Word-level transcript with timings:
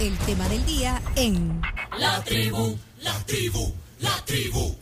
el 0.00 0.16
tema 0.18 0.46
del 0.48 0.64
día 0.66 1.00
en 1.16 1.62
La 1.98 2.22
tribu, 2.22 2.76
la 3.00 3.14
tribu, 3.24 3.72
la 4.00 4.24
tribu. 4.26 4.76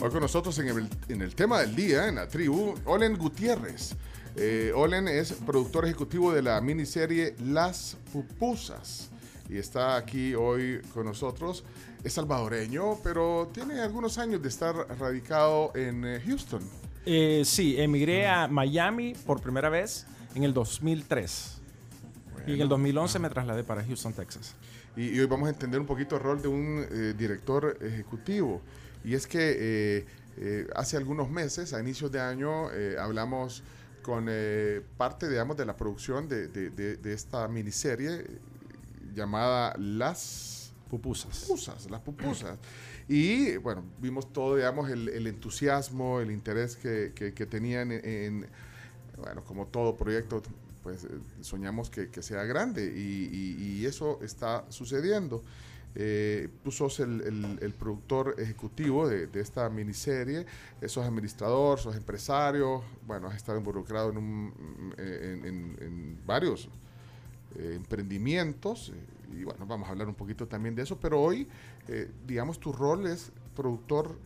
Hoy 0.00 0.10
con 0.10 0.20
nosotros 0.20 0.58
en 0.58 0.68
el, 0.68 0.88
en 1.08 1.20
el 1.20 1.34
tema 1.34 1.60
del 1.60 1.76
día, 1.76 2.08
en 2.08 2.14
la 2.14 2.28
tribu, 2.28 2.74
Olen 2.86 3.16
Gutiérrez. 3.18 3.94
Eh, 4.36 4.72
Olen 4.74 5.06
es 5.06 5.32
productor 5.32 5.84
ejecutivo 5.84 6.32
de 6.32 6.40
la 6.40 6.60
miniserie 6.62 7.34
Las 7.44 7.98
Pupusas 8.10 9.10
y 9.50 9.58
está 9.58 9.96
aquí 9.96 10.34
hoy 10.34 10.80
con 10.94 11.04
nosotros. 11.04 11.62
Es 12.02 12.14
salvadoreño, 12.14 13.00
pero 13.04 13.50
tiene 13.52 13.80
algunos 13.80 14.16
años 14.16 14.40
de 14.40 14.48
estar 14.48 14.74
radicado 14.98 15.72
en 15.74 16.06
eh, 16.06 16.22
Houston. 16.24 16.62
Eh, 17.04 17.42
sí, 17.44 17.78
emigré 17.78 18.28
a 18.28 18.48
Miami 18.48 19.14
por 19.26 19.42
primera 19.42 19.68
vez 19.68 20.06
en 20.34 20.44
el 20.44 20.54
2003. 20.54 21.61
Y 22.46 22.54
en 22.54 22.60
el 22.60 22.68
2011 22.68 23.18
me 23.18 23.28
trasladé 23.30 23.64
para 23.64 23.84
Houston, 23.84 24.12
Texas. 24.12 24.54
Y, 24.96 25.08
y 25.10 25.20
hoy 25.20 25.26
vamos 25.26 25.46
a 25.48 25.50
entender 25.50 25.80
un 25.80 25.86
poquito 25.86 26.16
el 26.16 26.22
rol 26.22 26.42
de 26.42 26.48
un 26.48 26.86
eh, 26.90 27.14
director 27.16 27.78
ejecutivo. 27.80 28.60
Y 29.04 29.14
es 29.14 29.26
que 29.26 29.38
eh, 29.98 30.06
eh, 30.36 30.66
hace 30.76 30.96
algunos 30.96 31.30
meses, 31.30 31.72
a 31.72 31.80
inicios 31.80 32.10
de 32.12 32.20
año, 32.20 32.70
eh, 32.72 32.96
hablamos 32.98 33.62
con 34.02 34.26
eh, 34.28 34.80
parte, 34.96 35.28
digamos, 35.28 35.56
de 35.56 35.64
la 35.64 35.76
producción 35.76 36.28
de, 36.28 36.48
de- 36.48 36.70
de- 36.70 36.96
de 36.96 37.12
esta 37.12 37.46
miniserie 37.48 38.10
eh, 38.14 38.26
llamada 39.14 39.74
Las 39.78 40.72
Pupusas. 40.90 41.44
pupusas, 41.46 41.90
las 41.90 42.00
pupusas. 42.02 42.58
Y 43.08 43.56
bueno, 43.56 43.82
vimos 43.98 44.32
todo, 44.32 44.56
digamos, 44.56 44.90
el, 44.90 45.08
el 45.08 45.26
entusiasmo, 45.26 46.20
el 46.20 46.30
interés 46.30 46.76
que, 46.76 47.12
que- 47.14 47.32
que 47.32 47.46
tenían 47.46 47.92
en, 47.92 48.04
en, 48.04 48.46
bueno, 49.16 49.42
como 49.44 49.66
todo 49.66 49.96
proyecto, 49.96 50.42
pues 50.82 51.04
eh, 51.04 51.08
soñamos 51.40 51.90
que, 51.90 52.08
que 52.10 52.22
sea 52.22 52.44
grande 52.44 52.84
y, 52.94 53.78
y- 53.80 53.86
eso 53.86 54.18
está 54.22 54.64
sucediendo. 54.70 55.42
Eh, 55.94 56.48
tú 56.64 56.70
sos 56.70 57.00
el, 57.00 57.58
el- 57.60 57.74
productor 57.74 58.36
ejecutivo 58.38 59.06
de, 59.08 59.26
de 59.26 59.40
esta 59.40 59.68
miniserie, 59.68 60.46
eh, 60.80 60.88
sos 60.88 61.04
administrador, 61.06 61.78
sos 61.78 61.94
empresario, 61.96 62.82
bueno, 63.06 63.28
has 63.28 63.36
estado 63.36 63.58
involucrado 63.58 64.10
en, 64.10 64.16
un, 64.16 64.94
eh, 64.96 65.40
en- 65.44 66.18
varios 66.26 66.68
emprendimientos 67.58 68.92
y 69.32 69.44
bueno, 69.44 69.66
vamos 69.66 69.88
a 69.88 69.92
hablar 69.92 70.08
un 70.08 70.14
poquito 70.14 70.46
también 70.46 70.74
de 70.74 70.82
eso, 70.82 70.98
pero 70.98 71.20
hoy, 71.20 71.46
digamos, 72.26 72.58
tu 72.58 72.72
rol 72.72 73.06
es 73.06 73.30
productor 73.54 74.16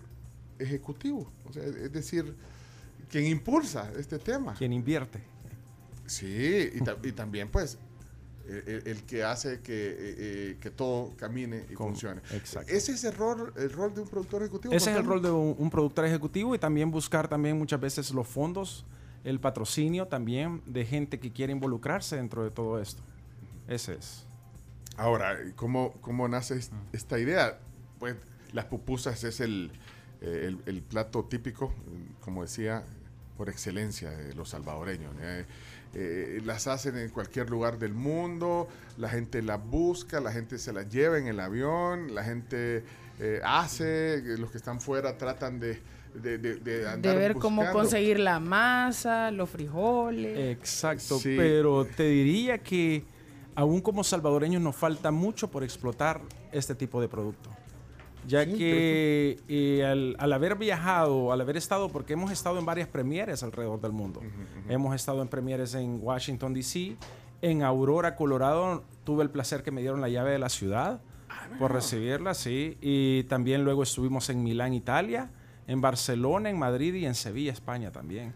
ejecutivo, 0.59 1.29
o 1.49 1.53
sea, 1.53 1.65
es 1.65 1.93
decir, 1.93 2.35
quien 3.11 3.27
impulsa 3.27 3.91
este 3.99 4.19
tema. 4.19 4.55
Quien 4.55 4.73
invierte. 4.73 5.21
Sí, 6.07 6.71
y, 6.75 6.81
ta- 6.83 6.97
y 7.03 7.13
también 7.13 7.49
pues 7.49 7.79
el, 8.49 8.63
el- 8.69 8.83
el 8.87 9.03
que 9.05 9.25
hace 9.25 9.61
que, 9.61 9.73
eh, 9.91 9.97
eh, 9.99 10.57
que 10.61 10.71
todo 10.71 11.13
camine 11.17 11.65
y 11.71 11.75
Con- 11.75 11.89
funcione. 11.89 12.21
exacto. 12.33 12.73
Ese 12.73 12.93
es 12.93 13.03
el 13.05 13.15
rol, 13.15 13.53
el 13.57 13.73
rol 13.73 13.95
de 13.95 14.03
un 14.03 14.09
productor 14.09 14.43
ejecutivo. 14.43 14.73
Ese 14.75 14.91
es 14.93 14.97
el 14.97 15.05
rol 15.05 15.21
de 15.23 15.31
un, 15.31 15.57
un 15.59 15.71
productor 15.71 16.05
ejecutivo 16.07 16.55
y 16.55 16.59
también 16.59 16.91
buscar 16.91 17.27
también 17.29 17.59
muchas 17.59 17.81
veces 17.81 18.11
los 18.13 18.27
fondos, 18.29 18.85
el 19.25 19.41
patrocinio 19.41 20.07
también 20.07 20.63
de 20.67 20.85
gente 20.85 21.19
que 21.19 21.33
quiere 21.33 21.53
involucrarse 21.53 22.17
dentro 22.17 22.45
de 22.45 22.51
todo 22.51 22.81
esto. 22.81 23.03
Ese 23.67 23.95
es. 23.95 24.25
Ahora, 24.97 25.37
¿cómo, 25.57 25.93
cómo 26.01 26.29
nace 26.29 26.57
es- 26.57 26.71
esta 26.93 27.19
idea? 27.19 27.59
Pues 27.99 28.15
las 28.53 28.67
pupusas 28.67 29.25
es 29.25 29.41
el, 29.41 29.73
el, 30.21 30.59
el 30.67 30.83
plato 30.83 31.25
típico, 31.25 31.75
como 32.21 32.43
decía, 32.43 32.85
por 33.37 33.49
excelencia 33.51 34.11
de 34.11 34.35
los 34.35 34.51
salvadoreños. 34.51 35.13
¿eh? 35.21 35.45
Eh, 35.99 36.43
las 36.45 36.67
hacen 36.67 36.99
en 36.99 37.09
cualquier 37.09 37.49
lugar 37.49 37.79
del 37.79 37.95
mundo, 37.95 38.69
la 38.99 39.09
gente 39.09 39.41
las 39.41 39.65
busca, 39.65 40.21
la 40.21 40.31
gente 40.31 40.59
se 40.59 40.71
las 40.75 40.91
lleva 40.91 41.17
en 41.19 41.27
el 41.27 41.41
avión, 41.41 42.15
la 42.15 42.23
gente 42.23 42.85
eh, 43.19 43.41
hace, 43.43 44.17
eh, 44.17 44.37
los 44.39 44.51
que 44.51 44.59
están 44.59 44.79
fuera 44.79 45.17
tratan 45.17 45.59
de, 45.59 45.81
de, 46.13 46.37
de, 46.37 46.57
de 46.57 46.87
andar 46.87 47.15
De 47.15 47.19
ver 47.19 47.33
cómo 47.35 47.65
conseguir 47.73 48.19
la 48.21 48.39
masa, 48.41 49.31
los 49.31 49.49
frijoles. 49.49 50.39
Exacto, 50.55 51.19
Sí. 51.19 51.35
pero 51.35 51.87
te 51.87 52.03
diría 52.03 52.59
que 52.59 53.03
aún 53.55 53.81
como 53.81 54.05
salvadoreños 54.05 54.61
nos 54.61 54.77
falta 54.77 55.11
mucho 55.11 55.51
por 55.51 55.65
explotar 55.65 56.21
este 56.53 56.75
tipo 56.75 57.01
de 57.01 57.09
producto. 57.09 57.49
Ya 58.27 58.45
Sí, 58.45 58.55
que 58.57 59.41
eh, 59.49 59.85
al, 59.85 60.17
al 60.19 60.33
haber 60.33 60.57
viajado, 60.57 61.33
al 61.33 61.41
haber 61.41 61.57
estado, 61.57 61.89
porque 61.89 62.15
hemos 62.15 62.31
estado 62.31 62.59
en 62.59 62.67
varias 62.67 62.89
premieres 62.89 63.43
alrededor 63.43 63.81
del 63.81 63.93
mundo. 63.93 64.21
Hemos 64.69 64.95
estado 64.95 65.23
en 65.23 65.29
premieres 65.29 65.75
en 65.75 66.01
Washington, 66.03 66.55
D.C., 66.55 66.97
en 67.43 67.63
Aurora, 67.63 68.17
Colorado. 68.17 68.85
Tuve 69.05 69.23
el 69.23 69.31
placer 69.31 69.63
que 69.63 69.71
me 69.71 69.81
dieron 69.81 70.01
la 70.01 70.09
llave 70.09 70.33
de 70.33 70.39
la 70.39 70.49
ciudad 70.49 71.01
por 71.59 71.73
recibirla, 71.73 72.35
sí. 72.35 72.77
Y 72.81 73.25
también 73.25 73.65
luego 73.65 73.83
estuvimos 73.83 74.29
en 74.31 74.43
Milán, 74.43 74.73
Italia, 74.73 75.31
en 75.67 75.81
Barcelona, 75.81 76.51
en 76.51 76.59
Madrid 76.59 76.95
y 76.95 77.07
en 77.07 77.15
Sevilla, 77.15 77.53
España 77.53 77.93
también. 77.93 78.33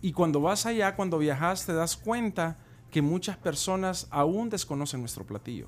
Y 0.00 0.12
cuando 0.12 0.40
vas 0.40 0.66
allá, 0.66 0.94
cuando 0.96 1.18
viajas, 1.18 1.66
te 1.66 1.72
das 1.72 1.96
cuenta 1.96 2.58
que 2.90 3.02
muchas 3.02 3.36
personas 3.36 4.06
aún 4.10 4.48
desconocen 4.48 5.00
nuestro 5.00 5.24
platillo. 5.26 5.66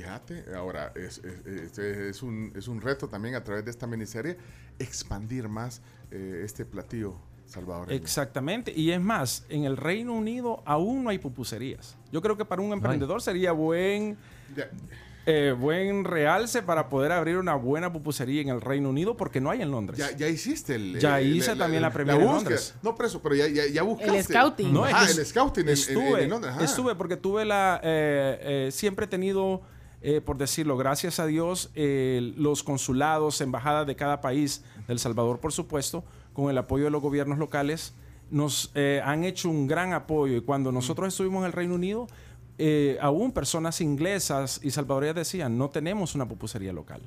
Fíjate, 0.00 0.44
ahora 0.54 0.92
es, 0.94 1.22
es- 1.46 1.78
es- 1.78 2.22
un, 2.22 2.52
es 2.54 2.68
un 2.68 2.82
reto 2.82 3.08
también 3.08 3.34
a 3.34 3.42
través 3.42 3.64
de 3.64 3.70
esta 3.70 3.86
miniserie 3.86 4.36
expandir 4.78 5.48
más 5.48 5.80
eh, 6.10 6.42
este 6.44 6.66
platillo 6.66 7.14
salvadoreño. 7.46 7.96
Exactamente. 7.98 8.72
Y 8.76 8.90
es 8.90 9.00
más, 9.00 9.46
en 9.48 9.64
el 9.64 9.78
Reino 9.78 10.12
Unido 10.12 10.62
aún 10.66 11.02
no 11.02 11.08
hay 11.08 11.18
pupuserías. 11.18 11.96
Yo 12.12 12.20
creo 12.20 12.36
que 12.36 12.44
para 12.44 12.60
un 12.60 12.74
emprendedor 12.74 13.22
sería 13.22 13.52
buen, 13.52 14.18
Ya, 14.54 14.68
eh, 15.24 15.54
buen 15.58 16.04
realce 16.04 16.62
para 16.62 16.90
poder 16.90 17.10
abrir 17.12 17.38
una 17.38 17.54
buena 17.54 17.90
pupusería 17.90 18.42
en 18.42 18.48
el 18.50 18.60
Reino 18.60 18.90
Unido 18.90 19.16
porque 19.16 19.40
no 19.40 19.48
hay 19.50 19.62
en 19.62 19.70
Londres. 19.70 19.98
ya, 19.98 20.10
ya 20.14 20.28
hiciste 20.28 20.74
el... 20.74 21.00
Ya 21.00 21.20
el- 21.20 21.34
hice 21.36 21.56
también 21.56 21.80
la 21.80 21.90
premier 21.90 22.20
en. 22.20 22.26
Londres. 22.26 22.74
No, 22.82 22.94
pero 22.94 23.08
eso, 23.08 23.22
pero 23.22 23.34
ya, 23.34 23.48
ya, 23.48 23.64
ya 23.66 23.82
buscaste. 23.82 24.24
scouting. 24.24 24.74
No, 24.74 24.84
Ajá, 24.84 25.06
es 25.06 25.14
que 25.14 25.20
el 25.22 25.26
scouting 25.26 25.62
en- 25.62 25.68
en, 25.68 25.72
estuve, 25.74 26.22
en 26.24 26.28
Londres, 26.30 26.52
ajá. 26.54 26.64
estuve 26.64 26.94
porque 26.94 27.16
tuve 27.16 27.46
la, 27.46 27.80
eh, 27.82 28.66
eh, 28.66 28.70
siempre 28.72 29.06
he 29.06 29.08
tenido, 29.08 29.62
eh, 30.08 30.20
por 30.20 30.38
decirlo, 30.38 30.76
gracias 30.76 31.18
a 31.18 31.26
Dios, 31.26 31.70
eh, 31.74 32.32
los 32.36 32.62
consulados, 32.62 33.40
embajadas 33.40 33.88
de 33.88 33.96
cada 33.96 34.20
país, 34.20 34.62
del 34.86 35.00
Salvador, 35.00 35.40
por 35.40 35.52
supuesto, 35.52 36.04
con 36.32 36.48
el 36.48 36.56
apoyo 36.58 36.84
de 36.84 36.90
los 36.90 37.02
gobiernos 37.02 37.38
locales, 37.38 37.92
nos 38.30 38.70
eh, 38.76 39.02
han 39.04 39.24
hecho 39.24 39.50
un 39.50 39.66
gran 39.66 39.94
apoyo. 39.94 40.36
Y 40.36 40.42
cuando 40.42 40.70
nosotros 40.70 41.08
estuvimos 41.08 41.40
en 41.40 41.46
el 41.46 41.52
Reino 41.52 41.74
Unido, 41.74 42.06
eh, 42.58 42.98
aún 43.00 43.32
personas 43.32 43.80
inglesas 43.80 44.60
y 44.62 44.70
salvadoreñas 44.70 45.16
decían, 45.16 45.58
no 45.58 45.70
tenemos 45.70 46.14
una 46.14 46.28
pupusería 46.28 46.72
local. 46.72 47.00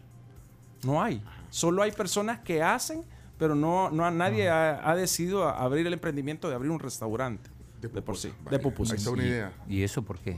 No 0.83 1.01
hay. 1.01 1.23
Solo 1.49 1.83
hay 1.83 1.93
personas 1.93 2.39
que 2.39 2.61
hacen, 2.61 3.03
pero 3.37 3.55
no, 3.55 3.89
no 3.91 4.11
nadie 4.11 4.49
ha, 4.49 4.89
ha 4.89 4.93
decidido 4.97 5.47
abrir 5.47 5.87
el 5.87 5.93
emprendimiento 5.93 6.49
de 6.49 6.55
abrir 6.55 6.69
un 6.69 6.79
restaurante. 6.79 7.49
De 7.81 7.87
De, 7.87 8.01
por 8.01 8.03
pupusa, 8.03 8.27
sí. 8.27 8.33
De 8.49 8.59
pupusas. 8.59 8.91
Ahí 8.93 8.97
está 8.97 9.11
una 9.11 9.23
¿Y- 9.23 9.27
idea. 9.27 9.53
¿Y 9.69 9.83
eso 9.83 10.01
por 10.01 10.19
qué? 10.19 10.37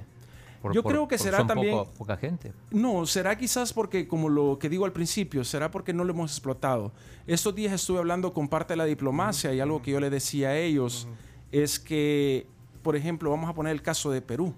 Por- 0.61 0.73
Yo 0.73 0.83
por- 0.83 0.91
creo 0.91 1.07
que 1.07 1.17
será 1.17 1.39
son 1.39 1.47
también- 1.47 1.75
poco- 1.77 1.91
poca 1.97 2.17
gente. 2.17 2.53
No, 2.72 3.05
será 3.07 3.35
quizás 3.38 3.73
porque, 3.73 4.07
como 4.07 4.29
lo 4.29 4.59
que 4.59 4.69
digo 4.69 4.85
al 4.85 4.91
principio, 4.91 5.44
será 5.44 5.72
porque 5.72 5.91
no 5.94 6.03
lo 6.03 6.11
hemos 6.13 6.31
explotado. 6.31 6.91
Estos 7.25 7.55
días 7.55 7.73
estuve 7.73 7.97
hablando 7.99 8.31
con 8.33 8.47
parte 8.47 8.73
de 8.73 8.77
la 8.77 8.85
diplomacia 8.85 9.53
y 9.53 9.59
algo 9.59 9.81
que 9.81 9.91
yo 9.91 10.00
le 10.00 10.09
decía 10.09 10.50
a 10.50 10.57
ellos 10.57 11.07
es 11.51 11.79
que, 11.79 12.45
por 12.83 12.95
ejemplo, 12.95 13.29
vamos 13.31 13.50
a 13.50 13.53
poner 13.53 13.71
el 13.71 13.81
caso 13.81 14.11
de 14.11 14.21
Perú. 14.21 14.53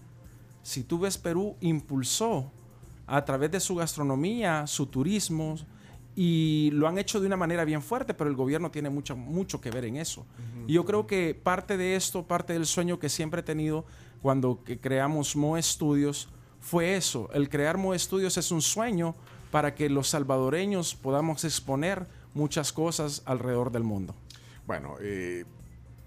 Si 0.62 0.84
tú 0.84 1.00
ves 1.00 1.18
Perú, 1.18 1.56
impulsó 1.62 2.52
a 3.08 3.24
través 3.26 3.52
de 3.52 3.60
su 3.60 3.76
gastronomía, 3.76 4.68
su 4.68 4.86
turismo, 4.88 5.56
y 6.16 6.70
lo 6.74 6.88
han 6.88 6.98
hecho 7.00 7.20
de 7.20 7.26
una 7.28 7.36
manera 7.38 7.66
bien 7.66 7.82
fuerte, 7.82 8.14
pero 8.14 8.30
el 8.30 8.36
gobierno 8.36 8.70
tiene 8.70 8.90
mucho, 8.90 9.16
mucho 9.18 9.60
que 9.60 9.72
ver 9.72 9.86
en 9.86 9.98
eso. 9.98 10.26
Y 10.68 10.74
yo 10.74 10.86
creo 10.86 11.08
que 11.08 11.34
parte 11.34 11.76
de 11.76 11.96
esto, 11.96 12.24
parte 12.24 12.54
del 12.54 12.66
sueño 12.68 13.00
que 13.00 13.10
siempre 13.10 13.40
he 13.40 13.44
tenido 13.44 13.86
cuando 14.24 14.64
creamos 14.80 15.36
Mo 15.36 15.62
Studios, 15.62 16.30
fue 16.62 16.96
eso. 16.96 17.30
El 17.34 17.50
crear 17.50 17.78
Mo 17.78 17.94
Studios 18.00 18.38
es 18.38 18.52
un 18.52 18.62
sueño 18.62 19.16
para 19.52 19.76
que 19.76 19.90
los 19.90 20.08
salvadoreños 20.08 20.96
podamos 20.96 21.44
exponer 21.44 22.08
muchas 22.34 22.72
cosas 22.72 23.22
alrededor 23.26 23.70
del 23.70 23.84
mundo. 23.84 24.16
Bueno, 24.66 24.96
eh, 25.02 25.44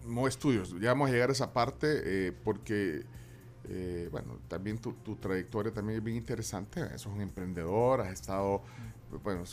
Mo 0.07 0.27
Estudios, 0.27 0.75
ya 0.81 0.89
vamos 0.89 1.11
a 1.11 1.13
llegar 1.13 1.29
a 1.29 1.33
esa 1.33 1.53
parte 1.53 1.89
eh, 2.05 2.33
porque, 2.33 3.05
eh, 3.69 4.09
bueno, 4.11 4.39
también 4.49 4.79
tu, 4.79 4.95
trayectoria 5.17 5.71
también 5.75 5.99
es 5.99 6.05
bien 6.05 6.17
interesante. 6.17 6.89
Sos 6.97 7.13
un 7.13 7.21
emprendedor, 7.21 8.01
has 8.01 8.15
estado, 8.15 8.63
bueno, 9.23 9.45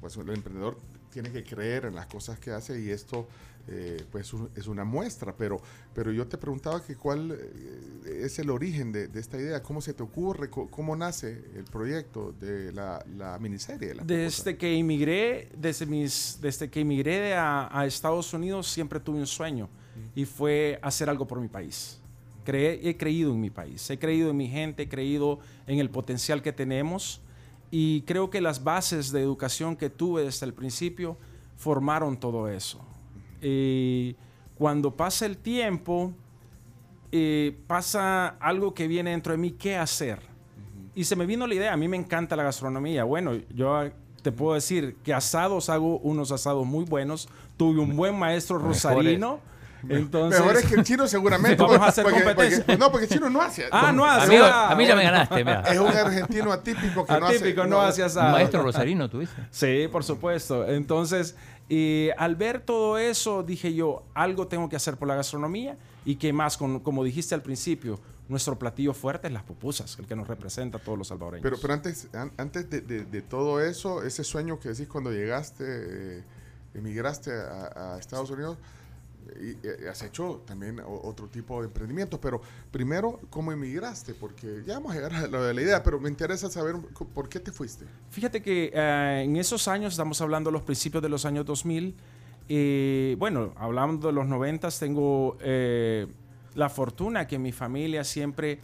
pues 0.00 0.16
el 0.16 0.30
emprendedor 0.30 0.78
tiene 1.10 1.30
que 1.30 1.42
creer 1.44 1.86
en 1.86 1.94
las 1.94 2.06
cosas 2.06 2.38
que 2.38 2.50
hace 2.50 2.80
y 2.80 2.90
esto, 2.90 3.26
eh, 3.68 4.04
pues 4.10 4.32
es 4.56 4.66
una 4.66 4.84
muestra. 4.84 5.34
Pero, 5.36 5.60
pero 5.94 6.10
yo 6.12 6.26
te 6.26 6.38
preguntaba 6.38 6.82
que 6.84 6.96
cuál 6.96 7.32
eh, 7.32 8.22
es 8.24 8.38
el 8.38 8.50
origen 8.50 8.92
de, 8.92 9.08
de 9.08 9.20
esta 9.20 9.38
idea, 9.38 9.62
cómo 9.62 9.80
se 9.80 9.94
te 9.94 10.02
ocurre, 10.02 10.48
Co- 10.50 10.68
cómo 10.70 10.94
nace 10.96 11.44
el 11.54 11.64
proyecto 11.64 12.32
de 12.40 12.72
la, 12.72 13.04
la 13.16 13.38
miniserie. 13.38 13.94
la 13.94 14.04
Desde 14.04 14.56
que 14.56 14.76
emigré, 14.78 15.48
desde, 15.56 15.86
mis, 15.86 16.38
desde 16.40 16.70
que 16.70 16.80
emigré 16.80 17.34
a, 17.34 17.68
a 17.78 17.86
Estados 17.86 18.32
Unidos, 18.32 18.68
siempre 18.70 19.00
tuve 19.00 19.18
un 19.18 19.26
sueño 19.26 19.68
y 20.14 20.24
fue 20.24 20.78
hacer 20.82 21.10
algo 21.10 21.26
por 21.26 21.40
mi 21.40 21.48
país. 21.48 21.98
Cre- 22.46 22.78
he 22.82 22.96
creído 22.96 23.32
en 23.32 23.40
mi 23.40 23.50
país, 23.50 23.90
he 23.90 23.98
creído 23.98 24.30
en 24.30 24.36
mi 24.36 24.48
gente, 24.48 24.84
he 24.84 24.88
creído 24.88 25.40
en 25.66 25.78
el 25.80 25.90
potencial 25.90 26.40
que 26.42 26.52
tenemos 26.52 27.20
y 27.70 28.02
creo 28.02 28.30
que 28.30 28.40
las 28.40 28.64
bases 28.64 29.12
de 29.12 29.20
educación 29.20 29.76
que 29.76 29.90
tuve 29.90 30.24
desde 30.24 30.46
el 30.46 30.54
principio 30.54 31.16
formaron 31.56 32.18
todo 32.18 32.48
eso. 32.48 32.80
Y 33.42 34.16
cuando 34.56 34.94
pasa 34.96 35.26
el 35.26 35.36
tiempo, 35.36 36.12
eh, 37.12 37.58
pasa 37.66 38.28
algo 38.40 38.74
que 38.74 38.88
viene 38.88 39.10
dentro 39.10 39.32
de 39.32 39.38
mí, 39.38 39.52
¿qué 39.52 39.76
hacer? 39.76 40.20
Y 40.94 41.04
se 41.04 41.14
me 41.14 41.26
vino 41.26 41.46
la 41.46 41.54
idea, 41.54 41.72
a 41.72 41.76
mí 41.76 41.88
me 41.88 41.96
encanta 41.96 42.36
la 42.36 42.42
gastronomía. 42.42 43.04
Bueno, 43.04 43.32
yo 43.54 43.90
te 44.22 44.32
puedo 44.32 44.54
decir 44.54 44.96
que 45.04 45.14
asados 45.14 45.68
hago 45.68 45.98
unos 45.98 46.32
asados 46.32 46.66
muy 46.66 46.84
buenos. 46.84 47.28
Tuve 47.56 47.80
un 47.80 47.96
buen 47.96 48.18
maestro 48.18 48.56
Mejores. 48.56 48.82
rosarino. 48.82 49.40
Entonces, 49.88 50.40
Mejor 50.44 50.56
es 50.56 50.64
que 50.66 50.74
el 50.74 50.84
chino 50.84 51.06
seguramente. 51.06 51.62
Vamos 51.62 51.78
a 51.80 51.86
hacer 51.86 52.04
porque- 52.04 52.22
competencia. 52.22 52.64
porque- 52.64 52.78
no, 52.78 52.90
porque 52.90 53.04
el 53.06 53.10
chino 53.12 53.30
no 53.30 53.40
hace. 53.42 53.66
Ah, 53.70 53.92
no 53.92 54.04
hace. 54.04 54.26
Amigo, 54.26 54.44
ah, 54.44 54.70
a 54.72 54.74
mí 54.76 54.86
ya 54.86 54.96
me 54.96 55.04
ganaste, 55.04 55.36
mira. 55.44 55.60
Es 55.62 55.78
un 55.78 55.88
argentino 55.88 56.52
atípico 56.52 57.04
que 57.06 57.12
Atípico, 57.12 57.62
no 57.64 57.68
no 57.70 57.80
hace. 57.82 58.02
asado. 58.02 58.32
Maestro 58.32 58.62
Rosarino 58.62 59.08
tuviste. 59.08 59.36
Sí, 59.50 59.88
por 59.90 60.02
supuesto. 60.04 60.66
Entonces, 60.66 61.36
y 61.68 62.08
al 62.16 62.34
ver 62.36 62.60
todo 62.60 62.98
eso, 62.98 63.42
dije 63.42 63.74
yo, 63.74 64.02
algo 64.14 64.46
tengo 64.48 64.68
que 64.68 64.76
hacer 64.76 64.96
por 64.96 65.06
la 65.08 65.14
gastronomía 65.16 65.76
y 66.04 66.16
que 66.16 66.32
más, 66.32 66.56
con- 66.56 66.80
como 66.80 67.04
dijiste 67.04 67.34
al 67.34 67.42
principio, 67.42 68.00
nuestro 68.28 68.58
platillo 68.58 68.92
fuerte 68.94 69.26
es 69.28 69.32
las 69.32 69.42
pupusas, 69.42 69.98
el 69.98 70.06
que 70.06 70.14
nos 70.16 70.26
representa 70.28 70.78
a 70.78 70.80
todos 70.80 70.98
los 70.98 71.08
salvadoreños. 71.08 71.42
Pero, 71.42 71.56
pero 71.60 71.72
antes, 71.74 72.08
an- 72.14 72.32
antes 72.36 72.68
de, 72.68 72.80
de- 72.82 73.04
de 73.04 73.22
todo 73.22 73.60
eso, 73.62 74.02
ese 74.02 74.22
sueño 74.24 74.58
que 74.58 74.68
decís 74.70 74.86
cuando 74.88 75.10
llegaste, 75.12 75.64
eh, 76.18 76.22
emigraste 76.74 77.30
a, 77.32 77.94
a 77.94 77.98
Estados 77.98 78.30
Unidos, 78.30 78.58
y, 79.40 79.86
has 79.88 80.02
hecho 80.02 80.42
también 80.46 80.80
otro 80.84 81.28
tipo 81.28 81.60
de 81.60 81.68
emprendimientos. 81.68 82.18
Pero 82.20 82.40
primero, 82.70 83.20
¿cómo 83.30 83.52
emigraste? 83.52 84.14
Porque 84.14 84.62
ya 84.66 84.74
vamos 84.74 84.92
a 84.92 84.94
llegar 84.96 85.14
a 85.14 85.26
lo 85.26 85.42
de 85.44 85.54
la 85.54 85.62
idea, 85.62 85.82
pero 85.82 86.00
me 86.00 86.08
interesa 86.08 86.50
saber 86.50 86.76
por 87.14 87.28
qué 87.28 87.40
te 87.40 87.52
fuiste. 87.52 87.84
Fíjate 88.10 88.42
que 88.42 88.70
eh, 88.74 89.22
en 89.24 89.36
esos 89.36 89.68
años, 89.68 89.94
estamos 89.94 90.20
hablando 90.20 90.50
de 90.50 90.52
los 90.52 90.62
principios 90.62 91.02
de 91.02 91.08
los 91.08 91.24
años 91.24 91.44
2000, 91.46 91.94
eh, 92.48 93.16
bueno, 93.18 93.52
hablando 93.56 94.08
de 94.08 94.12
los 94.14 94.26
90, 94.26 94.68
tengo 94.78 95.36
eh, 95.40 96.06
la 96.54 96.68
fortuna 96.68 97.26
que 97.26 97.38
mi 97.38 97.52
familia 97.52 98.04
siempre 98.04 98.58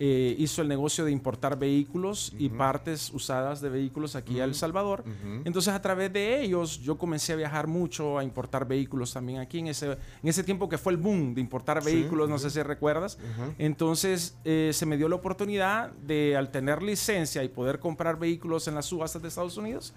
eh, 0.00 0.36
hizo 0.38 0.62
el 0.62 0.68
negocio 0.68 1.04
de 1.04 1.10
importar 1.10 1.58
vehículos 1.58 2.32
y 2.38 2.48
partes 2.50 3.10
usadas 3.12 3.60
de 3.60 3.68
vehículos 3.68 4.14
aquí 4.14 4.38
a 4.40 4.44
El 4.44 4.54
Salvador. 4.54 5.04
Entonces, 5.44 5.74
a 5.74 5.82
través 5.82 6.12
de 6.12 6.40
ellos, 6.40 6.80
yo 6.80 6.96
comencé 6.96 7.32
a 7.32 7.36
viajar 7.36 7.66
mucho, 7.66 8.18
a 8.18 8.22
importar 8.22 8.66
vehículos 8.66 9.12
también 9.12 9.40
aquí. 9.40 9.58
En 9.58 9.68
ese, 9.68 9.92
en 9.92 10.28
ese 10.28 10.44
tiempo 10.44 10.68
que 10.68 10.78
fue 10.78 10.92
el 10.92 10.98
boom 10.98 11.34
de 11.34 11.40
importar 11.40 11.82
vehículos, 11.82 12.28
no 12.28 12.38
sé 12.38 12.50
si 12.50 12.62
recuerdas. 12.62 13.18
Entonces, 13.58 14.36
eh, 14.44 14.70
se 14.72 14.86
me 14.86 14.96
dio 14.96 15.08
la 15.08 15.16
oportunidad 15.16 15.90
de, 15.92 16.36
al 16.36 16.50
tener 16.50 16.82
licencia 16.82 17.42
y 17.42 17.48
poder 17.48 17.80
comprar 17.80 18.18
vehículos 18.18 18.68
en 18.68 18.76
las 18.76 18.86
subastas 18.86 19.20
de 19.22 19.28
Estados 19.28 19.56
Unidos, 19.56 19.92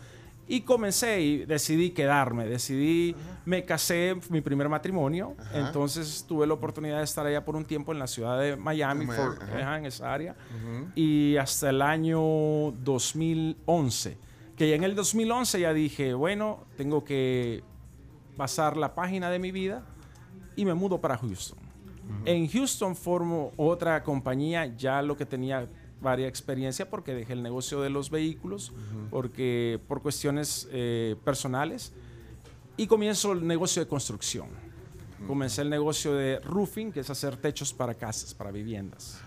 y 0.47 0.61
comencé 0.61 1.21
y 1.21 1.45
decidí 1.45 1.91
quedarme, 1.91 2.45
decidí, 2.45 3.15
me 3.45 3.63
casé, 3.63 4.15
mi 4.29 4.41
primer 4.41 4.67
matrimonio, 4.69 5.35
Ajá. 5.39 5.67
entonces 5.67 6.25
tuve 6.27 6.45
la 6.45 6.53
oportunidad 6.53 6.97
de 6.97 7.03
estar 7.05 7.25
allá 7.25 7.45
por 7.45 7.55
un 7.55 7.63
tiempo 7.65 7.91
en 7.93 7.99
la 7.99 8.07
ciudad 8.07 8.39
de 8.39 8.55
Miami, 8.57 9.01
En 9.01 9.07
Miami, 9.07 9.23
Fort- 9.35 9.41
ajá. 9.43 9.57
ajá, 9.59 9.77
en 9.77 9.85
esa 9.85 10.13
área, 10.13 10.35
y 10.95 11.37
hasta 11.37 11.69
el 11.69 11.81
año 11.81 12.19
2011, 12.71 14.17
que 14.57 14.69
ya 14.69 14.75
en 14.75 14.83
el 14.83 14.95
2011 14.95 15.59
ya 15.61 15.73
dije, 15.73 16.13
bueno, 16.13 16.65
tengo 16.77 17.03
que 17.03 17.63
pasar 18.37 18.77
la 18.77 18.93
página 18.95 19.29
de 19.29 19.39
mi 19.39 19.51
vida 19.51 19.83
y 20.55 20.65
me 20.65 20.73
mudo 20.73 20.99
para 20.99 21.17
Houston. 21.17 21.59
En 22.25 22.47
Houston 22.49 22.95
formo 22.95 23.51
otra 23.55 24.03
compañía, 24.03 24.65
ya 24.75 25.01
lo 25.01 25.15
que 25.15 25.25
tenía 25.25 25.67
varia 26.01 26.27
experiencia 26.27 26.89
porque 26.89 27.13
dejé 27.13 27.33
el 27.33 27.43
negocio 27.43 27.81
de 27.81 27.89
los 27.89 28.09
vehículos, 28.09 28.73
porque 29.09 29.79
por 29.87 30.01
cuestiones 30.01 30.67
eh, 30.71 31.15
personales, 31.23 31.93
y 32.77 32.87
comienzo 32.87 33.33
el 33.33 33.45
negocio 33.45 33.81
de 33.81 33.87
construcción. 33.87 34.47
Comencé 35.27 35.61
el 35.61 35.69
negocio 35.69 36.13
de 36.13 36.39
roofing, 36.39 36.91
que 36.91 37.01
es 37.01 37.09
hacer 37.09 37.37
techos 37.37 37.73
para 37.73 37.93
casas, 37.93 38.33
para 38.33 38.49
viviendas. 38.49 39.21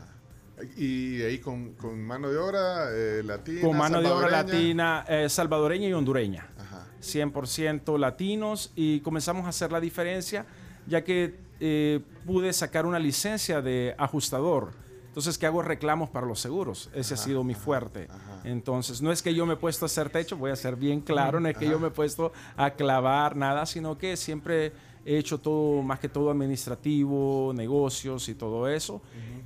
Y 0.77 1.23
ahí 1.23 1.39
con, 1.39 1.75
con 1.75 2.01
mano 2.03 2.31
de 2.31 2.39
obra 2.39 2.89
eh, 2.91 3.23
latina. 3.23 3.61
Con 3.61 3.77
mano 3.77 4.01
de 4.01 4.09
obra 4.09 4.29
latina, 4.29 5.05
eh, 5.09 5.29
salvadoreña 5.29 5.89
y 5.89 5.93
hondureña. 5.93 6.49
Ajá. 6.59 6.87
100% 7.01 7.99
latinos 7.99 8.73
y 8.75 9.01
comenzamos 9.01 9.47
a 9.47 9.51
hacer 9.51 9.71
la 9.71 9.81
diferencia 9.81 10.47
ya 10.87 11.05
que 11.05 11.39
eh, 11.61 12.01
pude 12.27 12.53
sacar 12.53 12.87
una 12.87 12.99
licencia 12.99 13.63
de 13.63 13.95
ajustador. 13.99 14.73
Entonces, 15.15 15.39
que 15.39 15.47
hago 15.47 15.63
reclamos 15.63 16.11
para 16.11 16.27
los 16.27 16.41
seguros. 16.41 16.91
Ese 16.93 17.15
ha 17.15 17.17
sido 17.17 17.45
mi 17.45 17.55
fuerte. 17.55 18.09
Entonces, 18.43 19.01
no 19.01 19.13
es 19.13 19.23
que 19.23 19.33
yo 19.33 19.47
me 19.47 19.55
he 19.55 19.57
puesto 19.57 19.85
a 19.85 19.87
hacer 19.87 20.11
techo, 20.11 20.37
voy 20.37 20.51
a 20.51 20.57
ser 20.57 20.75
bien 20.75 21.01
claro, 21.01 21.39
no 21.39 21.49
es 21.49 21.57
que 21.57 21.69
yo 21.69 21.79
me 21.79 21.87
he 21.87 21.91
puesto 21.93 22.33
a 22.57 22.73
clavar 22.73 23.37
nada, 23.37 23.65
sino 23.65 23.97
que 23.97 24.17
siempre 24.17 24.73
he 25.07 25.17
hecho 25.17 25.39
todo, 25.39 25.83
más 25.83 26.01
que 26.01 26.09
todo 26.09 26.33
administrativo, 26.33 27.53
negocios 27.55 28.29
y 28.29 28.35
todo 28.35 28.67
eso. 28.67 29.03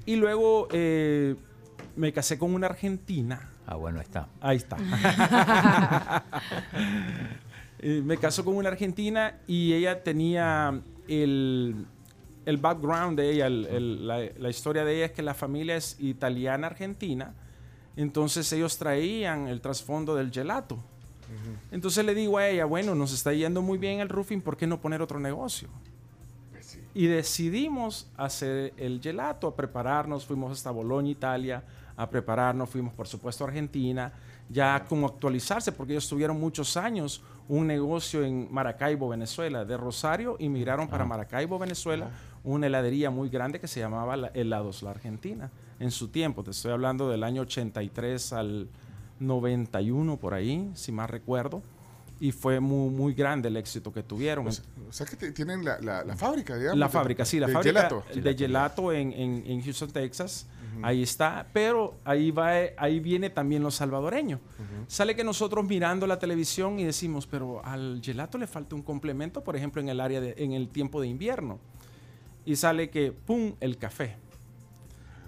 Y 0.06 0.16
luego 0.16 0.68
eh, 0.72 1.36
me 1.96 2.14
casé 2.14 2.38
con 2.38 2.54
una 2.54 2.68
argentina. 2.68 3.50
Ah, 3.66 3.74
bueno, 3.74 4.00
está. 4.00 4.26
Ahí 4.40 4.56
está. 4.56 4.78
Me 7.82 8.16
casó 8.16 8.42
con 8.42 8.56
una 8.56 8.70
argentina 8.70 9.34
y 9.46 9.74
ella 9.74 10.02
tenía 10.02 10.80
el, 11.08 11.86
el 12.48 12.56
background 12.56 13.18
de 13.18 13.30
ella, 13.30 13.46
el- 13.46 13.66
el- 13.66 14.06
la, 14.06 14.18
la 14.38 14.48
historia 14.48 14.84
de 14.84 14.96
ella 14.96 15.06
es 15.06 15.12
que 15.12 15.22
la 15.22 15.34
familia 15.34 15.76
es 15.76 15.96
italiana-argentina, 16.00 17.34
entonces 17.96 18.50
ellos 18.52 18.78
traían 18.78 19.48
el 19.48 19.60
trasfondo 19.60 20.14
del 20.14 20.30
gelato. 20.32 20.78
Entonces 21.70 22.04
le 22.06 22.14
digo 22.14 22.38
a 22.38 22.48
ella, 22.48 22.64
bueno, 22.64 22.94
nos 22.94 23.12
está 23.12 23.32
yendo 23.34 23.60
muy 23.60 23.76
bien 23.76 24.00
el 24.00 24.08
roofing, 24.08 24.40
¿por 24.40 24.56
qué 24.56 24.66
no 24.66 24.80
poner 24.80 25.02
otro 25.02 25.20
negocio? 25.20 25.68
Y 26.94 27.06
decidimos 27.06 28.08
hacer 28.16 28.72
el 28.78 29.00
gelato, 29.02 29.46
a 29.48 29.54
prepararnos, 29.54 30.24
fuimos 30.24 30.52
hasta 30.52 30.70
Bolonia, 30.70 31.12
Italia, 31.12 31.62
a 31.96 32.08
prepararnos, 32.08 32.70
fuimos 32.70 32.94
por 32.94 33.06
supuesto 33.06 33.44
a 33.44 33.48
Argentina, 33.48 34.10
ya 34.48 34.86
como 34.88 35.06
actualizarse, 35.06 35.70
porque 35.72 35.92
ellos 35.92 36.08
tuvieron 36.08 36.40
muchos 36.40 36.78
años 36.78 37.20
un 37.48 37.66
negocio 37.66 38.24
en 38.24 38.48
Maracaibo, 38.50 39.08
Venezuela, 39.10 39.64
de 39.66 39.76
Rosario, 39.76 40.36
y 40.38 40.48
migraron 40.48 40.88
para 40.88 41.04
Maracaibo, 41.04 41.58
Venezuela, 41.58 42.08
una 42.54 42.66
heladería 42.66 43.10
muy 43.10 43.28
grande 43.28 43.60
que 43.60 43.68
se 43.68 43.80
llamaba 43.80 44.16
la- 44.16 44.28
Helados 44.28 44.82
La 44.82 44.90
Argentina, 44.90 45.50
en 45.80 45.90
su 45.90 46.08
tiempo, 46.08 46.42
te 46.42 46.50
estoy 46.50 46.72
hablando 46.72 47.08
del 47.08 47.22
año 47.22 47.42
83 47.42 48.32
al 48.32 48.68
91 49.20 50.16
por 50.16 50.34
ahí, 50.34 50.70
si 50.74 50.92
más 50.92 51.10
recuerdo, 51.10 51.62
y 52.20 52.32
fue 52.32 52.58
muy, 52.58 52.90
muy 52.90 53.14
grande 53.14 53.48
el 53.48 53.56
éxito 53.56 53.92
que 53.92 54.02
tuvieron. 54.02 54.46
O 54.48 54.52
sea, 54.52 54.64
o 54.88 54.92
sea 54.92 55.06
que 55.06 55.16
te- 55.16 55.30
tienen 55.30 55.64
la, 55.64 55.78
la, 55.80 56.04
la 56.04 56.16
fábrica, 56.16 56.56
digamos. 56.56 56.78
La 56.78 56.86
de- 56.86 56.92
fábrica, 56.92 57.24
sí, 57.24 57.38
la 57.38 57.46
de 57.46 57.52
fábrica 57.52 57.88
gelato. 57.88 58.04
de 58.14 58.34
gelato 58.34 58.92
en, 58.92 59.12
en- 59.12 59.44
en 59.46 59.62
Houston, 59.62 59.90
Texas. 59.90 60.46
Ahí 60.82 61.02
está, 61.02 61.48
pero 61.52 61.94
ahí 62.04 62.30
va, 62.30 62.50
ahí 62.76 63.00
viene 63.00 63.30
también 63.30 63.64
lo 63.64 63.70
salvadoreño. 63.70 64.38
Sale 64.86 65.16
que 65.16 65.24
nosotros 65.24 65.66
mirando 65.66 66.06
la 66.06 66.20
televisión 66.20 66.78
y 66.78 66.84
decimos, 66.84 67.26
pero 67.26 67.64
al 67.64 68.00
gelato 68.00 68.38
le 68.38 68.46
falta 68.46 68.76
un 68.76 68.82
complemento, 68.82 69.42
por 69.42 69.56
ejemplo, 69.56 69.80
en 69.82 69.88
el 69.88 69.98
área 70.00 70.20
de, 70.20 70.34
en 70.38 70.52
el 70.52 70.68
tiempo 70.68 71.00
de 71.00 71.08
invierno. 71.08 71.58
Y 72.48 72.56
sale 72.56 72.88
que, 72.88 73.12
pum, 73.12 73.52
el 73.60 73.76
café. 73.76 74.16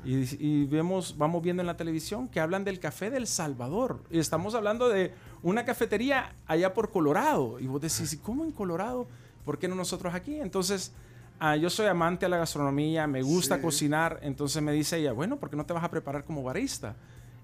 Y, 0.07 0.25
y 0.43 0.65
vemos, 0.65 1.19
vamos 1.19 1.43
viendo 1.43 1.61
en 1.63 1.67
la 1.67 1.77
televisión 1.77 2.29
que 2.29 2.41
hablan 2.41 2.65
del 2.65 2.81
café 2.81 3.11
del 3.11 3.27
Salvador. 3.27 4.03
Y 4.11 4.19
estamos 4.19 4.55
hablando 4.55 4.89
de 4.89 5.13
una 5.43 5.67
cafetería 5.67 6.33
allá 6.47 6.73
por 6.73 6.91
Colorado. 6.91 7.61
Y 7.61 7.67
vos 7.67 7.83
decís, 7.83 8.11
¿y 8.15 8.17
cómo 8.17 8.43
en 8.45 8.53
Colorado? 8.53 9.07
¿Por 9.45 9.59
qué 9.59 9.69
no 9.69 9.75
nosotros 9.75 10.15
aquí? 10.15 10.37
Entonces, 10.37 10.93
ah, 11.41 11.57
yo 11.57 11.69
soy 11.69 11.89
amante 11.89 12.25
a 12.25 12.31
la 12.31 12.39
gastronomía, 12.39 13.07
me 13.07 13.21
gusta 13.21 13.57
Sí. 13.57 13.63
cocinar. 13.63 14.19
Entonces 14.23 14.63
me 14.63 14.73
dice 14.73 14.97
ella, 14.97 15.13
bueno, 15.13 15.37
¿por 15.37 15.51
qué 15.51 15.57
no 15.57 15.67
te 15.67 15.75
vas 15.75 15.85
a 15.85 15.91
preparar 15.91 16.25
como 16.25 16.43
barista? 16.43 16.97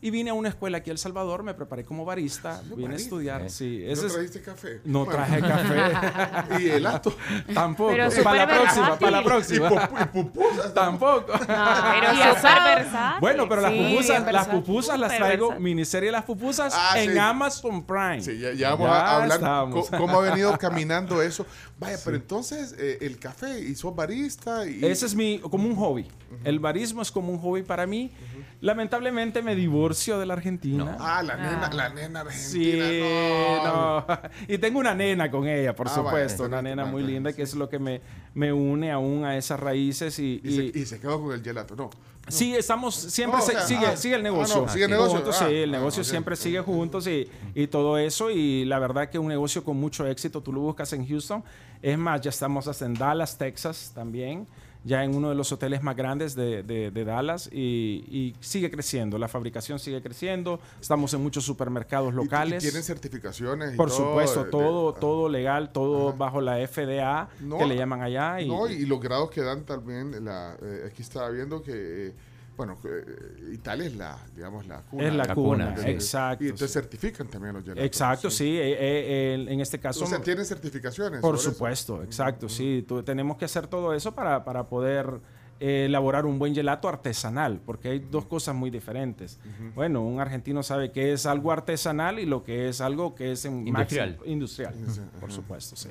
Y 0.03 0.11
vine 0.11 0.29
a 0.31 0.35
una 0.35 0.51
escuela 0.51 0.79
aquí 0.79 0.91
en 0.91 0.95
El 0.95 0.99
Salvador, 0.99 1.43
me 1.43 1.55
preparé 1.55 1.83
como 1.85 2.05
barista, 2.05 2.61
vine 2.65 2.85
a 2.85 2.89
barista. 2.89 3.03
estudiar. 3.05 3.43
Eh. 3.43 3.49
Sí, 3.49 3.83
¿No 3.87 3.93
ese 3.93 4.07
es- 4.07 4.13
trajiste 4.13 4.43
café? 4.43 4.81
no 4.85 5.05
Bueno, 5.07 5.13
traje 5.13 5.41
café. 5.41 6.63
Y 6.63 6.69
helado. 6.69 7.15
Tampoco. 7.55 7.93
Pero 7.93 8.23
para 8.23 8.47
la 8.47 8.55
próxima, 8.55 8.99
para 8.99 9.11
la 9.11 9.21
y, 9.21 9.25
próxima. 9.25 9.71
y 10.03 10.05
pupusas. 10.09 10.75
Tampoco. 10.75 11.33
Pero 11.39 12.13
Y 12.13 12.17
súper. 12.37 12.87
Bueno, 13.21 13.49
pero 13.49 13.63
las 13.63 13.73
Sí, 13.73 13.89
pupusas, 13.91 14.33
las 14.33 14.49
pupusas 14.49 15.01
las 15.01 15.17
traigo, 15.17 15.47
versátil. 15.49 15.65
miniserie 15.65 16.13
Las 16.13 16.25
Pupusas 16.25 16.75
Ah, 16.77 17.01
en 17.03 17.13
sí. 17.13 17.19
Amazon 17.19 17.85
Prime. 17.87 18.21
Sí, 18.21 18.39
ya, 18.39 18.53
ya 18.53 18.71
vamos 18.73 18.89
Ya 18.89 18.95
a 18.97 19.17
hablar 19.23 19.39
estamos. 19.39 19.91
cómo 19.91 20.21
ha 20.21 20.23
venido 20.31 20.57
caminando 20.59 21.23
eso. 21.23 21.47
Vaya, 21.79 21.97
pero 22.05 22.17
entonces 22.17 22.75
eh, 22.79 22.99
el 23.01 23.19
café 23.19 23.61
y 23.61 23.75
sos 23.75 23.95
barista 23.97 24.67
y... 24.67 24.85
Ese 24.85 25.07
es 25.07 25.15
mi, 25.15 25.39
como 25.39 25.67
un 25.69 25.77
hobby. 25.77 26.07
El 26.45 26.59
barismo 26.59 27.03
es 27.03 27.11
como 27.11 27.33
un 27.33 27.39
hobby 27.39 27.63
para 27.63 27.87
mí. 27.87 28.13
Lamentablemente 28.61 29.43
me 29.43 29.55
divorcio 29.55 30.19
de 30.19 30.27
la 30.27 30.35
Argentina. 30.35 30.97
Ah, 30.99 31.23
la 31.23 31.35
Ah. 31.35 31.37
nena, 31.37 31.71
la 31.73 31.89
nena 31.91 32.25
Sí, 32.31 32.81
argentina. 32.81 33.65
no. 33.65 34.01
no. 34.01 34.07
Y 34.49 34.59
tengo 34.59 34.79
una 34.79 34.95
nena 34.95 35.31
con 35.31 35.47
ella, 35.47 35.75
por 35.75 35.89
Ah, 35.89 35.95
supuesto. 35.95 36.45
vaya, 36.45 36.49
una 36.59 36.63
nena 36.63 36.85
muy 36.87 37.03
linda 37.03 37.33
que 37.33 37.43
es 37.43 37.55
lo 37.55 37.69
que 37.69 37.79
me, 37.79 38.01
me 38.35 38.53
une 38.53 38.91
aún 38.91 39.25
a 39.25 39.37
esas 39.37 39.61
raíces. 39.61 40.19
Y, 40.19 40.41
Y, 40.43 40.57
se, 40.73 40.79
y- 40.81 40.87
se 40.87 40.99
quedó 41.01 41.23
con 41.23 41.33
el 41.35 41.43
gelato, 41.43 41.77
no. 41.77 41.91
sí, 42.29 42.57
estamos, 42.57 42.95
siempre 42.95 43.39
No, 43.39 43.45
o 43.45 43.47
se- 43.47 43.53
sea, 43.53 43.63
sigue, 43.67 43.87
ah, 43.87 43.97
sigue 43.97 44.15
el 44.15 44.21
ah, 44.21 44.25
negocio. 44.25 44.63
no, 44.63 44.69
sigue 44.69 44.85
el 44.87 44.91
negocio. 44.91 45.17
Juntos, 45.19 45.37
Ah, 45.43 45.47
sí, 45.49 45.55
el 45.55 45.71
negocio 45.71 46.03
siempre 46.05 46.37
sigue 46.37 46.61
juntos 46.61 47.07
y, 47.07 47.29
y 47.55 47.67
todo 47.67 47.99
eso. 47.99 48.31
Y 48.31 48.65
la 48.65 48.79
verdad 48.79 49.09
que 49.11 49.19
un 49.19 49.29
negocio 49.29 49.63
con 49.65 49.77
mucho 49.77 50.07
éxito, 50.07 50.41
tú 50.43 50.53
lo 50.53 50.61
buscas 50.61 50.93
en 50.95 51.07
Houston. 51.07 51.45
Es 51.83 51.99
más, 51.99 52.21
ya 52.23 52.31
estamos 52.31 52.67
hasta 52.69 52.87
en 52.87 52.95
Dallas, 52.95 53.37
Texas 53.37 53.93
también. 53.95 54.47
Ya 54.87 55.03
en 55.03 55.17
uno 55.17 55.29
de 55.31 55.35
los 55.35 55.51
hoteles 55.51 55.83
más 55.83 55.97
grandes 55.97 56.37
de, 56.37 56.63
de- 56.63 56.93
de 56.93 57.05
Dallas 57.05 57.51
y, 57.53 58.05
y 58.09 58.35
sigue 58.41 58.71
creciendo. 58.71 59.19
La 59.19 59.27
fabricación 59.27 59.81
sigue 59.81 60.01
creciendo. 60.01 60.61
Estamos 60.81 61.13
en 61.13 61.23
muchos 61.23 61.45
supermercados 61.45 62.11
Y- 62.13 62.13
Y, 62.13 62.17
locales. 62.17 62.63
tienen 62.63 62.85
certificaciones. 62.85 63.75
y 63.75 63.77
Por 63.77 63.89
todo, 63.89 63.99
supuesto, 64.11 64.45
de- 64.45 64.51
todo, 64.53 64.91
ah. 64.97 65.01
todo 65.01 65.29
legal, 65.29 65.73
todo 65.73 66.11
Ajá. 66.11 66.17
bajo 66.19 66.41
la 66.41 66.59
FDA, 66.67 67.29
No, 67.41 67.59
que 67.59 67.67
le 67.67 67.77
llaman 67.77 68.01
allá. 68.03 68.41
Y, 68.41 68.49
No, 68.49 68.69
y 68.69 68.87
los 68.87 69.01
grados 69.01 69.29
que 69.31 69.41
dan 69.43 69.65
también, 69.65 70.25
la, 70.25 70.57
eh, 70.63 70.85
aquí 70.87 71.03
estaba 71.03 71.31
viendo 71.31 71.63
que, 71.65 71.73
eh, 72.09 72.13
bueno, 72.57 72.79
que, 72.81 72.89
eh, 72.89 73.53
Italia 73.53 73.87
es 73.87 73.95
la, 73.97 74.19
digamos, 74.35 74.67
la 74.67 74.81
cuna. 74.83 75.07
es 75.09 75.15
la, 75.15 75.25
La 75.25 75.35
cuna, 75.35 75.75
cuna, 75.75 75.77
sí. 75.83 75.91
exacto. 75.91 76.45
Y 76.45 76.49
entonces 76.49 76.71
sí. 76.71 76.79
certifican 76.79 77.29
también 77.29 77.55
los 77.55 77.63
gelatos. 77.65 77.85
Exacto, 77.85 78.31
sí. 78.31 78.57
eh, 78.57 78.77
eh, 78.79 79.47
en 79.49 79.61
este 79.61 79.79
caso, 79.79 80.05
O 80.05 80.07
sea, 80.07 80.21
tienen 80.21 80.45
certificaciones. 80.45 81.21
por 81.21 81.35
eso? 81.35 81.51
supuesto, 81.53 82.03
exacto, 82.03 82.49
sí. 82.49 82.87
Tenemos 83.05 83.37
que 83.37 83.45
hacer 83.45 83.67
todo 83.67 83.93
eso 83.95 84.15
para, 84.15 84.45
para 84.45 84.65
poder 84.69 85.21
eh, 85.61 85.85
elaborar 85.87 86.27
un 86.27 86.39
buen 86.39 86.55
gelato 86.55 86.89
artesanal, 86.89 87.61
porque 87.65 87.89
hay 87.91 87.99
dos 87.99 88.27
cosas 88.27 88.55
muy 88.55 88.71
diferentes. 88.71 89.39
Bueno, 89.75 90.03
un 90.03 90.21
argentino 90.21 90.63
sabe 90.63 90.93
que 90.93 91.13
es 91.13 91.27
algo 91.27 91.53
artesanal 91.53 92.19
y 92.19 92.27
lo 92.27 92.43
que 92.45 92.69
es 92.69 92.81
algo 92.81 93.15
que 93.15 93.33
es 93.33 93.45
en 93.45 93.67
Industrial. 93.67 94.11
máximo- 94.19 94.27
industrial, 94.33 94.75
por 95.21 95.33
supuesto, 95.33 95.77
sí. 95.77 95.89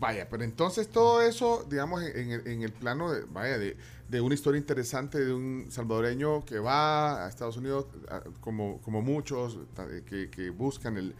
Vaya, 0.00 0.28
pero 0.30 0.44
entonces 0.44 0.88
todo 0.88 1.22
eso, 1.22 1.66
digamos, 1.68 2.02
en, 2.04 2.30
en 2.46 2.62
el 2.62 2.70
plano 2.72 3.10
de, 3.10 3.24
vaya, 3.24 3.58
de, 3.58 3.76
de 4.08 4.20
una 4.20 4.34
historia 4.34 4.58
interesante 4.58 5.22
de 5.24 5.32
un 5.34 5.66
salvadoreño 5.70 6.44
que 6.44 6.58
va 6.58 7.24
a 7.24 7.28
Estados 7.28 7.56
Unidos, 7.58 7.86
como, 8.40 8.80
como 8.80 9.02
muchos, 9.02 9.58
ta- 9.74 9.86
que, 10.06 10.30
que 10.30 10.48
buscan 10.50 10.96
el, 10.96 11.14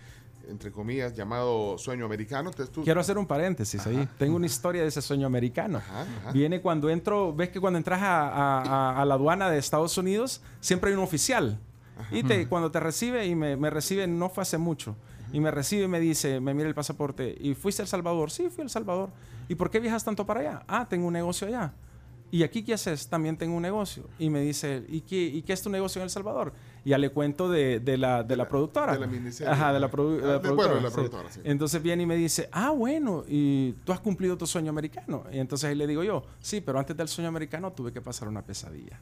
entre 0.49 0.73
comillas, 0.73 1.13
llamado 1.15 1.77
sueño 1.77 2.07
americano. 2.07 2.49
Entonces 2.49 2.73
tú, 2.75 2.83
Quiero 2.85 3.01
hacer 3.03 3.19
un 3.19 3.27
paréntesis 3.27 3.87
ahí. 3.87 4.09
Tengo 4.19 4.37
una 4.37 4.47
historia 4.47 4.81
de 4.83 4.89
ese 4.89 5.03
sueño 5.03 5.27
americano. 5.27 5.79
Ajá, 5.79 6.03
ajá. 6.03 6.33
Viene 6.33 6.63
cuando 6.63 6.89
entro, 6.89 7.35
ves 7.35 7.51
que 7.51 7.61
cuando 7.61 7.77
entras 7.77 8.01
a, 8.01 8.27
a- 8.29 8.63
a- 8.63 9.03
a 9.03 9.05
la 9.05 9.15
aduana 9.15 9.51
de 9.51 9.59
Estados 9.59 9.99
Unidos, 9.99 10.41
siempre 10.61 10.91
hay 10.91 10.97
un 10.97 11.03
oficial. 11.03 11.59
Y 12.13 12.23
te, 12.23 12.47
cuando 12.49 12.71
te 12.71 12.79
recibe, 12.81 13.27
y 13.27 13.35
me, 13.35 13.57
me 13.57 13.71
recibe, 13.71 14.07
no 14.07 14.31
fue 14.31 14.43
hace 14.43 14.57
mucho, 14.57 14.95
y 15.33 15.41
me 15.41 15.51
recibe 15.51 15.85
y 15.85 15.89
me 15.89 15.99
dice, 15.99 16.39
me 16.41 16.55
mira 16.55 16.69
el 16.69 16.75
pasaporte, 16.75 17.37
¿y 17.41 17.55
fuiste 17.55 17.83
a 17.83 17.85
El 17.85 17.89
Salvador? 17.89 18.31
Sí, 18.31 18.49
fui 18.51 18.63
a 18.63 18.65
El 18.65 18.71
Salvador. 18.71 19.11
¿Y 19.49 19.57
por 19.57 19.69
qué 19.69 19.81
viajas 19.81 20.05
tanto 20.05 20.25
para 20.25 20.41
allá? 20.41 20.63
Ah, 20.69 20.87
tengo 20.89 21.09
un 21.09 21.13
negocio 21.13 21.49
allá. 21.49 21.73
¿Y 22.31 22.43
aquí 22.43 22.63
qué 22.63 22.75
haces? 22.75 23.09
También 23.09 23.37
tengo 23.39 23.57
un 23.57 23.63
negocio. 23.63 24.05
Y 24.19 24.29
me 24.29 24.41
dice, 24.43 24.85
¿y 24.89 25.01
qué, 25.01 25.17
y 25.25 25.43
qué 25.43 25.53
es 25.55 25.63
tu 25.63 25.71
negocio 25.71 26.01
en 26.01 26.05
El 26.05 26.11
Salvador? 26.11 26.53
Y 26.85 26.91
ya 26.91 26.99
le 26.99 27.09
cuento 27.11 27.49
de, 27.49 27.81
de 27.81 27.97
la, 27.97 28.23
de 28.23 28.37
la 28.37 28.47
productora. 28.49 28.93
de 28.93 28.99
la 29.01 29.07
miniserie. 29.07 29.51
Ajá, 29.53 29.73
de 29.73 29.81
la, 29.81 29.91
produ- 29.91 30.21
de 30.21 30.27
la 30.27 30.35
Ah, 30.35 30.39
de- 30.39 30.51
bueno, 30.51 30.55
productora. 30.57 30.75
de 30.75 30.81
la 30.83 30.89
sí. 30.91 30.95
productora, 30.95 31.33
sí. 31.33 31.41
Entonces 31.45 31.83
viene 31.83 32.03
y 32.03 32.07
me 32.07 32.17
dice, 32.17 32.49
ah, 32.53 32.71
bueno, 32.71 33.25
y 33.27 33.73
tú 33.85 33.93
has 33.93 34.01
cumplido 34.01 34.37
tu 34.37 34.47
sueño 34.47 34.69
americano. 34.71 35.25
Y 35.33 35.39
entonces 35.39 35.69
ahí 35.71 35.75
le 35.75 35.87
digo 35.87 36.05
yo, 36.05 36.23
sí, 36.41 36.61
pero 36.61 36.79
antes 36.79 36.97
del 36.97 37.09
sueño 37.09 37.29
americano 37.29 37.73
tuve 37.73 37.93
que 37.93 38.01
pasar 38.03 38.29
una 38.29 38.43
pesadilla. 38.43 39.01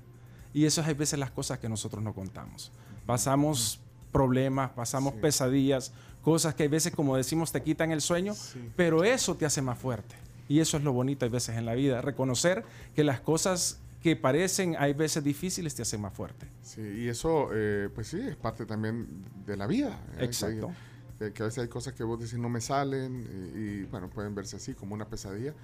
Y 0.55 0.65
eso 0.65 0.81
es 0.81 0.87
a 0.87 0.95
veces 0.95 1.19
las 1.19 1.31
cosas 1.33 1.59
que 1.59 1.69
nosotros 1.69 2.03
no 2.03 2.15
contamos. 2.15 2.71
Pasamos 3.07 3.81
problemas, 4.13 4.71
pasamos 4.71 5.15
Sí. 5.15 5.21
pesadillas, 5.21 5.93
cosas 6.23 6.55
que 6.55 6.65
a 6.65 6.69
veces, 6.69 6.95
como 6.95 7.17
decimos, 7.17 7.53
te 7.53 7.63
quitan 7.63 7.91
el 7.93 8.01
sueño, 8.01 8.35
Sí. 8.35 8.71
pero 8.77 9.05
eso 9.05 9.35
te 9.37 9.47
hace 9.47 9.63
más 9.63 9.79
fuerte. 9.79 10.15
Y 10.49 10.61
eso 10.61 10.77
es 10.77 10.85
lo 10.85 10.93
bonito 10.93 11.27
a 11.27 11.29
veces 11.29 11.57
en 11.57 11.67
la 11.67 11.75
vida, 11.75 12.01
reconocer 12.03 12.65
que 12.95 13.03
las 13.05 13.21
cosas 13.21 13.81
que 14.03 14.15
parecen 14.15 14.77
hay 14.79 14.93
veces 14.93 15.25
difíciles 15.25 15.75
te 15.75 15.83
hacen 15.83 16.01
más 16.01 16.13
fuerte. 16.15 16.47
Sí, 16.63 16.81
y 16.81 17.09
eso, 17.09 17.49
eh, 17.53 17.89
pues 17.95 18.07
sí, 18.09 18.21
es 18.21 18.37
parte 18.37 18.65
también 18.67 19.07
de 19.45 19.57
la 19.57 19.67
vida. 19.67 19.99
¿eh? 20.19 20.25
Exacto. 20.25 20.71
Que, 21.19 21.33
que 21.33 21.43
a 21.43 21.47
veces 21.47 21.63
hay 21.63 21.69
cosas 21.69 21.95
que 21.95 22.05
vos 22.05 22.21
decís 22.21 22.39
no 22.39 22.49
me 22.49 22.61
salen 22.61 23.25
y, 23.55 23.59
y, 23.59 23.83
bueno, 23.85 24.09
pueden 24.09 24.35
verse 24.35 24.57
así 24.57 24.75
como 24.75 24.95
una 24.95 25.07
pesadilla, 25.09 25.55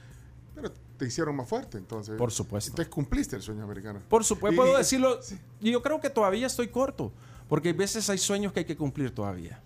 pero 0.54 0.72
te 0.98 1.06
hicieron 1.06 1.36
más 1.36 1.48
fuerte, 1.48 1.78
entonces. 1.78 2.16
Por 2.16 2.32
supuesto. 2.32 2.70
Entonces 2.72 2.92
cumpliste 2.92 3.36
el 3.36 3.42
sueño 3.42 3.62
americano. 3.62 4.00
Por 4.08 4.24
supuesto, 4.24 4.54
Y- 4.54 4.56
puedo 4.56 4.74
y- 4.74 4.78
decirlo. 4.78 5.20
Y 5.60 5.70
yo 5.70 5.80
creo 5.82 6.00
que 6.00 6.10
todavía 6.10 6.46
estoy 6.46 6.68
corto, 6.68 7.12
porque 7.48 7.68
a 7.70 7.72
veces 7.74 8.08
hay 8.10 8.18
sueños 8.18 8.52
que 8.52 8.60
hay 8.60 8.64
que 8.66 8.76
cumplir 8.76 9.14
todavía. 9.14 9.60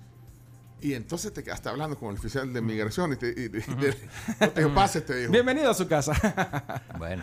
Y 0.80 0.95
entonces 0.95 1.33
te 1.33 1.42
quedaste 1.42 1.68
hablando 1.68 1.97
con 1.99 2.11
el 2.11 2.16
oficial 2.18 2.52
de 2.52 2.61
migración 2.61 3.12
y 3.12 3.16
te, 3.16 3.28
y- 3.28 3.45
y 3.47 3.49
te- 3.49 3.97
no 4.40 4.49
te 4.50 4.66
pases, 4.68 5.04
te 5.06 5.16
dijo. 5.21 5.33
Bienvenido 5.33 5.71
a 5.71 5.75
su 5.75 5.87
casa. 5.88 6.83
Bueno, 6.99 7.23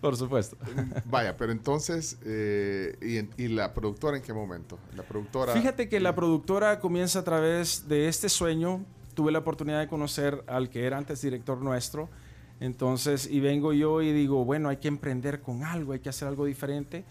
Por 0.00 0.16
supuesto. 0.16 0.56
Vaya, 1.04 1.36
pero 1.36 1.52
entonces, 1.52 2.18
eh, 2.24 3.28
¿y 3.36 3.48
la 3.48 3.72
productora 3.74 4.16
en 4.16 4.22
qué 4.22 4.32
momento? 4.32 4.78
La 4.94 5.02
productora... 5.02 5.52
Fíjate 5.52 5.88
que 5.88 6.00
la 6.00 6.14
productora 6.14 6.78
comienza 6.80 7.20
a 7.20 7.24
través 7.24 7.88
de 7.88 8.08
este 8.08 8.28
sueño. 8.28 8.84
Tuve 9.14 9.32
la 9.32 9.38
oportunidad 9.40 9.80
de 9.80 9.88
conocer 9.88 10.42
al 10.46 10.68
que 10.70 10.84
era 10.86 10.98
antes 10.98 11.20
director 11.22 11.58
nuestro. 11.58 12.08
Entonces, 12.60 13.26
y 13.30 13.40
vengo 13.40 13.72
yo 13.72 14.00
y 14.02 14.12
digo, 14.12 14.44
bueno, 14.44 14.68
hay 14.70 14.78
que 14.78 14.88
emprender 14.88 15.40
con 15.42 15.64
algo, 15.64 15.92
hay 15.92 16.00
que 16.00 16.08
hacer 16.08 16.28
algo 16.28 16.44
diferente. 16.46 17.04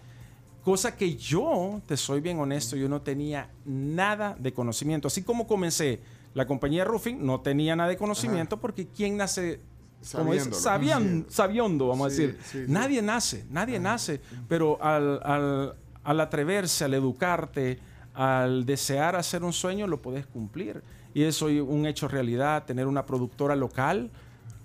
Cosa 0.65 0.97
que 0.97 1.15
yo, 1.15 1.79
te 1.85 1.95
soy 1.95 2.21
bien 2.21 2.39
honesto, 2.39 2.75
yo 2.75 2.89
no 2.89 2.99
tenía 3.01 3.49
nada 3.65 4.35
de 4.39 4.51
conocimiento. 4.51 5.07
Así 5.07 5.21
como 5.21 5.45
comencé 5.45 5.99
la 6.33 6.47
compañía 6.47 6.83
Roofing, 6.83 7.23
no 7.23 7.39
tenía 7.41 7.75
nada 7.75 7.87
de 7.89 7.97
conocimiento 7.97 8.57
porque 8.59 8.87
¿quién 8.87 9.15
nace? 9.15 9.59
Sabiéndolo. 10.01 10.55
sabian- 10.55 11.25
sabiondo, 11.29 11.87
vamos 11.89 12.13
Sí, 12.13 12.23
a 12.23 12.25
decir. 12.27 12.39
sí, 12.43 12.65
sí. 12.65 12.71
Nadie 12.71 13.01
nace, 13.03 13.45
nadie 13.51 13.79
nace, 13.79 14.19
pero 14.47 14.77
al, 14.83 15.19
al- 15.23 15.75
al 16.03 16.19
atreverse, 16.19 16.83
al 16.83 16.93
educarte, 16.95 17.79
al 18.15 18.65
desear 18.65 19.15
hacer 19.15 19.43
un 19.43 19.53
sueño, 19.53 19.85
lo 19.87 20.01
puedes 20.01 20.25
cumplir. 20.25 20.81
Y 21.13 21.23
eso 21.23 21.47
es 21.47 21.61
un 21.61 21.85
hecho 21.85 22.07
realidad, 22.07 22.65
tener 22.65 22.87
una 22.87 23.05
productora 23.05 23.55
local, 23.55 24.09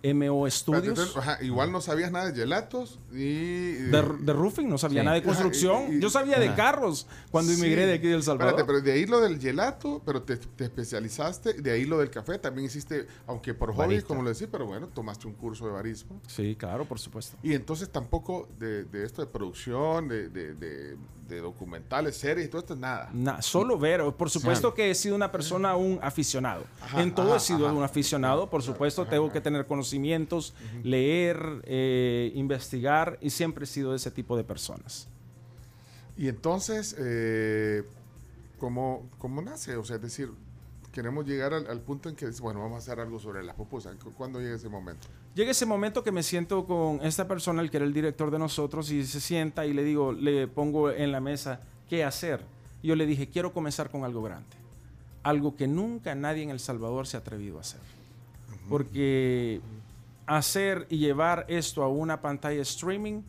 MO 0.03 0.49
Studios. 0.51 1.17
ajá, 1.17 1.39
igual 1.43 1.71
no 1.73 1.81
sabías 1.81 2.11
nada 2.11 2.31
de 2.31 2.35
gelatos 2.41 2.99
y... 3.13 3.73
De, 3.75 4.03
de 4.21 4.33
roofing, 4.33 4.69
no 4.69 4.79
sabía 4.79 5.03
Sí. 5.03 5.05
nada 5.05 5.15
de 5.15 5.21
Ajá, 5.21 5.29
construcción. 5.29 5.93
y- 5.93 5.97
y- 5.97 6.01
Yo 6.01 6.09
sabía 6.11 6.39
de 6.39 6.55
carros 6.55 7.07
cuando 7.31 7.53
emigré 7.53 7.83
Sí. 7.83 7.89
de 7.89 7.95
aquí 7.95 8.07
de 8.09 8.15
El 8.15 8.23
Salvador. 8.23 8.55
Espérate, 8.55 8.67
pero 8.73 8.81
de 8.85 8.93
ahí 8.93 9.07
lo 9.07 9.21
del 9.21 9.39
gelato, 9.41 10.01
pero 10.07 10.23
te, 10.23 10.37
te 10.37 10.65
especializaste, 10.65 11.55
de 11.55 11.71
ahí 11.71 11.85
lo 11.85 11.99
del 11.99 12.11
café, 12.11 12.39
también 12.39 12.67
hiciste, 12.67 13.07
aunque 13.27 13.55
por 13.55 13.71
hobby, 13.73 13.79
Barista. 13.89 14.09
como 14.09 14.23
lo 14.23 14.31
decís, 14.31 14.49
pero 14.51 14.67
bueno, 14.67 14.89
tomaste 14.89 15.27
un 15.27 15.35
curso 15.35 15.67
de 15.67 15.73
barismo. 15.73 16.21
Sí, 16.27 16.57
claro, 16.59 16.85
por 16.87 16.99
supuesto. 16.99 17.37
Y 17.43 17.55
entonces 17.55 17.89
tampoco 17.91 18.49
de, 18.59 18.85
de 18.85 19.05
esto 19.05 19.23
de 19.23 19.29
producción, 19.31 20.09
de, 20.09 20.29
de- 20.29 20.55
de- 20.55 20.97
de 21.31 21.41
documentales, 21.41 22.17
series, 22.17 22.51
todo 22.51 22.61
esto, 22.61 22.75
nada. 22.75 23.09
Na- 23.13 23.41
solo 23.41 23.79
ver, 23.79 24.03
por 24.19 24.29
supuesto 24.31 24.75
que 24.75 24.91
he 24.91 24.95
sido 24.97 25.15
una 25.15 25.31
persona, 25.31 25.77
un 25.77 26.01
aficionado. 26.03 26.65
Ajá, 26.83 27.01
en 27.03 27.15
todo 27.15 27.29
ajá, 27.29 27.37
he 27.37 27.41
sido 27.41 27.67
ajá. 27.69 27.77
un 27.77 27.85
aficionado, 27.85 28.51
por 28.51 28.65
supuesto, 28.65 29.07
tengo 29.07 29.31
que 29.31 29.41
tener 29.41 29.65
conocimientos, 29.91 30.55
leer, 30.85 31.63
eh, 31.65 32.33
investigar 32.35 33.19
y 33.21 33.31
siempre 33.31 33.65
he 33.65 33.67
sido 33.67 33.95
ese 33.95 34.11
tipo 34.11 34.37
de 34.37 34.45
personas. 34.45 35.09
Y 36.17 36.29
entonces, 36.29 36.95
eh, 36.99 37.83
¿cómo, 38.59 39.03
¿cómo 39.19 39.43
nace? 39.43 39.77
O 39.77 39.85
sea, 39.85 39.97
es 39.97 40.03
decir, 40.03 40.31
queremos 40.93 41.27
llegar 41.27 41.55
al, 41.55 41.67
al 41.67 41.81
punto 41.81 42.09
en 42.09 42.15
que, 42.15 42.27
bueno, 42.41 42.61
vamos 42.61 42.77
a 42.77 42.79
hacer 42.79 43.01
algo 43.01 43.19
sobre 43.19 43.43
las 43.43 43.57
pupusas. 43.57 43.97
¿Cu- 43.97 44.13
¿Cuándo 44.13 44.39
llega 44.41 44.55
ese 44.57 44.69
momento? 44.69 45.09
Llega 45.35 45.51
ese 45.51 45.67
momento 45.67 46.03
que 46.05 46.13
me 46.13 46.23
siento 46.23 46.67
con 46.67 47.01
esta 47.05 47.27
persona, 47.27 47.63
el 47.63 47.71
que 47.71 47.79
era 47.79 47.87
el 47.87 47.93
director 47.95 48.31
de 48.31 48.39
nosotros, 48.39 48.91
y 48.91 49.05
se 49.07 49.21
sienta 49.21 49.65
y 49.67 49.73
le 49.73 49.83
digo, 49.85 50.13
le 50.13 50.47
pongo 50.49 50.91
en 50.91 51.11
la 51.13 51.21
mesa, 51.21 51.61
¿qué 51.89 52.05
hacer? 52.05 52.43
Y 52.83 52.89
yo 52.89 52.97
le 52.97 53.07
dije, 53.07 53.29
quiero 53.29 53.53
comenzar 53.53 53.91
con 53.91 54.05
algo 54.05 54.23
grande. 54.23 54.49
Algo 55.23 55.55
que 55.57 55.67
nunca 55.69 56.15
nadie 56.15 56.43
en 56.43 56.51
El 56.51 56.61
Salvador 56.61 57.07
se 57.07 57.17
ha 57.17 57.21
atrevido 57.21 57.59
a 57.59 57.61
hacer. 57.61 57.81
Porque 58.69 59.61
hacer 60.37 60.87
y 60.89 60.99
llevar 60.99 61.45
esto 61.49 61.83
a 61.83 61.89
una 61.89 62.21
pantalla 62.21 62.63
streaming 62.63 63.23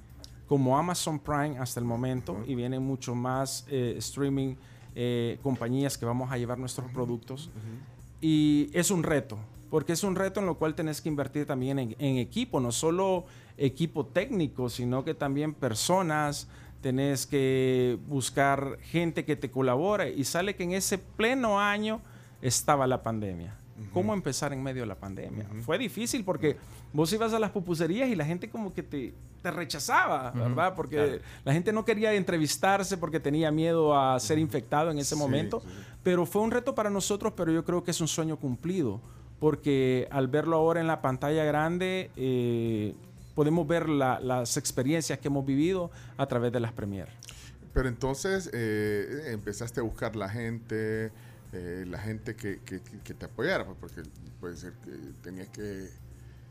como 0.48 0.77
Amazon 0.77 1.17
Prime 1.17 1.58
hasta 1.58 1.79
el 1.79 1.86
momento, 1.86 2.43
y 2.46 2.55
vienen 2.55 2.84
mucho 2.84 3.15
más 3.15 3.65
eh, 3.70 3.96
streaming 3.98 4.55
eh, 4.96 5.39
compañías 5.41 5.98
que 5.98 6.05
vamos 6.05 6.31
a 6.31 6.38
llevar 6.38 6.58
nuestros 6.58 6.91
productos. 6.91 7.50
Y 8.20 8.70
es 8.74 8.91
un 8.91 9.03
reto, 9.03 9.38
porque 9.70 9.93
es 9.93 10.03
un 10.03 10.15
reto 10.15 10.41
en 10.41 10.46
lo 10.46 10.55
cual 10.55 10.75
tenés 10.75 11.01
que 11.01 11.10
invertir 11.10 11.46
también 11.46 11.79
en, 11.79 11.96
en 11.98 12.17
equipo, 12.17 12.60
no 12.60 12.72
solo 12.72 13.25
equipo 13.58 14.05
técnico, 14.05 14.70
sino 14.70 15.05
que 15.05 15.13
también 15.13 15.53
personas, 15.53 16.50
tenés 16.81 17.25
que 17.25 17.98
buscar 18.08 18.77
gente 18.81 19.24
que 19.24 19.36
te 19.36 19.50
colabore. 19.50 20.13
Y 20.13 20.25
sale 20.25 20.55
que 20.55 20.63
en 20.63 20.74
ese 20.74 20.98
pleno 20.98 21.60
año 21.60 22.01
estaba 22.41 22.88
la 22.88 23.01
pandemia. 23.03 23.55
Cómo 23.93 24.13
empezar 24.13 24.53
en 24.53 24.61
medio 24.63 24.81
de 24.83 24.88
la 24.88 24.95
pandemia. 24.95 25.45
Fue 25.65 25.77
difícil 25.77 26.23
porque 26.23 26.57
vos 26.93 27.11
ibas 27.13 27.33
a 27.33 27.39
las 27.39 27.51
pupuserías 27.51 28.09
y 28.09 28.15
la 28.15 28.25
gente 28.25 28.50
como 28.50 28.73
que 28.73 28.83
te, 28.83 29.13
te 29.41 29.51
rechazaba, 29.51 30.31
¿verdad? 30.31 30.73
Porque 30.75 30.95
claro. 30.95 31.17
la 31.45 31.53
gente 31.53 31.71
no 31.73 31.83
quería 31.85 32.13
entrevistarse 32.13 32.97
porque 32.97 33.19
tenía 33.19 33.51
miedo 33.51 33.97
a 34.00 34.19
ser 34.19 34.38
infectado 34.39 34.91
en 34.91 35.00
ese 35.00 35.15
Sí, 35.15 35.21
momento. 35.21 35.61
sí. 35.61 35.67
Pero 36.03 36.25
fue 36.25 36.41
un 36.41 36.51
reto 36.51 36.73
para 36.75 36.89
nosotros, 36.89 37.33
pero 37.35 37.51
yo 37.51 37.63
creo 37.65 37.83
que 37.83 37.91
es 37.91 38.01
un 38.01 38.07
sueño 38.07 38.38
cumplido, 38.38 39.00
porque 39.39 40.07
al 40.11 40.27
verlo 40.27 40.57
ahora 40.57 40.79
en 40.81 40.88
la 40.88 41.01
pantalla 41.01 41.43
grande, 41.43 42.11
eh, 42.15 42.93
podemos 43.35 43.67
ver 43.67 43.88
la- 43.89 44.19
las 44.19 44.57
experiencias 44.57 45.17
que 45.19 45.27
hemos 45.29 45.45
vivido 45.45 45.89
a 46.17 46.25
través 46.27 46.51
de 46.51 46.59
las 46.59 46.71
premieres. 46.73 47.13
Pero 47.73 47.88
entonces 47.88 48.50
eh, 48.53 49.27
empezaste 49.31 49.79
a 49.79 49.83
buscar 49.83 50.15
la 50.17 50.27
gente, 50.27 51.11
eh, 51.53 51.86
la 51.88 52.00
gente 52.00 52.36
que, 52.36 52.60
que- 52.63 52.79
te 53.13 53.25
apoyara, 53.25 53.65
pues, 53.65 53.77
porque 53.79 54.01
puede 54.39 54.55
ser 54.55 54.74
que 54.84 54.91
tenías 55.22 55.50
que, 55.50 55.89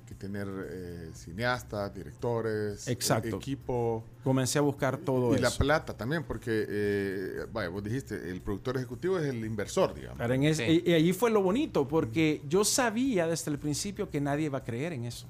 que 0.07 0.15
tener 0.15 0.47
eh, 0.71 1.11
cineastas, 1.15 1.95
directores, 1.95 2.87
e- 2.87 2.93
Exacto. 2.93 3.37
equipo 3.37 4.05
Comencé 4.25 4.59
a 4.59 4.63
buscar 4.63 4.99
todo 4.99 5.35
y 5.37 5.39
la 5.41 5.49
eso. 5.49 5.59
plata 5.59 5.97
también, 5.97 6.25
porque, 6.25 6.67
eh, 6.69 7.47
vaya, 7.53 7.69
vos 7.71 7.83
dijiste, 7.83 8.31
el 8.31 8.41
productor 8.43 8.77
ejecutivo 8.77 9.19
es 9.19 9.25
el 9.27 9.45
inversor, 9.45 9.95
digamos. 9.95 10.19
Pero 10.19 10.35
en 10.35 10.43
ese- 10.45 10.67
Sí. 10.67 10.83
y, 10.85 10.91
y 10.91 10.95
allí 10.95 11.13
fue 11.13 11.31
lo 11.31 11.43
bonito, 11.43 11.89
porque 11.89 12.43
yo 12.49 12.65
sabía 12.65 13.27
desde 13.27 13.51
el 13.51 13.59
principio 13.59 14.11
que 14.11 14.21
nadie 14.21 14.47
iba 14.47 14.59
a 14.59 14.65
creer 14.65 14.93
en 14.93 15.05
eso. 15.07 15.27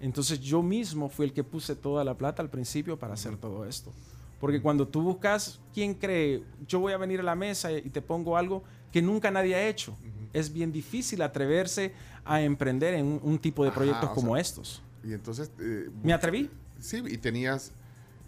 Entonces 0.00 0.38
yo 0.40 0.62
mismo 0.62 1.08
fui 1.08 1.26
el 1.26 1.32
que 1.32 1.42
puse 1.44 1.74
toda 1.74 2.04
la 2.04 2.14
plata 2.14 2.42
al 2.42 2.50
principio 2.50 2.98
para 2.98 3.14
hacer 3.14 3.36
todo 3.38 3.64
esto. 3.64 3.90
Porque 4.38 4.60
cuando 4.60 4.86
tú 4.86 5.00
buscas 5.00 5.58
quién 5.72 5.94
cree, 5.94 6.42
yo 6.68 6.78
voy 6.78 6.92
a 6.92 6.98
venir 6.98 7.20
a 7.20 7.22
la 7.22 7.34
mesa 7.34 7.72
y 7.72 7.88
te 7.88 8.02
pongo 8.02 8.36
algo 8.36 8.62
que 8.94 9.02
nunca 9.02 9.28
nadie 9.32 9.56
ha 9.56 9.66
hecho. 9.66 9.96
Es 10.32 10.52
bien 10.52 10.70
difícil 10.70 11.20
atreverse 11.22 11.92
a 12.24 12.40
emprender 12.40 12.94
en 12.94 13.04
un, 13.06 13.20
un 13.24 13.38
tipo 13.40 13.64
de 13.64 13.70
Ajá, 13.70 13.76
proyectos 13.78 14.10
como 14.10 14.34
sea, 14.34 14.40
estos. 14.40 14.82
Y 15.02 15.12
entonces... 15.14 15.50
eh, 15.58 15.90
Me 16.04 16.12
atreví. 16.12 16.48
Sí, 16.78 17.02
y 17.04 17.18
tenías, 17.18 17.72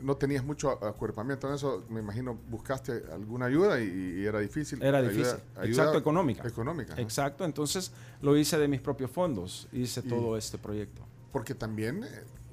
no 0.01 0.17
tenías 0.17 0.43
mucho 0.45 0.73
acuerpamiento 0.85 1.47
en 1.49 1.55
eso, 1.55 1.85
me 1.89 2.01
imagino, 2.01 2.37
buscaste 2.51 3.05
alguna 3.13 3.47
ayuda 3.47 3.81
y, 3.81 3.85
y 4.19 4.25
era 4.27 4.41
difícil. 4.41 4.83
Era 4.83 5.01
difícil. 5.01 5.37
ayuda 5.55 5.67
Exacto, 5.69 5.99
económica. 5.99 6.49
Económica. 6.49 6.95
Exacto, 7.01 7.45
entonces 7.45 7.93
lo 8.23 8.37
hice 8.37 8.59
de 8.59 8.67
mis 8.67 8.81
propios 8.81 9.13
fondos, 9.13 9.69
hice 9.73 10.01
Y- 10.05 10.09
todo 10.09 10.37
este 10.37 10.59
proyecto. 10.59 11.03
Porque 11.31 11.55
también, 11.55 12.03
eh, 12.03 12.09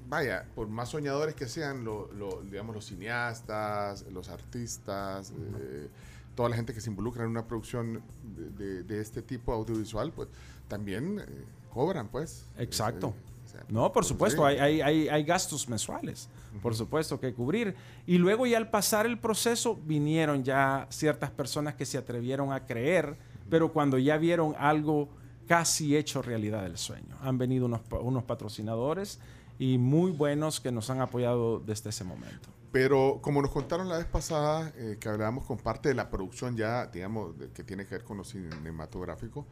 vaya, 0.08 0.46
por 0.54 0.68
más 0.68 0.90
soñadores 0.90 1.34
que 1.34 1.48
sean, 1.48 1.84
lo, 1.84 2.12
lo- 2.14 2.44
digamos, 2.44 2.76
los 2.76 2.86
cineastas, 2.86 4.06
los 4.12 4.30
artistas, 4.30 5.32
eh, 5.60 5.88
toda 6.36 6.50
la 6.50 6.56
gente 6.56 6.74
que 6.74 6.82
se 6.82 6.90
involucra 6.90 7.24
en 7.24 7.30
una 7.30 7.46
producción 7.48 8.02
de, 8.24 8.50
de- 8.66 8.84
de 8.84 9.02
este 9.02 9.22
tipo 9.22 9.54
audiovisual, 9.54 10.12
pues 10.12 10.30
también 10.68 11.20
eh, 11.20 11.26
cobran, 11.74 12.08
pues. 12.08 12.46
Exacto. 12.58 13.08
Eh, 13.16 13.32
o 13.46 13.50
sea, 13.52 13.64
No, 13.70 13.84
por 13.84 13.94
pues, 13.94 14.08
supuesto, 14.08 14.42
sí. 14.50 14.56
hay, 14.56 14.60
hay, 14.60 14.82
hay, 14.82 15.10
hay 15.10 15.24
gastos 15.24 15.68
mensuales, 15.70 16.30
por 16.62 16.74
supuesto, 16.76 17.20
que 17.20 17.34
cubrir. 17.34 17.76
Y 18.08 18.18
luego 18.18 18.46
ya 18.48 18.58
al 18.58 18.70
pasar 18.70 19.06
el 19.06 19.20
proceso 19.20 19.78
vinieron 19.86 20.44
ya 20.44 20.88
ciertas 20.90 21.30
personas 21.32 21.76
que 21.76 21.86
se 21.86 21.98
atrevieron 21.98 22.52
a 22.52 22.66
creer, 22.66 23.16
pero 23.50 23.72
cuando 23.72 23.98
ya 23.98 24.18
vieron 24.18 24.56
algo 24.58 25.10
casi 25.48 25.96
hecho 25.98 26.22
realidad 26.22 26.64
del 26.64 26.78
sueño. 26.78 27.16
Han 27.22 27.38
venido 27.38 27.66
unos, 27.66 27.82
unos 28.02 28.24
patrocinadores 28.24 29.20
y 29.60 29.78
muy 29.78 30.12
buenos 30.12 30.60
que 30.62 30.72
nos 30.72 30.90
han 30.90 31.02
apoyado 31.02 31.60
desde 31.60 31.90
ese 31.90 32.04
momento. 32.06 32.50
Pero 32.74 33.20
como 33.22 33.40
nos 33.44 33.52
contaron 33.52 33.88
la 33.88 33.98
vez 33.98 34.08
pasada, 34.08 34.74
eh, 34.76 34.98
que 35.00 35.08
hablábamos 35.08 35.46
con 35.46 35.60
parte 35.60 35.90
de 35.90 35.96
la 35.96 36.10
producción 36.10 36.58
ya, 36.58 36.88
digamos, 36.88 37.38
de- 37.38 37.50
que 37.52 37.64
tiene 37.64 37.86
que 37.86 37.94
ver 37.94 38.04
con 38.04 38.18
lo 38.18 38.24
cinematográfico, 38.24 39.46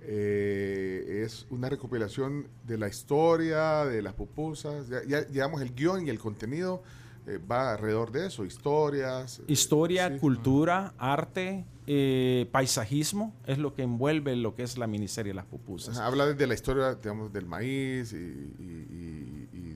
eh, 0.00 1.22
es 1.24 1.46
una 1.50 1.68
recopilación 1.68 2.48
de 2.66 2.76
la 2.76 2.88
historia, 2.88 3.84
de 3.84 4.02
las 4.02 4.14
pupusas, 4.14 4.88
ya, 4.88 5.04
ya, 5.06 5.22
digamos, 5.22 5.62
el 5.62 5.72
guion 5.72 6.04
y 6.06 6.10
el 6.10 6.18
contenido 6.18 6.82
eh, 7.26 7.38
va 7.38 7.72
alrededor 7.72 8.10
de 8.12 8.26
eso, 8.26 8.44
historias. 8.44 9.38
eh, 9.38 9.44
Historia, 9.46 10.08
sí. 10.10 10.18
cultura, 10.18 10.92
arte, 10.98 11.64
eh, 11.86 12.46
paisajismo 12.52 13.32
es 13.46 13.56
lo 13.58 13.72
que 13.72 13.82
envuelve 13.82 14.34
lo 14.36 14.54
que 14.54 14.62
es 14.64 14.76
la 14.76 14.86
miniserie 14.86 15.32
Las 15.32 15.46
Pupusas. 15.46 15.96
Ajá, 15.96 16.06
habla 16.08 16.26
de 16.26 16.46
la 16.46 16.52
historia, 16.54 16.96
digamos, 16.96 17.32
del 17.32 17.46
maíz 17.46 18.12
y- 18.12 18.16
y, 18.16 19.33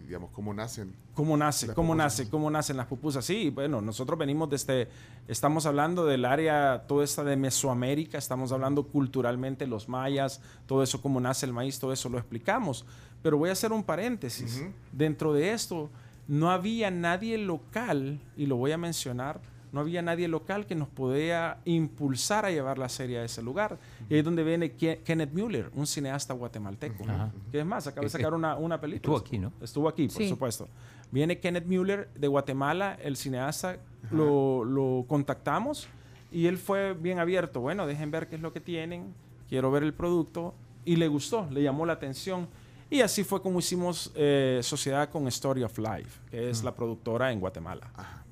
digamos, 0.09 0.31
cómo 0.31 0.55
nacen. 0.55 0.95
¿Cómo 1.15 1.37
nace? 1.37 1.67
¿Cómo 1.67 1.93
pupusas. 1.93 1.97
nace? 1.99 2.31
¿Cómo 2.31 2.51
nacen 2.51 2.77
las 2.79 2.87
pupusas? 2.87 3.25
Sí, 3.27 3.51
bueno, 3.51 3.83
nosotros 3.83 4.19
venimos 4.19 4.49
desde, 4.49 4.89
estamos 5.29 5.67
hablando 5.67 6.07
del 6.07 6.25
área, 6.25 6.85
toda 6.89 7.05
esta 7.05 7.23
de 7.25 7.37
Mesoamérica, 7.37 8.17
estamos 8.17 8.51
hablando 8.51 8.85
culturalmente, 8.85 9.67
los 9.67 9.87
mayas, 9.87 10.41
todo 10.67 10.83
eso, 10.83 11.03
cómo 11.03 11.21
nace 11.21 11.45
el 11.45 11.53
maíz, 11.53 11.79
todo 11.79 11.93
eso 11.93 12.09
lo 12.09 12.17
explicamos. 12.17 12.87
Pero 13.23 13.37
voy 13.37 13.51
a 13.51 13.53
hacer 13.53 13.71
un 13.71 13.85
paréntesis. 13.85 14.65
Dentro 14.93 15.35
de 15.35 15.53
esto, 15.53 15.91
no 16.27 16.51
había 16.51 16.91
nadie 16.91 17.37
local, 17.37 18.19
y 18.35 18.47
lo 18.47 18.57
voy 18.57 18.73
a 18.73 18.79
mencionar, 18.79 19.43
no 19.73 19.81
había 19.81 20.03
nadie 20.03 20.29
local 20.29 20.67
que 20.67 20.75
nos 20.75 20.89
podía 20.89 21.59
impulsar 21.65 22.45
a 22.45 22.51
llevar 22.51 22.79
la 22.79 22.89
serie 22.89 23.19
a 23.19 23.25
ese 23.25 23.43
lugar. 23.43 23.79
Y 24.09 24.15
ahí 24.15 24.19
es 24.21 24.25
donde 24.25 24.43
viene 24.45 24.77
Ke- 24.77 25.03
Kenneth 25.05 25.33
Mueller, 25.33 25.71
un 25.75 25.87
cineasta 25.87 26.35
guatemalteco. 26.35 27.05
Ajá. 27.05 27.31
Que 27.53 27.61
es 27.61 27.67
más, 27.67 27.87
acaba 27.87 28.03
de 28.03 28.07
Es- 28.07 28.13
sacar 28.13 28.35
una, 28.35 28.57
una 28.57 28.81
película. 28.81 28.99
estuvo 28.99 29.17
aquí, 29.17 29.39
¿no? 29.39 29.53
Estuvo 29.61 29.89
aquí, 29.89 30.09
por 30.09 30.17
Sí. 30.23 30.29
supuesto. 30.29 30.69
Viene 31.11 31.39
Kenneth 31.39 31.67
Mueller 31.67 32.09
de 32.15 32.29
Guatemala, 32.29 32.99
el 33.03 33.17
cineasta, 33.17 33.79
lo, 34.11 34.65
lo 34.65 35.05
contactamos 35.09 35.89
y 36.31 36.47
él 36.47 36.59
fue 36.59 36.93
bien 36.95 37.19
abierto. 37.19 37.61
Bueno, 37.61 37.87
dejen 37.87 38.11
ver 38.11 38.29
qué 38.29 38.37
es 38.37 38.43
lo 38.43 38.53
que 38.53 38.61
tienen, 38.61 39.15
quiero 39.49 39.71
ver 39.71 39.83
el 39.83 39.95
producto. 39.95 40.55
Y 40.85 40.97
le 40.97 41.09
gustó, 41.09 41.47
le 41.51 41.63
llamó 41.63 41.85
la 41.85 41.95
atención. 41.95 42.49
Y 42.91 43.03
así 43.03 43.23
fue 43.23 43.43
como 43.43 43.59
hicimos 43.59 44.11
eh, 44.15 44.61
sociedad 44.63 45.11
con 45.11 45.29
Story 45.29 45.63
of 45.63 45.77
Life, 45.79 46.21
que 46.31 46.49
es 46.49 46.65
la 46.65 46.75
productora 46.75 47.31
en 47.33 47.41
Guatemala. 47.41 47.91
Ajá, 47.95 48.25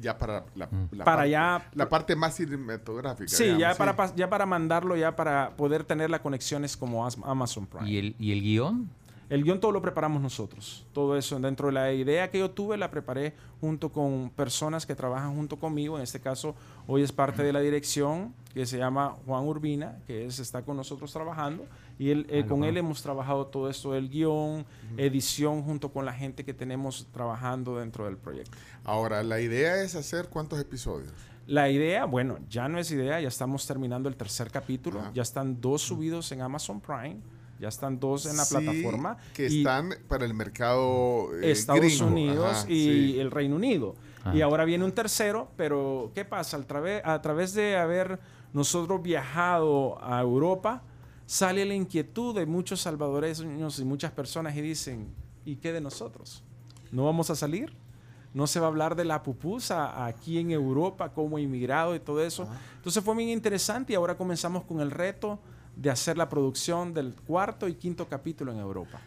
ya 0.00 0.16
para 0.18 0.44
la, 0.54 0.68
la 0.90 1.04
Para 1.04 1.16
parte, 1.18 1.30
ya- 1.30 1.70
la 1.74 1.88
parte 1.88 2.16
más 2.16 2.34
cinematográfica. 2.36 3.28
Sí, 3.28 3.44
digamos, 3.44 3.60
ya, 3.60 3.72
sí. 3.74 3.78
Para, 3.78 4.14
ya 4.14 4.30
para 4.30 4.46
mandarlo, 4.46 4.96
ya 4.96 5.14
para 5.16 5.50
poder 5.56 5.84
tener 5.84 6.10
las 6.10 6.20
conexiones 6.20 6.76
como 6.76 7.06
Amazon 7.24 7.66
Prime. 7.66 7.88
¿Y 7.90 7.98
el, 7.98 8.16
¿Y 8.18 8.32
el 8.32 8.40
guion? 8.42 8.90
El 9.30 9.44
guion 9.44 9.60
todo 9.60 9.72
lo 9.72 9.82
preparamos 9.82 10.22
nosotros. 10.22 10.86
Todo 10.92 11.16
eso 11.16 11.38
dentro 11.38 11.66
de 11.66 11.74
la 11.74 11.92
idea 11.92 12.30
que 12.30 12.38
yo 12.38 12.50
tuve 12.50 12.78
la 12.78 12.90
preparé 12.90 13.34
junto 13.60 13.90
con 13.90 14.30
personas 14.30 14.86
que 14.86 14.94
trabajan 14.94 15.34
junto 15.34 15.58
conmigo. 15.58 15.96
En 15.96 16.02
este 16.02 16.20
caso, 16.20 16.54
hoy 16.86 17.02
es 17.02 17.12
parte 17.12 17.42
de 17.42 17.52
la 17.52 17.60
dirección 17.60 18.34
que 18.54 18.64
se 18.64 18.78
llama 18.78 19.16
Juan 19.26 19.44
Urbina, 19.44 19.98
que 20.06 20.24
es, 20.24 20.38
está 20.38 20.62
con 20.62 20.76
nosotros 20.76 21.12
trabajando. 21.12 21.66
Y 21.98 22.10
él, 22.10 22.26
eh, 22.30 22.46
con 22.46 22.64
él 22.64 22.76
hemos 22.76 23.02
trabajado 23.02 23.46
todo 23.46 23.68
esto 23.68 23.92
del 23.92 24.08
guion, 24.08 24.64
edición, 24.96 25.62
junto 25.62 25.92
con 25.92 26.04
la 26.04 26.12
gente 26.12 26.44
que 26.44 26.54
tenemos 26.54 27.06
trabajando 27.12 27.78
dentro 27.78 28.06
del 28.06 28.16
proyecto. 28.16 28.56
Ahora, 28.84 29.22
la 29.22 29.40
idea 29.40 29.82
es 29.82 29.94
hacer 29.94 30.28
cuántos 30.28 30.60
episodios. 30.60 31.12
La 31.46 31.70
idea, 31.70 32.04
bueno, 32.04 32.38
ya 32.48 32.68
no 32.68 32.78
es 32.78 32.90
idea, 32.90 33.20
ya 33.20 33.28
estamos 33.28 33.66
terminando 33.66 34.08
el 34.08 34.16
tercer 34.16 34.50
capítulo, 34.50 35.00
Ajá. 35.00 35.10
ya 35.14 35.22
están 35.22 35.60
dos 35.60 35.82
subidos 35.82 36.30
en 36.32 36.42
Amazon 36.42 36.80
Prime, 36.80 37.20
ya 37.60 37.68
están 37.68 37.98
dos 37.98 38.26
en 38.26 38.36
la 38.36 38.44
Sí, 38.44 38.54
plataforma. 38.56 39.16
Que 39.34 39.46
están 39.46 39.90
para 40.08 40.24
el 40.24 40.34
mercado 40.34 41.28
eh, 41.40 41.50
Estados 41.50 41.80
gringo. 41.82 42.06
Unidos 42.06 42.46
Ajá, 42.62 42.70
y 42.70 43.12
sí. 43.14 43.20
el 43.20 43.30
Reino 43.30 43.56
Unido. 43.56 43.94
Ajá. 44.22 44.34
Y 44.36 44.42
ahora 44.42 44.64
viene 44.64 44.84
un 44.84 44.92
tercero, 44.92 45.48
pero 45.56 46.10
¿qué 46.14 46.24
pasa? 46.24 46.56
Al 46.56 46.66
trave- 46.66 47.02
a 47.04 47.20
través 47.22 47.54
de 47.54 47.76
haber 47.76 48.18
nosotros 48.52 49.02
viajado 49.02 49.98
a 50.02 50.20
Europa, 50.20 50.82
sale 51.26 51.64
la 51.66 51.74
inquietud 51.74 52.34
de 52.34 52.46
muchos 52.46 52.80
salvadoreños 52.80 53.78
y 53.78 53.84
muchas 53.84 54.12
personas 54.12 54.56
y 54.56 54.60
dicen, 54.62 55.14
¿y 55.44 55.56
qué 55.56 55.72
de 55.72 55.80
nosotros? 55.80 56.42
¿No 56.90 57.04
vamos 57.04 57.28
a 57.30 57.36
salir? 57.36 57.74
¿No 58.34 58.46
se 58.46 58.60
va 58.60 58.66
a 58.66 58.68
hablar 58.68 58.94
de 58.94 59.04
la 59.04 59.22
pupusa 59.22 60.04
aquí 60.06 60.38
en 60.38 60.50
Europa 60.50 61.12
como 61.12 61.38
inmigrado 61.38 61.94
y 61.94 62.00
todo 62.00 62.22
eso? 62.22 62.48
Entonces 62.76 63.02
fue 63.02 63.14
bien 63.16 63.30
interesante 63.30 63.92
y 63.92 63.96
ahora 63.96 64.16
comenzamos 64.16 64.64
con 64.64 64.80
el 64.80 64.90
reto 64.90 65.38
de 65.78 65.90
hacer 65.90 66.18
la 66.18 66.28
producción 66.28 66.92
del 66.92 67.14
cuarto 67.14 67.68
y 67.68 67.74
quinto 67.74 68.08
capítulo 68.08 68.52
en 68.52 68.58
Europa. 68.58 69.00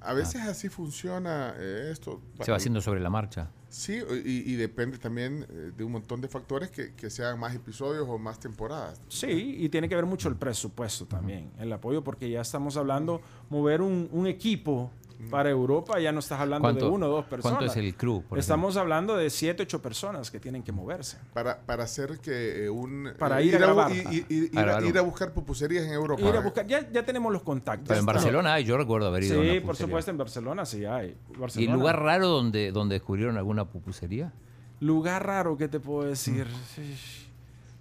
A 0.00 0.14
veces 0.14 0.42
así 0.42 0.68
funciona 0.68 1.54
eh, 1.56 1.90
esto. 1.92 2.20
Se 2.40 2.50
va 2.50 2.56
haciendo 2.56 2.80
sobre 2.80 3.00
la 3.00 3.10
marcha. 3.10 3.50
Sí, 3.68 4.00
y, 4.24 4.52
y 4.52 4.56
depende 4.56 4.98
también 4.98 5.46
eh, 5.48 5.72
de 5.76 5.84
un 5.84 5.92
montón 5.92 6.20
de 6.20 6.28
factores 6.28 6.70
que, 6.70 6.92
que 6.94 7.08
sean 7.08 7.38
más 7.38 7.54
episodios 7.54 8.06
o 8.08 8.18
más 8.18 8.38
temporadas. 8.38 9.00
Sí, 9.08 9.56
y 9.60 9.68
tiene 9.68 9.88
que 9.88 9.94
ver 9.94 10.04
mucho 10.04 10.28
el 10.28 10.36
presupuesto 10.36 11.06
también, 11.06 11.50
el 11.58 11.72
apoyo, 11.72 12.02
porque 12.04 12.28
ya 12.28 12.40
estamos 12.40 12.76
hablando, 12.76 13.20
mover 13.48 13.80
un, 13.80 14.08
un 14.12 14.26
equipo 14.26 14.90
para 15.30 15.50
Europa, 15.50 15.98
ya 16.00 16.12
no 16.12 16.20
estás 16.20 16.40
hablando 16.40 16.68
de 16.68 16.74
¿Cuánto, 16.74 16.92
uno 16.92 17.06
o 17.06 17.08
dos 17.10 17.24
personas. 17.26 17.58
¿Cuánto 17.58 17.72
es 17.72 17.76
el 17.76 17.94
crew? 17.94 18.22
por 18.22 18.38
Estamos 18.38 18.76
hablando 18.76 19.16
de 19.16 19.30
siete, 19.30 19.62
ocho 19.62 19.80
personas 19.82 20.30
que 20.30 20.40
tienen 20.40 20.62
que 20.62 20.72
moverse. 20.72 21.18
Para, 21.32 21.60
para 21.60 21.84
hacer 21.84 22.18
que 22.20 22.68
un... 22.70 23.12
Para 23.18 23.42
ir 23.42 23.56
a 23.56 23.58
grabar. 23.58 23.92
ir, 23.92 24.50
A 24.58 24.80
ir 24.82 25.00
buscar 25.02 25.32
pupuserías 25.32 25.84
en 25.84 25.92
Europa. 25.92 26.22
Ir 26.22 26.36
a 26.36 26.40
buscar, 26.40 26.66
ya, 26.66 26.90
ya 26.90 27.04
tenemos 27.04 27.32
los 27.32 27.42
contactos. 27.42 27.88
Pero 27.88 28.00
en. 28.00 28.06
Barcelona 28.06 28.54
hay, 28.54 28.64
yo 28.64 28.76
recuerdo 28.76 29.08
haber 29.08 29.24
ido 29.24 29.38
a 29.38 29.42
una 29.42 29.52
Sí, 29.52 29.60
por 29.60 29.76
supuesto, 29.76 30.10
en 30.10 30.18
Barcelona 30.18 30.64
sí 30.64 30.84
hay. 30.84 31.16
¿Y 31.56 31.66
lugar 31.66 32.00
raro 32.00 32.28
donde, 32.28 32.72
donde 32.72 32.94
descubrieron 32.94 33.36
alguna 33.36 33.66
pupusería? 33.66 34.32
Lugar 34.80 35.26
raro, 35.26 35.56
¿qué 35.56 35.68
te 35.68 35.80
puedo 35.80 36.08
decir? 36.08 36.46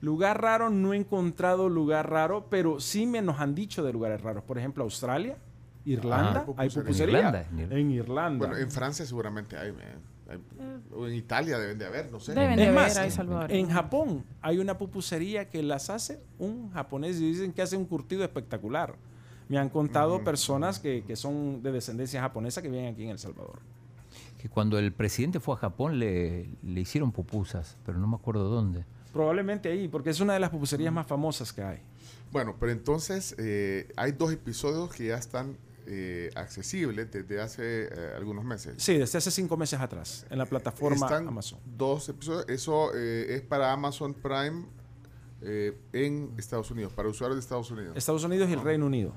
Lugar 0.01 0.41
raro, 0.41 0.69
no 0.69 0.93
he 0.93 0.97
encontrado 0.97 1.69
lugar 1.69 2.09
raro, 2.09 2.47
pero 2.49 2.79
sí 2.79 3.05
me 3.05 3.21
nos 3.21 3.39
han 3.39 3.53
dicho 3.53 3.83
de 3.83 3.93
lugares 3.93 4.21
raros. 4.21 4.43
Por 4.43 4.57
ejemplo, 4.57 4.83
Australia, 4.83 5.37
Irlanda, 5.85 6.45
Ah, 6.47 6.53
hay 6.57 6.69
pupusería. 6.69 7.19
En 7.19 7.25
Irlanda, 7.27 7.45
en 7.49 7.57
Ir- 7.69 7.73
En 7.79 7.91
Irlanda. 7.91 8.47
Bueno, 8.47 8.61
en 8.61 8.71
Francia 8.71 9.05
seguramente 9.05 9.57
hay, 9.57 9.71
man. 9.71 9.81
Hay- 10.29 10.39
O 10.95 11.07
en 11.07 11.13
Italia 11.15 11.57
deben 11.59 11.77
de 11.77 11.85
haber, 11.85 12.11
no 12.11 12.19
sé. 12.19 12.33
Deben 12.33 12.55
de 12.55 12.63
es 12.63 12.69
haber 12.69 12.81
más, 12.81 12.97
ahí, 12.97 13.11
Salvador. 13.11 13.51
en 13.51 13.69
Japón 13.69 14.23
hay 14.41 14.59
una 14.59 14.77
pupusería 14.77 15.49
que 15.49 15.61
las 15.63 15.89
hace 15.89 16.21
un 16.39 16.71
japonés 16.71 17.19
y 17.19 17.25
dicen 17.31 17.51
que 17.51 17.61
hace 17.61 17.75
un 17.75 17.85
curtido 17.85 18.23
espectacular. 18.23 18.95
Me 19.49 19.57
han 19.57 19.67
contado 19.69 20.23
personas 20.23 20.79
que, 20.79 21.03
que 21.05 21.15
son 21.17 21.61
de 21.61 21.71
descendencia 21.73 22.21
japonesa 22.21 22.61
que 22.61 22.69
viven 22.69 22.85
aquí 22.93 23.03
en 23.03 23.09
El 23.09 23.19
Salvador. 23.19 23.59
Que 24.37 24.47
cuando 24.47 24.79
el 24.79 24.93
presidente 24.93 25.39
fue 25.41 25.55
a 25.55 25.57
Japón 25.57 25.99
le, 25.99 26.49
le 26.63 26.79
hicieron 26.81 27.11
pupusas, 27.11 27.77
pero 27.85 27.97
no 27.99 28.07
me 28.07 28.15
acuerdo 28.15 28.47
dónde. 28.49 28.85
Probablemente 29.11 29.69
ahí, 29.69 29.89
porque 29.89 30.11
es 30.11 30.21
una 30.21 30.33
de 30.33 30.39
las 30.39 30.49
pupuserías 30.51 30.93
más 30.93 31.05
famosas 31.05 31.51
que 31.51 31.61
hay. 31.61 31.79
Bueno, 32.31 32.55
pero 32.57 32.71
entonces 32.71 33.35
eh, 33.37 33.91
hay 33.97 34.13
dos 34.13 34.31
episodios 34.31 34.89
que 34.93 35.07
ya 35.07 35.15
están 35.17 35.57
eh, 35.87 36.29
accesibles 36.35 37.11
desde 37.11 37.41
hace 37.41 37.63
eh, 37.85 38.13
algunos 38.15 38.43
meses. 38.45 38.75
Sí, 38.77 38.97
desde 38.97 39.17
hace 39.17 39.31
cinco 39.31 39.57
meses 39.57 39.79
atrás, 39.79 40.25
en 40.29 40.37
la 40.37 40.45
plataforma 40.45 41.05
Están 41.05 41.27
Amazon. 41.27 41.59
dos 41.65 42.07
episodios. 42.09 42.45
Eso 42.49 42.91
eh, 42.95 43.35
es 43.35 43.41
para 43.41 43.71
Amazon 43.71 44.13
Prime 44.13 44.65
en 45.43 46.33
Estados 46.37 46.69
Unidos, 46.69 46.93
para 46.93 47.09
usuarios 47.09 47.35
de 47.37 47.41
Estados 47.41 47.71
Unidos. 47.71 47.97
Estados 47.97 48.23
Unidos 48.23 48.47
y 48.49 48.53
el 48.53 48.61
Reino 48.61 48.85
Unido, 48.85 49.13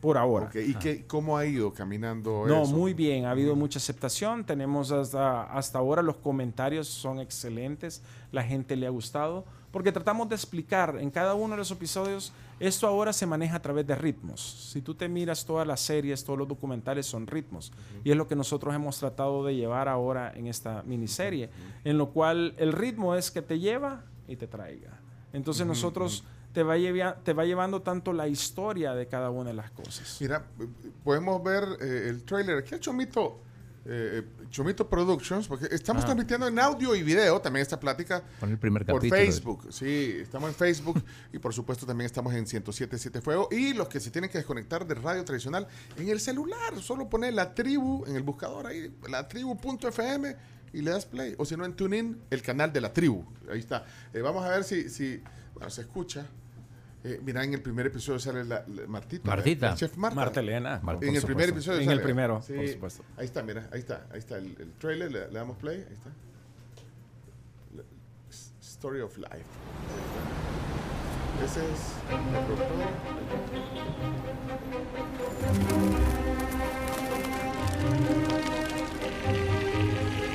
por 0.00 0.16
ahora. 0.16 0.50
¿Y 0.54 0.74
qué, 0.76 1.06
cómo 1.06 1.36
ha 1.36 1.44
ido 1.44 1.74
caminando 1.74 2.44
No, 2.46 2.62
eso? 2.62 2.72
muy 2.72 2.94
bien, 2.94 3.26
ha 3.26 3.32
habido 3.32 3.54
mucha 3.54 3.78
aceptación. 3.78 4.46
Tenemos 4.46 4.90
hasta, 4.92 5.42
hasta 5.44 5.78
ahora 5.78 6.00
los 6.00 6.16
comentarios 6.16 6.88
son 6.88 7.20
excelentes, 7.20 8.02
la 8.30 8.42
gente 8.42 8.76
le 8.76 8.86
ha 8.86 8.90
gustado, 8.90 9.44
porque 9.72 9.90
tratamos 9.90 10.28
de 10.28 10.36
explicar 10.36 10.96
en 11.00 11.10
cada 11.10 11.34
uno 11.34 11.54
de 11.54 11.58
los 11.58 11.70
episodios, 11.72 12.32
esto 12.60 12.86
ahora 12.86 13.12
se 13.12 13.26
maneja 13.26 13.56
a 13.56 13.62
través 13.62 13.86
de 13.86 13.94
ritmos. 13.96 14.68
Si 14.70 14.82
tú 14.82 14.94
te 14.94 15.08
miras 15.08 15.44
todas 15.44 15.66
las 15.66 15.80
series, 15.80 16.22
todos 16.24 16.38
los 16.38 16.46
documentales 16.46 17.06
son 17.06 17.26
ritmos, 17.26 17.72
y 18.04 18.10
es 18.12 18.16
lo 18.16 18.28
que 18.28 18.36
nosotros 18.36 18.74
hemos 18.74 18.98
tratado 18.98 19.44
de 19.44 19.56
llevar 19.56 19.88
ahora 19.88 20.32
en 20.36 20.46
esta 20.46 20.82
miniserie, 20.84 21.50
en 21.84 21.98
lo 21.98 22.10
cual 22.10 22.54
el 22.58 22.72
ritmo 22.72 23.16
es 23.16 23.30
que 23.32 23.42
te 23.42 23.58
lleva 23.58 24.04
y 24.28 24.36
te 24.36 24.46
traiga. 24.46 25.00
Entonces 25.32 25.66
nosotros 25.66 26.22
te 26.52 26.62
va, 26.62 26.76
llevia- 26.76 27.16
te 27.24 27.32
va 27.32 27.46
llevando 27.46 27.80
tanto 27.80 28.12
la 28.12 28.28
historia 28.28 28.92
de 28.94 29.06
cada 29.08 29.30
una 29.30 29.48
de 29.50 29.54
las 29.56 29.70
cosas. 29.70 30.18
Mira, 30.20 30.44
podemos 31.02 31.42
ver 31.42 31.64
eh, 31.80 32.08
el 32.10 32.24
trailer. 32.24 32.58
Aquí 32.58 32.74
a 32.74 32.78
Chomito, 32.80 33.40
eh, 33.84 34.22
Chomito 34.50 34.88
Productions, 34.88 35.48
porque 35.48 35.66
estamos 35.74 36.02
Ah. 36.04 36.06
transmitiendo 36.06 36.46
en 36.46 36.58
audio 36.58 36.94
y 36.94 37.02
video 37.02 37.40
también 37.40 37.62
esta 37.62 37.80
plática 37.80 38.22
Con 38.38 38.50
el 38.50 38.58
primer 38.58 38.84
por 38.86 38.96
capítulo. 38.96 39.16
Facebook. 39.20 39.66
Sí, 39.72 40.18
estamos 40.20 40.50
en 40.50 40.54
Facebook 40.54 41.02
y 41.32 41.38
por 41.38 41.52
supuesto 41.52 41.84
también 41.86 42.06
estamos 42.06 42.32
en 42.34 42.46
107.7 42.46 43.20
Fuego. 43.20 43.48
Y 43.50 43.72
los 43.74 43.88
que 43.88 43.98
se 44.00 44.10
tienen 44.10 44.30
que 44.30 44.38
desconectar 44.38 44.86
de 44.86 44.94
radio 44.94 45.24
tradicional 45.24 45.66
en 45.96 46.08
el 46.08 46.20
celular, 46.20 46.80
solo 46.80 47.08
pone 47.10 47.32
la 47.32 47.54
tribu 47.54 48.04
en 48.06 48.14
el 48.16 48.22
buscador 48.22 48.66
ahí, 48.68 48.94
la 49.10 49.26
tribu.fm 49.26 50.36
y 50.72 50.80
le 50.82 50.90
das 50.90 51.04
play. 51.06 51.34
O 51.38 51.44
si 51.44 51.56
no, 51.56 51.64
en 51.64 51.74
TuneIn, 51.74 52.20
el 52.30 52.40
canal 52.42 52.72
de 52.72 52.80
la 52.80 52.92
tribu. 52.92 53.24
Ahí 53.50 53.58
está. 53.58 53.84
Eh, 54.14 54.20
vamos 54.20 54.44
a 54.44 54.48
ver 54.50 54.64
si, 54.64 54.88
si 54.88 55.20
bueno, 55.54 55.68
se 55.70 55.82
escucha. 55.82 56.26
Eh, 57.04 57.20
mira, 57.24 57.42
en 57.42 57.52
el 57.54 57.60
primer 57.62 57.86
episodio 57.86 58.18
sale 58.20 58.44
la, 58.44 58.64
la 58.68 58.86
Martita. 58.86 59.28
Martita. 59.28 59.70
la 59.70 59.74
chef 59.74 59.96
Marta. 59.96 60.14
Marta 60.16 60.40
Elena. 60.40 60.78
Mar- 60.82 60.94
En 60.96 61.00
por 61.00 61.08
el 61.08 61.10
primer 61.10 61.20
supuesto. 61.20 61.52
episodio. 61.52 61.78
En 61.80 61.84
sale. 61.86 61.96
el 61.96 62.02
primero, 62.02 62.42
Sí. 62.42 62.52
por 62.54 62.68
supuesto. 62.68 63.04
Ahí 63.16 63.24
está, 63.24 63.42
mira, 63.42 63.68
ahí 63.72 63.80
está, 63.80 64.06
ahí 64.12 64.18
está 64.20 64.38
el, 64.38 64.56
el 64.58 64.72
trailer, 64.74 65.10
le, 65.10 65.26
le 65.28 65.34
damos 65.38 65.56
play, 65.58 65.78
ahí 65.78 65.94
está. 65.94 66.10
La- 67.74 67.82
Story 68.60 69.00
of 69.00 69.16
Life. 69.18 69.30
Ahí 69.32 69.42
está. 71.44 71.44
Ese 71.44 71.60
es 71.72 71.80
el 72.12 72.44
productor. 72.46 73.82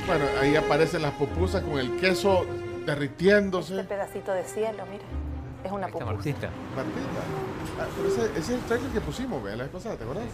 Bueno, 0.06 0.24
ahí 0.40 0.56
aparecen 0.56 1.02
las 1.02 1.12
pupusas 1.12 1.62
con 1.62 1.78
el 1.78 1.96
queso 1.98 2.46
derritiéndose. 2.86 3.74
Este 3.78 3.86
pedacito 3.88 4.32
de 4.32 4.44
cielo, 4.44 4.84
mira, 4.90 5.04
es 5.64 5.72
una 5.72 5.88
pupusa. 5.88 6.12
Martita. 6.12 6.50
Martita. 6.76 7.20
Ah, 7.80 7.86
pero 7.96 8.08
ese, 8.08 8.24
ese 8.32 8.38
es 8.38 8.48
el 8.50 8.60
trailer 8.62 8.90
que 8.90 9.00
pusimos, 9.00 9.42
vea, 9.42 9.56
la 9.56 9.64
vez 9.64 9.72
pasada, 9.72 9.96
¿te 9.96 10.04
acuerdas? 10.04 10.26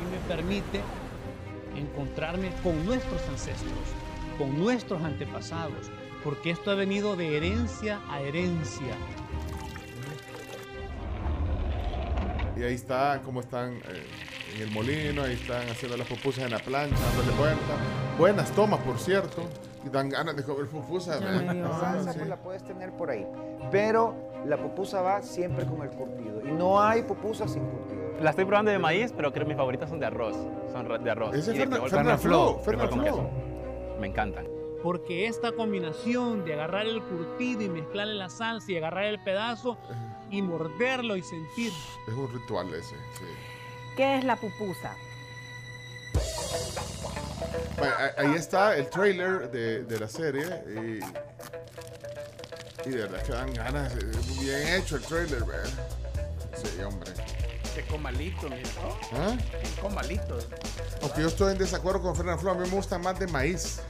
y 0.00 0.10
me 0.10 0.34
permite 0.34 0.80
encontrarme 1.76 2.50
con 2.62 2.84
nuestros 2.84 3.20
ancestros, 3.28 3.72
con 4.38 4.58
nuestros 4.58 5.02
antepasados, 5.02 5.90
porque 6.24 6.50
esto 6.50 6.70
ha 6.70 6.74
venido 6.74 7.16
de 7.16 7.36
herencia 7.36 8.00
a 8.10 8.20
herencia. 8.20 8.94
Y 12.56 12.62
ahí 12.62 12.74
está, 12.74 13.20
cómo 13.22 13.40
están 13.40 13.74
eh, 13.74 14.06
en 14.56 14.62
el 14.62 14.70
molino, 14.70 15.22
ahí 15.22 15.34
están 15.34 15.68
haciendo 15.68 15.96
las 15.96 16.06
pupusas 16.06 16.44
en 16.44 16.50
la 16.50 16.58
plancha, 16.58 16.96
dándole 16.98 17.36
vuelta. 17.36 17.74
Buenas 18.18 18.50
tomas, 18.52 18.80
por 18.80 18.98
cierto. 18.98 19.46
Dan 19.90 20.08
ganas 20.08 20.36
de 20.36 20.42
comer 20.42 20.66
me 21.46 21.54
dio 21.54 21.66
Ah, 21.66 21.78
salsa 21.80 22.12
sí. 22.12 22.18
pues 22.18 22.28
la 22.28 22.36
puedes 22.36 22.64
tener 22.64 22.92
por 22.92 23.10
ahí. 23.10 23.26
Pero 23.70 24.14
la 24.44 24.56
pupusa 24.56 25.00
va 25.00 25.22
siempre 25.22 25.64
con 25.66 25.82
el 25.82 25.90
curtido. 25.90 26.40
Y 26.46 26.52
no 26.52 26.80
hay 26.80 27.02
pupusa 27.02 27.46
sin 27.48 27.64
curtido. 27.64 27.96
La 28.20 28.30
estoy 28.30 28.44
probando 28.46 28.70
de 28.70 28.78
maíz, 28.78 29.12
pero 29.14 29.32
creo 29.32 29.44
que 29.44 29.48
mis 29.48 29.56
favoritas 29.56 29.88
son 29.90 30.00
de 30.00 30.06
arroz. 30.06 30.36
Son 30.72 31.04
de 31.04 31.10
arroz. 31.10 31.34
Ese 31.34 31.52
es 31.52 31.58
Flo. 32.96 33.04
queso. 33.04 33.30
Me 34.00 34.06
encantan. 34.08 34.46
Porque 34.82 35.26
esta 35.26 35.52
combinación 35.52 36.44
de 36.44 36.54
agarrar 36.54 36.86
el 36.86 37.02
curtido 37.02 37.62
y 37.62 37.68
mezclarle 37.68 38.14
la 38.14 38.28
salsa 38.30 38.70
y 38.72 38.76
agarrar 38.76 39.04
el 39.04 39.22
pedazo 39.22 39.76
y 40.30 40.42
morderlo 40.42 41.16
y 41.16 41.22
sentir. 41.22 41.72
Es 42.06 42.14
un 42.14 42.32
ritual 42.32 42.68
ese, 42.74 42.94
sí. 43.18 43.24
¿Qué 43.96 44.18
es 44.18 44.24
la 44.24 44.36
pupusa? 44.36 44.94
Bueno, 47.78 47.94
ahí 48.16 48.34
está 48.34 48.76
el 48.76 48.88
trailer 48.88 49.50
de, 49.50 49.84
de 49.84 50.00
la 50.00 50.08
serie. 50.08 50.44
Y, 50.68 51.00
y 52.88 52.90
de 52.92 52.96
verdad 52.98 53.22
que 53.22 53.32
dan 53.32 53.52
ganas. 53.54 53.94
Muy 53.94 54.44
bien 54.44 54.68
hecho 54.74 54.96
el 54.96 55.02
trailer, 55.02 55.44
¿verdad? 55.44 55.70
Sí, 56.56 56.80
hombre. 56.82 57.10
Que 57.74 57.82
comalito, 57.82 58.48
mira. 58.48 58.62
¿Ah? 59.12 59.36
Comalito. 59.82 60.38
Aunque 61.02 61.20
yo 61.20 61.28
estoy 61.28 61.52
en 61.52 61.58
desacuerdo 61.58 62.00
con 62.00 62.16
Fernando 62.16 62.40
Flo, 62.40 62.52
a 62.52 62.54
mí 62.54 62.60
me 62.68 62.74
gusta 62.74 62.98
más 62.98 63.18
de 63.18 63.26
maíz. 63.26 63.80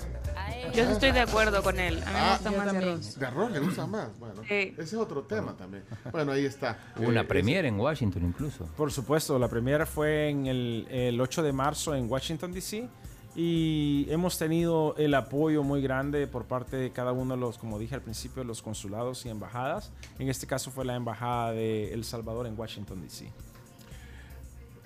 Yo 0.75 0.85
sí 0.85 0.93
estoy 0.93 1.13
de 1.13 1.21
acuerdo 1.21 1.63
con 1.63 1.79
él. 1.79 2.03
A 2.03 2.07
mí 2.07 2.13
me 2.13 2.19
Ah, 2.19 2.33
gusta 2.33 2.51
yo 2.51 2.57
más 2.57 2.67
de 2.67 2.73
también. 2.73 2.93
arroz. 2.95 3.19
De 3.19 3.27
arroz 3.27 3.51
le 3.53 3.59
gusta 3.61 3.87
más. 3.87 4.19
Bueno, 4.19 4.43
Sí. 4.49 4.75
ese 4.75 4.83
es 4.83 4.95
otro 4.95 5.23
tema 5.23 5.57
también. 5.57 5.85
Bueno, 6.11 6.33
ahí 6.33 6.45
está. 6.45 6.77
Hubo 6.97 7.07
una 7.09 7.21
Eh, 7.21 7.25
premiere 7.25 7.69
en 7.69 7.79
Washington 7.79 8.25
incluso. 8.25 8.65
Por 8.77 8.91
supuesto, 8.91 9.39
la 9.39 9.47
primera 9.49 9.87
fue 9.87 10.29
en 10.31 10.47
el, 10.47 10.89
el 10.91 11.21
8 11.21 11.43
de 11.45 11.53
marzo 11.53 11.95
en 11.95 12.11
Washington, 12.11 12.53
D.C. 12.53 12.89
Y 13.37 14.07
hemos 14.09 14.39
tenido 14.39 14.95
el 14.97 15.15
apoyo 15.15 15.63
muy 15.63 15.83
grande 15.83 16.27
por 16.27 16.47
parte 16.47 16.77
de 16.77 16.91
cada 16.91 17.13
uno 17.13 17.35
de 17.35 17.41
los, 17.41 17.59
como 17.59 17.79
dije 17.79 17.95
al 17.95 18.01
principio, 18.01 18.43
los 18.45 18.63
consulados 18.63 19.27
y 19.27 19.29
embajadas. 19.29 19.93
En 20.19 20.31
este 20.31 20.47
caso 20.47 20.71
fue 20.71 20.87
la 20.87 20.97
embajada 20.97 21.53
de 21.53 21.93
El 21.93 22.05
Salvador 22.05 22.47
en 22.47 22.59
Washington, 22.59 23.03
D.C. 23.03 23.27
eh, 23.27 23.31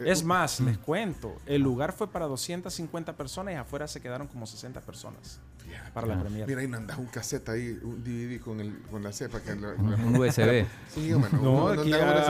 Es 0.01 0.25
más, 0.25 0.59
les 0.59 0.79
cuento, 0.79 1.37
el 1.47 1.63
lugar 1.63 1.93
fue 1.93 2.09
para 2.09 2.27
250 2.27 3.17
personas 3.17 3.55
y 3.55 3.57
afuera 3.57 3.87
se 3.87 4.01
quedaron 4.01 4.27
como 4.27 4.47
60 4.47 4.81
personas 4.81 5.39
para 5.95 6.07
la 6.07 6.21
premiere. 6.21 6.47
Mira, 6.47 6.61
ahí 6.61 6.69
mandas 6.69 6.99
un 6.99 7.07
cassette 7.07 7.49
ahí, 7.51 7.79
un 7.83 8.03
DVD 8.05 8.41
con, 8.41 8.61
el, 8.61 8.79
con 8.91 9.03
la 9.03 9.13
cepa. 9.13 9.41
Que 9.41 9.55
lo- 9.55 9.75
Un 9.77 10.17
USB. 10.17 10.65
Sí, 10.95 11.13
bueno. 11.13 11.39
No, 11.43 11.69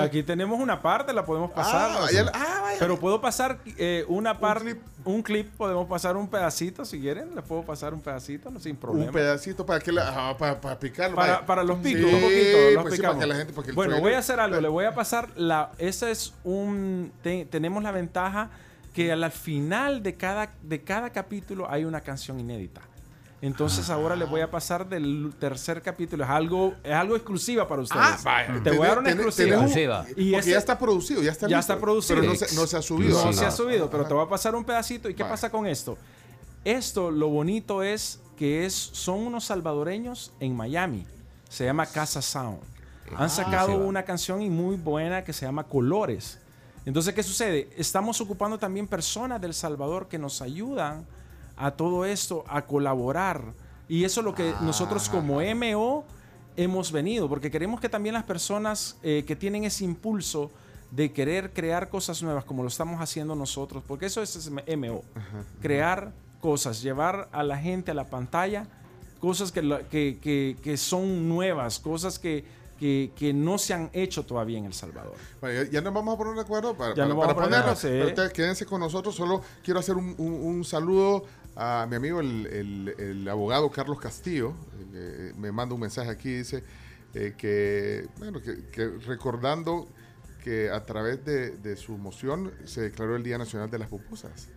aquí, 0.02 0.22
tenemos 0.22 0.58
una 0.60 0.80
parte, 0.82 1.12
la 1.12 1.24
podemos 1.24 1.50
pasar. 1.50 1.90
Ah, 1.92 2.04
o 2.04 2.08
sea, 2.08 2.22
vaya- 2.24 2.32
ah, 2.34 2.58
vaya. 2.62 2.78
pero 2.78 2.98
puedo 2.98 3.20
pasar 3.20 3.58
eh, 3.78 4.04
una 4.08 4.38
parte, 4.38 4.80
un 5.04 5.22
clip, 5.22 5.50
podemos 5.56 5.86
pasar 5.88 6.16
un 6.16 6.28
pedacito 6.28 6.84
si 6.84 7.00
quieren, 7.00 7.34
les 7.34 7.44
puedo 7.44 7.62
pasar 7.62 7.94
un 7.94 8.00
pedacito, 8.00 8.50
no, 8.50 8.60
sin 8.60 8.76
problema. 8.76 9.06
un 9.06 9.12
pedacito 9.12 9.64
para 9.64 9.80
que 9.80 9.92
la, 9.92 10.30
ah, 10.30 10.36
para, 10.36 10.60
para 10.60 10.78
picarlo. 10.78 11.16
Para, 11.16 11.44
para 11.46 11.64
los 11.64 11.78
picos, 11.78 12.00
Sí, 12.10 12.14
un 12.14 12.20
poquito, 12.20 12.58
los 12.74 12.82
pues 12.82 12.94
sí, 12.96 13.02
para 13.02 13.18
que 13.18 13.26
la 13.26 13.34
gente, 13.36 13.52
porque 13.54 13.70
el 13.70 13.76
bueno, 13.76 13.92
trailer- 13.94 14.02
voy 14.02 14.12
a 14.14 14.18
hacer 14.18 14.40
algo, 14.40 14.60
le 14.60 14.68
voy 14.68 14.84
a 14.84 14.94
pasar 14.94 15.28
la, 15.36 15.72
esa 15.78 16.10
es 16.10 16.34
un, 16.44 17.12
te- 17.22 17.46
tenemos 17.46 17.82
la 17.82 17.92
ventaja 17.92 18.50
que 18.94 19.12
al 19.12 19.30
final 19.30 20.02
de 20.02 20.16
cada, 20.16 20.50
de 20.62 20.82
cada 20.82 21.10
capítulo 21.10 21.70
hay 21.70 21.84
una 21.84 22.00
canción 22.00 22.38
inédita. 22.40 22.82
Entonces 23.42 23.88
ahora 23.88 24.16
les 24.16 24.28
voy 24.28 24.42
a 24.42 24.50
pasar 24.50 24.86
del 24.88 25.32
tercer 25.38 25.80
capítulo. 25.80 26.24
Es 26.24 26.30
algo, 26.30 26.74
es 26.84 26.92
algo 26.92 27.16
exclusiva 27.16 27.66
para 27.66 27.80
ustedes. 27.82 28.02
Ah, 28.04 28.18
vaya. 28.22 28.62
Te 28.62 28.70
voy 28.70 28.86
a 28.86 28.90
dar 28.90 28.98
una 28.98 29.10
exclusiva. 29.10 29.56
Exclusiva. 29.56 30.04
Y 30.10 30.32
porque 30.32 30.36
ese- 30.40 30.50
ya 30.50 30.58
está 30.58 30.78
producido, 30.78 31.22
ya 31.22 31.32
está 31.32 31.48
ya 31.48 31.56
listo. 31.56 31.72
está 31.72 31.80
producido. 31.82 32.20
Pero 32.20 32.32
no 32.32 32.38
se, 32.38 32.54
no 32.54 32.66
se 32.66 32.76
ha 32.76 32.82
subido. 32.82 33.24
No 33.24 33.32
se 33.32 33.46
ha 33.46 33.50
subido, 33.50 33.88
pero 33.88 34.04
te 34.04 34.12
voy 34.12 34.24
a 34.24 34.28
pasar 34.28 34.54
un 34.54 34.64
pedacito. 34.64 35.08
¿Y 35.08 35.14
qué 35.14 35.24
pasa 35.24 35.50
con 35.50 35.66
esto? 35.66 35.96
Esto, 36.64 37.10
lo 37.10 37.28
bonito 37.28 37.82
es 37.82 38.20
que 38.36 38.66
es, 38.66 38.74
son 38.74 39.20
unos 39.20 39.44
salvadoreños 39.44 40.32
en 40.40 40.54
Miami. 40.54 41.06
Se 41.48 41.64
llama 41.64 41.86
Casa 41.86 42.20
Sound. 42.20 42.58
Han 43.16 43.30
sacado 43.30 43.54
Exclusiva. 43.68 43.86
una 43.88 44.02
canción 44.04 44.42
y 44.42 44.50
muy 44.50 44.76
buena 44.76 45.24
que 45.24 45.32
se 45.32 45.46
llama 45.46 45.64
Colores. 45.64 46.38
Entonces, 46.84 47.12
¿qué 47.14 47.22
sucede? 47.22 47.68
Estamos 47.76 48.20
ocupando 48.20 48.58
también 48.58 48.86
personas 48.86 49.40
del 49.40 49.52
Salvador 49.54 50.08
que 50.08 50.18
nos 50.18 50.40
ayudan 50.42 51.06
a 51.60 51.72
todo 51.72 52.04
esto, 52.04 52.44
a 52.48 52.62
colaborar 52.62 53.42
Y 53.88 54.04
eso 54.04 54.20
es 54.20 54.24
lo 54.24 54.34
que 54.36 54.54
nosotros 54.60 55.08
Ah. 55.08 55.12
como 55.12 55.40
MO 55.40 56.04
hemos 56.56 56.92
venido, 56.92 57.28
porque 57.28 57.50
queremos 57.50 57.80
que 57.80 57.88
también 57.88 58.12
las 58.14 58.22
personas 58.24 58.96
eh, 59.02 59.24
que 59.26 59.34
tienen 59.34 59.64
ese 59.64 59.84
impulso 59.84 60.50
de 60.92 61.10
querer 61.12 61.52
crear 61.52 61.88
cosas 61.88 62.22
nuevas 62.22 62.44
como 62.44 62.62
lo 62.62 62.68
estamos 62.68 63.00
haciendo 63.00 63.34
nosotros, 63.34 63.82
porque 63.86 64.06
eso 64.06 64.22
es 64.22 64.48
MO, 64.76 65.02
crear 65.60 66.12
cosas, 66.40 66.82
llevar 66.82 67.28
a 67.32 67.42
la 67.42 67.56
gente 67.58 67.90
a 67.90 67.94
la 67.94 68.04
pantalla 68.08 68.66
cosas 69.20 69.52
que, 69.52 69.60
que, 69.90 70.18
que- 70.22 70.56
que 70.62 70.76
son 70.76 71.28
nuevas, 71.28 71.78
cosas 71.78 72.18
que, 72.18 72.44
que, 72.78 73.10
que 73.16 73.32
no 73.34 73.58
se 73.58 73.74
han 73.74 73.90
hecho 73.92 74.24
todavía 74.24 74.56
en 74.58 74.64
El 74.64 74.72
Salvador. 74.72 75.14
Bueno, 75.40 75.62
ya, 75.64 75.70
ya 75.70 75.80
nos 75.82 75.92
vamos 75.92 76.14
a 76.14 76.16
poner 76.18 76.34
de 76.34 76.40
acuerdo 76.40 76.74
para, 76.74 76.90
Ya 76.90 76.94
para- 77.02 77.08
nos 77.08 77.16
vamos 77.18 77.34
para 77.34 77.46
a 77.46 77.50
poner, 77.50 77.60
ponerlo. 77.60 77.76
sí. 77.80 77.88
Pero 77.88 78.06
ustedes 78.06 78.32
quédense 78.32 78.64
con 78.66 78.80
nosotros. 78.80 79.14
Solo 79.14 79.42
quiero 79.62 79.80
hacer 79.80 79.96
un, 79.96 80.14
un- 80.16 80.32
un 80.32 80.64
saludo 80.64 81.24
a 81.56 81.86
mi 81.88 81.96
amigo, 81.96 82.20
el, 82.20 82.46
el- 82.46 82.94
el 82.98 83.28
abogado 83.28 83.70
Carlos 83.70 83.98
Castillo. 84.00 84.54
eh, 84.94 85.32
me 85.36 85.52
manda 85.52 85.74
un 85.74 85.80
mensaje 85.80 86.10
aquí, 86.10 86.32
dice 86.32 86.62
eh, 87.14 87.34
que, 87.36 88.06
bueno, 88.18 88.40
que, 88.40 88.66
que 88.72 88.86
recordando 89.06 89.88
que 90.42 90.70
a 90.70 90.84
través 90.84 91.24
de, 91.24 91.50
de 91.58 91.76
su 91.76 91.98
moción 91.98 92.52
se 92.64 92.80
declaró 92.82 93.14
el 93.16 93.22
Día 93.22 93.36
Nacional 93.38 93.70
de 93.70 93.78
las 93.78 93.88
Pupusas. 93.88 94.48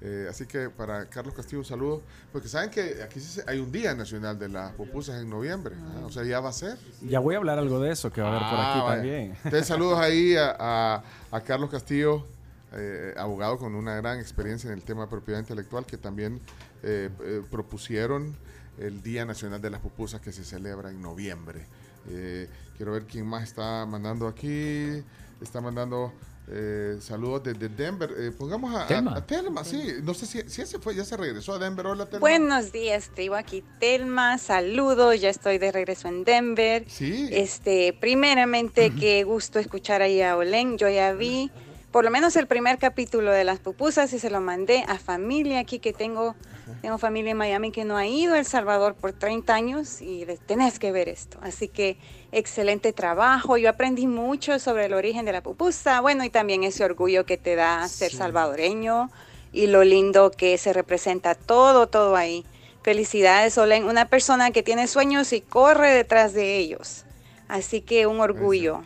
Eh, 0.00 0.26
así 0.28 0.44
que 0.46 0.68
para 0.68 1.06
Carlos 1.08 1.32
Castillo 1.34 1.60
un 1.60 1.64
saludo, 1.64 2.02
porque 2.30 2.46
saben 2.46 2.68
que 2.70 3.02
aquí 3.02 3.20
hay 3.46 3.58
un 3.58 3.72
Día 3.72 3.94
Nacional 3.94 4.38
de 4.38 4.48
las 4.50 4.72
Pupusas 4.72 5.20
en 5.20 5.30
noviembre, 5.30 5.74
¿ah? 5.80 6.02
o 6.04 6.10
sea, 6.12 6.24
ya 6.24 6.40
va 6.40 6.50
a 6.50 6.52
ser. 6.52 6.76
Ya 7.00 7.20
voy 7.20 7.34
a 7.34 7.38
hablar 7.38 7.58
algo 7.58 7.80
de 7.80 7.90
eso 7.92 8.12
que 8.12 8.20
va 8.20 8.28
a 8.28 8.30
haber 8.36 8.42
por 8.50 8.58
Ah, 8.58 8.70
aquí 8.70 8.80
vaya. 8.80 8.94
también. 8.96 9.30
Entonces, 9.44 9.66
saludos 9.66 9.98
ahí 9.98 10.36
a, 10.36 10.54
a- 10.58 11.04
a 11.30 11.40
Carlos 11.40 11.70
Castillo, 11.70 12.26
eh, 12.74 13.14
abogado 13.16 13.58
con 13.58 13.74
una 13.74 13.96
gran 13.96 14.18
experiencia 14.20 14.68
en 14.68 14.74
el 14.74 14.84
tema 14.84 15.02
de 15.02 15.08
propiedad 15.08 15.40
intelectual, 15.40 15.86
que 15.86 15.96
también 15.96 16.40
eh, 16.82 17.10
eh, 17.22 17.42
propusieron 17.50 18.36
el 18.78 19.02
Día 19.02 19.24
Nacional 19.24 19.60
de 19.60 19.70
las 19.70 19.80
Pupusas 19.80 20.20
que 20.20 20.32
se 20.32 20.44
celebra 20.44 20.90
en 20.90 21.00
noviembre. 21.00 21.66
Eh, 22.10 22.48
quiero 22.76 22.92
ver 22.92 23.04
quién 23.04 23.26
más 23.26 23.44
está 23.44 23.86
mandando 23.86 24.26
aquí. 24.26 25.02
Está 25.40 25.60
mandando 25.60 26.12
eh, 26.48 26.98
saludos 27.00 27.44
desde 27.44 27.68
Denver. 27.68 28.10
Eh, 28.18 28.30
pongamos 28.36 28.74
a 28.74 28.86
Telma. 28.86 29.16
a 29.16 29.26
Telma, 29.26 29.64
sí. 29.64 29.94
No 30.02 30.12
sé 30.12 30.26
si, 30.26 30.42
si 30.48 30.62
ese 30.62 30.78
fue, 30.78 30.94
ya 30.94 31.04
se 31.04 31.16
regresó 31.16 31.54
a 31.54 31.58
Denver. 31.58 31.86
Hola, 31.86 32.06
Telma. 32.06 32.20
Buenos 32.20 32.72
días, 32.72 33.10
tribu. 33.14 33.34
Aquí 33.34 33.64
Telma. 33.80 34.38
Saludos. 34.38 35.20
Ya 35.20 35.30
estoy 35.30 35.58
de 35.58 35.72
regreso 35.72 36.08
en 36.08 36.24
Denver. 36.24 36.84
Sí. 36.88 37.28
Este, 37.30 37.96
primeramente, 37.98 38.92
qué 38.94 39.24
gusto 39.24 39.58
escuchar 39.58 40.02
ahí 40.02 40.20
a 40.20 40.36
Olen. 40.36 40.76
Yo 40.76 40.88
ya 40.88 41.12
vi 41.12 41.50
por 41.94 42.04
lo 42.04 42.10
menos 42.10 42.34
el 42.34 42.48
primer 42.48 42.78
capítulo 42.78 43.30
de 43.30 43.44
las 43.44 43.60
pupusas 43.60 44.12
y 44.12 44.18
se 44.18 44.28
lo 44.28 44.40
mandé 44.40 44.84
a 44.88 44.98
familia 44.98 45.60
aquí 45.60 45.78
que 45.78 45.92
tengo. 45.92 46.34
Tengo 46.82 46.98
familia 46.98 47.30
en 47.30 47.36
Miami 47.36 47.70
que 47.70 47.84
no 47.84 47.96
ha 47.96 48.04
ido 48.04 48.34
a 48.34 48.40
El 48.40 48.44
Salvador 48.44 48.96
por 48.96 49.12
30 49.12 49.54
años 49.54 50.02
y 50.02 50.24
les 50.24 50.40
tenés 50.40 50.80
que 50.80 50.90
ver 50.90 51.08
esto. 51.08 51.38
Así 51.40 51.68
que 51.68 51.96
excelente 52.32 52.92
trabajo. 52.92 53.58
Yo 53.58 53.70
aprendí 53.70 54.08
mucho 54.08 54.58
sobre 54.58 54.86
el 54.86 54.92
origen 54.92 55.24
de 55.24 55.30
la 55.30 55.40
pupusa. 55.40 56.00
Bueno, 56.00 56.24
y 56.24 56.30
también 56.30 56.64
ese 56.64 56.84
orgullo 56.84 57.26
que 57.26 57.36
te 57.36 57.54
da 57.54 57.86
ser 57.86 58.10
salvadoreño 58.10 59.08
y 59.52 59.68
lo 59.68 59.84
lindo 59.84 60.32
que 60.32 60.58
se 60.58 60.72
representa 60.72 61.36
todo, 61.36 61.86
todo 61.86 62.16
ahí. 62.16 62.44
Felicidades, 62.82 63.56
Olen, 63.56 63.84
una 63.84 64.06
persona 64.06 64.50
que 64.50 64.64
tiene 64.64 64.88
sueños 64.88 65.32
y 65.32 65.42
corre 65.42 65.92
detrás 65.92 66.32
de 66.32 66.56
ellos. 66.56 67.04
Así 67.46 67.82
que 67.82 68.08
un 68.08 68.18
orgullo. 68.18 68.82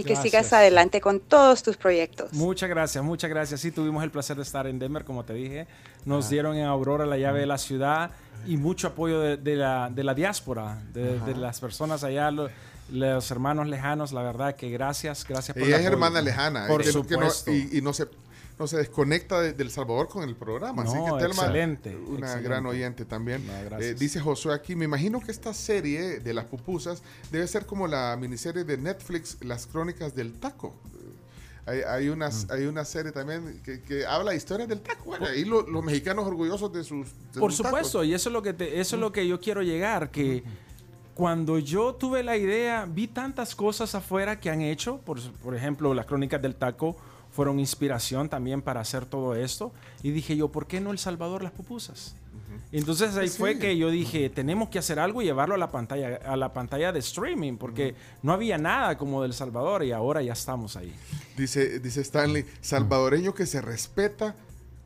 Y 0.00 0.04
que 0.04 0.16
sigas 0.16 0.52
adelante 0.52 1.00
con 1.00 1.20
todos 1.20 1.62
tus 1.62 1.76
proyectos. 1.76 2.32
Muchas 2.32 2.68
gracias, 2.68 3.02
muchas 3.04 3.28
gracias. 3.30 3.60
Sí, 3.60 3.70
tuvimos 3.70 4.02
el 4.04 4.10
placer 4.10 4.36
de 4.36 4.42
estar 4.42 4.66
en 4.66 4.78
Denver, 4.78 5.04
como 5.04 5.24
te 5.24 5.32
dije. 5.34 5.66
Nos 6.04 6.30
dieron 6.30 6.56
en 6.56 6.64
Aurora 6.66 7.04
la 7.06 7.16
llave 7.18 7.40
de 7.40 7.46
la 7.46 7.58
ciudad 7.58 8.10
y 8.46 8.56
mucho 8.56 8.88
apoyo 8.88 9.20
de, 9.20 9.36
de 9.36 9.56
la, 9.56 9.90
de 9.90 10.04
la 10.04 10.14
diáspora, 10.14 10.80
de, 10.92 11.34
las 11.34 11.60
personas 11.60 12.04
allá, 12.04 12.30
lo- 12.30 12.48
los 12.90 13.30
hermanos 13.30 13.66
lejanos. 13.66 14.12
La 14.12 14.22
verdad 14.22 14.54
que 14.56 14.70
gracias, 14.70 15.26
gracias 15.28 15.54
por 15.54 15.62
el 15.62 15.68
Ella 15.68 15.76
es 15.76 15.82
apoyo. 15.82 15.92
hermana 15.94 16.22
lejana. 16.22 16.66
Por 16.68 16.80
no- 16.80 16.86
no- 16.86 16.92
supuesto. 16.92 17.52
y, 17.52 17.68
y 17.78 17.82
no 17.82 17.92
se 17.92 18.06
no 18.58 18.66
se 18.66 18.76
desconecta 18.76 19.40
de, 19.40 19.52
de 19.52 19.62
El 19.62 19.70
Salvador 19.70 20.08
con 20.08 20.28
el 20.28 20.34
programa. 20.34 20.82
así 20.82 20.94
No, 20.94 21.04
que 21.16 21.22
Telma, 21.24 21.42
excelente, 21.44 21.96
una 21.96 22.18
excelente. 22.26 22.42
gran 22.48 22.66
oyente 22.66 23.04
también. 23.04 23.46
Eh, 23.80 23.94
dice 23.98 24.20
Josué 24.20 24.52
aquí, 24.54 24.74
me 24.74 24.84
imagino 24.84 25.20
que 25.20 25.30
esta 25.30 25.54
serie 25.54 26.18
de 26.20 26.34
las 26.34 26.44
pupusas 26.46 27.02
debe 27.30 27.46
ser 27.46 27.66
como 27.66 27.86
la 27.86 28.16
miniserie 28.20 28.64
de 28.64 28.76
Netflix, 28.76 29.36
Las 29.42 29.66
Crónicas 29.66 30.14
del 30.14 30.32
Taco. 30.34 30.74
Eh, 30.94 31.14
Hay, 31.66 31.80
hay, 31.86 32.08
una, 32.08 32.30
Mm. 32.30 32.46
hay 32.50 32.64
una 32.64 32.84
serie 32.86 33.12
también 33.12 33.60
que, 33.62 33.82
que 33.82 34.06
habla 34.06 34.30
de 34.30 34.38
historias 34.38 34.68
del 34.70 34.80
taco. 34.80 35.04
Bueno, 35.04 35.26
ahí 35.26 35.44
lo- 35.44 35.66
los 35.68 35.84
mexicanos 35.84 36.26
orgullosos 36.26 36.72
de 36.72 36.82
sus 36.82 37.08
de 37.34 37.38
Por 37.40 37.52
sus 37.52 37.58
tacos. 37.62 37.78
supuesto, 37.80 38.04
y 38.04 38.14
eso 38.14 38.30
es 38.30 38.32
lo 38.32 38.40
que 38.42 38.54
te- 38.54 38.80
eso 38.80 38.96
es 38.96 39.00
lo 39.00 39.12
que 39.12 39.28
yo 39.28 39.38
quiero 39.38 39.60
llegar, 39.62 40.10
que 40.10 40.42
cuando 41.14 41.58
yo 41.58 41.94
tuve 41.94 42.22
la 42.22 42.36
idea, 42.38 42.86
vi 42.88 43.06
tantas 43.08 43.54
cosas 43.54 43.94
afuera 43.94 44.40
que 44.40 44.48
han 44.50 44.62
hecho, 44.62 44.98
por, 45.04 45.20
por 45.42 45.54
ejemplo, 45.54 45.92
las 45.92 46.06
crónicas 46.06 46.40
del 46.40 46.54
taco 46.54 46.96
fueron 47.38 47.60
inspiración 47.60 48.28
también 48.28 48.62
para 48.62 48.80
hacer 48.80 49.06
todo 49.06 49.36
esto, 49.36 49.72
y 50.02 50.10
dije 50.10 50.36
yo, 50.36 50.48
¿por 50.48 50.66
qué 50.66 50.80
no 50.80 50.90
El 50.90 50.98
Salvador 50.98 51.44
las 51.44 51.52
pupusas? 51.52 52.16
Entonces 52.72 53.16
ahí 53.16 53.28
Sí. 53.28 53.38
fue 53.38 53.60
que 53.60 53.78
yo 53.78 53.90
dije, 53.90 54.28
tenemos 54.28 54.70
que 54.70 54.80
hacer 54.80 54.98
algo 54.98 55.22
y 55.22 55.26
llevarlo 55.26 55.54
a 55.54 55.58
la 55.58 55.70
pantalla, 55.70 56.16
a 56.26 56.36
la 56.36 56.52
pantalla 56.52 56.90
de 56.90 56.98
streaming, 56.98 57.56
porque 57.56 57.94
no 58.24 58.32
había 58.32 58.58
nada 58.58 58.98
como 58.98 59.22
del 59.22 59.34
Salvador 59.34 59.84
y 59.84 59.92
ahora 59.92 60.20
ya 60.20 60.32
estamos 60.32 60.74
ahí. 60.76 60.92
Dice, 61.36 61.78
dice 61.78 62.00
Stanley, 62.00 62.44
salvadoreño 62.60 63.32
que 63.34 63.46
se 63.46 63.60
respeta, 63.60 64.34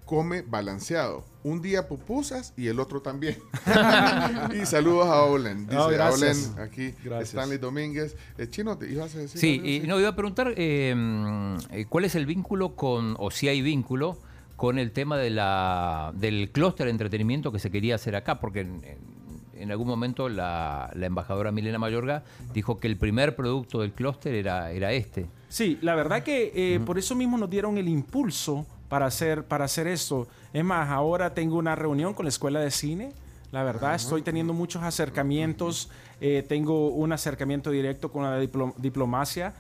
come 0.05 0.43
balanceado. 0.43 1.25
Un 1.45 1.61
día 1.61 1.89
pupusas 1.89 2.53
y 2.57 2.69
el 2.69 2.79
otro 2.79 3.01
también. 3.03 3.37
y 4.63 4.65
saludos 4.67 5.07
a 5.09 5.23
Olen. 5.25 5.67
Dice 5.67 5.75
No. 5.77 5.87
Olen 5.87 6.37
aquí, 6.61 6.95
Gracias. 7.05 7.31
Stanley 7.31 7.59
Domínguez. 7.59 8.17
Eh, 8.39 8.47
Chino, 8.49 8.77
¿te 8.79 8.91
ibas 8.91 9.15
a 9.15 9.19
decir? 9.19 9.41
Sí, 9.41 9.61
y 9.65 9.81
no, 9.87 9.99
iba 9.99 10.11
a 10.11 10.17
preguntar 10.17 10.55
eh, 10.57 10.95
mm, 10.97 11.57
eh, 11.71 11.87
cuál 11.89 12.05
es 12.05 12.15
el 12.15 12.27
vínculo 12.27 12.77
con, 12.77 13.17
o 13.19 13.31
si 13.31 13.49
hay 13.49 13.61
vínculo, 13.63 14.19
con 14.57 14.79
el 14.79 14.93
tema 14.93 15.17
de 15.17 15.31
la, 15.31 16.13
del 16.15 16.51
clúster 16.53 16.87
de 16.87 16.93
entretenimiento 16.93 17.51
que 17.51 17.59
se 17.59 17.71
quería 17.71 17.97
hacer 17.97 18.15
acá, 18.15 18.39
porque 18.41 18.61
en, 18.61 18.85
en- 18.85 19.13
en 19.55 19.71
algún 19.71 19.87
momento 19.87 20.29
la, 20.29 20.91
la 20.95 21.07
embajadora 21.07 21.53
Milena 21.53 21.79
Mayorga 21.79 22.25
dijo 22.53 22.79
que 22.81 22.89
el 22.89 22.97
primer 22.97 23.37
producto 23.37 23.81
del 23.83 23.93
clúster 23.93 24.35
era, 24.35 24.73
era 24.73 24.91
este. 24.93 25.27
Sí, 25.49 25.79
la 25.83 25.95
verdad 25.95 26.25
que 26.25 26.51
eh, 26.55 26.81
por 26.81 26.99
eso 26.99 27.15
mismo 27.15 27.39
nos 27.39 27.49
dieron 27.49 27.79
el 27.79 27.89
impulso 27.89 28.67
para 28.93 29.07
hacer, 29.07 29.45
para 29.45 29.65
hacer 29.65 29.87
esto. 29.87 30.29
Es 30.53 30.63
más, 30.63 30.91
ahora 30.91 31.33
tengo 31.33 31.57
una 31.57 31.75
reunión 31.75 32.13
con 32.13 32.27
la 32.27 32.29
Escuela 32.29 32.61
de 32.61 32.71
Cine. 32.71 33.11
La 33.51 33.63
verdad, 33.63 33.95
estoy 33.95 34.21
teniendo 34.21 34.53
muchos 34.53 34.83
acercamientos. 34.83 35.89
eh, 36.21 36.45
tengo 36.47 36.89
un 36.89 37.11
acercamiento 37.11 37.71
directo 37.71 38.13
con 38.13 38.23
la 38.23 38.39
diplo- 38.39 38.75
diplomacia. 38.77 39.55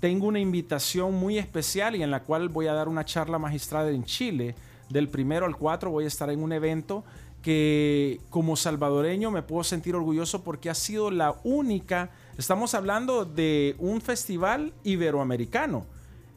Tengo 0.00 0.26
una 0.26 0.38
invitación 0.38 1.14
muy 1.14 1.38
especial 1.38 1.96
y 1.96 2.02
en 2.02 2.10
la 2.10 2.24
cual 2.24 2.50
voy 2.50 2.66
a 2.66 2.74
dar 2.74 2.88
una 2.88 3.06
charla 3.06 3.38
magistrada 3.38 3.88
en 3.90 4.04
Chile. 4.04 4.54
Del 4.90 5.08
primero 5.08 5.46
al 5.46 5.56
4 5.56 5.90
voy 5.90 6.04
a 6.04 6.08
estar 6.08 6.28
en 6.28 6.42
un 6.42 6.52
evento 6.52 7.04
que 7.40 8.20
como 8.28 8.54
salvadoreño 8.54 9.30
me 9.30 9.40
puedo 9.40 9.64
sentir 9.64 9.96
orgulloso 9.96 10.42
porque 10.44 10.68
ha 10.68 10.74
sido 10.74 11.10
la 11.10 11.36
única, 11.42 12.10
estamos 12.36 12.74
hablando 12.74 13.24
de 13.24 13.76
un 13.78 14.02
festival 14.02 14.74
iberoamericano 14.84 15.86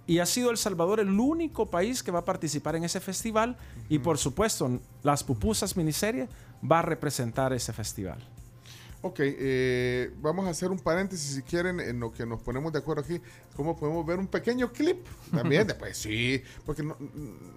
y 0.07 0.19
ha 0.19 0.25
sido 0.25 0.49
El 0.49 0.57
Salvador 0.57 1.01
el 1.01 1.19
único 1.19 1.69
país 1.69 2.01
que 2.01 2.11
va 2.11 2.19
a 2.19 2.25
participar 2.25 2.75
en 2.77 2.85
ese 2.85 2.99
festival 2.99 3.57
y 3.89 3.99
por 3.99 4.17
supuesto 4.17 4.79
Las 5.03 5.23
Pupusas 5.23 5.75
miniserie 5.75 6.29
va 6.69 6.79
a 6.79 6.81
representar 6.81 7.53
ese 7.53 7.73
festival. 7.73 8.19
Ok, 9.01 9.19
eh, 9.19 10.11
vamos 10.21 10.47
a 10.47 10.49
hacer 10.49 10.71
un 10.71 10.79
paréntesis 10.79 11.35
si 11.35 11.41
quieren 11.43 11.79
en 11.79 11.99
lo 11.99 12.11
que 12.11 12.25
nos 12.25 12.41
ponemos 12.41 12.73
de 12.73 12.79
acuerdo 12.79 13.03
aquí. 13.03 13.21
¿Cómo 13.55 13.77
podemos 13.77 14.03
ver 14.05 14.17
un 14.17 14.25
pequeño 14.27 14.71
clip? 14.71 15.05
También, 15.31 15.67
después 15.67 15.95
sí, 15.97 16.41
porque 16.65 16.81
no, 16.81 16.97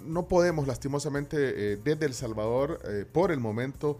no 0.04 0.28
podemos 0.28 0.66
lastimosamente 0.66 1.36
eh, 1.72 1.76
desde 1.82 2.04
El 2.04 2.14
Salvador, 2.14 2.80
eh, 2.84 3.06
por 3.10 3.32
el 3.32 3.40
momento, 3.40 3.98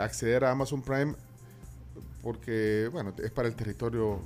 acceder 0.00 0.42
a 0.42 0.50
Amazon 0.50 0.82
Prime 0.82 1.14
porque, 2.22 2.88
bueno, 2.92 3.12
es 3.22 3.30
para 3.30 3.48
el 3.48 3.54
territorio 3.54 4.20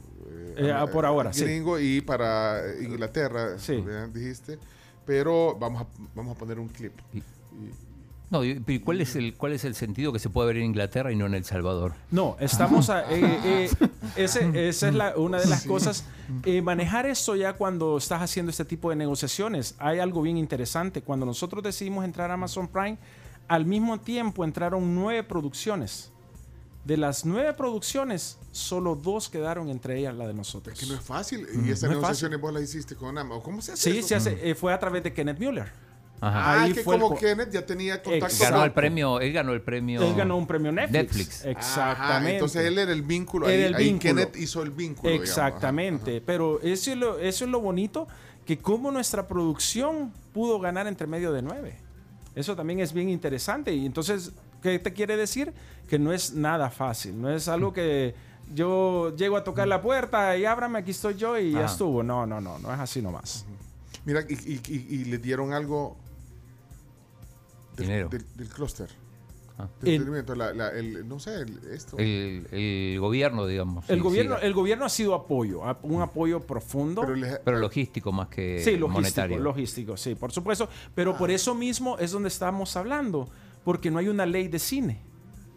Eh, 0.56 0.72
ah, 0.74 0.86
por 0.86 1.04
ahora, 1.06 1.32
sí. 1.32 1.44
gringo 1.44 1.78
y 1.78 2.00
para 2.00 2.60
Inglaterra, 2.80 3.58
Sí. 3.58 3.84
dijiste. 4.12 4.58
Pero 5.06 5.56
vamos 5.58 5.82
a, 5.82 5.86
vamos 6.14 6.34
a 6.34 6.38
poner 6.38 6.58
un 6.58 6.68
clip. 6.68 6.92
No, 8.30 8.42
y- 8.42 8.58
pero 8.58 8.82
¿cuál 8.84 9.00
es, 9.02 9.14
el, 9.16 9.34
¿cuál 9.36 9.52
es 9.52 9.64
el 9.64 9.74
sentido 9.74 10.12
que 10.12 10.18
se 10.18 10.30
puede 10.30 10.48
ver 10.48 10.56
en 10.56 10.64
Inglaterra 10.64 11.12
y 11.12 11.16
no 11.16 11.26
en 11.26 11.34
El 11.34 11.44
Salvador? 11.44 11.92
No, 12.10 12.36
estamos 12.40 12.88
a, 12.90 13.02
eh, 13.12 13.38
eh, 13.44 13.70
ese- 14.16 14.68
esa 14.68 14.88
es 14.88 14.94
la- 14.94 15.14
una 15.16 15.38
de 15.38 15.46
las 15.46 15.62
Sí. 15.62 15.68
cosas. 15.68 16.04
Eh, 16.44 16.62
manejar 16.62 17.04
eso 17.06 17.36
ya 17.36 17.52
cuando 17.52 17.98
estás 17.98 18.22
haciendo 18.22 18.50
este 18.50 18.64
tipo 18.64 18.88
de 18.90 18.96
negociaciones, 18.96 19.74
hay 19.78 19.98
algo 19.98 20.22
bien 20.22 20.38
interesante. 20.38 21.02
Cuando 21.02 21.26
nosotros 21.26 21.62
decidimos 21.62 22.04
entrar 22.04 22.30
a 22.30 22.34
Amazon 22.34 22.66
Prime, 22.66 22.96
al 23.46 23.66
mismo 23.66 24.00
tiempo 24.00 24.42
entraron 24.42 24.94
nueve 24.94 25.22
producciones. 25.22 26.10
De 26.84 26.96
las 26.98 27.24
nueve 27.24 27.54
producciones, 27.54 28.38
solo 28.52 28.94
dos 28.94 29.30
quedaron 29.30 29.70
entre 29.70 29.98
ellas 29.98 30.14
la 30.14 30.26
de 30.26 30.34
nosotros. 30.34 30.78
Que 30.78 30.84
no 30.86 30.94
es 30.94 31.00
fácil. 31.00 31.46
Mm, 31.52 31.68
Y 31.68 31.70
esa 31.70 31.86
no 31.86 31.92
es 31.94 31.98
negociación 31.98 32.40
vos 32.40 32.52
la 32.52 32.60
hiciste 32.60 32.94
con 32.94 33.16
Amazon. 33.16 33.42
¿Cómo 33.42 33.62
se 33.62 33.72
hace 33.72 33.90
Sí, 33.92 33.98
eso? 33.98 34.08
se 34.08 34.14
hace, 34.16 34.50
eh, 34.50 34.54
fue 34.54 34.72
a 34.72 34.78
través 34.78 35.02
de 35.02 35.12
Kenneth 35.12 35.38
Mueller. 35.40 35.72
Ajá. 36.20 36.38
Ah, 36.54 36.62
Ahí 36.62 36.72
que 36.72 36.82
fue 36.82 36.94
como 36.98 37.10
co- 37.10 37.16
Kenneth 37.16 37.50
ya 37.50 37.64
tenía 37.66 38.02
contacto 38.02 38.26
Exacto. 38.26 38.52
Ganó 38.54 38.64
el 38.64 38.72
premio, 38.72 39.20
él 39.20 39.32
ganó 39.32 39.52
el 39.52 39.62
premio. 39.62 40.02
Él 40.02 40.14
ganó 40.14 40.36
un 40.36 40.46
premio 40.46 40.72
Netflix. 40.72 40.92
Netflix. 41.02 41.44
Exactamente. 41.44 42.12
Ajá, 42.12 42.30
entonces 42.30 42.64
él 42.66 42.78
era 42.78 42.92
el 42.92 43.02
vínculo. 43.02 43.46
Era 43.48 43.56
ahí, 43.56 43.62
el 43.64 43.74
ahí 43.74 43.84
vínculo. 43.84 44.14
Kenneth 44.14 44.36
hizo 44.36 44.62
el 44.62 44.70
vínculo. 44.70 45.12
Exactamente. 45.12 46.20
Pero 46.20 46.60
eso 46.62 46.92
es, 46.92 46.96
lo, 46.96 47.18
eso 47.18 47.44
es 47.44 47.50
lo 47.50 47.60
bonito, 47.60 48.06
que 48.46 48.58
como 48.58 48.90
nuestra 48.90 49.26
producción 49.26 50.12
pudo 50.32 50.60
ganar 50.60 50.86
entre 50.86 51.06
medio 51.06 51.32
de 51.32 51.42
nueve. 51.42 51.76
Eso 52.34 52.54
también 52.56 52.80
es 52.80 52.92
bien 52.92 53.08
interesante. 53.08 53.74
Y 53.74 53.84
entonces, 53.86 54.32
¿qué 54.64 54.78
te 54.78 54.92
quiere 54.94 55.16
decir? 55.16 55.52
Que 55.88 55.98
no 55.98 56.10
es 56.12 56.32
nada 56.32 56.70
fácil. 56.70 57.20
No 57.20 57.30
es 57.30 57.48
algo 57.48 57.72
que 57.74 58.14
yo 58.54 59.14
llego 59.16 59.36
a 59.36 59.44
tocar 59.44 59.68
la 59.68 59.82
puerta 59.82 60.36
y 60.38 60.44
ábrame, 60.46 60.78
aquí 60.78 60.90
estoy 60.92 61.14
yo 61.16 61.38
y 61.38 61.52
ya 61.52 61.66
estuvo. 61.66 62.02
No, 62.02 62.24
no, 62.26 62.40
no, 62.40 62.58
no 62.58 62.72
es 62.72 62.80
así 62.80 63.02
nomás. 63.02 63.44
Mira, 64.06 64.22
y, 64.28 64.32
y, 64.34 64.60
y- 64.68 64.86
y 65.00 65.04
le 65.04 65.18
dieron 65.18 65.52
algo 65.52 65.96
del, 67.76 67.86
Dinero. 67.86 68.08
del, 68.08 68.24
del 68.34 68.48
clúster. 68.48 68.88
Ah. 69.58 69.68
Entretenimiento, 69.82 70.34
la- 70.34 70.52
la- 70.52 70.70
el- 70.70 71.06
no 71.06 71.20
sé, 71.20 71.34
el- 71.42 71.60
esto. 71.72 71.96
El, 71.98 72.46
el 72.50 72.98
gobierno, 73.00 73.46
digamos. 73.46 73.88
El 73.88 73.96
sí, 73.98 74.02
gobierno, 74.02 74.36
el 74.38 74.52
gobierno 74.52 74.84
ha 74.84 74.88
sido 74.88 75.14
apoyo, 75.14 75.60
un 75.82 76.02
apoyo 76.02 76.40
profundo. 76.40 77.02
pero 77.02 77.14
les- 77.14 77.38
Pero 77.38 77.58
logístico 77.58 78.10
más 78.12 78.28
que 78.28 78.58
Sí, 78.64 78.70
logístico, 78.76 78.88
monetario. 78.88 79.38
logístico, 79.40 79.96
sí, 79.96 80.14
por 80.14 80.32
supuesto. 80.32 80.68
Pero 80.94 81.16
por 81.16 81.30
eso 81.30 81.54
mismo 81.54 81.98
es 81.98 82.10
donde 82.12 82.28
estamos 82.28 82.76
hablando, 82.76 83.28
porque 83.64 83.90
no 83.90 83.98
hay 83.98 84.08
una 84.08 84.26
ley 84.26 84.48
de 84.48 84.58
cine. 84.58 85.00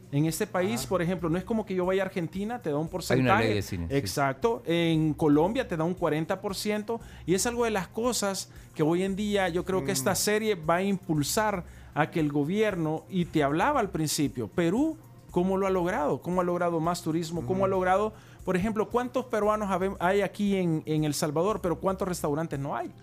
En 0.09 0.25
este 0.25 0.47
país, 0.47 0.85
por 0.85 1.01
ejemplo, 1.01 1.29
no 1.29 1.37
es 1.37 1.43
como 1.43 1.65
que 1.65 1.75
yo 1.75 1.85
vaya 1.85 2.03
a 2.03 2.05
Argentina, 2.05 2.61
te 2.61 2.69
da 2.69 2.77
un 2.77 2.87
porcentaje. 2.87 3.43
ley 3.43 3.53
de 3.55 3.61
cine, 3.61 3.87
sí. 3.89 3.95
Exacto. 3.95 4.63
En 4.65 5.13
Colombia 5.13 5.67
te 5.67 5.75
da 5.75 5.83
un 5.83 5.97
40%. 5.97 6.99
Y 7.25 7.33
es 7.33 7.45
algo 7.45 7.65
de 7.65 7.71
las 7.71 7.89
cosas 7.89 8.49
que 8.73 8.83
hoy 8.83 9.03
en 9.03 9.17
día 9.17 9.49
yo 9.49 9.65
creo 9.65 9.83
que 9.83 9.91
esta 9.91 10.15
serie 10.15 10.55
va 10.55 10.75
a 10.75 10.83
impulsar 10.83 11.65
a 11.93 12.09
que 12.09 12.19
el 12.19 12.31
gobierno, 12.31 13.03
y 13.09 13.25
te 13.25 13.43
hablaba 13.43 13.79
al 13.79 13.89
principio, 13.89 14.47
Perú, 14.47 14.97
¿cómo 15.31 15.57
lo 15.57 15.65
ha 15.65 15.71
logrado? 15.71 16.21
¿Cómo 16.21 16.41
ha 16.41 16.43
logrado 16.43 16.79
más 16.79 17.01
turismo? 17.01 17.43
¿Cómo 17.45 17.65
ha 17.65 17.67
logrado, 17.67 18.13
por 18.45 18.55
ejemplo, 18.55 18.87
cuántos 18.87 19.25
peruanos 19.25 19.67
hay 19.99 20.21
aquí 20.21 20.55
en, 20.55 20.83
en 20.85 21.05
El 21.05 21.15
Salvador, 21.15 21.59
pero 21.59 21.79
cuántos 21.79 22.07
restaurantes 22.07 22.59
no 22.59 22.75
hay? 22.75 22.93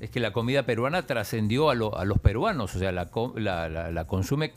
Es 0.00 0.10
que 0.10 0.20
la 0.20 0.32
comida 0.32 0.64
peruana 0.64 1.06
trascendió 1.06 1.70
a, 1.70 1.74
lo- 1.74 1.96
a 1.98 2.04
los 2.04 2.18
peruanos, 2.18 2.74
o 2.76 2.78
sea, 2.78 2.92
la, 2.92 3.06
co- 3.10 3.34
la, 3.36 3.68
la- 3.68 3.90
la 3.90 4.06
consume 4.06 4.52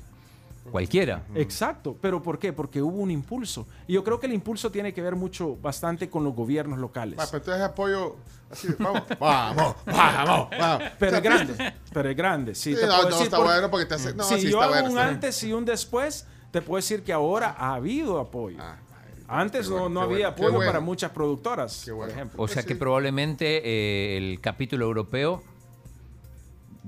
cualquiera. 0.72 1.24
Exacto, 1.36 1.98
pero 2.00 2.22
¿por 2.22 2.38
qué? 2.38 2.54
Porque 2.54 2.82
hubo 2.82 2.98
un 3.00 3.10
impulso. 3.12 3.68
Y 3.88 3.94
yo 3.94 4.04
creo 4.04 4.20
que 4.20 4.28
el 4.28 4.34
impulso 4.34 4.72
tiene 4.72 4.94
que 4.94 5.02
ver 5.02 5.16
mucho, 5.16 5.56
bastante 5.58 6.10
con 6.10 6.24
los 6.24 6.36
gobiernos 6.36 6.78
locales. 6.80 7.18
Ah, 7.20 7.26
pero 7.32 7.40
entonces 7.40 7.64
apoyo. 7.64 8.16
Así, 8.52 8.68
de, 8.68 8.76
vamos, 8.80 9.04
vamos, 9.20 9.76
vamos, 9.86 10.50
vamos. 10.60 10.84
Pero 11.00 11.18
es 11.18 11.24
grande, 11.24 11.74
pero 11.94 12.10
es 12.10 12.16
grande. 12.18 12.54
Sí, 12.56 12.76
Sí, 12.76 12.80
te 12.80 12.86
no, 12.86 12.94
puedo 12.94 13.04
no, 13.04 13.10
decir 13.10 13.24
está 13.24 13.38
por- 13.38 13.46
bueno 13.48 13.72
porque 13.72 13.86
te 13.88 13.96
hace- 13.96 14.14
no, 14.14 14.24
si 14.26 14.36
sí 14.36 14.42
yo 14.44 14.50
está 14.62 14.64
hago 14.66 14.74
bueno, 14.74 14.90
un 14.90 14.96
bien. 14.96 15.08
antes 15.08 15.44
y 15.44 15.54
un 15.54 15.66
después, 15.66 16.28
te 16.52 16.62
puedo 16.62 16.76
decir 16.78 17.04
que 17.04 17.14
ahora 17.14 17.56
ha 17.58 17.74
habido 17.74 18.20
apoyo. 18.20 18.58
Ah, 18.62 18.76
Antes 19.32 19.68
qué 19.68 19.74
no, 19.74 19.80
bueno, 19.82 19.90
no 19.90 20.02
había 20.02 20.16
bueno, 20.18 20.28
apoyo 20.30 20.52
bueno. 20.54 20.70
para 20.72 20.80
muchas 20.82 21.12
productoras, 21.12 21.84
Qué 21.86 21.92
bueno. 21.92 22.12
por 22.12 22.18
ejemplo. 22.18 22.44
O 22.44 22.48
sea 22.48 22.64
que 22.64 22.76
probablemente 22.76 23.62
eh, 23.64 24.18
el 24.18 24.42
capítulo 24.42 24.86
europeo 24.86 25.44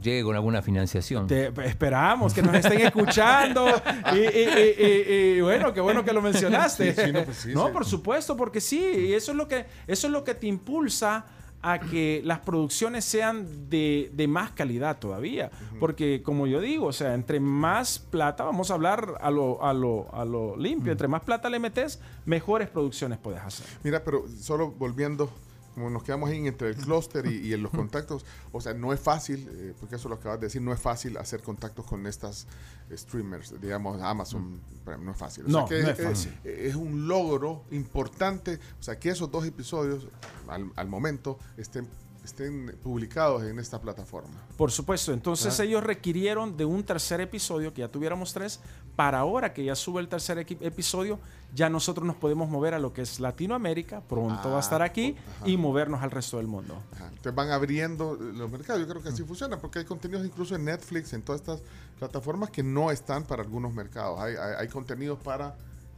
llegue 0.01 0.23
con 0.23 0.35
alguna 0.35 0.61
financiación. 0.61 1.27
Te- 1.27 1.51
esperamos 1.65 2.33
que 2.33 2.41
nos 2.41 2.55
estén 2.55 2.81
escuchando. 2.81 3.65
y, 4.13 4.17
y- 4.17 4.21
y- 4.21 4.83
y- 4.83 5.37
y 5.37 5.41
bueno, 5.41 5.73
qué 5.73 5.81
bueno 5.81 6.03
que 6.03 6.11
lo 6.11 6.21
mencionaste. 6.21 6.93
Sí, 6.93 7.01
sí, 7.05 7.11
no, 7.13 7.23
pues 7.23 7.37
sí, 7.37 7.53
No, 7.53 7.67
sí. 7.67 7.71
por 7.73 7.85
supuesto, 7.85 8.35
porque 8.35 8.59
sí, 8.59 8.79
y 9.09 9.13
eso 9.13 9.31
es 9.31 9.37
lo 9.37 9.47
que, 9.47 9.65
eso 9.87 10.07
es 10.07 10.13
lo 10.13 10.23
que 10.23 10.33
te 10.33 10.47
impulsa 10.47 11.25
a 11.63 11.79
que 11.79 12.21
las 12.25 12.39
producciones 12.39 13.05
sean 13.05 13.69
de, 13.69 14.11
de 14.13 14.27
más 14.27 14.51
calidad 14.51 14.99
todavía. 14.99 15.49
Porque, 15.79 16.21
como 16.21 16.45
yo 16.45 16.59
digo, 16.59 16.87
o 16.87 16.93
sea, 16.93 17.13
entre 17.13 17.39
más 17.39 17.99
plata, 17.99 18.43
vamos 18.43 18.69
a 18.69 18.73
hablar 18.73 19.15
a 19.21 19.31
lo, 19.31 19.63
a 19.63 19.73
lo, 19.73 20.13
a 20.13 20.25
lo 20.25 20.57
limpio, 20.57 20.91
entre 20.91 21.07
más 21.07 21.23
plata 21.23 21.49
le 21.49 21.59
metes, 21.59 22.01
mejores 22.25 22.69
producciones 22.69 23.17
puedes 23.17 23.41
hacer. 23.41 23.65
Mira, 23.81 24.03
pero 24.03 24.25
solo 24.39 24.71
volviendo, 24.71 25.29
nos 25.75 26.03
quedamos 26.03 26.29
ahí 26.29 26.45
entre 26.47 26.69
el 26.69 26.75
clúster 26.75 27.25
y, 27.25 27.37
y 27.47 27.53
en 27.53 27.63
los 27.63 27.71
contactos, 27.81 28.25
o 28.51 28.61
sea, 28.61 28.73
no 28.73 28.93
es 28.93 28.99
fácil, 28.99 29.47
eh, 29.51 29.73
porque 29.79 29.95
eso 29.95 30.09
lo 30.09 30.15
acabas 30.15 30.39
de 30.39 30.47
decir, 30.47 30.61
no 30.61 30.73
es 30.73 30.79
fácil 30.79 31.17
hacer 31.17 31.41
contactos 31.41 31.85
con 31.85 32.05
estas 32.07 32.47
streamers, 32.91 33.59
digamos, 33.61 34.01
Amazon, 34.01 34.59
pero 34.85 34.97
no 34.97 35.11
es 35.11 35.17
fácil. 35.17 35.45
O 35.45 35.49
sea 35.49 35.61
No, 35.61 35.67
que 35.67 35.81
no 35.81 35.89
es 35.89 35.97
fácil. 35.99 36.33
eh, 36.43 36.65
es 36.69 36.75
un 36.75 37.07
logro 37.07 37.63
importante, 37.71 38.59
o 38.79 38.83
sea, 38.83 38.99
que 38.99 39.09
esos 39.09 39.31
dos 39.31 39.45
episodios, 39.45 40.07
al, 40.47 40.71
al 40.75 40.87
momento, 40.87 41.39
estén, 41.57 41.87
estén 42.23 42.75
publicados 42.81 43.43
en 43.43 43.59
esta 43.59 43.81
plataforma. 43.81 44.31
Por 44.57 44.71
supuesto, 44.71 45.11
entonces 45.11 45.59
Ah. 45.59 45.63
ellos 45.63 45.83
requirieron 45.83 46.55
de 46.55 46.65
un 46.65 46.83
tercer 46.83 47.19
episodio, 47.21 47.73
que 47.73 47.81
ya 47.81 47.87
tuviéramos 47.89 48.31
tres, 48.33 48.59
para 48.95 49.19
ahora 49.19 49.53
que 49.53 49.63
ya 49.65 49.75
sube 49.75 49.99
el 50.01 50.07
tercer 50.07 50.37
episodio, 50.39 51.19
ya 51.53 51.69
nosotros 51.69 52.05
nos 52.07 52.15
podemos 52.15 52.49
mover 52.49 52.73
a 52.73 52.79
lo 52.79 52.93
que 52.93 53.01
es 53.01 53.19
Latinoamérica, 53.19 54.01
pronto 54.01 54.49
va 54.51 54.57
a 54.57 54.59
estar 54.61 54.81
Ah, 54.81 54.85
aquí, 54.85 55.15
ajá. 55.37 55.49
y 55.49 55.57
movernos 55.57 56.01
al 56.01 56.11
resto 56.11 56.37
del 56.37 56.47
mundo. 56.47 56.81
Ajá. 56.93 57.07
Entonces 57.09 57.35
van 57.35 57.51
abriendo 57.51 58.15
los 58.15 58.49
mercados. 58.49 58.81
Yo 58.81 58.87
creo 58.87 59.01
que 59.03 59.09
así 59.09 59.23
funciona, 59.23 59.57
porque 59.59 59.79
hay 59.79 59.85
contenidos 59.85 60.25
incluso 60.25 60.55
en 60.55 60.65
Netflix, 60.65 61.11
en 61.13 61.21
todas 61.23 61.41
estas 61.41 61.61
plataformas 61.99 62.49
que 62.51 62.63
no 62.63 62.89
están 62.91 63.23
para 63.23 63.43
algunos 63.43 63.73
mercados. 63.73 64.19
Hay, 64.19 64.35
hay, 64.35 64.55
hay 64.59 64.67
contenidos 64.69 65.19
para 65.19 65.55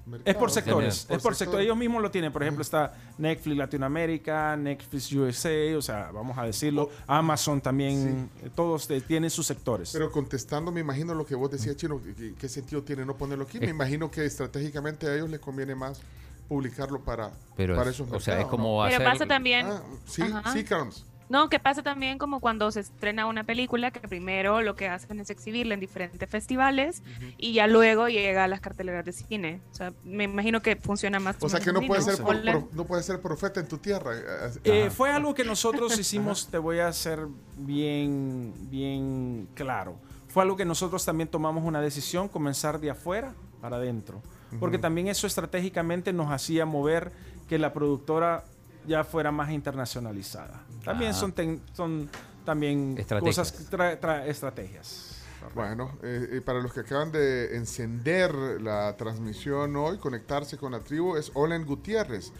mercados. 0.07 0.27
Es 0.27 0.35
por 0.35 0.51
sectores, 0.51 1.05
Por 1.05 1.17
es 1.17 1.23
por 1.23 1.33
sectores. 1.33 1.37
sectores. 1.37 1.65
Ellos 1.65 1.77
mismos 1.77 2.01
lo 2.01 2.11
tienen. 2.11 2.31
Por 2.31 2.41
ejemplo, 2.43 2.61
está 2.61 2.93
Netflix 3.17 3.57
Latinoamérica, 3.57 4.55
Netflix 4.55 5.11
USA, 5.11 5.77
o 5.77 5.81
sea, 5.81 6.11
vamos 6.11 6.37
a 6.37 6.43
decirlo, 6.43 6.89
Amazon 7.07 7.61
también, 7.61 8.29
eh, 8.43 8.49
todos 8.55 8.89
eh, 8.91 9.01
tienen 9.01 9.29
sus 9.29 9.45
sectores. 9.47 9.91
Pero 9.93 10.11
contestando, 10.11 10.71
me 10.71 10.81
imagino 10.81 11.13
lo 11.13 11.25
que 11.25 11.35
vos 11.35 11.49
decías, 11.51 11.75
Chino, 11.75 12.01
¿qué, 12.17 12.33
qué 12.37 12.49
sentido 12.49 12.83
tiene 12.83 13.05
no 13.05 13.15
ponerlo 13.15 13.45
aquí? 13.45 13.59
Me 13.59 13.65
Es- 13.65 13.71
imagino 13.71 14.09
que 14.11 14.25
estratégicamente 14.25 15.07
a 15.07 15.15
ellos 15.15 15.29
les 15.29 15.39
conviene 15.39 15.75
más 15.75 16.01
publicarlo 16.47 16.99
para, 17.03 17.31
Pero 17.55 17.75
para 17.75 17.89
es- 17.89 17.95
esos 17.95 18.07
o 18.11 18.19
sea, 18.19 18.35
es 18.35 18.39
mercados, 18.39 18.49
como 18.51 18.83
Pero 18.83 18.95
hacer... 18.95 19.07
pasa 19.07 19.25
también. 19.25 19.67
¿no? 19.67 19.73
Ah, 19.75 19.81
sí, 20.05 20.21
Ajá. 20.21 20.53
sí, 20.53 20.63
Carms. 20.63 21.05
No, 21.27 21.49
que 21.49 21.59
pasa 21.59 21.81
también 21.81 22.17
como 22.19 22.39
cuando 22.39 22.69
se 22.71 22.81
estrena 22.81 23.25
una 23.25 23.43
película, 23.43 23.89
que 23.91 23.99
primero 24.07 24.61
lo 24.61 24.75
que 24.75 24.87
hacen 24.87 25.19
es 25.19 25.29
exhibirla 25.31 25.73
en 25.73 25.79
diferentes 25.79 26.29
festivales 26.29 27.01
y 27.37 27.53
ya 27.53 27.65
luego 27.65 28.07
llega 28.09 28.43
a 28.43 28.47
las 28.47 28.61
carteleras 28.61 29.03
de 29.05 29.11
cine. 29.11 29.59
O 29.71 29.75
sea, 29.75 29.91
me 30.03 30.25
imagino 30.25 30.61
que 30.61 30.75
funciona 30.75 31.19
más. 31.19 31.37
O 31.39 31.49
sea 31.49 31.59
que 31.59 31.73
no 31.73 31.81
puede 31.81 32.01
así, 32.01 32.11
ser, 32.15 32.23
por- 32.23 32.73
no 32.75 32.85
puede 32.85 33.01
ser 33.01 33.21
profeta 33.21 33.59
en 33.59 33.67
tu 33.67 33.77
tierra. 33.79 34.11
eh, 34.15 34.21
Eh, 34.63 34.81
Ajá. 34.83 34.91
fue 34.91 35.09
algo 35.11 35.33
que 35.33 35.43
nosotros 35.43 35.97
hicimos, 35.99 36.47
te 36.49 36.59
voy 36.59 36.79
a 36.79 36.93
ser 36.93 37.25
bien, 37.57 38.53
bien 38.69 39.47
claro. 39.55 39.95
Fue 40.27 40.43
algo 40.43 40.55
que 40.57 40.65
nosotros 40.65 41.03
también 41.05 41.29
tomamos 41.29 41.63
una 41.63 41.81
decisión, 41.81 42.27
comenzar 42.27 42.79
de 42.79 42.91
afuera 42.91 43.33
para 43.61 43.77
adentro. 43.77 44.21
Porque 44.59 44.77
también 44.77 45.07
eso 45.07 45.27
estratégicamente 45.27 46.13
nos 46.13 46.31
hacía 46.31 46.65
mover 46.65 47.11
que 47.49 47.57
la 47.59 47.73
productora 47.73 48.45
ya 48.87 49.03
fuera 49.03 49.31
más 49.31 49.49
internacionalizada. 49.51 50.61
También 50.83 51.11
Ah. 51.11 51.13
son, 51.13 51.31
ten- 51.33 51.61
son 51.73 52.09
también 52.45 52.95
Estrategias. 52.97 53.51
cosas, 53.51 53.71
tra- 53.71 53.99
tra- 53.99 54.25
estrategias. 54.27 55.11
Bueno, 55.53 55.97
eh, 56.03 56.29
eh, 56.33 56.41
para 56.41 56.59
los 56.59 56.73
que 56.73 56.79
acaban 56.81 57.11
de 57.11 57.55
encender 57.55 58.33
la 58.61 58.95
transmisión 58.97 59.75
hoy, 59.75 59.97
conectarse 59.99 60.57
con 60.57 60.71
la 60.71 60.79
tribu, 60.79 61.15
es 61.17 61.31
Olen 61.35 61.65
Gutiérrez. 61.65 62.31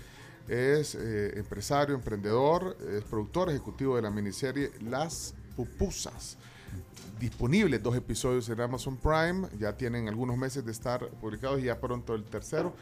Es 0.48 0.96
eh, 0.96 1.34
empresario, 1.38 1.96
emprendedor, 1.96 2.78
es 2.92 3.04
productor 3.04 3.50
ejecutivo 3.50 3.96
de 3.96 4.02
la 4.04 4.12
miniserie 4.12 4.72
Las 4.82 5.34
Pupusas. 5.56 6.38
Disponibles 7.20 7.82
dos 7.82 7.96
episodios 7.96 8.50
en 8.50 8.60
Amazon 8.60 8.98
Prime, 8.98 9.48
ya 9.58 9.74
tienen 9.78 10.08
algunos 10.10 10.38
meses 10.38 10.66
de 10.66 10.72
estar 10.72 11.08
publicados 11.22 11.60
y 11.60 11.64
ya 11.64 11.80
pronto 11.80 12.14
el 12.14 12.26
tercero, 12.26 12.74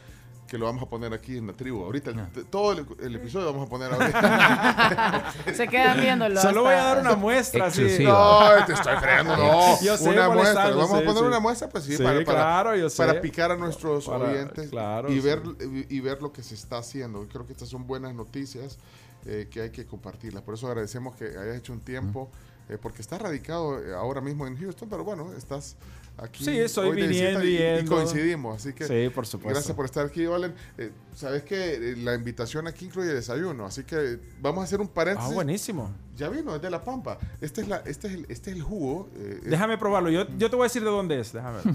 que 0.48 0.58
lo 0.58 0.66
vamos 0.66 0.82
a 0.82 0.86
poner 0.86 1.12
aquí 1.14 1.38
en 1.38 1.46
la 1.46 1.52
tribu. 1.54 1.82
Ahorita, 1.84 2.10
el- 2.10 2.18
Ah. 2.20 2.28
todo 2.50 2.72
el, 2.72 2.86
el 3.00 3.14
episodio 3.16 3.46
lo 3.46 3.52
vamos 3.52 3.66
a 3.66 3.70
poner 3.70 3.92
ahorita. 3.94 5.32
Se 5.54 5.66
quedan 5.68 6.00
viéndolo. 6.00 6.40
Solo 6.40 6.62
voy 6.62 6.74
a 6.74 6.84
dar 6.84 7.00
una 7.00 7.16
muestra. 7.16 7.66
así. 7.66 7.82
No, 8.04 8.64
te 8.66 8.72
estoy 8.74 8.96
fregando, 8.96 9.36
no. 9.36 9.80
Yo 9.82 9.96
sé, 9.96 10.10
una 10.10 10.28
muestra. 10.28 10.70
Vamos 10.70 10.90
a 10.92 10.98
poner 11.00 11.14
sí. 11.16 11.22
una 11.24 11.40
muestra, 11.40 11.68
pues 11.68 11.84
sí, 11.84 11.96
Sí, 11.96 12.02
para, 12.02 12.24
para- 12.24 12.38
claro, 12.40 12.76
yo 12.76 12.90
sé. 12.90 12.96
para 13.04 13.20
picar 13.20 13.50
a 13.52 13.56
nuestros 13.56 14.06
Para- 14.06 14.24
oyentes 14.30 14.68
claro, 14.70 15.10
y, 15.10 15.18
ver, 15.20 15.42
y, 15.88 15.96
y 15.96 16.00
ver 16.00 16.20
lo 16.22 16.32
que 16.32 16.42
se 16.42 16.54
está 16.54 16.78
haciendo. 16.78 17.26
Creo 17.28 17.46
que 17.46 17.52
estas 17.52 17.68
son 17.68 17.86
buenas 17.86 18.14
noticias 18.14 18.78
eh, 19.26 19.48
que 19.50 19.62
hay 19.62 19.70
que 19.70 19.86
compartirlas. 19.86 20.42
Por 20.42 20.54
eso 20.54 20.66
agradecemos 20.66 21.16
que 21.16 21.24
hayas 21.24 21.56
hecho 21.56 21.72
un 21.72 21.80
tiempo, 21.80 22.30
eh, 22.68 22.76
porque 22.80 23.00
estás 23.02 23.20
radicado 23.20 23.78
eh, 23.82 23.94
ahora 23.94 24.20
mismo 24.20 24.46
en 24.46 24.56
Houston, 24.58 24.88
pero 24.88 25.04
bueno, 25.04 25.32
estás 25.36 25.76
aquí. 26.18 26.44
Sí, 26.44 26.58
estoy 26.58 26.88
hoy 26.90 26.96
viniendo 27.02 27.44
y- 27.44 27.84
coincidimos. 27.86 28.56
Así 28.56 28.72
que 28.72 28.86
Sí, 28.86 29.08
por 29.14 29.26
supuesto. 29.26 29.54
gracias 29.54 29.74
por 29.76 29.84
estar 29.84 30.06
aquí, 30.06 30.26
Olen. 30.26 30.54
Eh, 30.78 30.90
Sabes 31.14 31.44
que 31.44 31.74
eh, 31.92 31.96
la 31.96 32.14
invitación 32.14 32.66
aquí 32.66 32.86
incluye 32.86 33.12
desayuno, 33.14 33.66
así 33.66 33.84
que 33.84 34.18
vamos 34.40 34.62
a 34.62 34.64
hacer 34.64 34.80
un 34.80 34.88
Ah, 34.88 34.94
paréntesis. 34.94 35.32
buenísimo. 35.34 35.92
Ya 36.16 36.28
vino, 36.28 36.54
es 36.56 36.60
de 36.62 36.70
La 36.70 36.82
Pampa. 36.82 37.18
Este 37.40 37.60
es, 37.60 37.68
la, 37.68 37.76
este 37.86 38.08
es, 38.08 38.14
el, 38.14 38.26
este 38.28 38.50
es 38.50 38.56
el 38.56 38.62
jugo. 38.62 39.08
eh, 39.16 39.40
Déjame 39.44 39.78
probarlo. 39.78 40.10
Yo, 40.10 40.26
yo 40.36 40.50
te 40.50 40.56
voy 40.56 40.64
a 40.64 40.68
decir 40.68 40.82
de 40.82 40.90
dónde 40.90 41.20
es. 41.20 41.32
Déjame 41.32 41.58
ver. 41.62 41.74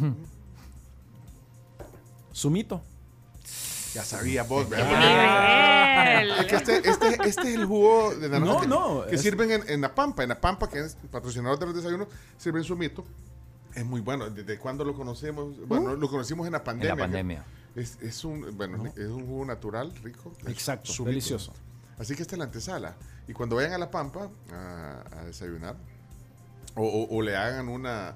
Sumito. 2.32 2.82
Ya 3.94 4.04
sabía 4.04 4.44
vos, 4.44 4.66
¡Qué 4.68 4.76
¿verdad? 4.76 6.22
nivel! 6.22 6.40
Es 6.40 6.46
que 6.46 6.56
este, 6.58 6.90
este, 6.90 7.08
este 7.28 7.50
es 7.50 7.56
el 7.56 7.66
jugo 7.66 8.14
de 8.14 8.30
naranja 8.30 8.54
No, 8.54 8.62
que, 8.62 8.68
no, 8.68 9.06
que 9.10 9.16
es- 9.16 9.22
sirven 9.22 9.52
en, 9.52 9.64
en 9.68 9.82
La 9.82 9.96
Pampa. 9.96 10.22
En 10.24 10.30
La 10.30 10.40
Pampa, 10.40 10.70
que 10.70 10.80
es 10.80 10.96
patrocinador 11.12 11.58
de 11.58 11.66
los 11.66 11.76
desayunos, 11.76 12.08
sirven 12.38 12.64
su 12.64 12.76
mito. 12.76 13.04
Es 13.76 13.86
muy 13.86 14.02
bueno. 14.02 14.30
¿Desde 14.30 14.58
cuándo 14.58 14.84
lo 14.84 14.94
conocemos? 14.96 15.56
Bueno, 15.68 15.96
lo 15.96 16.10
conocimos 16.10 16.46
en 16.48 16.54
la 16.54 16.64
pandemia. 16.64 16.96
que 16.96 17.02
pandemia. 17.02 17.46
Es, 17.76 17.98
es 18.02 18.24
un, 18.26 18.58
bueno, 18.58 18.86
es 18.96 19.08
un 19.08 19.26
jugo 19.28 19.46
natural, 19.46 19.94
rico. 20.04 20.34
Exacto, 20.48 20.92
delicioso. 21.06 21.54
Así 21.98 22.16
que 22.16 22.22
esta 22.24 22.36
es 22.36 22.40
la 22.40 22.46
antesala. 22.46 22.96
Y 23.28 23.34
cuando 23.34 23.56
vayan 23.58 23.74
a 23.74 23.78
La 23.78 23.92
Pampa 23.92 24.30
a, 24.52 25.04
a 25.20 25.26
desayunar, 25.26 25.76
o, 26.76 26.84
o- 26.84 27.16
o 27.18 27.22
le 27.22 27.36
hagan 27.36 27.68
una, 27.70 28.16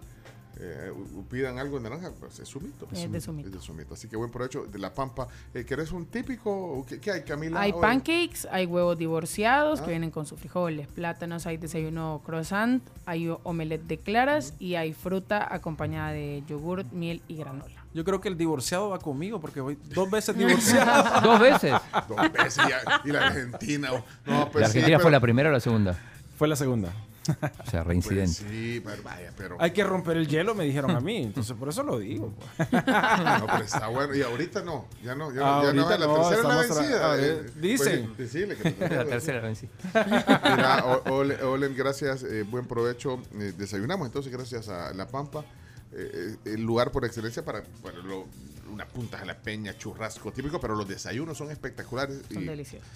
eh, 0.60 0.92
pidan 1.30 1.58
algo 1.60 1.78
de 1.78 1.84
naranja, 1.90 2.12
pues 2.20 2.40
es 2.40 2.48
su 2.48 2.60
mito. 2.62 2.88
Es 2.92 3.12
de 3.12 3.20
su 3.22 3.34
mito. 3.34 3.48
Es 3.50 3.54
de 3.56 3.62
su 3.62 3.74
mito. 3.74 3.94
Así 3.94 4.08
que 4.08 4.16
buen 4.16 4.30
provecho 4.32 4.66
de 4.66 4.80
La 4.80 4.94
Pampa. 4.94 5.28
Eh, 5.54 5.66
¿Querés 5.66 5.92
un 5.92 6.06
típico? 6.06 6.52
o 6.52 6.86
¿Qué, 6.86 7.00
qué 7.00 7.12
hay, 7.12 7.22
Camila? 7.24 7.60
Hay 7.60 7.72
Hoy? 7.72 7.82
pancakes, 7.82 8.48
hay 8.52 8.66
huevos 8.66 8.98
divorciados 8.98 9.80
Ah. 9.80 9.84
que 9.86 9.90
vienen 9.92 10.12
con 10.12 10.26
sus 10.26 10.40
frijoles, 10.40 10.88
plátanos, 10.88 11.46
hay 11.48 11.58
desayuno 11.58 12.22
croissant, 12.26 12.84
hay 13.06 13.34
omelette 13.44 13.84
de 13.88 13.98
claras 14.00 14.54
y 14.60 14.76
hay 14.76 14.94
fruta 14.94 15.48
acompañada 15.54 16.12
de 16.12 16.44
yogur, 16.48 16.86
miel 16.92 17.22
y 17.28 17.36
granola. 17.38 17.84
Yo 17.94 18.04
creo 18.04 18.20
que 18.22 18.28
el 18.28 18.38
divorciado 18.38 18.90
va 18.90 19.00
conmigo 19.00 19.40
porque 19.40 19.62
voy 19.62 19.78
dos 19.94 20.10
veces 20.10 20.36
divorciado. 20.38 21.22
Dos 21.22 21.40
veces. 21.40 21.74
Dos 22.08 22.32
veces 22.32 22.64
ya, 22.68 23.02
y 23.06 23.10
la 23.12 23.28
Argentina. 23.28 23.90
No, 24.26 24.50
pues 24.52 24.62
¿La 24.64 24.68
sí, 24.70 24.80
Argentina 24.80 24.98
pero- 24.98 25.00
fue 25.02 25.12
la 25.12 25.20
primera 25.20 25.50
o 25.50 25.52
la 25.52 25.60
segunda? 25.60 25.98
Fue 26.38 26.48
la 26.48 26.56
segunda. 26.56 26.92
O 27.66 27.70
sea, 27.70 27.84
reincidente. 27.84 28.42
Pues 28.42 28.52
sí, 28.52 28.82
pero 28.84 29.04
vaya, 29.04 29.32
pero. 29.38 29.58
Hay 29.60 29.72
que 29.72 29.84
romper 29.84 30.18
el 30.18 30.28
hielo, 30.28 30.54
me 30.56 30.66
dijeron 30.66 30.92
a 30.92 31.00
mí. 31.00 31.24
Entonces, 31.24 31.56
por 31.58 31.70
eso 31.70 31.84
lo 31.84 32.00
digo. 32.00 32.34
pues. 32.58 32.70
No, 32.74 33.46
pero 33.48 33.64
está 33.64 33.88
bueno. 33.88 34.14
Y 34.16 34.22
ahorita 34.22 34.62
no. 34.62 34.88
Ya 35.04 35.16
no. 35.16 35.32
Ya 35.32 35.40
no, 35.40 35.46
Ah, 35.46 35.64
ya 35.64 35.74
no 35.74 35.82
ahorita 35.84 35.98
la 35.98 36.06
no, 36.08 36.30
tercera 36.30 36.48
la 36.50 36.56
vencida. 36.62 37.18
eh, 37.20 37.46
dicen. 37.56 38.06
pues, 38.16 38.18
decirle 38.18 38.56
que 38.58 38.72
te- 38.72 38.90
La 38.96 39.06
tercera 39.06 39.42
vencí. 39.42 39.70
Mira, 39.94 40.86
o- 40.86 41.14
Ole- 41.16 41.42
Olen, 41.44 41.76
gracias, 41.76 42.24
eh, 42.24 42.44
buen 42.44 42.66
provecho. 42.68 43.22
Eh, 43.36 43.54
desayunamos 43.58 44.06
entonces 44.08 44.32
gracias 44.32 44.68
a 44.70 44.94
La 44.94 45.08
Pampa, 45.08 45.46
eh, 45.92 46.36
eh, 46.46 46.52
el 46.54 46.62
lugar 46.64 46.92
por 46.92 47.06
excelencia 47.06 47.44
para, 47.46 47.64
bueno, 47.82 48.02
lo- 48.04 48.28
una 48.72 48.86
punta 48.88 49.20
a 49.20 49.26
la 49.26 49.38
peña, 49.38 49.78
churrasco 49.78 50.32
típico, 50.32 50.60
pero 50.60 50.76
los 50.76 50.88
desayunos 50.88 51.38
son 51.38 51.52
espectaculares. 51.52 52.22
Son 52.32 52.42
y 52.44 52.46
deliciosos. 52.48 52.88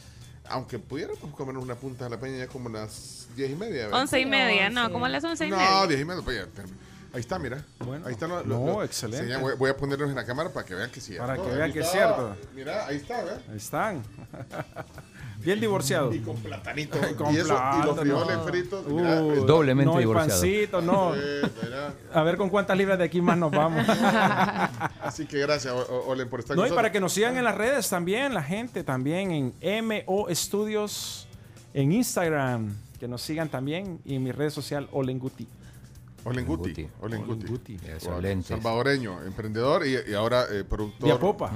Aunque 0.49 0.79
pudiéramos 0.79 1.19
comernos 1.35 1.63
una 1.63 1.75
punta 1.75 2.05
a 2.05 2.09
la 2.09 2.19
peña 2.19 2.37
ya 2.37 2.47
como 2.47 2.69
las 2.69 3.27
diez 3.35 3.51
y 3.51 3.55
media. 3.55 3.85
¿verdad? 3.85 4.01
Once 4.01 4.19
y 4.19 4.25
media, 4.25 4.69
no, 4.69 4.91
como 4.91 5.05
a 5.05 5.09
las 5.09 5.23
once 5.23 5.45
y 5.47 5.49
No, 5.49 5.57
media. 5.57 5.87
diez 5.87 6.01
y 6.01 6.05
media, 6.05 6.21
pues 6.23 6.37
ya, 6.37 6.45
termina. 6.47 6.77
Ahí 7.13 7.21
está, 7.21 7.39
mira. 7.39 7.63
Bueno. 7.79 8.05
ahí 8.05 8.13
están 8.13 8.29
los, 8.29 8.45
No, 8.45 8.57
los- 8.65 8.75
los- 8.75 8.85
excelente. 8.85 9.25
señal, 9.25 9.41
voy, 9.41 9.55
voy 9.55 9.69
a 9.69 9.77
ponerlos 9.77 10.09
en 10.09 10.15
la 10.15 10.25
cámara 10.25 10.49
para 10.51 10.65
que 10.65 10.75
vean 10.75 10.91
que 10.91 10.99
sí. 11.01 11.15
Para 11.15 11.35
¿no? 11.35 11.43
que 11.45 11.51
vean 11.55 11.71
que 11.73 11.79
es 11.79 11.89
cierto. 11.91 12.35
Mira, 12.53 12.85
ahí 12.85 12.97
está, 12.97 13.23
¿verdad? 13.23 13.41
Ahí 13.49 13.57
están. 13.57 14.03
Bien 15.47 15.61
divorciado. 15.61 16.13
Y 16.13 16.19
con 16.19 16.35
platanito. 16.35 16.97
Con 17.17 17.33
y, 17.33 17.37
eso, 17.37 17.47
y 17.47 17.85
los 17.85 17.95
plátano. 17.95 18.01
frijoles 18.01 18.37
fritos. 18.45 18.85
mira, 18.87 19.21
Uh, 19.23 19.31
eh, 19.31 19.43
Doblemente 19.47 19.93
no 19.93 19.99
divorciado. 19.99 20.41
pancito, 20.41 20.81
no. 20.81 21.13
A 22.13 22.23
ver 22.23 22.35
con 22.35 22.49
cuántas 22.49 22.77
libras 22.77 22.97
de 22.97 23.05
aquí 23.05 23.21
más 23.21 23.37
nos 23.37 23.51
vamos. 23.51 23.87
Así 25.01 25.25
que 25.25 25.39
gracias, 25.39 25.73
Olen, 26.05 26.27
por 26.29 26.41
estar 26.41 26.57
No, 26.57 26.63
con 26.63 26.71
y 26.73 26.75
para 26.75 26.91
que 26.91 26.99
nos 26.99 27.13
sigan 27.13 27.37
en 27.37 27.45
las 27.45 27.55
redes 27.55 27.87
también, 27.89 28.33
la 28.33 28.43
gente 28.43 28.83
también 28.83 29.53
en 29.61 29.85
MO 29.87 30.27
Studios 30.31 31.27
en 31.73 31.93
Instagram. 31.93 32.75
Que 32.99 33.07
nos 33.07 33.21
sigan 33.21 33.47
también 33.47 33.99
y 34.03 34.15
en 34.15 34.23
mi 34.23 34.33
red 34.33 34.49
social 34.49 34.89
Olen 34.91 35.17
Guti. 35.19 35.47
Olen 36.25 36.45
Guti. 36.45 36.69
Guti. 36.71 36.87
Olen 36.99 37.21
Olen 37.23 37.25
Guti. 37.25 37.47
Guti. 37.47 37.77
Eso, 37.87 38.09
Wow, 38.11 38.21
lentes. 38.21 38.47
Salvadoreño, 38.47 39.23
emprendedor 39.23 39.87
y, 39.87 39.95
y 40.11 40.13
ahora 40.13 40.43
eh, 40.51 40.65
productor. 40.65 41.07
De 41.07 41.13
Apopa. 41.15 41.51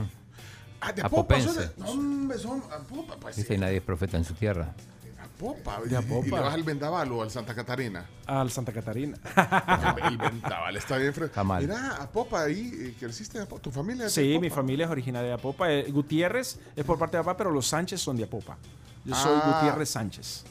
Ah, 0.82 0.91
de. 0.91 1.01
Son, 1.01 1.71
hombre, 1.86 2.38
son 2.39 2.63
Apopa. 2.71 3.15
Pues, 3.17 3.36
Dice 3.36 3.57
nadie 3.57 3.77
es 3.77 3.84
profeta 3.84 4.17
en 4.17 4.25
su 4.25 4.34
tierra. 4.34 4.73
Apopa. 5.23 5.79
De 5.82 5.89
Y- 5.89 5.93
Y, 5.93 5.95
Apopa. 5.95 6.25
le 6.38 6.39
vas 6.41 6.53
al 6.53 6.63
Vendaval 6.63 7.11
o 7.11 7.21
al 7.21 7.32
Santa 7.32 7.53
Catarina. 7.55 8.05
Al 8.25 8.51
Santa 8.51 8.71
Catarina. 8.71 9.17
el 10.09 10.17
Vendaval 10.17 10.77
está 10.77 10.97
bien 10.97 11.13
fresco. 11.13 11.27
Está 11.32 11.43
mal. 11.43 11.61
Mira, 11.63 11.97
Apopa, 12.01 12.43
ahí 12.43 12.71
eh, 12.73 12.95
creciste 12.99 13.38
en 13.38 13.43
Apopa. 13.43 13.61
¿Tu 13.61 13.71
familia 13.71 14.05
es 14.07 14.15
de 14.15 14.21
Sí, 14.34 14.39
mi 14.39 14.49
familia 14.49 14.86
es 14.86 14.91
originaria 14.91 15.29
de 15.29 15.34
Apopa. 15.36 15.71
Eh, 15.71 15.91
Gutiérrez 15.91 16.59
es 16.75 16.84
por 16.86 16.97
parte 16.99 17.17
de 17.17 17.23
papá, 17.23 17.38
pero 17.38 17.51
los 17.51 17.67
Sánchez 17.67 18.01
son 18.01 18.17
de 18.17 18.23
Apopa. 18.23 18.57
Yo 19.05 19.15
soy 19.15 19.39
Ah. 19.43 19.53
Gutiérrez 19.59 19.89
Sánchez. 19.89 20.43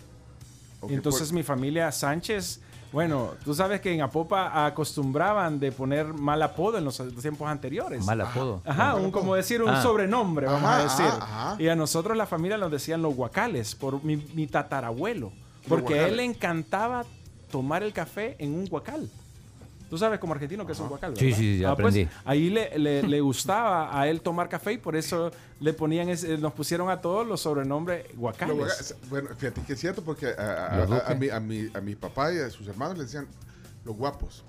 Entonces 0.82 1.20
pues- 1.22 1.32
mi 1.32 1.42
familia 1.42 1.90
Sánchez, 1.92 2.60
bueno, 2.92 3.30
tú 3.44 3.54
sabes 3.54 3.80
que 3.80 3.92
en 3.94 4.02
Apopa 4.02 4.66
acostumbraban 4.66 5.60
de 5.60 5.70
poner 5.72 6.06
mal 6.12 6.42
apodo 6.42 6.78
en 6.78 6.84
los 6.84 7.00
tiempos 7.20 7.48
anteriores. 7.48 8.04
Mal 8.04 8.20
apodo. 8.20 8.62
Ajá, 8.64 8.96
un, 8.96 9.10
como 9.10 9.34
decir 9.34 9.62
un 9.62 9.68
Ah. 9.70 9.82
sobrenombre, 9.82 10.46
vamos 10.46 10.64
Ajá, 10.64 10.76
a 10.78 10.82
decir. 10.82 11.06
ajá, 11.06 11.50
ajá. 11.52 11.62
Y 11.62 11.68
a 11.68 11.76
nosotros 11.76 12.16
la 12.16 12.26
familia 12.26 12.58
nos 12.58 12.70
decían 12.70 13.00
los 13.02 13.14
guacales 13.14 13.74
por 13.74 14.02
mi, 14.02 14.16
mi 14.34 14.46
tatarabuelo. 14.46 15.32
Porque 15.68 16.00
a 16.00 16.08
él 16.08 16.16
le 16.16 16.24
encantaba 16.24 17.04
tomar 17.50 17.82
el 17.82 17.92
café 17.92 18.34
en 18.38 18.54
un 18.54 18.66
guacal. 18.66 19.08
Tú 19.90 19.98
sabes 19.98 20.20
como 20.20 20.32
argentino 20.32 20.64
que 20.64 20.72
es 20.72 20.78
un 20.78 20.88
guacal, 20.88 21.16
Sí, 21.16 21.24
¿verdad? 21.26 21.38
sí, 21.38 21.58
ya 21.58 21.70
Ah, 21.72 21.76
pues, 21.76 21.88
aprendí. 21.88 22.08
ahí 22.24 22.48
le, 22.48 22.78
le- 22.78 23.02
le 23.02 23.20
gustaba 23.20 23.98
a 24.00 24.06
él 24.08 24.20
tomar 24.20 24.48
café 24.48 24.74
y 24.74 24.78
por 24.78 24.94
eso 24.94 25.32
le 25.58 25.72
ponían 25.72 26.08
ese- 26.08 26.38
nos 26.38 26.52
pusieron 26.52 26.88
a 26.90 27.00
todos 27.00 27.26
los 27.26 27.40
sobrenombres 27.40 28.06
guacales. 28.16 28.56
guaca- 28.56 29.08
bueno, 29.10 29.30
fíjate 29.36 29.62
que 29.62 29.72
es 29.72 29.80
cierto 29.80 30.02
porque 30.02 30.28
a, 30.28 30.30
a- 30.42 30.82
a- 30.84 31.10
a 31.10 31.14
mi, 31.16 31.28
a, 31.28 31.40
mi, 31.40 31.68
a 31.74 31.80
mi 31.80 31.96
papá 31.96 32.32
y 32.32 32.38
a 32.38 32.48
sus 32.50 32.68
hermanos 32.68 32.96
le 32.98 33.04
decían 33.04 33.26
los 33.84 33.96
guapos. 33.96 34.44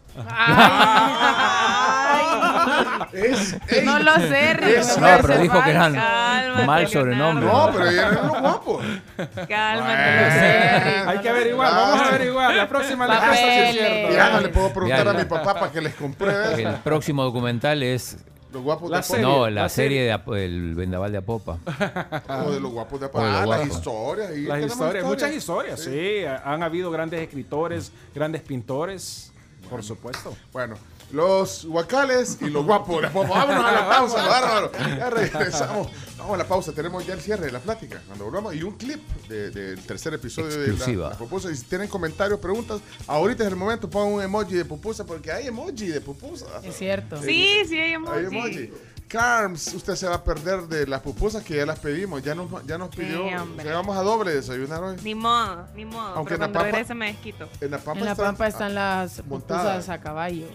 Es, 3.14 3.54
ey, 3.70 3.86
No 3.86 4.00
lo 4.00 4.16
sé, 4.18 4.52
Es- 4.78 4.98
No, 4.98 5.08
pero 5.22 5.38
dijo 5.40 5.64
que 5.64 5.70
eran. 5.70 5.94
Cálmate, 5.96 6.66
mal 6.66 6.88
sobrenombre. 6.88 7.46
no, 7.46 7.70
pero 7.72 7.90
eran 7.90 8.16
los 8.28 8.40
guapos. 8.42 8.86
Cálmate, 9.18 10.22
no 10.22 10.32
sé, 10.32 10.80
Rick. 10.84 11.08
Hay 11.08 11.18
que 11.20 11.30
averiguar, 11.30 11.72
vamos 11.74 12.02
a 12.02 12.08
averiguar. 12.10 12.56
La 12.56 12.68
próxima 12.68 13.08
le 13.08 13.14
pasa 13.16 13.34
si 13.36 13.44
es 13.44 13.72
cierto. 13.72 14.14
Ya 14.16 14.30
no 14.32 14.40
le 14.42 14.50
puedo 14.50 14.74
preguntar 14.74 15.06
Ya, 15.06 15.12
a 15.12 15.14
mi 15.14 15.26
papá 15.26 15.54
para 15.54 15.72
que 15.72 15.82
les 15.82 15.94
compruebe 15.96 16.62
El 16.64 16.74
próximo 16.76 17.24
documental 17.24 17.82
es. 17.84 18.18
Los 18.52 18.64
guapos 18.64 18.90
La 18.90 18.98
de 18.98 19.04
serie. 19.04 19.26
Apopa. 19.26 19.38
No, 19.40 19.50
la, 19.50 19.62
la 19.64 19.70
serie, 19.70 20.12
serie. 20.12 20.36
de 20.36 20.46
El 20.46 20.76
Vendaval 20.76 21.12
de 21.12 21.18
Apopa. 21.20 21.58
O 22.46 22.52
de 22.52 22.60
los 22.60 22.72
guapos 22.72 23.00
de 23.00 23.06
Apopa. 23.08 23.42
Ah, 23.42 23.46
las 23.46 23.68
historias. 23.68 24.36
y 24.36 24.42
Las 24.44 24.66
historias, 24.66 25.06
muchas 25.06 25.34
historias, 25.34 25.80
sí. 25.80 26.24
Han 26.44 26.64
habido 26.64 26.92
grandes 26.92 27.22
escritores, 27.22 27.92
grandes 28.14 28.42
pintores, 28.42 29.32
por 29.70 29.84
supuesto. 29.84 30.36
Bueno, 30.52 30.76
los 31.12 31.66
guacales 31.66 32.38
y 32.42 32.50
los 32.50 32.66
guapos 32.66 33.02
de. 33.02 33.08
Vámonos 33.14 33.66
a 33.66 33.72
la 33.72 33.90
pausa, 33.90 34.26
bárbaro. 34.28 34.72
Ya 34.98 35.10
regresamos. 35.10 35.88
Vamos 36.18 36.36
a 36.36 36.38
la 36.38 36.48
pausa. 36.48 36.72
Tenemos 36.72 37.06
ya 37.06 37.14
el 37.16 37.22
cierre 37.22 37.46
de 37.48 37.52
la 37.52 37.60
plática. 37.60 38.02
Cuando 38.08 38.26
volvamos. 38.26 38.54
Y 38.56 38.64
un 38.64 38.78
clip 38.78 39.02
de- 39.28 39.50
del 39.50 39.80
tercer 39.86 40.14
episodio 40.14 40.50
Exclusiva. 40.50 40.86
de 40.86 40.96
la, 40.98 41.10
la 41.10 41.18
pupusa. 41.18 41.52
Y 41.52 41.56
si 41.56 41.64
tienen 41.66 41.88
comentarios, 41.88 42.40
preguntas, 42.40 42.80
ahorita 43.08 43.44
es 43.44 43.50
el 43.50 43.56
momento. 43.56 43.90
Pongan 43.90 44.14
un 44.14 44.22
emoji 44.22 44.54
de 44.54 44.66
pupusa 44.66 45.04
porque 45.06 45.32
hay 45.32 45.48
emoji 45.48 45.88
de 45.88 46.00
pupusa. 46.02 46.46
Es 46.64 46.76
cierto. 46.78 47.22
Sí, 47.22 47.64
sí, 47.68 47.76
hay 47.80 47.90
Hay 47.90 47.94
emoji. 47.94 48.26
emoji. 48.26 48.74
Carms, 49.08 49.74
usted 49.74 49.96
se 49.96 50.08
va 50.08 50.16
a 50.16 50.24
perder 50.24 50.62
de 50.70 50.88
las 50.88 51.02
pupusas 51.02 51.44
que 51.44 51.58
ya 51.58 51.66
las 51.66 51.80
pedimos. 51.80 52.24
Ya 52.24 52.34
nos, 52.34 52.48
ya 52.66 52.78
nos 52.78 52.96
pidió. 52.96 53.28
Sí, 53.28 53.68
vamos 53.68 53.98
a 53.98 54.04
doble 54.04 54.34
desayunar 54.36 54.82
hoy. 54.84 54.96
Ni 55.04 55.16
modo, 55.16 55.68
ni 55.76 55.84
modo. 55.84 56.16
Aunque 56.16 56.36
pero 56.36 56.46
en 56.46 56.54
la 56.54 56.60
pampa- 56.60 56.72
regrese 56.72 56.94
me 56.96 57.08
desquito. 57.08 57.50
En 57.60 57.72
la 57.72 57.78
pampa, 57.80 58.00
En 58.00 58.06
la 58.06 58.12
están, 58.12 58.26
pampa 58.28 58.48
están 58.48 58.74
las 58.76 59.26
montadas. 59.26 59.74
pupusas 59.74 59.90
a 59.90 60.00
caballo. 60.00 60.48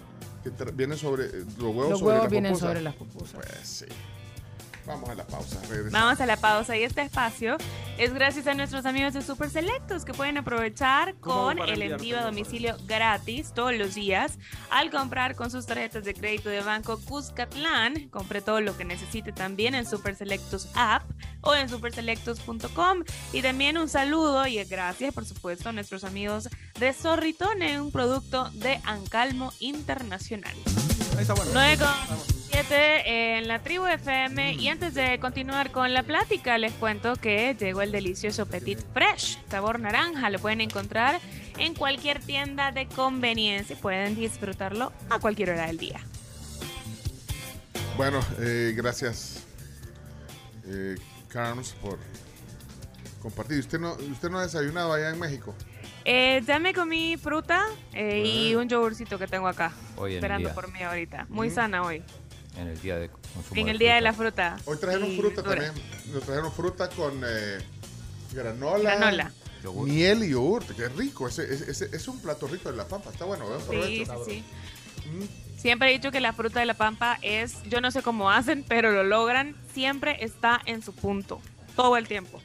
Que 0.50 0.64
vienen 0.72 0.98
sobre 0.98 1.24
eh, 1.26 1.30
los 1.58 1.74
huevos 1.74 1.90
Los 1.90 1.98
sobre 2.00 2.06
huevos 2.12 2.22
las 2.24 2.30
vienen 2.30 2.52
pupusas. 2.52 2.68
sobre 2.68 2.82
las 2.82 2.94
pupusas. 2.94 3.32
Pues 3.34 3.68
sí. 3.68 3.84
Vamos 4.86 5.10
a 5.10 5.14
la 5.14 5.26
pausa. 5.26 5.60
regresamos. 5.62 5.92
Vamos 5.92 6.20
a 6.20 6.26
la 6.26 6.36
pausa 6.36 6.76
y 6.76 6.84
este 6.84 7.02
espacio 7.02 7.56
es 7.98 8.12
gracias 8.12 8.46
a 8.46 8.54
nuestros 8.54 8.86
amigos 8.86 9.14
de 9.14 9.22
Super 9.22 9.50
Selectos 9.50 10.04
que 10.04 10.12
pueden 10.12 10.38
aprovechar 10.38 11.14
¿Cómo 11.20 11.44
con 11.44 11.58
el 11.60 11.82
envío 11.82 12.18
a 12.18 12.22
domicilio 12.22 12.76
gratis 12.86 13.52
todos 13.52 13.74
los 13.74 13.94
días 13.94 14.38
al 14.70 14.90
comprar 14.90 15.34
con 15.34 15.50
sus 15.50 15.66
tarjetas 15.66 16.04
de 16.04 16.14
crédito 16.14 16.48
de 16.48 16.60
Banco 16.60 17.00
Cuscatlán. 17.00 18.08
Compre 18.10 18.42
todo 18.42 18.60
lo 18.60 18.76
que 18.76 18.84
necesite 18.84 19.32
también 19.32 19.74
en 19.74 19.86
Super 19.86 20.14
Selectos 20.14 20.68
app 20.74 21.02
o 21.40 21.54
en 21.54 21.68
superselectos.com 21.68 23.02
y 23.32 23.42
también 23.42 23.78
un 23.78 23.88
saludo 23.88 24.46
y 24.46 24.62
gracias 24.64 25.14
por 25.14 25.24
supuesto 25.24 25.70
a 25.70 25.72
nuestros 25.72 26.04
amigos 26.04 26.48
de 26.78 26.92
Zorritone, 26.92 27.80
un 27.80 27.90
producto 27.90 28.50
de 28.50 28.80
Ancalmo 28.84 29.52
Internacional. 29.58 30.54
Ahí 31.16 31.22
está 31.22 31.32
bueno. 31.34 31.50
9 31.54 31.78
con 31.78 32.18
7 32.50 33.36
en 33.38 33.48
la 33.48 33.62
tribu 33.62 33.86
FM 33.86 34.54
y 34.54 34.68
antes 34.68 34.92
de 34.94 35.18
continuar 35.18 35.72
con 35.72 35.94
la 35.94 36.02
plática 36.02 36.58
les 36.58 36.72
cuento 36.74 37.16
que 37.16 37.56
llegó 37.58 37.80
el 37.80 37.90
delicioso 37.90 38.44
Petit 38.44 38.78
Fresh, 38.92 39.38
sabor 39.50 39.80
naranja, 39.80 40.28
lo 40.28 40.38
pueden 40.38 40.60
encontrar 40.60 41.18
en 41.56 41.74
cualquier 41.74 42.20
tienda 42.20 42.70
de 42.70 42.86
conveniencia 42.86 43.74
y 43.74 43.80
pueden 43.80 44.14
disfrutarlo 44.14 44.92
a 45.08 45.18
cualquier 45.18 45.50
hora 45.50 45.66
del 45.66 45.78
día. 45.78 46.00
Bueno, 47.96 48.20
eh, 48.40 48.74
gracias, 48.76 49.44
eh, 50.66 50.96
Carms, 51.28 51.72
por 51.80 51.98
compartir. 53.22 53.58
¿Usted 53.58 53.80
no, 53.80 53.94
¿Usted 53.94 54.28
no 54.28 54.38
ha 54.38 54.42
desayunado 54.42 54.92
allá 54.92 55.10
en 55.10 55.18
México? 55.18 55.54
Eh, 56.08 56.40
ya 56.46 56.60
me 56.60 56.72
comí 56.72 57.16
fruta 57.16 57.64
eh, 57.92 58.22
y 58.24 58.54
un 58.54 58.68
yogurcito 58.68 59.18
que 59.18 59.26
tengo 59.26 59.48
acá, 59.48 59.72
Hoy 59.96 60.12
en 60.12 60.18
el 60.18 60.18
esperando 60.18 60.48
día. 60.50 60.54
por 60.54 60.72
mí 60.72 60.80
ahorita. 60.80 61.26
Muy 61.28 61.48
Mm. 61.48 61.54
sana 61.54 61.82
hoy. 61.82 62.00
En 62.56 62.68
el 62.68 62.80
día 62.80 62.96
de 62.96 63.08
consumo 63.10 63.56
En 63.60 63.64
de 63.66 63.70
el 63.72 63.78
día 63.78 63.94
de 63.96 64.00
la 64.02 64.12
fruta. 64.12 64.56
Hoy 64.66 64.78
trajeron 64.78 65.10
y 65.10 65.16
fruta 65.18 65.42
verdura. 65.42 65.66
también. 65.66 66.12
Nos 66.14 66.22
trajeron 66.22 66.52
fruta 66.52 66.88
con 66.90 67.22
eh, 67.26 67.58
granola, 68.32 68.94
Granola. 68.96 69.32
miel 69.84 70.22
y 70.22 70.30
yogur. 70.30 70.64
Qué 70.76 70.88
rico. 70.90 71.26
Ese, 71.26 71.42
ese- 71.52 71.70
ese- 71.72 71.96
es 71.96 72.06
un 72.06 72.20
plato 72.20 72.46
rico 72.46 72.70
de 72.70 72.76
la 72.76 72.86
pampa. 72.86 73.10
Está 73.10 73.24
bueno. 73.24 73.44
¿eh? 73.44 73.58
Sí, 73.68 74.04
sí, 74.06 74.12
sí. 74.24 74.44
Siempre 75.58 75.90
he 75.90 75.92
dicho 75.92 76.12
que 76.12 76.20
la 76.20 76.32
fruta 76.32 76.60
de 76.60 76.66
la 76.66 76.74
pampa 76.74 77.18
es, 77.20 77.62
yo 77.64 77.80
no 77.80 77.90
sé 77.90 78.02
cómo 78.02 78.30
hacen, 78.30 78.64
pero 78.68 78.92
lo 78.92 79.02
logran, 79.02 79.56
siempre 79.74 80.18
está 80.24 80.60
en 80.66 80.82
su 80.82 80.94
punto, 80.94 81.40
todo 81.74 81.96
el 81.96 82.06
tiempo. 82.06 82.40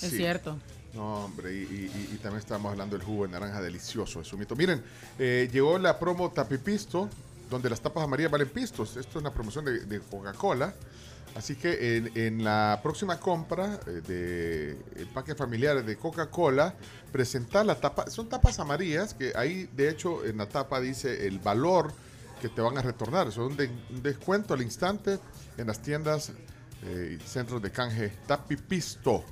Es 0.00 0.10
cierto. 0.12 0.58
No, 0.94 1.24
hombre, 1.26 1.52
y, 1.54 2.18
también 2.20 2.40
estábamos 2.40 2.72
hablando 2.72 2.96
del 2.98 3.06
jugo 3.06 3.24
de 3.24 3.32
naranja 3.32 3.60
delicioso, 3.62 4.20
es 4.20 4.32
un 4.32 4.40
mito. 4.40 4.56
Miren, 4.56 4.82
eh, 5.18 5.48
llegó 5.52 5.78
la 5.78 5.98
promo 5.98 6.30
Tapipisto, 6.30 7.08
donde 7.48 7.70
las 7.70 7.80
tapas 7.80 8.02
amarillas 8.04 8.30
valen 8.30 8.48
pistos. 8.48 8.96
Esto 8.96 9.10
es 9.18 9.22
una 9.22 9.32
promoción 9.32 9.64
de, 9.64 10.00
Coca-Cola. 10.00 10.74
Así 11.36 11.54
que 11.54 11.96
en, 11.96 12.10
en 12.16 12.42
la 12.42 12.80
próxima 12.82 13.20
compra 13.20 13.78
eh, 13.86 14.00
de 14.04 15.02
empaques 15.02 15.36
familiares 15.36 15.86
de 15.86 15.96
Coca-Cola, 15.96 16.74
presentar 17.12 17.64
la 17.64 17.76
tapa. 17.76 18.10
Son 18.10 18.28
tapas 18.28 18.58
amarillas 18.58 19.14
que 19.14 19.32
ahí, 19.36 19.68
de 19.76 19.90
hecho, 19.90 20.24
en 20.24 20.38
la 20.38 20.46
tapa 20.46 20.80
dice 20.80 21.28
el 21.28 21.38
valor 21.38 21.92
que 22.42 22.48
te 22.48 22.60
van 22.60 22.76
a 22.78 22.82
retornar. 22.82 23.30
Son 23.30 23.56
de- 23.56 23.70
un 23.90 24.02
descuento 24.02 24.54
al 24.54 24.62
instante 24.62 25.20
en 25.56 25.68
las 25.68 25.80
tiendas 25.80 26.32
eh, 26.82 27.16
y 27.20 27.28
centros 27.28 27.62
de 27.62 27.70
canje 27.70 28.08
Tapipisto. 28.26 29.24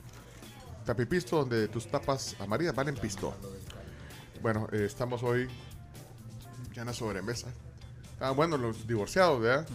Tapipisto, 0.92 1.36
donde 1.36 1.68
tus 1.68 1.86
tapas 1.86 2.34
amarillas 2.40 2.74
valen 2.74 2.94
pisto. 2.94 3.34
Bueno, 4.40 4.66
eh, 4.72 4.84
estamos 4.86 5.22
hoy 5.22 5.46
ya 6.74 6.80
en 6.80 6.86
la 6.86 6.94
sobremesa. 6.94 7.48
Ah, 8.18 8.30
bueno, 8.30 8.56
los 8.56 8.86
divorciados, 8.88 9.38
¿verdad? 9.42 9.68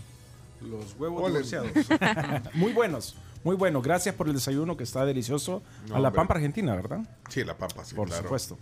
Los 0.59 0.95
huevos 0.97 1.27
divorciados. 1.27 1.69
muy 2.55 2.73
buenos, 2.73 3.15
muy 3.43 3.55
buenos. 3.55 3.83
Gracias 3.83 4.15
por 4.15 4.27
el 4.27 4.33
desayuno 4.33 4.75
que 4.75 4.85
está 4.85 5.05
delicioso. 5.05 5.61
No, 5.87 5.97
a 5.97 5.99
la 5.99 6.07
hombre. 6.07 6.17
Pampa 6.17 6.33
Argentina, 6.33 6.75
¿verdad? 6.75 7.01
Sí, 7.29 7.43
La 7.43 7.55
Pampa, 7.55 7.85
sí, 7.85 7.93
Por 7.93 8.07
claro. 8.07 8.23
supuesto. 8.23 8.57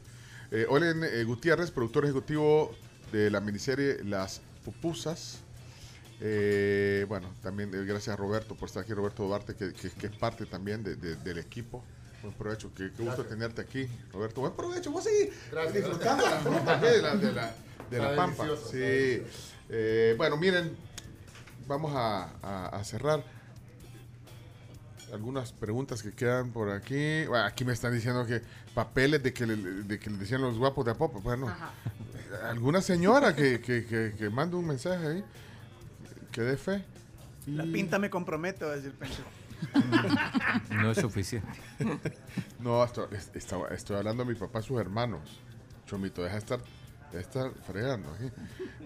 Eh, 0.52 0.66
Olen 0.68 1.06
eh, 1.06 1.24
Gutiérrez, 1.24 1.72
productor 1.72 2.04
ejecutivo 2.04 2.76
de 3.14 3.32
la 3.32 3.40
miniserie 3.40 4.04
Las 4.04 4.42
Pupusas. 4.66 5.38
Eh, 6.20 7.06
bueno, 7.08 7.30
también 7.42 7.72
gracias 7.88 8.10
a 8.10 8.18
Roberto 8.18 8.56
por 8.56 8.68
estar 8.68 8.84
aquí, 8.84 8.94
Roberto 8.94 9.24
Duarte, 9.26 9.56
que, 9.56 9.72
que- 9.72 9.90
que 9.92 10.08
es 10.08 10.16
parte 10.18 10.46
también 10.46 10.84
de- 10.84 10.98
de- 10.98 11.16
del 11.16 11.38
equipo. 11.38 11.82
Buen 12.22 12.34
provecho, 12.36 12.72
qué, 12.76 12.92
qué 12.96 13.04
gusto 13.04 13.26
tenerte 13.26 13.62
aquí, 13.62 13.88
Roberto. 14.14 14.42
Buen 14.42 14.54
provecho, 14.54 14.92
vos 14.92 15.04
seguís 15.04 15.30
disfrutando 15.74 16.24
la 16.30 16.38
fruta 16.40 16.80
¿qué? 16.80 16.86
de 16.88 17.02
la, 17.02 17.16
de 17.16 17.32
la, 17.34 17.56
de 17.90 17.98
la 18.00 18.16
pampa. 18.16 18.46
Sí. 18.70 19.24
Eh, 19.70 20.14
bueno, 20.18 20.38
miren, 20.38 20.76
vamos 21.68 21.94
a, 21.96 22.30
a- 22.44 22.68
a 22.68 22.84
cerrar 22.84 23.24
algunas 25.12 25.52
preguntas 25.52 26.04
que 26.04 26.12
quedan 26.14 26.52
por 26.52 26.70
aquí. 26.70 27.26
Bueno, 27.26 27.46
aquí 27.46 27.66
me 27.66 27.74
están 27.74 27.94
diciendo 27.94 28.26
que 28.26 28.42
papeles 28.76 29.22
de 29.24 29.34
que 29.34 29.46
le, 29.48 29.56
de 29.58 30.00
que 30.00 30.10
le 30.10 30.18
decían 30.18 30.42
los 30.42 30.58
guapos 30.58 30.86
de 30.86 30.92
Apopa. 30.92 31.20
Bueno, 31.20 31.54
alguna 32.48 32.82
señora 32.82 33.36
que, 33.36 33.60
que, 33.62 33.86
que, 33.86 34.14
que 34.18 34.30
mande 34.30 34.56
un 34.56 34.68
mensaje 34.68 35.06
ahí, 35.08 35.24
que 36.32 36.42
dé 36.42 36.56
fe. 36.56 36.84
La 37.48 37.64
pinta 37.64 37.98
me 37.98 38.10
compromete, 38.12 38.64
va 38.64 38.74
a 38.74 38.76
decir 38.76 38.94
Pencho. 38.94 39.24
No 40.72 40.92
es 40.92 40.98
suficiente. 41.00 41.48
No, 42.60 42.84
esto- 42.84 43.10
estaba- 43.34 43.70
estoy 43.70 43.96
hablando 43.98 44.24
de 44.24 44.34
mi 44.34 44.40
papá 44.40 44.60
y 44.60 44.64
sus 44.64 44.80
hermanos. 44.80 45.40
Chomito, 45.88 46.22
deja 46.22 46.36
de 46.36 46.40
estar, 46.40 46.60
deja 46.60 47.14
de 47.14 47.20
estar 47.22 47.52
fregando. 47.66 48.12
aquí. 48.14 48.30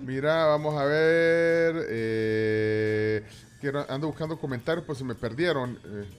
Mira, 0.02 0.46
vamos 0.46 0.80
a 0.80 0.86
ver. 0.86 1.86
eh, 1.90 3.26
quiero, 3.60 3.86
ando 3.90 4.08
buscando 4.08 4.40
comentarios, 4.40 4.86
pues 4.86 4.98
se 4.98 5.04
me 5.04 5.14
perdieron. 5.16 5.78
eh. 5.86 6.10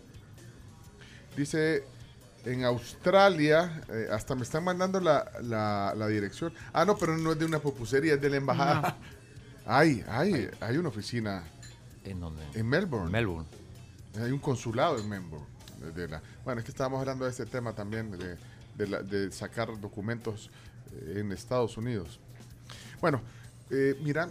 dice, 1.35 1.85
en 2.45 2.65
Australia, 2.65 3.83
eh, 3.89 4.09
hasta 4.13 4.35
me 4.35 4.43
están 4.43 4.63
mandando 4.65 5.01
la, 5.01 5.31
la- 5.43 5.95
la 5.97 6.07
dirección. 6.09 6.53
Ah, 6.75 6.85
no, 6.85 6.97
pero 6.99 7.17
no 7.17 7.33
es 7.33 7.39
de 7.39 7.47
una 7.47 7.59
pupusería, 7.59 8.15
es 8.15 8.21
de 8.21 8.29
la 8.31 8.37
embajada. 8.37 8.97
Hay, 9.65 10.05
hay, 10.09 10.49
hay 10.61 10.77
una 10.77 10.91
oficina 10.91 11.43
¿En 12.05 12.21
dónde? 12.21 12.43
en 12.55 12.69
Melbourne. 12.69 13.11
Melbourne. 13.11 13.49
Hay 14.21 14.31
un 14.33 14.39
consulado 14.39 14.99
en 14.99 15.09
Melbourne. 15.09 15.47
de- 15.95 16.09
la- 16.09 16.23
bueno, 16.45 16.59
es 16.61 16.65
que 16.65 16.71
estábamos 16.71 17.01
hablando 17.01 17.27
de 17.27 17.31
este 17.31 17.45
tema 17.47 17.75
también, 17.75 18.11
de, 18.11 18.37
de 18.77 18.87
la- 18.89 19.03
de 19.03 19.31
sacar 19.31 19.79
documentos 19.79 20.51
eh, 20.93 21.19
en 21.21 21.31
Estados 21.33 21.77
Unidos. 21.77 22.19
Bueno, 23.01 23.21
eh, 23.71 23.95
mira, 24.03 24.31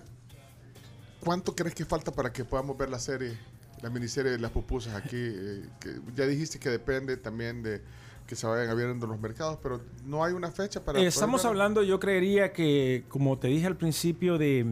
¿cuánto 1.20 1.56
crees 1.56 1.76
que 1.76 1.86
falta 1.86 2.12
para 2.12 2.32
que 2.34 2.44
podamos 2.44 2.78
ver 2.78 2.90
la 2.90 3.00
serie, 3.00 3.38
la 3.82 3.90
miniserie 3.90 4.32
de 4.32 4.40
las 4.40 4.52
pupusas 4.52 4.96
aquí? 4.96 5.16
Eh, 5.18 5.66
que 5.80 6.00
ya 6.16 6.26
dijiste 6.26 6.60
que 6.60 6.70
depende 6.70 7.16
también 7.18 7.62
de 7.64 7.82
que 8.28 8.36
se 8.36 8.48
vayan 8.48 8.70
abriendo 8.70 9.06
los 9.06 9.20
mercados, 9.20 9.60
pero 9.62 9.80
no 10.04 10.24
hay 10.24 10.34
una 10.34 10.52
fecha 10.52 10.84
para... 10.84 11.00
Eh, 11.00 11.06
estamos 11.06 11.42
verla? 11.44 11.50
hablando, 11.52 11.84
yo 11.84 12.00
creería 12.00 12.52
que, 12.54 13.06
como 13.08 13.38
te 13.38 13.48
dije 13.50 13.68
al 13.68 13.78
principio, 13.78 14.40
de 14.40 14.66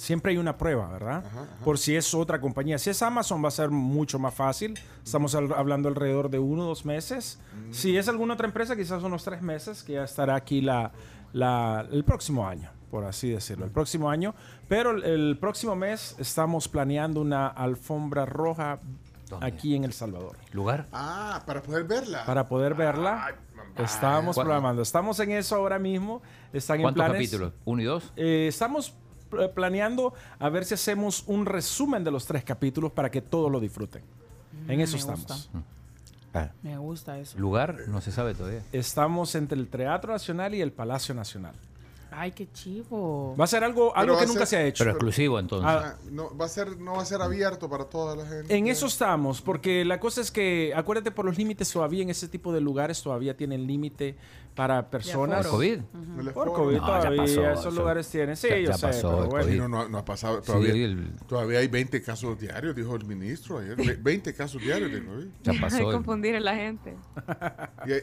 siempre 0.00 0.32
hay 0.32 0.38
una 0.38 0.56
prueba, 0.56 0.88
¿verdad? 0.88 1.22
Por 1.64 1.76
si 1.78 1.94
es 1.94 2.14
otra 2.14 2.40
compañía. 2.40 2.78
Si 2.78 2.88
es 2.90 3.02
Amazon 3.02 3.44
va 3.44 3.48
a 3.48 3.50
ser 3.50 3.70
mucho 3.70 4.18
más 4.18 4.32
fácil. 4.34 4.78
Estamos 5.04 5.34
al- 5.34 5.52
hablando 5.52 5.88
alrededor 5.88 6.30
de 6.30 6.38
uno 6.38 6.64
o 6.64 6.68
dos 6.68 6.84
meses. 6.86 7.38
Mm. 7.68 7.72
Si 7.72 7.96
es 7.96 8.08
alguna 8.08 8.34
otra 8.34 8.46
empresa, 8.46 8.74
quizás 8.76 9.02
unos 9.02 9.24
tres 9.24 9.42
meses, 9.42 9.82
que 9.82 9.92
ya 9.94 10.04
estará 10.04 10.34
aquí 10.36 10.62
la, 10.62 10.92
la- 11.32 11.86
el 11.92 12.02
próximo 12.04 12.46
año, 12.48 12.70
por 12.90 13.04
así 13.04 13.28
decirlo. 13.30 13.66
El 13.66 13.70
próximo 13.72 14.08
año. 14.10 14.34
Pero 14.68 14.92
el, 14.92 15.04
el 15.04 15.38
próximo 15.38 15.76
mes 15.76 16.16
estamos 16.18 16.66
planeando 16.68 17.20
una 17.20 17.48
alfombra 17.48 18.24
roja 18.24 18.78
aquí 19.42 19.76
en 19.76 19.84
El 19.84 19.92
Salvador. 19.92 20.36
¿Lugar? 20.52 20.86
Ah, 20.92 21.42
para 21.46 21.62
poder 21.62 21.84
verla. 21.84 22.24
Para 22.24 22.48
poder 22.48 22.74
verla. 22.74 23.34
Estamos 23.76 24.34
¿Cuál- 24.34 24.46
programando. 24.46 24.82
Estamos 24.82 25.20
en 25.20 25.32
eso 25.32 25.56
ahora 25.56 25.78
mismo. 25.78 26.22
Están 26.52 26.76
en 26.76 26.82
¿Cuántos 26.82 27.04
planes. 27.04 27.16
capítulos? 27.30 27.52
¿Uno 27.64 27.82
y 27.82 27.84
dos? 27.84 28.12
Eh, 28.16 28.46
estamos 28.48 28.94
planeando 29.54 30.14
a 30.38 30.48
ver 30.48 30.64
si 30.64 30.74
hacemos 30.74 31.24
un 31.26 31.46
resumen 31.46 32.04
de 32.04 32.10
los 32.10 32.26
tres 32.26 32.44
capítulos 32.44 32.92
para 32.92 33.10
que 33.10 33.22
todos 33.22 33.50
lo 33.50 33.60
disfruten. 33.60 34.02
En 34.68 34.78
Mm, 34.78 34.80
eso 34.82 34.92
me 34.94 34.98
estamos. 34.98 35.20
gusta. 35.26 35.62
Ah. 36.34 36.50
Me 36.62 36.76
gusta 36.78 37.18
eso. 37.18 37.38
¿Lugar? 37.38 37.76
No 37.88 38.00
se 38.00 38.12
sabe 38.12 38.34
todavía. 38.34 38.62
Estamos 38.72 39.34
entre 39.34 39.58
el 39.58 39.68
Teatro 39.68 40.12
Nacional 40.12 40.54
y 40.54 40.60
el 40.60 40.72
Palacio 40.72 41.14
Nacional. 41.14 41.54
Ay, 42.20 42.32
qué 42.32 42.50
chivo. 42.52 43.34
Va 43.38 43.44
a 43.44 43.46
ser 43.46 43.64
algo, 43.64 43.96
algo 43.96 44.18
que 44.18 44.26
nunca 44.26 44.40
ser- 44.40 44.46
se 44.48 44.56
ha 44.58 44.64
hecho. 44.66 44.84
Pero 44.84 44.90
exclusivo 44.90 45.38
entonces. 45.38 45.66
Ah, 45.70 45.96
no, 46.10 46.36
va 46.36 46.44
a 46.44 46.48
ser, 46.48 46.76
no 46.78 46.92
va 46.94 47.02
a 47.02 47.06
ser 47.06 47.22
abierto 47.22 47.68
para 47.70 47.84
toda 47.84 48.14
la 48.14 48.26
gente. 48.26 48.54
En 48.54 48.66
eso 48.66 48.86
estamos, 48.86 49.40
porque 49.40 49.84
la 49.86 49.98
cosa 50.00 50.20
es 50.20 50.30
que, 50.30 50.72
acuérdate, 50.76 51.10
por 51.12 51.24
los 51.24 51.38
límites 51.38 51.72
todavía 51.72 52.02
en 52.02 52.10
ese 52.10 52.28
tipo 52.28 52.52
de 52.52 52.60
lugares 52.60 53.02
todavía 53.02 53.36
tienen 53.36 53.66
límite 53.66 54.16
para 54.54 54.90
personas. 54.90 55.46
¿Por 55.46 55.52
COVID? 55.56 55.78
Por. 56.34 56.52
COVID 56.52 56.76
No, 56.76 56.80
ya 56.80 56.86
todavía, 57.00 57.22
pasó, 57.22 57.50
esos 57.50 57.66
eso- 57.66 57.70
lugares 57.70 58.08
tienen. 58.10 58.36
Sí, 58.36 58.48
ya- 58.48 58.58
yo 58.58 58.68
ya 58.70 58.74
sé, 58.74 58.86
pasó 58.88 59.08
pero 59.10 59.22
el 59.22 59.28
bueno. 59.30 59.46
Sí, 59.52 59.56
no, 59.58 59.68
no, 59.68 59.88
no 59.88 59.98
ha 59.98 60.04
pasado. 60.04 60.40
Sí, 60.42 60.46
Todavía, 60.46 60.72
el- 60.72 61.12
todavía 61.26 61.58
hay 61.60 61.68
20 61.68 62.02
casos 62.02 62.38
diarios, 62.38 62.74
dijo 62.76 62.94
el 62.96 63.04
ministro 63.06 63.58
ayer. 63.60 63.76
Ve- 63.76 63.96
20 63.98 64.34
casos 64.34 64.60
diarios 64.60 64.92
de 64.92 65.02
COVID. 65.04 65.26
Ya 65.44 65.52
Hay 65.52 65.58
pasó. 65.60 65.78
el- 65.78 65.94
confundir 65.94 66.36
a 66.36 66.40
la 66.40 66.54
gente. 66.56 66.96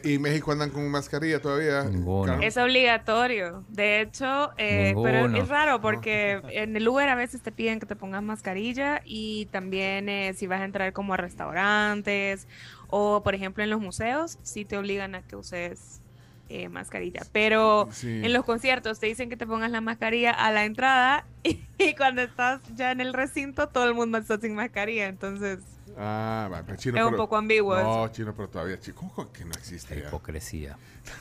Y, 0.02 0.14
y 0.14 0.18
México 0.18 0.50
andan 0.50 0.70
con 0.70 0.90
mascarilla 0.90 1.40
todavía. 1.40 1.84
Ninguno. 1.84 2.26
Carlos. 2.32 2.46
Es 2.46 2.56
obligatorio. 2.56 3.62
De 3.68 4.07
hecho, 4.08 4.50
eh, 4.58 4.94
pero 5.02 5.36
es 5.36 5.48
raro 5.48 5.80
porque 5.80 6.40
en 6.50 6.76
el 6.76 6.88
Uber 6.88 7.08
a 7.08 7.14
veces 7.14 7.42
te 7.42 7.52
piden 7.52 7.80
que 7.80 7.86
te 7.86 7.96
pongas 7.96 8.22
mascarilla 8.22 9.00
y 9.04 9.46
también 9.46 10.08
eh, 10.08 10.34
si 10.34 10.46
vas 10.46 10.60
a 10.60 10.64
entrar 10.64 10.92
como 10.92 11.14
a 11.14 11.16
restaurantes 11.16 12.48
o, 12.88 13.22
por 13.22 13.34
ejemplo, 13.34 13.62
en 13.62 13.70
los 13.70 13.80
museos, 13.80 14.38
sí 14.42 14.64
te 14.64 14.76
obligan 14.76 15.14
a 15.14 15.22
que 15.22 15.36
uses 15.36 16.00
eh, 16.48 16.68
mascarilla. 16.68 17.20
Pero 17.32 17.88
Sí. 17.92 18.08
en 18.08 18.32
los 18.32 18.44
conciertos 18.44 18.98
te 18.98 19.06
dicen 19.06 19.28
que 19.28 19.36
te 19.36 19.46
pongas 19.46 19.70
la 19.70 19.80
mascarilla 19.82 20.30
a 20.30 20.50
la 20.50 20.64
entrada 20.64 21.26
y, 21.42 21.94
cuando 21.96 22.22
estás 22.22 22.60
ya 22.74 22.90
en 22.90 23.00
el 23.00 23.12
recinto 23.12 23.68
todo 23.68 23.84
el 23.84 23.94
mundo 23.94 24.18
está 24.18 24.38
sin 24.38 24.54
mascarilla. 24.54 25.06
Entonces, 25.06 25.60
Ah, 26.00 26.48
va, 26.52 26.62
pero 26.64 26.78
chino, 26.78 26.96
Es 26.96 27.04
un 27.04 27.16
poco 27.16 27.36
ambiguo 27.36 27.74
No, 27.74 28.04
eso. 28.04 28.12
chino, 28.14 28.32
pero 28.34 28.48
todavía, 28.48 28.78
chico, 28.78 29.10
¿cómo 29.14 29.32
que 29.32 29.44
no 29.44 29.50
existe 29.52 30.00
ya? 30.00 30.06
Hipocresía. 30.08 30.76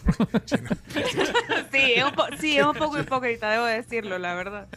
sí, 1.72 1.94
es 1.96 2.04
un, 2.04 2.12
po- 2.14 2.28
sí, 2.40 2.58
es 2.58 2.66
un 2.66 2.76
poco 2.76 3.00
hipócrita, 3.00 3.50
debo 3.50 3.66
decirlo, 3.66 4.18
la 4.20 4.36
verdad. 4.36 4.68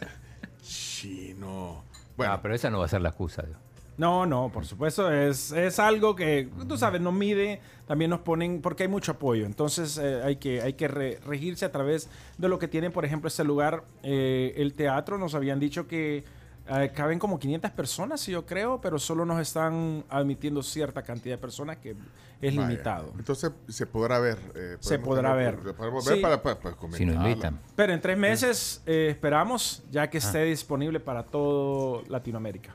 Chino. 0.63 1.83
Bueno, 2.17 2.39
pero 2.41 2.55
esa 2.55 2.69
no 2.69 2.79
va 2.79 2.85
a 2.85 2.89
ser 2.89 3.01
la 3.01 3.09
excusa. 3.09 3.43
digo. 3.43 3.59
No, 3.97 4.25
no, 4.25 4.49
por 4.51 4.65
supuesto, 4.65 5.11
es, 5.11 5.51
es 5.51 5.77
algo 5.77 6.15
que, 6.15 6.49
tú 6.67 6.77
sabes, 6.77 7.01
nos 7.01 7.13
mide, 7.13 7.61
también 7.87 8.09
nos 8.09 8.21
ponen, 8.21 8.61
porque 8.61 8.83
hay 8.83 8.89
mucho 8.89 9.11
apoyo, 9.11 9.45
entonces 9.45 9.97
eh, 10.01 10.21
hay 10.23 10.37
que, 10.37 10.61
hay 10.61 10.73
que 10.73 10.87
re- 10.87 11.19
regirse 11.25 11.65
a 11.65 11.71
través 11.71 12.09
de 12.37 12.47
lo 12.49 12.57
que 12.57 12.67
tiene, 12.67 12.89
por 12.89 13.05
ejemplo, 13.05 13.27
este 13.27 13.43
lugar, 13.43 13.83
eh, 14.01 14.53
el 14.57 14.73
teatro, 14.73 15.17
nos 15.19 15.35
habían 15.35 15.59
dicho 15.59 15.87
que 15.87 16.23
eh, 16.67 16.91
caben 16.95 17.19
como 17.19 17.37
500 17.39 17.71
personas, 17.71 18.25
yo 18.27 18.45
creo, 18.45 18.79
pero 18.81 18.97
solo 18.99 19.25
nos 19.25 19.41
están 19.41 20.03
admitiendo 20.09 20.61
cierta 20.63 21.01
cantidad 21.01 21.35
de 21.35 21.41
personas 21.41 21.77
que 21.77 21.95
es 22.41 22.55
Vaya. 22.55 22.67
limitado. 22.69 23.13
Entonces 23.17 23.51
se 23.67 23.85
podrá 23.85 24.19
ver. 24.19 24.37
eh, 24.55 24.77
Se 24.79 24.97
podrá 24.99 25.35
tener- 25.35 25.57
ver. 25.57 25.75
Podemos 25.75 26.05
ver 26.05 26.15
Sí. 26.17 26.21
para, 26.21 26.41
para, 26.41 26.59
para 26.59 26.75
Si 26.93 27.05
nos 27.05 27.15
invitan. 27.15 27.59
Pero 27.75 27.93
en 27.93 28.01
tres 28.01 28.17
meses 28.17 28.81
eh, 28.85 29.07
esperamos 29.11 29.83
ya 29.91 30.09
que 30.09 30.17
esté 30.19 30.39
Ah. 30.39 30.43
disponible 30.45 30.99
para 30.99 31.23
todo 31.23 32.03
Latinoamérica. 32.07 32.73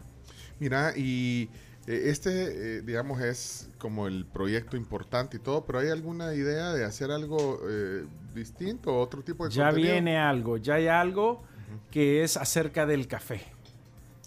Mira, 0.61 0.93
y 0.97 1.49
eh, 1.87 2.03
este, 2.11 2.79
eh, 2.79 2.83
digamos, 2.83 3.21
es 3.23 3.69
como 3.79 4.07
el 4.09 4.27
proyecto 4.27 4.77
importante 4.77 5.37
y 5.37 5.41
todo, 5.41 5.65
pero 5.65 5.79
¿hay 5.79 5.89
alguna 5.91 6.35
idea 6.35 6.73
de 6.73 6.85
hacer 6.85 7.11
algo 7.11 7.61
eh, 7.69 8.05
distinto 8.35 8.93
o 8.93 9.01
otro 9.01 9.23
tipo 9.23 9.45
de 9.49 9.55
Ya 9.55 9.67
contenido? 9.67 9.93
viene 9.93 10.19
algo, 10.19 10.57
ya 10.57 10.75
hay 10.75 10.89
algo 10.89 11.43
que 11.91 12.23
es 12.25 12.37
acerca 12.37 12.87
del 12.87 13.07
café. 13.09 13.43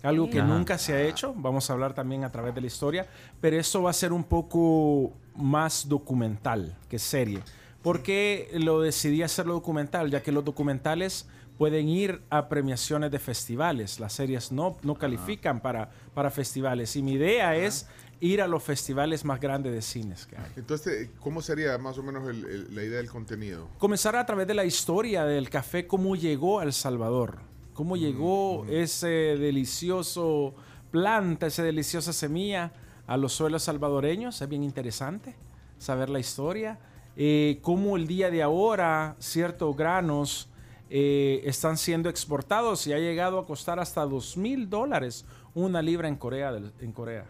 Algo 0.03 0.29
que 0.29 0.39
Ajá. 0.39 0.47
nunca 0.47 0.77
se 0.77 0.93
ha 0.93 1.01
hecho, 1.01 1.33
vamos 1.35 1.69
a 1.69 1.73
hablar 1.73 1.93
también 1.93 2.23
a 2.23 2.31
través 2.31 2.55
de 2.55 2.61
la 2.61 2.67
historia, 2.67 3.05
pero 3.41 3.57
eso 3.59 3.81
va 3.83 3.89
a 3.89 3.93
ser 3.93 4.13
un 4.13 4.23
poco 4.23 5.13
más 5.35 5.87
documental 5.89 6.77
que 6.89 6.99
serie. 6.99 7.41
¿Por 7.81 8.01
qué 8.01 8.49
lo 8.53 8.81
decidí 8.81 9.23
hacerlo 9.23 9.53
documental? 9.53 10.09
Ya 10.09 10.21
que 10.23 10.31
los 10.31 10.43
documentales 10.45 11.27
pueden 11.57 11.89
ir 11.89 12.21
a 12.29 12.47
premiaciones 12.47 13.11
de 13.11 13.19
festivales, 13.19 13.99
las 13.99 14.13
series 14.13 14.51
no, 14.51 14.77
no 14.83 14.95
califican 14.95 15.59
para, 15.59 15.89
para 16.13 16.29
festivales. 16.31 16.95
Y 16.95 17.01
mi 17.03 17.13
idea 17.13 17.55
es 17.55 17.85
ir 18.21 18.41
a 18.41 18.47
los 18.47 18.63
festivales 18.63 19.23
más 19.25 19.39
grandes 19.41 19.73
de 19.73 19.81
cines 19.81 20.25
que 20.25 20.37
hay. 20.37 20.51
Entonces, 20.57 21.09
¿cómo 21.19 21.41
sería 21.41 21.77
más 21.77 21.97
o 21.97 22.03
menos 22.03 22.29
el- 22.29 22.45
el- 22.45 22.75
la 22.75 22.83
idea 22.83 22.97
del 22.97 23.09
contenido? 23.09 23.67
comenzar 23.77 24.15
a 24.15 24.25
través 24.25 24.47
de 24.47 24.53
la 24.53 24.63
historia 24.65 25.25
del 25.25 25.49
café, 25.49 25.87
cómo 25.87 26.15
llegó 26.15 26.59
a 26.59 26.63
El 26.63 26.71
Salvador, 26.73 27.39
cómo 27.79 27.95
llegó 27.95 28.65
ese 28.69 29.07
delicioso 29.07 30.53
planta, 30.91 31.47
esa 31.47 31.63
deliciosa 31.63 32.11
semilla 32.11 32.73
a 33.07 33.15
los 33.15 33.31
suelos 33.31 33.63
salvadoreños. 33.63 34.41
Es 34.41 34.49
bien 34.49 34.63
interesante 34.63 35.37
saber 35.77 36.09
la 36.09 36.19
historia. 36.19 36.77
Eh, 37.15 37.59
cómo 37.61 37.95
el 37.95 38.05
día 38.05 38.29
de 38.31 38.43
ahora 38.43 39.15
ciertos 39.19 39.77
granos 39.77 40.49
eh, 40.89 41.41
están 41.45 41.77
siendo 41.77 42.09
exportados 42.09 42.85
y 42.85 42.91
ha 42.91 42.97
llegado 42.99 43.39
a 43.39 43.45
costar 43.45 43.79
hasta 43.79 44.05
dos 44.05 44.35
mil 44.35 44.69
dólares 44.69 45.25
una 45.55 45.81
libra 45.81 46.09
en 46.09 46.17
Corea. 46.17 46.51
del- 46.51 46.73
en 46.81 46.91
Corea. 46.91 47.27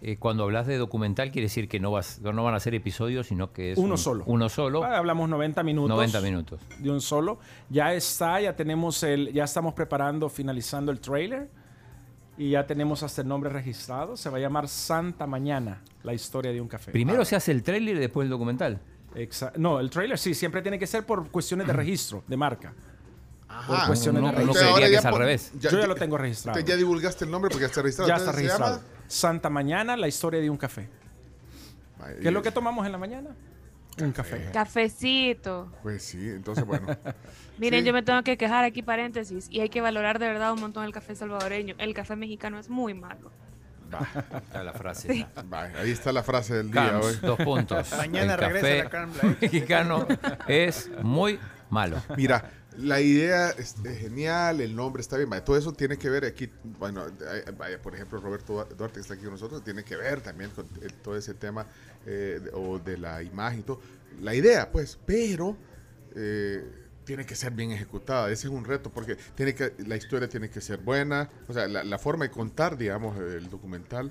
Eh, 0.00 0.16
cuando 0.16 0.44
hablas 0.44 0.66
de 0.68 0.76
documental, 0.76 1.32
quiere 1.32 1.46
decir 1.46 1.68
que 1.68 1.80
no, 1.80 1.90
vas, 1.90 2.20
no 2.20 2.44
van 2.44 2.54
a 2.54 2.60
ser 2.60 2.74
episodios, 2.74 3.26
sino 3.26 3.52
que 3.52 3.72
es 3.72 3.78
Uno 3.78 3.92
un- 3.94 3.98
solo. 3.98 4.22
Uno 4.26 4.48
solo. 4.48 4.84
Ah, 4.84 4.96
Hablamos 4.98 5.28
90 5.28 5.62
minutos. 5.64 5.90
90 5.90 6.20
minutos. 6.20 6.60
de 6.78 6.90
un 6.90 7.00
solo. 7.00 7.38
Ya 7.68 7.92
está, 7.94 8.40
ya 8.40 8.54
tenemos 8.54 9.02
el, 9.02 9.32
ya 9.32 9.44
estamos 9.44 9.74
preparando, 9.74 10.28
finalizando 10.28 10.92
el 10.92 11.00
trailer 11.00 11.48
y 12.36 12.50
ya 12.50 12.64
tenemos 12.66 13.02
hasta 13.02 13.22
el 13.22 13.28
nombre 13.28 13.50
registrado. 13.50 14.16
Se 14.16 14.30
va 14.30 14.36
a 14.36 14.40
llamar 14.40 14.68
Santa 14.68 15.26
Mañana, 15.26 15.82
la 16.04 16.14
historia 16.14 16.52
de 16.52 16.60
un 16.60 16.68
café. 16.68 16.92
Primero 16.92 17.24
se 17.24 17.34
hace 17.34 17.50
el 17.50 17.64
tráiler 17.64 17.96
y 17.96 17.98
después 17.98 18.24
el 18.24 18.30
documental. 18.30 18.80
Exa- 19.16 19.52
no, 19.56 19.80
el 19.80 19.90
trailer 19.90 20.16
sí, 20.18 20.32
siempre 20.34 20.62
tiene 20.62 20.78
que 20.78 20.86
ser 20.86 21.04
por 21.04 21.28
cuestiones 21.30 21.66
de 21.66 21.72
registro, 21.72 22.22
de 22.28 22.36
marca. 22.36 22.72
por 23.66 23.74
Ajá. 23.76 23.86
cuestiones 23.88 24.20
Uno- 24.22 24.30
de 24.30 24.36
uno 24.44 24.52
registro. 24.52 24.60
creería 24.60 24.74
ahora 24.74 24.86
que 24.86 24.92
ya 24.92 24.98
es 25.00 25.04
al 25.06 25.18
revés. 25.18 25.52
Yo 25.58 25.70
ya 25.80 25.86
lo 25.88 25.94
tengo 25.96 26.16
registrado. 26.18 26.60
Ya 26.60 26.76
divulgaste 26.76 27.24
el 27.24 27.32
nombre 27.32 27.48
porque 27.50 27.62
ya 27.62 27.66
está 27.66 27.82
registrado. 27.82 28.08
Ya 28.08 28.16
está 28.16 28.30
registrado. 28.30 28.80
Santa 29.08 29.50
Mañana, 29.50 29.96
la 29.96 30.06
historia 30.06 30.40
de 30.40 30.48
un 30.50 30.56
café. 30.56 30.88
Ay, 32.00 32.14
¿Qué 32.22 32.28
es 32.28 32.32
lo 32.34 32.42
que 32.42 32.52
tomamos 32.52 32.86
en 32.86 32.92
la 32.92 32.98
mañana? 32.98 33.30
Un 34.00 34.12
café. 34.12 34.50
Cafecito. 34.52 35.72
Pues 35.82 36.04
sí, 36.04 36.18
entonces 36.30 36.64
bueno. 36.64 36.86
Miren, 37.58 37.80
Sí. 37.80 37.86
yo 37.86 37.92
me 37.92 38.02
tengo 38.04 38.22
que 38.22 38.36
quejar 38.36 38.62
aquí 38.64 38.82
paréntesis 38.82 39.48
y 39.50 39.60
hay 39.60 39.68
que 39.68 39.80
valorar 39.80 40.20
de 40.20 40.28
verdad 40.28 40.52
un 40.52 40.60
montón 40.60 40.84
el 40.84 40.92
café 40.92 41.16
salvadoreño. 41.16 41.74
El 41.78 41.94
café 41.94 42.14
mexicano 42.14 42.60
es 42.60 42.68
muy 42.68 42.94
malo. 42.94 43.32
Está 44.44 44.62
la 44.62 44.72
frase. 44.74 45.12
Sí. 45.12 45.26
Ahí 45.50 45.90
está 45.90 46.12
la 46.12 46.22
frase 46.22 46.54
del 46.54 46.70
día 46.70 47.00
hoy. 47.02 47.16
dos 47.22 47.38
puntos. 47.40 47.90
Mañana 47.96 48.34
el 48.34 48.38
regresa 48.38 48.88
café 48.90 48.96
la 49.26 49.36
mexicano 49.40 50.06
es 50.46 50.90
muy 51.02 51.40
malo. 51.70 51.96
Mira, 52.16 52.44
la 52.78 53.00
idea 53.00 53.50
es, 53.50 53.74
es 53.84 53.98
genial, 53.98 54.60
el 54.60 54.74
nombre 54.74 55.00
está 55.02 55.16
bien, 55.16 55.28
todo 55.44 55.56
eso 55.56 55.72
tiene 55.72 55.96
que 55.98 56.08
ver 56.08 56.24
aquí, 56.24 56.48
bueno, 56.78 57.04
eh, 57.06 57.44
vaya, 57.58 57.80
por 57.82 57.94
ejemplo, 57.94 58.20
Roberto 58.20 58.64
Duarte 58.76 58.94
que 58.94 59.00
está 59.00 59.14
aquí 59.14 59.24
con 59.24 59.32
nosotros, 59.32 59.62
tiene 59.64 59.82
que 59.84 59.96
ver 59.96 60.20
también 60.20 60.50
con 60.50 60.66
el- 60.80 60.92
todo 60.94 61.16
ese 61.16 61.34
tema 61.34 61.66
eh, 62.06 62.40
de- 62.42 62.50
o 62.54 62.78
de 62.78 62.96
la 62.96 63.22
imagen 63.22 63.60
y 63.60 63.62
todo. 63.64 63.80
La 64.20 64.34
idea, 64.34 64.70
pues, 64.72 64.98
pero 65.04 65.56
eh, 66.14 66.64
tiene 67.04 67.24
que 67.26 67.34
ser 67.34 67.52
bien 67.52 67.70
ejecutada, 67.72 68.30
ese 68.30 68.46
es 68.46 68.52
un 68.52 68.64
reto, 68.64 68.90
porque 68.90 69.16
tiene 69.34 69.54
que, 69.54 69.72
la 69.86 69.96
historia 69.96 70.28
tiene 70.28 70.48
que 70.50 70.60
ser 70.60 70.78
buena, 70.78 71.28
o 71.48 71.52
sea, 71.52 71.66
la, 71.68 71.82
la 71.84 71.98
forma 71.98 72.24
de 72.26 72.30
contar, 72.30 72.76
digamos, 72.78 73.18
el 73.18 73.48
documental, 73.50 74.10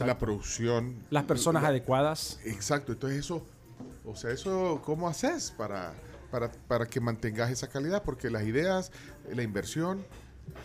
la, 0.00 0.18
producción. 0.18 0.96
Las 1.10 1.24
personas 1.24 1.62
la- 1.62 1.68
adecuadas. 1.70 2.38
Exacto, 2.44 2.92
entonces 2.92 3.18
eso, 3.20 3.44
o 4.04 4.14
sea, 4.16 4.30
eso, 4.30 4.80
¿cómo 4.84 5.08
haces 5.08 5.50
para, 5.50 5.92
para, 6.32 6.50
para 6.66 6.86
que 6.86 6.98
mantengas 7.00 7.50
esa 7.50 7.68
calidad? 7.68 8.02
Porque 8.02 8.28
las 8.30 8.42
ideas, 8.44 8.90
eh, 9.28 9.36
la 9.36 9.42
inversión, 9.44 10.00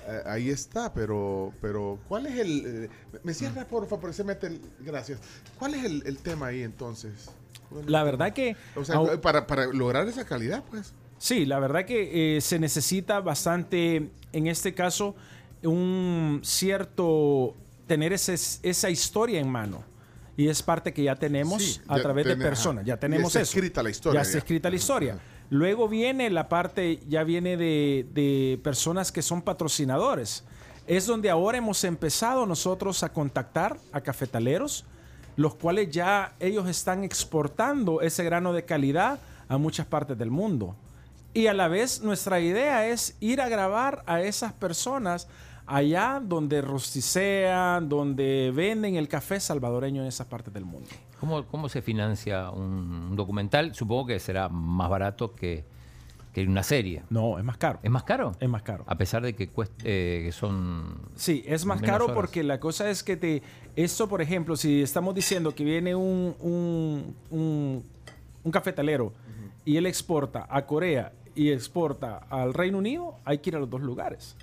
eh, 0.07 0.21
ahí 0.25 0.49
está, 0.49 0.91
pero, 0.93 1.53
pero 1.61 1.99
¿cuál 2.07 2.25
es 2.25 2.39
el... 2.39 2.85
eh, 2.85 2.89
me 3.23 3.33
cierra, 3.35 3.65
por 3.65 3.85
favor, 3.87 4.11
se 4.13 4.23
mete 4.23 4.47
el... 4.47 4.61
Gracias. 4.79 5.19
¿Cuál 5.59 5.75
es 5.75 5.83
el, 5.85 6.01
el 6.07 6.17
tema 6.17 6.47
ahí 6.47 6.63
entonces? 6.63 7.29
¿Cuál 7.69 7.83
es 7.83 7.89
La 7.91 8.03
verdad 8.03 8.33
que... 8.33 8.55
O 8.75 8.83
sea, 8.83 8.95
au- 8.95 9.19
para, 9.19 9.45
para 9.45 9.67
lograr 9.67 10.07
esa 10.07 10.25
calidad, 10.25 10.63
pues. 10.71 10.93
Sí, 11.19 11.45
la 11.45 11.59
verdad 11.59 11.85
que 11.85 12.37
eh, 12.37 12.41
se 12.41 12.57
necesita 12.59 13.19
bastante, 13.19 14.09
en 14.33 14.47
este 14.47 14.73
caso, 14.73 15.15
un 15.63 16.41
cierto, 16.43 17.55
tener 17.87 18.13
ese, 18.13 18.35
esa 18.63 18.89
historia 18.89 19.39
en 19.39 19.49
mano. 19.49 19.83
Y 20.39 20.49
es 20.49 20.61
parte 20.61 20.93
que 20.93 21.01
ya 21.01 21.15
tenemos 21.15 21.63
Sí, 21.63 21.81
a 21.87 21.97
ya 21.97 22.03
través 22.03 22.25
de 22.27 22.33
ajá. 22.33 22.43
personas. 22.43 22.85
Ya 22.85 22.93
Ya 22.93 22.99
tenemos 22.99 23.29
está 23.29 23.41
eso. 23.41 23.57
escrita 23.57 23.81
la 23.81 23.89
historia, 23.89 24.19
Ya 24.19 24.21
está 24.21 24.33
ya. 24.33 24.37
escrita 24.37 24.69
la 24.69 24.75
historia. 24.75 25.17
Luego 25.49 25.87
viene 25.87 26.29
la 26.29 26.49
parte, 26.49 26.99
ya 27.07 27.23
viene 27.23 27.55
de, 27.55 28.59
personas 28.63 29.11
que 29.11 29.21
son 29.21 29.41
patrocinadores. 29.41 30.43
Es 30.87 31.05
donde 31.05 31.29
ahora 31.29 31.57
hemos 31.57 31.83
empezado 31.83 32.45
nosotros 32.45 33.03
a 33.03 33.13
contactar 33.13 33.77
a 33.91 34.01
cafetaleros, 34.01 34.85
los 35.35 35.55
cuales 35.55 35.89
ya 35.91 36.33
ellos 36.39 36.67
están 36.67 37.03
exportando 37.03 38.01
ese 38.01 38.23
grano 38.23 38.53
de 38.53 38.65
calidad 38.65 39.19
a 39.47 39.57
muchas 39.57 39.85
partes 39.85 40.17
del 40.17 40.31
mundo. 40.31 40.75
Y 41.33 41.47
a 41.47 41.53
la 41.53 41.67
vez 41.67 42.01
nuestra 42.01 42.39
idea 42.39 42.87
es 42.87 43.15
ir 43.19 43.41
a 43.41 43.47
grabar 43.47 44.03
a 44.05 44.21
esas 44.21 44.51
personas 44.53 45.27
allá 45.65 46.21
donde 46.23 46.61
rosticean, 46.61 47.87
donde 47.87 48.51
venden 48.55 48.95
el 48.95 49.07
café 49.07 49.39
salvadoreño 49.39 50.01
en 50.01 50.07
esas 50.07 50.27
partes 50.27 50.53
del 50.53 50.65
mundo. 50.65 50.89
¿Cómo, 51.19 51.45
cómo 51.45 51.69
se 51.69 51.81
financia 51.81 52.51
un 52.51 53.15
documental? 53.15 53.73
Supongo 53.73 54.07
que 54.07 54.19
será 54.19 54.49
más 54.49 54.89
barato 54.89 55.33
que, 55.33 55.65
que 56.33 56.43
una 56.43 56.63
serie. 56.63 57.03
No, 57.09 57.39
es 57.39 57.43
más 57.43 57.57
caro. 57.57 57.79
¿Es 57.81 57.89
más 57.89 58.03
caro? 58.03 58.35
Es 58.39 58.47
más 58.49 58.61
caro. 58.61 58.83
A 58.87 58.97
pesar 58.97 59.23
de 59.23 59.33
que, 59.33 59.49
cueste, 59.49 59.83
eh, 59.85 60.23
que 60.25 60.31
son... 60.31 60.99
Sí, 61.15 61.43
es 61.47 61.65
más 61.65 61.81
caro 61.81 62.05
horas. 62.05 62.15
porque 62.15 62.43
la 62.43 62.59
cosa 62.59 62.89
es 62.89 63.03
que 63.03 63.17
te... 63.17 63.41
Esto, 63.75 64.07
por 64.07 64.21
ejemplo, 64.21 64.55
si 64.55 64.81
estamos 64.81 65.15
diciendo 65.15 65.55
que 65.55 65.63
viene 65.63 65.95
un, 65.95 66.35
un, 66.39 67.15
un, 67.31 67.83
un 68.43 68.51
cafetalero 68.51 69.13
y 69.65 69.77
él 69.77 69.85
exporta 69.85 70.47
a 70.49 70.65
Corea 70.65 71.13
y 71.35 71.51
exporta 71.51 72.25
al 72.29 72.53
Reino 72.53 72.77
Unido, 72.79 73.15
hay 73.25 73.39
que 73.39 73.49
ir 73.49 73.55
a 73.55 73.59
los 73.59 73.69
dos 73.69 73.81
lugares. 73.81 74.35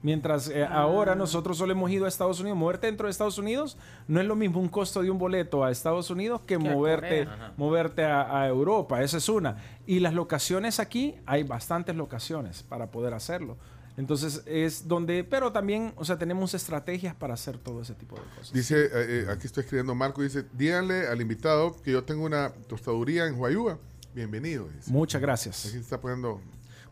Mientras 0.00 0.48
eh, 0.48 0.64
ahora 0.64 1.16
nosotros 1.16 1.58
solo 1.58 1.72
hemos 1.72 1.90
ido 1.90 2.04
a 2.04 2.08
Estados 2.08 2.38
Unidos, 2.38 2.56
moverte 2.56 2.86
dentro 2.86 3.06
de 3.06 3.10
Estados 3.10 3.36
Unidos 3.36 3.76
no 4.06 4.20
es 4.20 4.26
lo 4.26 4.36
mismo 4.36 4.60
un 4.60 4.68
costo 4.68 5.02
de 5.02 5.10
un 5.10 5.18
boleto 5.18 5.64
a 5.64 5.72
Estados 5.72 6.10
Unidos 6.10 6.40
que, 6.42 6.46
Que 6.46 6.54
a 6.54 6.58
moverte, 6.58 7.28
moverte 7.56 8.04
a, 8.04 8.42
a 8.42 8.46
Europa. 8.46 9.02
Esa 9.02 9.16
es 9.16 9.28
una. 9.28 9.56
Y 9.86 9.98
las 9.98 10.14
locaciones 10.14 10.78
aquí, 10.78 11.16
hay 11.26 11.42
bastantes 11.42 11.96
locaciones 11.96 12.62
para 12.62 12.90
poder 12.92 13.12
hacerlo. 13.12 13.56
Entonces 13.98 14.44
es 14.46 14.86
donde, 14.86 15.24
pero 15.24 15.50
también, 15.50 15.92
o 15.96 16.04
sea, 16.04 16.16
tenemos 16.16 16.54
estrategias 16.54 17.16
para 17.16 17.34
hacer 17.34 17.58
todo 17.58 17.82
ese 17.82 17.94
tipo 17.94 18.14
de 18.14 18.22
cosas. 18.36 18.52
Dice, 18.52 18.84
eh, 18.84 18.90
eh, 18.94 19.26
aquí 19.28 19.48
estoy 19.48 19.62
escribiendo 19.62 19.92
Marco, 19.96 20.22
dice, 20.22 20.44
díganle 20.52 21.08
al 21.08 21.20
invitado 21.20 21.74
que 21.82 21.90
yo 21.90 22.04
tengo 22.04 22.24
una 22.24 22.50
tostaduría 22.68 23.26
en 23.26 23.34
Huayúa. 23.34 23.76
Bienvenido. 24.14 24.68
dice. 24.68 24.92
Muchas 24.92 25.20
gracias. 25.20 25.66
Aquí 25.66 25.74
se 25.74 25.80
está 25.80 26.00
poniendo... 26.00 26.40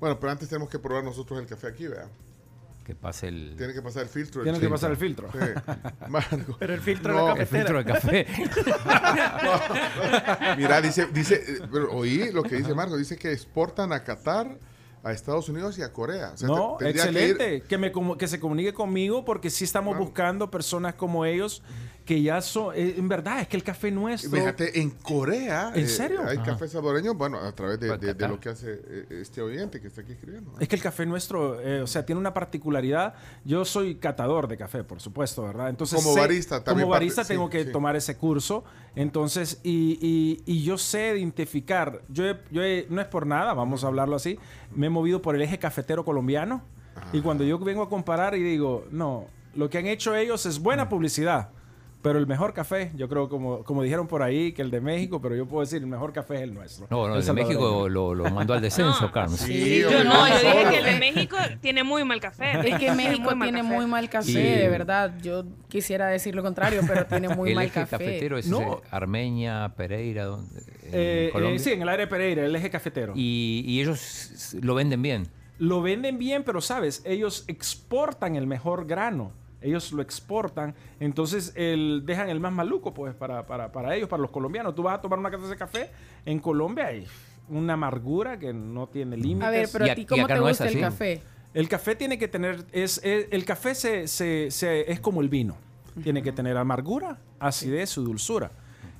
Bueno, 0.01 0.19
pero 0.19 0.33
antes 0.33 0.49
tenemos 0.49 0.69
que 0.69 0.81
probar 0.81 1.05
nosotros 1.05 1.39
el 1.39 1.47
café 1.47 1.69
aquí, 1.69 1.87
¿verdad? 1.87 2.09
Que 2.87 2.95
pase 2.95 3.27
el... 3.27 3.57
Tiene 3.59 3.75
que 3.75 3.83
pasar 3.83 4.05
el 4.05 4.09
filtro. 4.09 4.45
Tiene 4.45 4.61
que 4.61 4.69
pasar 4.69 4.93
el 4.93 4.97
filtro. 4.97 5.29
Sí. 5.33 5.39
Marco. 6.09 6.57
Pero 6.57 6.73
el 6.73 6.81
filtro 6.81 7.15
No, 7.15 7.27
de 7.31 7.35
la 7.35 7.41
El 7.41 7.47
filtro 7.49 7.79
de 7.79 7.85
café. 7.85 8.27
Mira, 10.57 10.81
dice, 10.81 11.07
dice, 11.13 11.43
pero 11.73 11.91
oí 11.93 12.31
lo 12.33 12.43
que 12.45 12.55
dice 12.57 12.75
Marco, 12.75 12.97
dice 12.97 13.17
que 13.17 13.33
exportan 13.33 13.93
a 13.93 14.03
Qatar, 14.05 14.57
a 15.03 15.11
Estados 15.13 15.49
Unidos 15.49 15.77
y 15.79 15.83
a 15.83 15.93
Corea. 15.93 16.31
O 16.35 16.37
sea, 16.37 16.47
no, 16.49 16.77
te- 16.79 16.87
tendría 16.93 17.05
que 17.05 17.11
ir- 17.11 17.17
excelente. 17.33 17.63
Que, 17.69 17.79
me, 17.79 17.93
que 18.19 18.29
se 18.29 18.39
comunique 18.41 18.73
conmigo 18.73 19.25
porque 19.25 19.51
sí 19.51 19.65
estamos 19.65 19.97
buscando 19.99 20.49
personas 20.51 20.95
como 20.95 21.25
ellos 21.25 21.63
que 22.07 22.23
ya 22.23 22.41
son, 22.41 22.73
eh, 22.75 22.95
en 22.97 23.09
verdad, 23.09 23.41
es 23.41 23.49
que 23.49 23.57
el 23.57 23.65
café 23.65 23.91
nuestro... 23.91 24.31
Fíjate, 24.31 24.81
en 24.81 24.91
Corea 24.91 25.73
¿En 25.75 25.85
eh, 25.85 25.89
serio? 25.89 26.21
hay 26.27 26.37
Ajá. 26.37 26.53
café 26.53 26.69
salvadoreño, 26.69 27.15
bueno, 27.15 27.39
a 27.39 27.53
través 27.53 27.79
de, 27.81 27.99
de- 27.99 28.15
de 28.15 28.29
lo 28.29 28.39
que 28.41 28.49
hace 28.49 28.81
eh, 28.87 29.07
este 29.21 29.43
oyente 29.43 29.81
que 29.81 29.89
está 29.89 30.01
aquí 30.03 30.13
escribiendo. 30.13 30.53
¿no? 30.53 30.59
Es 30.61 30.69
que 30.69 30.77
el 30.77 30.83
café 30.83 31.05
nuestro, 31.05 31.61
eh, 31.61 31.83
o 31.83 31.87
sea, 31.87 32.07
tiene 32.07 32.21
una 32.21 32.33
particularidad. 32.33 33.15
Yo 33.45 33.65
soy 33.65 33.97
catador 33.97 34.47
de 34.49 34.57
café, 34.57 34.85
por 34.85 35.01
supuesto, 35.01 35.43
¿verdad? 35.43 35.69
Entonces, 35.69 36.01
Como 36.01 36.15
sé- 36.15 36.21
barista 36.21 36.63
también 36.65 36.85
Como 36.87 36.93
barista 36.93 37.23
parte- 37.23 37.35
tengo 37.35 37.47
sí, 37.47 37.53
que 37.53 37.65
sí. 37.65 37.73
tomar 37.73 37.97
ese 37.97 38.17
curso. 38.17 38.65
Entonces, 38.95 39.61
y, 39.65 39.99
y- 40.01 40.43
y 40.47 40.63
yo 40.63 40.79
sé 40.79 41.19
identificar. 41.19 42.03
Yo, 42.09 42.25
he- 42.25 42.39
yo 42.51 42.63
he- 42.63 42.87
no 42.89 43.01
es 43.01 43.09
por 43.09 43.27
nada, 43.27 43.53
vamos 43.53 43.85
a 43.85 43.89
hablarlo 43.89 44.17
así. 44.17 44.39
Me 44.75 44.87
he 44.87 44.91
movido 44.91 45.21
por 45.21 45.35
el 45.35 45.43
eje 45.43 45.59
cafetero 45.59 46.05
colombiano. 46.05 46.63
Y 47.13 47.21
cuando 47.21 47.45
yo 47.45 47.59
vengo 47.59 47.83
a 47.83 47.89
comparar 47.91 48.35
y 48.37 48.43
digo, 48.43 48.87
no, 48.91 49.27
lo 49.55 49.69
que 49.69 49.77
han 49.79 49.87
hecho 49.87 50.15
ellos 50.15 50.47
es 50.47 50.59
buena 50.61 50.89
publicidad. 50.89 51.51
Pero 52.07 52.21
el 52.21 52.27
mejor 52.29 52.55
café, 52.55 52.93
yo 52.95 53.09
creo, 53.09 53.29
como, 53.29 53.65
como 53.65 53.83
dijeron 53.83 54.07
por 54.07 54.23
ahí, 54.23 54.53
que 54.53 54.63
el 54.63 54.71
de 54.71 54.81
México, 54.81 55.21
pero 55.21 55.35
yo 55.35 55.45
puedo 55.47 55.63
decir, 55.63 55.81
el 55.83 55.89
mejor 55.89 56.13
café 56.13 56.37
es 56.37 56.41
el 56.43 56.55
nuestro. 56.55 56.87
No, 56.89 57.09
no, 57.09 57.15
El 57.15 57.21
el 57.21 57.27
de 57.27 57.33
México 57.33 57.89
lo, 57.89 58.15
lo 58.15 58.31
mandó 58.31 58.55
al 58.55 58.61
descenso, 58.61 59.11
Carmen. 59.11 59.37
Sí, 59.37 59.81
yo 59.81 60.05
no, 60.05 60.29
yo 60.29 60.35
dije 60.39 60.67
que 60.71 60.79
el 60.79 60.85
de 60.85 60.99
México 61.01 61.37
tiene 61.61 61.83
muy 61.83 62.05
mal 62.05 62.21
café. 62.21 62.53
Es 62.69 62.79
que 62.79 62.93
México 62.93 63.31
tiene 63.41 63.61
café. 63.63 63.75
muy 63.75 63.87
mal 63.87 64.09
café, 64.09 64.31
Y- 64.31 64.59
de 64.61 64.69
verdad. 64.69 65.15
Yo 65.21 65.43
quisiera 65.67 66.07
decir 66.07 66.37
lo 66.37 66.45
contrario, 66.45 66.83
pero 66.87 67.07
tiene 67.07 67.29
muy 67.29 67.49
el 67.51 67.55
mal 67.57 67.65
eje 67.65 67.75
café. 67.81 67.91
cafetero 67.99 68.39
es 68.39 68.47
No. 68.47 68.83
Armenia, 68.93 69.73
Pereira, 69.77 70.27
¿dónde? 70.27 70.61
en 70.85 70.91
Eh, 70.93 71.33
eh, 71.35 71.59
sí, 71.59 71.73
en 71.73 71.83
el 71.83 71.89
área 71.89 72.07
de 72.07 72.11
Pereira, 72.11 72.45
el 72.47 72.55
eje 72.55 72.71
cafetero. 72.71 73.15
y, 73.17 73.65
y 73.67 73.81
ellos 73.81 74.55
lo 74.63 74.77
venden 74.77 75.03
bien. 75.03 75.27
Lo 75.59 75.83
venden 75.83 76.19
bien, 76.19 76.45
pero 76.45 76.61
sabes, 76.61 77.03
ellos 77.05 77.45
exportan 77.49 78.37
el 78.37 78.47
mejor 78.47 78.87
grano. 78.87 79.33
Ellos 79.67 79.93
lo 79.93 80.01
exportan, 80.01 80.75
entonces 81.01 81.53
el, 81.57 82.03
dejan 82.07 82.31
el 82.31 82.39
más 82.41 82.53
maluco, 82.53 82.95
pues, 82.95 83.15
para, 83.15 83.47
para, 83.47 83.73
para 83.73 83.97
ellos, 83.97 84.09
para 84.09 84.23
los 84.23 84.31
colombianos. 84.31 84.75
Tú 84.75 84.83
vas 84.85 84.99
a 84.99 85.01
tomar 85.01 85.19
una 85.19 85.31
taza 85.31 85.47
de 85.49 85.57
café 85.57 85.91
en 86.25 86.39
Colombia 86.39 86.93
y 86.95 87.05
una 87.49 87.73
amargura 87.75 88.39
que 88.39 88.53
no 88.53 88.87
tiene 88.87 89.17
límites. 89.17 89.47
A 89.49 89.51
ver, 89.51 89.69
pero 89.73 89.87
Y 89.87 89.91
a 89.91 89.95
ti, 89.97 90.07
¿cómo 90.07 90.27
te 90.29 90.35
no 90.37 90.47
gusta 90.47 90.69
el 90.69 90.81
café? 90.81 91.23
El 91.53 91.69
café 91.69 91.97
tiene 91.97 92.17
que 92.19 92.29
tener, 92.29 92.65
es, 92.73 93.01
es- 93.03 93.27
el 93.31 93.45
café 93.45 93.75
se, 93.75 94.07
se- 94.09 94.51
se- 94.51 94.91
es 94.93 95.01
como 95.01 95.21
el 95.21 95.29
vino. 95.29 95.57
Tiene 96.03 96.23
que 96.23 96.31
tener 96.31 96.57
amargura, 96.57 97.19
acidez 97.41 97.97
y 97.97 98.03
dulzura. 98.05 98.51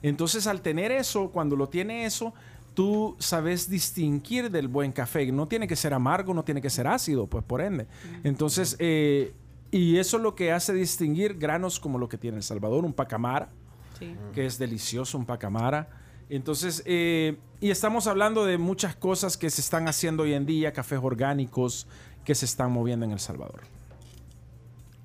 Entonces, 0.03 0.47
al 0.47 0.63
tener 0.63 0.91
eso, 0.91 1.31
cuando 1.31 1.55
lo 1.55 1.69
tiene 1.69 2.07
eso, 2.07 2.33
tú 2.75 3.15
sabes 3.19 3.69
distinguir 3.69 4.51
del 4.51 4.69
buen 4.69 4.93
café. 4.93 5.31
No 5.33 5.47
tiene 5.47 5.69
que 5.69 5.77
ser 5.77 5.93
amargo, 5.95 6.33
no 6.35 6.43
tiene 6.43 6.61
que 6.63 6.71
ser 6.71 6.87
ácido, 6.87 7.27
pues 7.27 7.45
por 7.45 7.61
ende. 7.61 7.87
Entonces, 8.25 8.77
eh, 8.79 9.33
y 9.71 9.99
eso 9.99 10.17
es 10.19 10.23
lo 10.23 10.35
que 10.35 10.53
hace 10.53 10.73
distinguir 10.73 11.35
granos 11.39 11.81
como 11.81 11.99
lo 11.99 12.09
que 12.09 12.19
tiene 12.19 12.37
El 12.39 12.43
Salvador, 12.43 12.85
un 12.85 12.93
pacamara, 12.93 13.51
Sí. 13.99 14.15
que 14.35 14.45
es 14.47 14.59
delicioso, 14.59 15.17
un 15.19 15.25
pacamara. 15.27 15.89
Entonces, 16.29 16.83
eh, 16.87 17.39
y 17.61 17.71
estamos 17.71 18.07
hablando 18.07 18.45
de 18.45 18.59
muchas 18.59 18.95
cosas 18.97 19.37
que 19.37 19.49
se 19.49 19.61
están 19.61 19.89
haciendo 19.89 20.25
hoy 20.25 20.35
en 20.35 20.45
día, 20.45 20.73
cafés 20.73 20.99
orgánicos 21.03 21.87
que 22.25 22.35
se 22.35 22.45
están 22.45 22.73
moviendo 22.73 23.07
en 23.07 23.13
El 23.13 23.21
Salvador. 23.21 23.61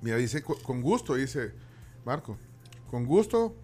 Mira, 0.00 0.16
dice 0.16 0.42
co- 0.42 0.58
con 0.62 0.82
gusto, 0.82 1.14
dice 1.14 1.52
Marco. 2.04 2.36
Con 2.90 3.06
gusto, 3.06 3.54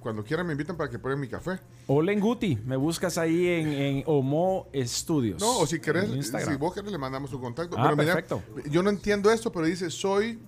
cuando 0.00 0.22
quieran 0.24 0.46
me 0.46 0.52
invitan 0.52 0.76
para 0.76 0.88
que 0.90 0.98
prueben 0.98 1.20
mi 1.20 1.28
café. 1.28 1.58
Olen 1.86 2.20
Guti, 2.20 2.56
me 2.64 2.76
buscas 2.76 3.18
ahí 3.18 3.46
en, 3.48 3.68
en 3.68 4.02
Homo 4.06 4.68
Studios. 4.74 5.40
No, 5.40 5.58
o 5.58 5.66
si 5.66 5.80
querés, 5.80 6.08
si 6.26 6.56
vos 6.56 6.72
querés 6.74 6.92
le 6.92 6.98
mandamos 6.98 7.30
su 7.30 7.40
contacto. 7.40 7.76
Ah, 7.78 7.84
Pero 7.84 7.96
mira, 7.96 8.14
perfecto. 8.14 8.42
yo 8.70 8.82
no 8.82 8.90
entiendo 8.90 9.30
esto, 9.32 9.50
pero 9.52 9.66
dice 9.66 9.90
soy 9.90 10.38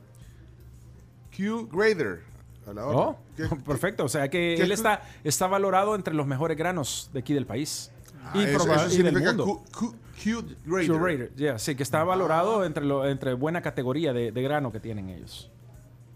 Q 1.37 1.69
Grader. 1.73 2.21
A 2.67 2.73
la 2.73 2.87
hora. 2.87 2.99
Oh, 2.99 3.19
¿Qué- 3.37 3.45
perfecto. 3.67 4.05
O 4.05 4.09
sea 4.09 4.29
que 4.29 4.55
él 4.55 4.73
está, 4.73 5.03
está 5.25 5.47
valorado 5.47 5.95
entre 5.95 6.15
los 6.15 6.27
mejores 6.27 6.57
granos 6.57 7.11
de 7.13 7.21
aquí 7.21 7.33
del 7.35 7.47
país. 7.47 7.91
Ah, 8.25 8.33
y, 8.35 8.43
eso, 8.45 8.73
eso 8.75 8.99
y 9.01 9.03
del 9.03 9.17
mundo. 9.23 9.45
Q, 9.45 9.65
Q- 9.73 9.95
Q 10.23 10.45
Grader. 10.65 10.89
Curator, 10.91 11.35
yeah, 11.37 11.59
sí, 11.59 11.75
que 11.77 11.83
está 11.85 12.03
valorado 12.03 12.65
entre, 12.65 12.85
lo, 12.85 13.07
entre 13.07 13.35
buena 13.35 13.61
categoría 13.63 14.13
de, 14.13 14.33
de 14.33 14.43
grano 14.43 14.73
que 14.73 14.81
tienen 14.81 15.11
ellos. 15.11 15.51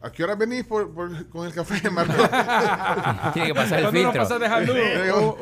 ¿A 0.03 0.11
qué 0.11 0.24
hora 0.24 0.34
venís 0.34 0.64
por, 0.64 0.90
por- 0.94 1.28
con 1.28 1.46
el 1.46 1.53
café, 1.53 1.90
Marco? 1.90 2.12
Tiene 3.34 3.48
que 3.48 3.55
pasar 3.55 3.80
el 3.80 3.84
¿Cuándo 3.84 4.03
nos 4.03 4.12
filtro. 4.12 4.22
pasas 4.22 4.40
dejando 4.40 4.72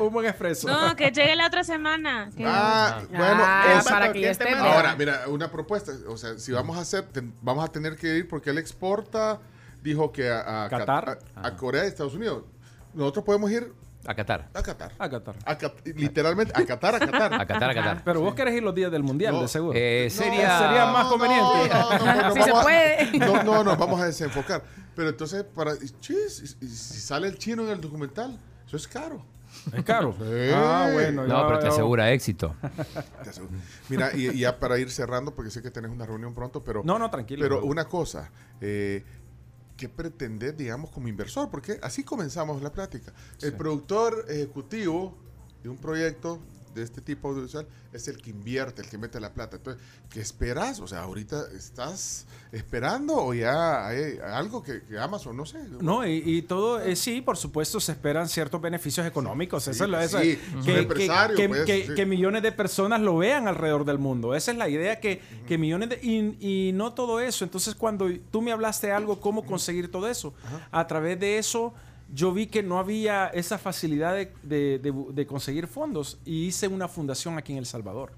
un, 0.01 0.07
un 0.07 0.13
buen 0.13 0.27
expreso? 0.27 0.67
No, 0.69 0.97
que 0.97 1.13
llegue 1.13 1.37
la 1.37 1.47
otra 1.47 1.63
semana. 1.63 2.29
Ah, 2.45 3.01
bueno, 3.09 3.43
Ah, 3.45 3.77
es- 3.79 3.85
para 3.89 4.13
que 4.13 4.21
ya 4.21 4.31
esté 4.31 4.49
Ahora, 4.55 4.97
mira, 4.97 5.29
una 5.29 5.49
propuesta. 5.51 5.93
O 6.09 6.17
sea, 6.17 6.37
si 6.39 6.51
vamos 6.53 6.77
a 6.77 6.81
hacer, 6.81 7.05
ten- 7.05 7.33
vamos 7.41 7.65
a 7.65 7.69
tener 7.69 7.95
que 7.97 8.17
ir 8.17 8.29
porque 8.29 8.51
él 8.51 8.59
exporta, 8.59 9.39
dijo 9.83 10.11
que 10.11 10.29
a, 10.29 10.65
a 10.65 10.69
Qatar. 10.69 11.19
a, 11.37 11.47
a 11.47 11.57
Corea 11.57 11.85
y 11.85 11.89
Estados 11.89 12.15
Unidos. 12.15 12.43
Nosotros 12.95 13.25
podemos 13.25 13.51
ir 13.53 13.73
A 14.09 14.15
Qatar. 14.15 14.49
a 14.55 14.63
Qatar. 14.63 14.93
A 14.99 15.09
Qatar. 15.11 15.35
A 15.45 15.59
Cat- 15.59 15.87
literalmente, 15.87 16.53
a 16.57 16.65
Qatar, 16.65 16.95
a 16.95 16.99
Qatar. 16.99 17.35
A 17.43 17.47
Qatar, 17.47 17.71
a 17.71 17.75
Qatar. 17.75 18.03
Pero 18.05 18.23
vos 18.23 18.35
querés 18.35 18.55
ir 18.55 18.63
los 18.63 18.75
días 18.75 18.91
del 18.91 19.03
mundial, 19.03 19.35
No. 19.35 19.43
de 19.43 19.49
seguro. 19.49 19.79
Eh, 19.79 20.09
sería, 20.11 20.59
sería 20.59 20.87
más 20.87 21.09
conveniente. 21.09 21.69
No, 21.69 21.99
no, 21.99 21.99
no, 22.15 22.23
no, 22.23 22.33
Si 22.35 22.43
se 22.43 22.51
vamos 22.51 22.61
a- 22.61 22.63
puede. 22.63 23.19
No, 23.19 23.43
no, 23.43 23.65
no, 23.65 23.77
vamos 23.77 24.01
a 24.01 24.07
desenfocar. 24.07 24.63
Pero 24.97 25.11
entonces, 25.11 25.45
para, 25.45 25.73
chis, 26.01 26.57
y- 26.61 26.65
y 26.65 26.69
si 26.69 27.01
sale 27.01 27.29
el 27.29 27.37
chino 27.37 27.65
en 27.65 27.69
el 27.69 27.81
documental, 27.83 28.39
eso 28.67 28.77
es 28.79 28.89
caro. 28.89 29.23
Es 29.75 29.85
caro. 29.85 30.15
Sí. 30.19 30.25
Ah, 30.55 30.89
bueno. 30.93 31.27
No, 31.27 31.43
ya- 31.43 31.47
pero 31.47 31.59
te 31.59 31.67
ya- 31.67 31.73
asegura 31.73 32.11
éxito. 32.11 32.55
Te 33.25 33.29
aseguro. 33.31 33.53
Mira, 33.91 34.11
y, 34.15 34.29
y 34.29 34.39
ya 34.41 34.59
para 34.59 34.79
ir 34.79 34.91
cerrando, 34.91 35.35
porque 35.35 35.51
sé 35.51 35.61
que 35.63 35.71
tenés 35.71 35.91
una 35.91 36.07
reunión 36.07 36.33
pronto, 36.35 36.63
pero... 36.65 36.83
No, 36.83 36.99
no, 36.99 37.11
tranquilo. 37.11 37.43
Pero 37.43 37.63
una 37.65 37.85
cosa, 37.87 38.31
eh, 38.61 39.05
¿qué 39.79 39.89
pretendés, 39.89 40.55
digamos, 40.57 40.91
como 40.91 41.09
inversor? 41.09 41.49
Porque 41.49 41.79
así 41.83 42.05
comenzamos 42.05 42.61
la 42.61 42.71
plática. 42.71 43.15
El 43.41 43.55
productor 43.55 44.27
ejecutivo 44.29 45.17
de 45.63 45.71
un 45.71 45.79
proyecto 45.79 46.41
de 46.79 46.85
este 46.85 47.01
tipo 47.01 47.29
audiovisual 47.29 47.67
es 47.93 48.09
el 48.09 48.21
que 48.23 48.31
invierte, 48.31 48.83
el 48.83 48.89
que 48.89 48.99
mete 48.99 49.21
la 49.21 49.33
plata. 49.35 49.57
Entonces, 49.57 49.83
¿qué 50.11 50.21
esperas? 50.21 50.81
O 50.81 50.87
sea, 50.89 51.03
ahorita 51.03 51.47
estás 51.57 52.27
esperando 52.53 53.15
o 53.17 53.35
ya 53.35 53.87
hay 53.87 54.19
algo 54.25 54.63
que, 54.63 54.83
que 54.83 54.99
Amazon, 54.99 55.37
no 55.37 55.45
sé. 55.45 55.59
No, 55.81 56.07
y, 56.07 56.23
y 56.25 56.43
todo, 56.43 56.81
eh, 56.81 56.97
sí, 56.97 57.21
por 57.21 57.37
supuesto, 57.37 57.81
se 57.81 57.93
esperan 57.93 58.29
ciertos 58.29 58.61
beneficios 58.61 59.07
económicos. 59.07 59.65
Sí, 59.65 59.71
eso 59.71 59.85
es 59.85 59.91
lo- 59.91 60.01
eso 60.01 60.19
sí, 60.21 60.39
que, 60.65 60.83
pues, 60.85 61.97
sí. 61.97 62.05
millones 62.07 62.43
de 62.43 62.53
personas 62.53 63.01
lo 63.01 63.17
vean 63.19 63.49
alrededor 63.49 63.85
del 63.85 63.99
mundo. 63.99 64.35
Esa 64.35 64.53
es 64.53 64.57
la 64.57 64.69
idea, 64.69 65.01
que, 65.01 65.21
que 65.47 65.59
millones 65.59 65.91
de... 65.91 65.99
Y, 66.03 66.69
y 66.69 66.73
no 66.73 66.95
todo 66.95 67.21
eso. 67.21 67.45
Entonces, 67.45 67.75
cuando 67.75 68.09
tú 68.31 68.41
me 68.43 68.53
hablaste 68.53 68.89
de 68.89 68.93
algo, 68.95 69.21
cómo 69.21 69.45
conseguir 69.45 69.91
todo 69.91 70.09
eso, 70.09 70.33
a 70.71 70.87
través 70.87 71.19
de 71.21 71.39
eso... 71.39 71.75
Yo 72.13 72.33
vi 72.33 72.47
que 72.47 72.63
no 72.63 72.79
había 72.79 73.27
esa 73.29 73.59
facilidad 73.59 74.15
de, 74.15 74.33
de- 74.43 74.79
de 74.79 74.93
bu- 74.93 75.13
de 75.13 75.27
conseguir 75.27 75.67
fondos 75.67 76.19
y 76.25 76.47
hice 76.47 76.67
una 76.69 76.89
fundación 76.89 77.37
aquí 77.37 77.53
en 77.53 77.59
El 77.59 77.67
Salvador. 77.67 78.13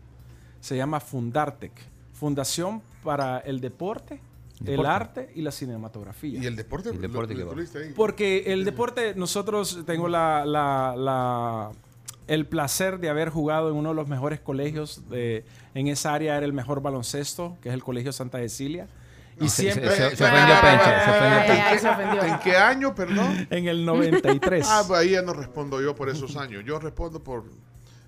Se 0.61 0.77
llama 0.77 1.01
Fundartec, 1.01 1.73
Fundación 2.13 2.83
para 3.03 3.39
el 3.39 3.61
Deporte, 3.61 4.21
el. 4.67 4.85
Arte 4.87 5.33
y 5.35 5.41
la 5.43 5.51
Cinematografía. 5.51 6.39
Y 6.39 6.47
el 6.47 6.55
deporte, 6.55 6.91
El 6.91 7.01
deporte 7.01 7.35
lo- 7.35 7.47
lo. 7.47 7.95
Porque 7.97 8.45
el 8.53 8.65
deporte, 8.65 9.15
nosotros 9.17 9.81
tengo 9.87 10.07
la, 10.09 10.45
la- 10.45 10.95
la- 10.97 11.71
el 12.29 12.47
placer 12.47 13.01
de 13.01 13.09
haber 13.09 13.31
jugado 13.31 13.71
en 13.71 13.77
uno 13.77 13.89
de 13.89 13.95
los 13.97 14.07
mejores 14.07 14.39
colegios 14.39 15.09
de, 15.09 15.45
en 15.75 15.89
esa 15.89 16.15
área 16.15 16.37
era 16.37 16.47
el 16.47 16.53
mejor 16.53 16.81
baloncesto, 16.83 17.57
que 17.61 17.71
es 17.71 17.75
el 17.75 17.83
Colegio 17.83 18.13
Santa 18.13 18.39
Cecilia. 18.39 18.87
Y 19.41 19.49
Se- 19.49 19.63
siempre 19.63 19.91
se- 19.91 20.17
se 20.17 20.25
ofendió 20.25 20.55
Pencho, 20.61 20.85
se 20.85 21.11
ofendió 21.11 21.65
ay, 21.67 21.79
se 21.79 21.89
ofendió. 21.89 22.23
¿En 22.25 22.39
qué 22.41 22.57
año, 22.57 22.95
perdón? 22.95 23.47
en 23.51 23.69
el 23.69 23.85
93. 23.87 24.67
Ah, 24.69 24.85
pues 24.87 25.01
ahí 25.01 25.11
ya 25.11 25.23
no 25.23 25.33
respondo 25.33 25.81
yo 25.81 25.95
por 25.95 26.09
esos 26.11 26.37
años. 26.37 26.63
Yo 26.67 26.79
respondo 26.79 27.23
por, 27.25 27.45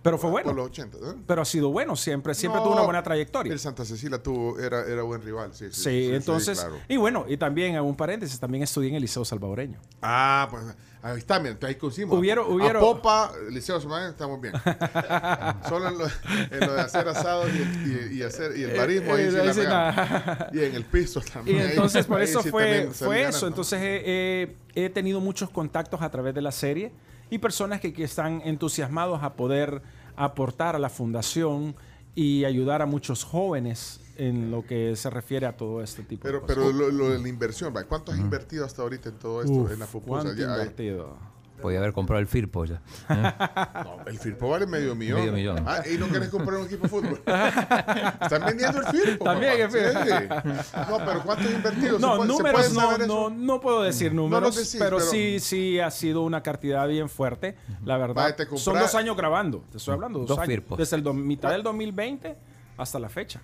pero 0.02 0.18
fue 0.18 0.30
por 0.30 0.42
bueno. 0.42 0.52
los 0.52 0.66
80. 0.66 0.98
¿eh? 0.98 1.00
Pero 1.26 1.42
ha 1.42 1.44
sido 1.44 1.70
bueno 1.70 1.94
siempre, 1.96 2.34
siempre 2.34 2.58
No, 2.58 2.64
tuvo 2.64 2.74
una 2.74 2.82
buena 2.82 3.02
trayectoria. 3.02 3.52
El 3.52 3.58
Santa 3.58 3.84
Cecilia 3.84 4.22
tuvo, 4.22 4.58
era, 4.58 4.84
era 4.86 5.02
buen 5.02 5.22
rival, 5.22 5.54
sí. 5.54 5.66
Sí, 5.70 5.72
Sí, 5.72 5.82
sí, 6.08 6.14
entonces, 6.14 6.58
claro. 6.60 6.76
y 6.88 6.96
bueno, 6.96 7.24
y 7.28 7.36
también, 7.36 7.78
un 7.80 7.96
paréntesis, 7.96 8.38
también 8.40 8.62
estudié 8.64 8.88
en 8.90 8.96
el 8.96 9.02
Liceo 9.02 9.24
Salvadoreño. 9.24 9.78
Ah, 10.02 10.48
pues 10.50 10.62
ahí 11.02 11.18
está, 11.18 11.38
mira, 11.38 11.52
entonces 11.52 11.74
ahí 11.76 11.80
coincidimos. 11.80 12.18
Hubieron- 12.18 12.46
A 12.46 12.48
hubieron- 12.48 12.80
Popa, 12.82 13.32
Liceo 13.50 13.80
Sumaya, 13.80 14.08
estamos 14.08 14.40
bien. 14.40 14.54
Solo 15.68 15.88
en 15.88 15.98
lo, 15.98 16.04
en 16.06 16.60
lo 16.60 16.74
de 16.74 16.80
hacer 16.80 17.08
asados 17.08 17.48
y, 17.52 17.88
y- 18.14 18.18
y 18.18 18.22
hacer, 18.22 18.56
y 18.56 18.64
el 18.64 18.76
barismo, 18.76 19.14
ahí 19.14 19.22
Eh, 19.24 19.30
sí 19.30 19.36
eh, 19.36 19.44
la 19.44 19.54
sí, 19.54 19.60
nada. 19.60 20.50
Y 20.52 20.60
en 20.60 20.74
el 20.74 20.84
piso 20.84 21.20
Y 21.26 21.30
también. 21.30 21.60
ahí- 21.60 21.68
entonces 21.70 22.06
por 22.06 22.18
ahí 22.18 22.24
eso 22.24 22.42
sí 22.42 22.50
fue, 22.50 22.88
fue 22.92 23.22
eso. 23.28 23.46
Entonces 23.46 23.78
eh, 23.80 24.02
eh, 24.04 24.56
he 24.74 24.90
tenido 24.90 25.20
muchos 25.20 25.50
contactos 25.50 26.02
a 26.02 26.10
través 26.10 26.34
de 26.34 26.42
la 26.42 26.52
serie 26.52 26.92
y 27.32 27.38
personas 27.38 27.80
que, 27.80 27.92
que 27.94 28.04
están 28.04 28.42
entusiasmados 28.44 29.22
a 29.22 29.32
poder 29.34 29.80
aportar 30.16 30.76
a 30.76 30.78
la 30.78 30.90
fundación 30.90 31.74
y 32.14 32.44
ayudar 32.44 32.82
a 32.82 32.86
muchos 32.86 33.24
jóvenes 33.24 34.00
en 34.18 34.50
lo 34.50 34.66
que 34.66 34.94
se 34.96 35.08
refiere 35.08 35.46
a 35.46 35.56
todo 35.56 35.82
este 35.82 36.02
tipo 36.02 36.24
Pero, 36.24 36.40
de 36.40 36.46
pero 36.46 36.62
cosas. 36.64 36.76
lo, 36.76 36.90
lo 36.90 37.08
de 37.08 37.18
la 37.18 37.28
inversión, 37.28 37.74
¿va? 37.74 37.84
¿cuánto 37.84 38.12
has 38.12 38.18
invertido 38.18 38.66
hasta 38.66 38.82
ahorita 38.82 39.08
en 39.08 39.18
todo 39.18 39.40
esto? 39.42 39.52
Uf, 39.54 39.72
en 39.72 39.78
la 39.78 39.86
pupusa? 39.86 40.22
¿cuánto 40.24 40.34
Ya 40.34 40.52
hay- 40.54 40.60
invertido? 40.60 41.16
Podía 41.62 41.78
haber 41.78 41.92
comprado 41.92 42.20
el 42.20 42.26
Firpo 42.26 42.64
ya. 42.64 42.80
No, 43.84 43.98
el 44.06 44.18
Firpo 44.18 44.50
vale 44.50 44.66
medio 44.66 44.94
millón. 44.94 45.20
Medio 45.20 45.32
millón. 45.32 45.64
Ah, 45.66 45.80
y 45.90 45.96
no 45.96 46.06
quieres 46.08 46.28
comprar 46.28 46.58
un 46.60 46.66
equipo 46.66 46.82
de 46.82 46.88
fútbol. 46.88 47.22
Están 48.20 48.44
vendiendo 48.46 48.80
el 48.80 48.86
Firpo. 48.86 49.24
También 49.24 49.52
papá. 49.68 49.78
el 49.78 49.92
Sí. 49.92 50.90
No, 50.90 50.98
pero 51.04 51.22
¿cuánto 51.22 51.44
has 51.48 51.54
invertido? 51.54 51.96
¿Se 51.96 52.02
No, 52.02 52.16
puede- 52.16 52.28
números 52.28 52.72
no, 52.72 52.98
no, 52.98 53.30
no 53.30 53.60
puedo 53.60 53.82
decir 53.82 54.12
No 54.14 54.22
números, 54.22 54.54
decís, 54.56 54.76
pero, 54.78 54.98
pero- 54.98 55.10
sí, 55.10 55.38
sí 55.40 55.80
ha 55.80 55.90
sido 55.90 56.22
una 56.22 56.42
cantidad 56.42 56.86
bien 56.88 57.08
fuerte, 57.08 57.56
la 57.84 57.96
verdad. 57.96 58.36
Son 58.56 58.78
dos 58.78 58.94
años 58.94 59.16
grabando, 59.16 59.64
te 59.70 59.78
estoy 59.78 59.94
hablando, 59.94 60.20
dos, 60.20 60.28
Dos 60.28 60.38
años. 60.38 60.48
firpos. 60.48 60.78
Desde 60.78 60.96
el 60.96 61.02
do- 61.02 61.14
mitad 61.14 61.50
del 61.50 61.62
2020 61.62 62.36
hasta 62.76 62.98
la 62.98 63.08
fecha. 63.08 63.40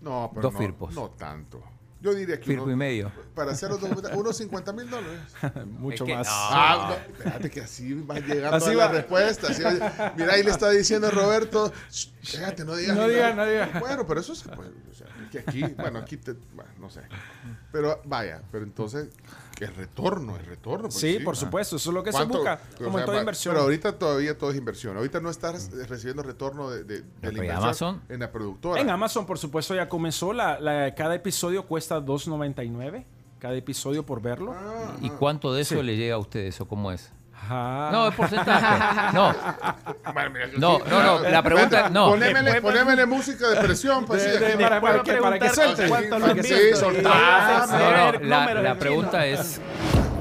No, 0.00 0.30
pero 0.32 0.42
Dos 0.42 0.52
no, 0.52 0.58
Firpos. 0.58 0.94
no 0.94 1.08
tanto. 1.10 1.62
Yo 2.06 2.14
diría 2.14 2.38
que 2.38 2.44
Firco 2.46 2.62
uno- 2.62 2.72
y 2.72 2.76
medio. 2.76 3.10
para 3.34 3.50
hacer 3.50 3.68
los 3.68 3.80
documentales, 3.80 4.16
unos 4.16 4.36
50 4.36 4.72
mil 4.72 4.88
dólares. 4.88 5.18
Mucho 5.66 6.04
Es 6.04 6.08
que 6.10 6.14
más. 6.16 6.26
no. 6.28 6.32
Ah, 6.32 6.86
no, 7.08 7.14
espérate 7.14 7.50
que 7.50 7.60
así 7.62 7.94
va 7.94 8.20
llegando 8.20 8.56
Así 8.56 8.70
a 8.70 8.74
la 8.74 8.86
va. 8.86 8.92
respuesta. 8.92 9.48
así 9.48 9.62
va- 9.62 10.14
mira, 10.16 10.32
ahí 10.34 10.44
le 10.44 10.50
está 10.52 10.70
diciendo 10.70 11.10
Roberto, 11.10 11.72
"Shh, 11.90 12.06
cállate, 12.32 12.64
no 12.64 12.76
digas. 12.76 12.96
No 12.96 13.08
ni 13.08 13.14
diga, 13.14 13.30
nada". 13.34 13.44
no 13.44 13.50
diga. 13.50 13.80
Bueno, 13.80 14.06
pero 14.06 14.20
eso 14.20 14.34
se 14.36 14.48
puede. 14.50 14.70
o 14.90 14.94
sea, 14.94 15.06
que 15.30 15.38
aquí, 15.40 15.62
bueno, 15.76 15.98
aquí 15.98 16.16
te, 16.16 16.32
bueno, 16.54 16.70
no 16.78 16.90
sé. 16.90 17.00
Pero 17.72 18.00
vaya, 18.04 18.42
pero 18.50 18.64
entonces, 18.64 19.08
el 19.60 19.74
retorno, 19.74 20.36
el 20.36 20.44
retorno. 20.46 20.90
Sí, 20.90 21.18
por 21.20 21.36
supuesto, 21.36 21.76
eso 21.76 21.90
es 21.90 21.94
lo 21.94 22.02
que 22.02 22.12
se 22.12 22.24
busca, 22.24 22.60
O 22.80 22.84
como 22.84 22.98
en 22.98 23.04
toda 23.04 23.18
inversión. 23.20 23.54
Pero 23.54 23.64
ahorita 23.64 23.98
todavía 23.98 24.36
todo 24.36 24.50
es 24.50 24.56
inversión. 24.56 24.96
Ahorita 24.96 25.20
no 25.20 25.30
estás 25.30 25.70
recibiendo 25.88 26.22
retorno 26.22 26.70
de, 26.70 26.84
de, 26.84 27.00
de 27.00 27.00
la 27.00 27.06
pero 27.20 27.32
¿y 27.32 27.36
inversión 27.36 27.62
Amazon? 27.64 28.02
en 28.08 28.20
la 28.20 28.30
productora. 28.32 28.80
En 28.80 28.90
Amazon, 28.90 29.26
por 29.26 29.38
supuesto, 29.38 29.74
ya 29.74 29.88
comenzó. 29.88 30.32
La, 30.32 30.58
la- 30.60 30.94
cada 30.94 31.14
episodio 31.14 31.66
cuesta 31.66 32.00
2.99. 32.00 33.04
Cada 33.38 33.54
episodio 33.54 34.04
por 34.04 34.22
verlo. 34.22 34.54
¿Y 35.02 35.10
cuánto 35.10 35.52
de 35.52 35.60
eso 35.62 35.76
Sí. 35.76 35.82
le 35.82 35.96
llega 35.96 36.14
a 36.14 36.18
ustedes 36.18 36.58
o 36.60 36.66
cómo 36.66 36.90
es? 36.90 37.12
Ah. 37.48 37.90
No, 37.92 38.08
es 38.08 38.14
porcentaje. 38.14 39.14
No. 39.14 39.34
Bueno, 40.12 40.30
mira, 40.30 40.46
yo 40.50 40.58
No, 40.58 40.78
no, 40.90 41.02
no, 41.02 41.28
la 41.28 41.42
pregunta- 41.42 41.88
no. 41.90 42.08
Ponémele, 42.10 42.60
ponémele 42.60 43.06
música 43.06 43.48
de 43.48 43.56
presión. 43.60 44.04
Pues, 44.04 44.24
De- 44.24 44.38
de- 44.38 44.56
para, 44.64 44.80
para 44.80 45.02
que, 45.02 45.12
para 45.14 45.38
que 45.38 45.50
suelte. 45.50 45.88
Para 45.88 46.34
que 46.34 46.74
soltar. 46.74 47.68
No, 47.68 48.12
no, 48.12 48.54
la, 48.62 48.74
pregunta 48.76 49.24
es, 49.26 49.60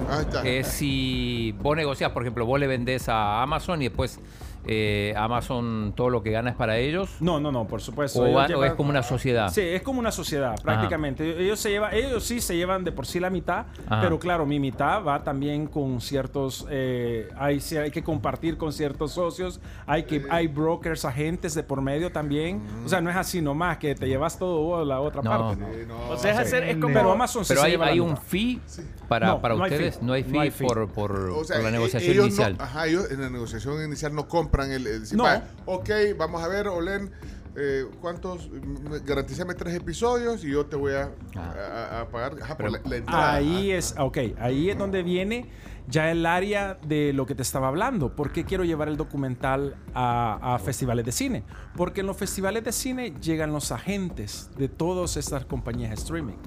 Ahí 0.09 0.21
está. 0.21 0.43
es 0.43 0.67
si 0.67 1.53
vos 1.59 1.75
negociás, 1.75 2.11
por 2.11 2.21
ejemplo, 2.21 2.45
vos 2.45 2.59
le 2.59 2.67
vendés 2.67 3.09
a 3.09 3.41
Amazon 3.41 3.81
y 3.81 3.85
después 3.87 4.19
eh, 4.67 5.13
Amazon 5.17 5.93
todo 5.95 6.09
lo 6.09 6.23
que 6.23 6.31
gana 6.31 6.49
es 6.51 6.55
para 6.55 6.77
ellos. 6.77 7.09
No, 7.19 7.39
no, 7.39 7.51
no, 7.51 7.67
por 7.67 7.81
supuesto. 7.81 8.21
O, 8.21 8.63
es 8.63 8.73
como 8.73 8.89
una 8.89 9.03
sociedad. 9.03 9.49
Sí, 9.51 9.61
es 9.61 9.81
como 9.81 9.99
una 9.99 10.11
sociedad, 10.11 10.55
prácticamente. 10.61 11.41
Ellos 11.43 11.59
se 11.59 11.69
llevan, 11.69 11.93
ellos 11.93 12.23
sí 12.23 12.41
se 12.41 12.55
llevan 12.55 12.83
de 12.83 12.91
por 12.91 13.05
sí 13.05 13.19
la 13.19 13.29
mitad, 13.29 13.65
Ajá. 13.87 14.01
pero 14.01 14.19
claro, 14.19 14.45
mi 14.45 14.59
mitad 14.59 15.03
va 15.03 15.23
también 15.23 15.67
con 15.67 16.01
ciertos, 16.01 16.65
eh, 16.69 17.29
hay, 17.37 17.59
sí 17.59 17.77
hay 17.77 17.91
que 17.91 18.03
compartir 18.03 18.57
con 18.57 18.73
ciertos 18.73 19.11
socios, 19.11 19.59
hay 19.85 20.03
que, 20.03 20.25
hay 20.29 20.47
brokers, 20.47 21.05
agentes 21.05 21.53
de 21.53 21.63
por 21.63 21.81
medio 21.81 22.11
también. 22.11 22.61
O 22.85 22.89
sea, 22.89 23.01
no 23.01 23.09
es 23.09 23.15
así 23.15 23.41
nomás 23.41 23.77
que 23.77 23.95
te 23.95 24.07
llevas 24.07 24.37
todo 24.39 24.61
vos 24.61 24.81
a 24.81 24.85
la 24.85 24.99
otra 24.99 25.21
No. 25.21 25.29
parte. 25.29 25.63
Sí, 25.73 25.85
no. 25.87 26.09
O 26.09 26.17
sea, 26.17 26.31
es, 26.33 26.37
hacer, 26.39 26.63
es 26.63 26.77
como... 26.77 26.93
Pero 26.93 27.11
Amazon 27.11 27.43
sí 27.45 27.49
Pero 27.49 27.61
se 27.61 27.65
hay, 27.67 27.71
lleva 27.73 27.85
hay 27.87 27.99
un 27.99 28.17
fee 28.17 28.59
para, 29.07 29.27
No, 29.27 29.41
para 29.41 29.55
no 29.55 29.63
hay 29.63 29.71
ustedes. 29.71 30.01
No 30.01 30.13
hay 30.13 30.23
fee, 30.23 30.31
No 30.33 30.39
hay 30.41 30.51
fee. 30.51 30.67
Por, 30.67 30.87
por, 30.89 31.11
O 31.29 31.43
sea, 31.43 31.57
por 31.57 31.63
la 31.63 31.69
e- 31.69 31.73
negociación 31.73 32.11
ellos 32.13 32.25
inicial. 32.27 32.57
No, 32.57 32.63
ajá, 32.63 32.87
ellos 32.87 33.11
en 33.11 33.21
la 33.21 33.29
negociación 33.29 33.83
inicial 33.83 34.13
no 34.15 34.27
compran 34.27 34.54
el. 34.63 34.87
el 34.87 35.01
decir, 35.01 35.17
No. 35.17 35.23
"Vaya, 35.23 35.43
ok, 35.65 35.89
vamos 36.17 36.43
a 36.43 36.47
ver, 36.47 36.67
Olen, 36.67 37.11
eh, 37.55 37.85
¿cuántos? 38.01 38.49
Garantízame 39.05 39.53
tres 39.53 39.75
episodios 39.75 40.43
y 40.43 40.51
yo 40.51 40.65
te 40.65 40.75
voy 40.75 40.93
a, 40.93 41.11
a- 41.35 42.01
a 42.01 42.07
pagar 42.09 42.35
ajá, 42.41 42.57
por 42.57 42.71
la, 42.71 42.79
la 42.83 42.95
entrada. 42.97 43.33
Ahí 43.33 43.71
es, 43.71 43.95
ok, 43.97 44.17
ahí 44.39 44.69
es 44.69 44.77
donde 44.77 45.03
viene 45.03 45.49
ya 45.87 46.09
el 46.11 46.25
área 46.25 46.79
de 46.85 47.13
lo 47.13 47.25
que 47.25 47.35
te 47.35 47.43
estaba 47.43 47.67
hablando. 47.67 48.15
¿Por 48.15 48.31
qué 48.31 48.43
quiero 48.43 48.63
llevar 48.63 48.87
el 48.89 48.97
documental 48.97 49.75
a, 49.93 50.55
a 50.55 50.59
festivales 50.59 51.05
de 51.05 51.11
cine? 51.11 51.43
Porque 51.77 52.01
en 52.01 52.07
los 52.07 52.17
festivales 52.17 52.63
de 52.63 52.71
cine 52.71 53.13
llegan 53.21 53.53
los 53.53 53.71
agentes 53.71 54.49
de 54.57 54.67
todas 54.67 55.15
estas 55.15 55.45
compañías 55.45 55.91
de 55.91 55.95
streaming. 55.95 56.37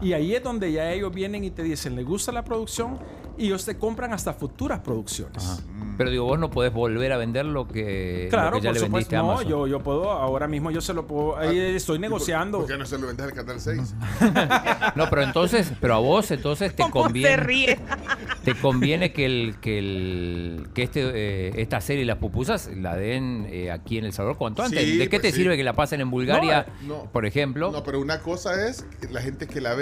Y 0.00 0.12
ahí 0.14 0.34
es 0.34 0.42
donde 0.42 0.72
ya 0.72 0.90
ellos 0.92 1.12
vienen 1.12 1.44
y 1.44 1.50
te 1.50 1.62
dicen, 1.62 1.94
¿le 1.96 2.02
gusta 2.04 2.32
la 2.32 2.42
producción? 2.44 2.98
Y 3.38 3.46
ellos 3.46 3.64
te 3.64 3.76
compran 3.78 4.12
hasta 4.12 4.32
futuras 4.34 4.80
producciones. 4.80 5.44
Ajá. 5.44 5.62
Pero 5.96 6.10
digo, 6.10 6.24
vos 6.24 6.38
no 6.38 6.50
podés 6.50 6.72
volver 6.72 7.12
a 7.12 7.18
vender 7.18 7.44
lo 7.44 7.68
que, 7.68 8.24
lo 8.24 8.30
Claro, 8.30 8.56
que 8.56 8.62
ya 8.62 8.70
por 8.70 8.74
le 8.76 8.80
vendiste 8.82 8.86
supuesto. 8.86 9.16
a 9.16 9.18
No, 9.18 9.30
Amazon. 9.32 9.48
yo, 9.50 9.66
yo 9.66 9.80
puedo, 9.82 10.10
ahora 10.10 10.48
mismo 10.48 10.70
yo 10.70 10.80
se 10.80 10.94
lo 10.94 11.06
puedo, 11.06 11.36
ahí 11.36 11.58
Ah, 11.58 11.68
estoy 11.76 11.96
¿y 11.96 11.98
por- 11.98 12.08
negociando. 12.08 12.58
¿Por 12.58 12.66
qué 12.68 12.78
no 12.78 12.86
se 12.86 12.98
lo 12.98 13.06
vendes 13.06 13.26
al 13.26 13.32
Canal 13.34 13.60
6? 13.60 13.94
No, 14.96 15.08
pero 15.10 15.22
entonces, 15.22 15.72
pero 15.80 15.94
a 15.94 15.98
vos 15.98 16.30
entonces 16.30 16.74
te 16.74 16.82
¿Cómo 16.82 16.94
se 16.94 17.02
conviene, 17.02 17.36
ríe? 17.36 17.78
te 18.44 18.54
conviene 18.54 19.12
que 19.12 19.26
el 19.26 19.56
que 19.60 19.78
el 19.78 20.68
que 20.74 20.82
este 20.82 21.00
eh, 21.14 21.52
esta 21.56 21.80
serie 21.80 22.04
las 22.04 22.16
pupusas 22.18 22.70
la 22.74 22.96
den 22.96 23.46
eh, 23.50 23.70
aquí 23.70 23.98
en 23.98 24.04
El 24.06 24.12
Salvador 24.12 24.38
cuanto 24.38 24.62
antes. 24.62 24.82
Sí, 24.82 24.96
¿De 24.98 25.04
qué 25.08 25.18
pues 25.18 25.22
te 25.22 25.30
sí. 25.32 25.42
sirve 25.42 25.56
que 25.56 25.64
la 25.64 25.74
pasen 25.74 26.00
en 26.00 26.10
Bulgaria, 26.10 26.66
No, 26.82 26.88
no. 27.04 27.12
por 27.12 27.26
ejemplo? 27.26 27.70
No, 27.70 27.82
pero 27.84 28.00
una 28.00 28.20
cosa 28.20 28.66
es 28.68 28.86
la 29.10 29.20
gente 29.20 29.46
que 29.46 29.60
la 29.60 29.74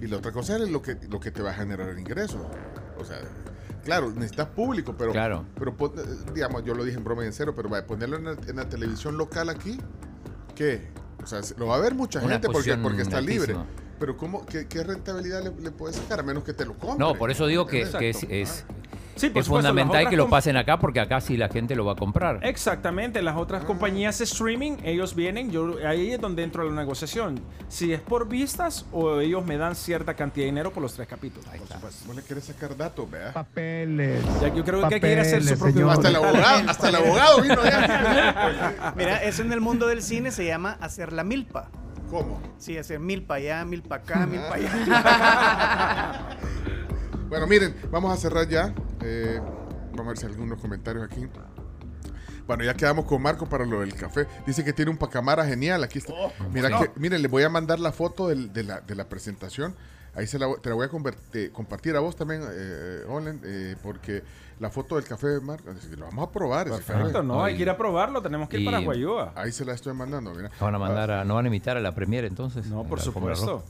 y 0.00 0.06
la 0.06 0.16
otra 0.16 0.32
cosa 0.32 0.56
es 0.56 0.68
lo 0.68 0.82
que, 0.82 0.96
lo 1.08 1.20
que 1.20 1.30
te 1.30 1.42
va 1.42 1.50
a 1.50 1.54
generar 1.54 1.96
ingresos. 1.98 2.40
O 2.98 3.04
sea, 3.04 3.18
claro, 3.84 4.10
necesitas 4.10 4.48
público, 4.48 4.94
pero, 4.96 5.12
Claro. 5.12 5.44
pero 5.58 5.76
pon- 5.76 5.92
eh, 5.98 6.02
digamos, 6.34 6.64
yo 6.64 6.74
lo 6.74 6.84
dije 6.84 6.96
en 6.98 7.04
broma 7.04 7.24
y 7.24 7.26
en 7.26 7.32
cero, 7.32 7.52
pero 7.54 7.68
vaya, 7.68 7.86
ponerlo 7.86 8.16
en 8.16 8.24
la, 8.24 8.32
en 8.32 8.56
la 8.56 8.68
televisión 8.68 9.16
local 9.16 9.48
aquí, 9.48 9.78
¿qué? 10.54 10.88
O 11.22 11.26
sea, 11.26 11.42
se- 11.42 11.56
lo 11.58 11.66
va 11.66 11.76
a 11.76 11.78
ver 11.80 11.94
mucha 11.94 12.20
Una 12.20 12.32
gente 12.34 12.48
porque, 12.48 12.76
porque 12.76 13.02
está 13.02 13.20
libre. 13.20 13.54
Pero 14.00 14.16
¿cómo, 14.16 14.44
qué, 14.46 14.66
qué 14.66 14.82
rentabilidad 14.82 15.44
le, 15.44 15.50
le 15.62 15.70
puedes 15.70 15.94
sacar? 15.96 16.18
A 16.20 16.22
menos 16.24 16.42
que 16.42 16.52
te 16.52 16.64
lo 16.66 16.74
compre. 16.76 16.98
No, 16.98 17.14
por 17.14 17.30
eso 17.30 17.46
digo 17.46 17.66
que, 17.66 17.82
¿Entiendes? 17.82 18.18
que 18.18 18.32
es, 18.32 18.48
es, 18.50 18.64
Sí, 19.14 19.26
es 19.26 19.30
supuesto, 19.32 19.52
fundamental 19.52 20.00
otras 20.00 20.10
que 20.10 20.16
lo 20.16 20.28
pasen 20.28 20.56
acá 20.56 20.78
porque 20.78 21.00
acá 21.00 21.20
sí 21.20 21.36
la 21.36 21.48
gente 21.48 21.74
lo 21.74 21.84
va 21.84 21.92
a 21.92 21.96
comprar. 21.96 22.40
Exactamente, 22.42 23.20
las 23.22 23.36
otras 23.36 23.64
compañías 23.64 24.18
de 24.18 24.24
streaming, 24.24 24.78
ellos 24.84 25.14
vienen, 25.14 25.50
yo 25.50 25.76
ahí 25.86 26.12
es 26.12 26.20
donde 26.20 26.42
entro 26.42 26.62
a 26.62 26.66
la 26.66 26.72
negociación. 26.72 27.40
Si 27.68 27.92
es 27.92 28.00
por 28.00 28.28
vistas 28.28 28.86
o 28.92 29.20
ellos 29.20 29.44
me 29.44 29.56
dan 29.56 29.76
cierta 29.76 30.14
cantidad 30.14 30.44
de 30.44 30.50
dinero 30.50 30.72
por 30.72 30.82
los 30.82 30.94
tres 30.94 31.08
capítulos. 31.08 31.46
por 31.46 31.68
supuesto. 31.68 32.04
Vos 32.06 32.16
le 32.16 32.22
querés 32.22 32.44
sacar 32.44 32.76
datos, 32.76 33.10
vea. 33.10 33.32
Papeles. 33.32 34.22
Ya, 34.40 34.48
yo 34.48 34.64
creo 34.64 34.88
que 34.88 34.94
hay 34.94 35.00
que 35.00 35.12
ir 35.12 35.18
a 35.18 35.22
hacer 35.22 35.42
su 35.42 35.50
Papeles, 35.58 35.74
propio. 35.74 35.90
Hasta 35.90 36.08
el 36.08 36.16
abogado, 36.16 36.70
hasta 36.70 36.88
el 36.88 36.94
abogado 36.94 37.42
vino 37.42 37.64
ya. 37.64 38.94
Mira, 38.96 39.22
eso 39.22 39.42
en 39.42 39.52
el 39.52 39.60
mundo 39.60 39.86
del 39.86 40.02
cine 40.02 40.30
se 40.30 40.44
llama 40.46 40.76
hacer 40.80 41.12
la 41.12 41.24
milpa. 41.24 41.70
¿Cómo? 42.10 42.40
Sí, 42.58 42.76
hacer 42.76 42.98
milpa 43.00 43.36
allá, 43.36 43.64
milpa 43.64 43.96
acá, 43.96 44.26
milpa 44.26 44.54
allá. 44.54 46.28
Bueno, 47.32 47.46
miren, 47.46 47.74
vamos 47.90 48.12
a 48.12 48.16
cerrar 48.18 48.46
ya. 48.46 48.74
Eh, 49.02 49.40
vamos 49.92 50.04
a 50.04 50.08
ver 50.10 50.18
si 50.18 50.26
hay 50.26 50.32
algunos 50.32 50.60
comentarios 50.60 51.02
aquí. 51.02 51.26
Bueno, 52.46 52.62
ya 52.62 52.74
quedamos 52.74 53.06
con 53.06 53.22
Marco 53.22 53.48
para 53.48 53.64
lo 53.64 53.80
del 53.80 53.94
café. 53.94 54.26
Dice 54.46 54.62
que 54.62 54.74
tiene 54.74 54.90
un 54.90 54.98
pacamara 54.98 55.46
genial. 55.46 55.82
Aquí 55.82 55.96
está. 55.98 56.12
Mira 56.52 56.68
no. 56.68 56.80
que, 56.80 56.90
miren, 56.96 57.22
le 57.22 57.28
voy 57.28 57.42
a 57.42 57.48
mandar 57.48 57.80
la 57.80 57.90
foto 57.90 58.28
del- 58.28 58.52
de, 58.52 58.64
la, 58.64 58.82
de 58.82 58.94
la 58.94 59.08
presentación. 59.08 59.74
Ahí 60.14 60.26
se 60.26 60.38
la, 60.38 60.44
voy- 60.46 60.60
te 60.60 60.68
la 60.68 60.74
voy 60.74 60.84
a 60.84 60.90
convertir- 60.90 61.50
compartir 61.52 61.96
a 61.96 62.00
vos 62.00 62.16
también, 62.16 62.42
eh, 62.46 63.04
Olen, 63.08 63.40
eh, 63.44 63.76
porque 63.82 64.22
la 64.60 64.68
foto 64.68 64.96
del 64.96 65.04
café 65.06 65.28
de 65.28 65.40
Marco, 65.40 65.72
decir, 65.72 65.98
lo 65.98 66.04
vamos 66.04 66.28
a 66.28 66.30
probar. 66.30 66.68
ese 66.68 66.82
Perfecto, 66.82 67.12
café. 67.14 67.24
no, 67.26 67.42
hay 67.42 67.56
que 67.56 67.62
ir 67.62 67.70
a 67.70 67.78
probarlo, 67.78 68.20
tenemos 68.20 68.46
que 68.50 68.56
ir 68.58 68.62
Y- 68.64 68.66
para 68.66 68.80
Guayúa. 68.80 69.32
Ahí 69.36 69.52
se 69.52 69.64
la 69.64 69.72
estoy 69.72 69.94
mandando, 69.94 70.34
mira. 70.34 70.50
¿No 70.60 70.66
van 70.66 70.74
a 70.74 70.78
mandar 70.78 71.10
a, 71.10 71.24
no 71.24 71.36
van 71.36 71.46
a 71.46 71.48
invitar 71.48 71.78
a 71.78 71.80
la 71.80 71.94
premier 71.94 72.26
entonces? 72.26 72.66
No, 72.66 72.84
por 72.84 73.00
supuesto. 73.00 73.64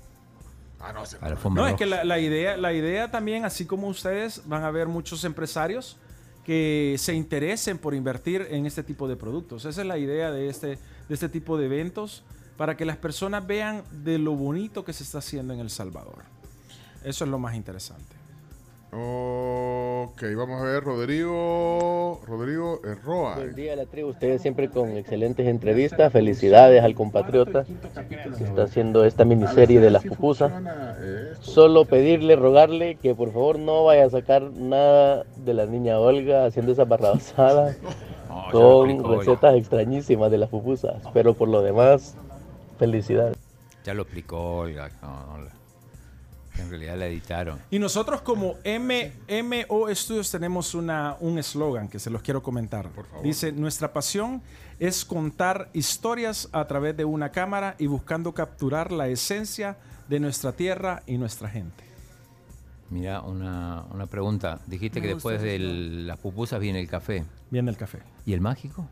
Ah, 0.82 0.92
no, 0.92 1.06
se 1.06 1.16
es 1.16 1.74
que 1.74 1.86
la, 1.86 2.02
la 2.02 2.18
idea, 2.18 2.56
la 2.56 2.72
idea 2.72 3.10
también, 3.10 3.44
así 3.44 3.66
como 3.66 3.86
ustedes, 3.86 4.42
van 4.46 4.64
a 4.64 4.70
ver 4.70 4.88
muchos 4.88 5.24
empresarios 5.24 5.96
que 6.44 6.96
se 6.98 7.14
interesen 7.14 7.78
por 7.78 7.94
invertir 7.94 8.48
en 8.50 8.66
este 8.66 8.82
tipo 8.82 9.06
de 9.06 9.16
productos. 9.16 9.64
Esa 9.64 9.82
es 9.82 9.86
la 9.86 9.98
idea 9.98 10.32
de 10.32 10.48
este, 10.48 10.66
de 10.66 11.14
este 11.14 11.28
tipo 11.28 11.56
de 11.56 11.66
eventos, 11.66 12.24
para 12.56 12.76
que 12.76 12.84
las 12.84 12.96
personas 12.96 13.46
vean 13.46 13.84
de 13.92 14.18
lo 14.18 14.34
bonito 14.34 14.84
que 14.84 14.92
se 14.92 15.04
está 15.04 15.18
haciendo 15.18 15.54
en 15.54 15.60
El 15.60 15.70
Salvador. 15.70 16.24
Eso 17.04 17.24
es 17.24 17.30
lo 17.30 17.38
más 17.38 17.54
interesante. 17.54 18.11
Ok, 18.94 20.22
vamos 20.36 20.60
a 20.60 20.64
ver, 20.64 20.84
Rodrigo. 20.84 22.20
Rodrigo 22.26 22.78
Roa. 23.02 23.36
Buen 23.36 23.54
día, 23.54 23.74
la 23.74 23.86
tribu. 23.86 24.10
Ustedes 24.10 24.42
siempre 24.42 24.68
con 24.68 24.98
excelentes 24.98 25.48
entrevistas. 25.48 26.12
Felicidades 26.12 26.84
al 26.84 26.94
compatriota 26.94 27.64
que 27.64 28.44
está 28.44 28.64
haciendo 28.64 29.06
esta 29.06 29.24
miniserie 29.24 29.80
de 29.80 29.90
las 29.90 30.04
pupusas. 30.04 30.52
Solo 31.40 31.86
pedirle, 31.86 32.36
rogarle 32.36 32.96
que 32.96 33.14
por 33.14 33.32
favor 33.32 33.58
no 33.58 33.84
vaya 33.84 34.04
a 34.04 34.10
sacar 34.10 34.42
nada 34.42 35.24
de 35.36 35.54
la 35.54 35.64
niña 35.64 35.98
Olga 35.98 36.44
haciendo 36.44 36.72
esa 36.72 36.84
barrabasada 36.84 37.74
con 38.52 39.02
recetas 39.04 39.54
extrañísimas 39.54 40.30
de 40.30 40.36
las 40.36 40.50
pupusas. 40.50 41.02
Pero 41.14 41.32
por 41.32 41.48
lo 41.48 41.62
demás, 41.62 42.14
felicidades. 42.78 43.38
Ya 43.84 43.94
lo 43.94 44.02
explicó 44.02 44.58
Olga. 44.58 44.90
no, 45.00 45.38
no, 45.38 45.61
en 46.58 46.70
realidad 46.70 46.96
la 46.96 47.06
editaron. 47.06 47.58
Y 47.70 47.78
nosotros 47.78 48.22
como 48.22 48.56
M, 48.64 49.12
MO 49.28 49.94
Studios 49.94 50.30
tenemos 50.30 50.74
una, 50.74 51.16
un 51.20 51.38
eslogan 51.38 51.88
que 51.88 51.98
se 51.98 52.10
los 52.10 52.22
quiero 52.22 52.42
comentar. 52.42 52.90
Dice, 53.22 53.52
nuestra 53.52 53.92
pasión 53.92 54.42
es 54.78 55.04
contar 55.04 55.70
historias 55.72 56.48
a 56.52 56.66
través 56.66 56.96
de 56.96 57.04
una 57.04 57.30
cámara 57.30 57.76
y 57.78 57.86
buscando 57.86 58.32
capturar 58.32 58.92
la 58.92 59.08
esencia 59.08 59.76
de 60.08 60.20
nuestra 60.20 60.52
tierra 60.52 61.02
y 61.06 61.18
nuestra 61.18 61.48
gente. 61.48 61.84
Mira, 62.90 63.22
una, 63.22 63.84
una 63.90 64.06
pregunta. 64.06 64.60
Dijiste 64.66 65.00
Me 65.00 65.06
que 65.06 65.14
después 65.14 65.40
de 65.40 65.58
las 65.58 66.18
pupusas 66.18 66.60
viene 66.60 66.80
el 66.80 66.88
café. 66.88 67.24
Viene 67.50 67.70
el 67.70 67.76
café. 67.76 68.00
¿Y 68.26 68.34
el 68.34 68.42
mágico? 68.42 68.86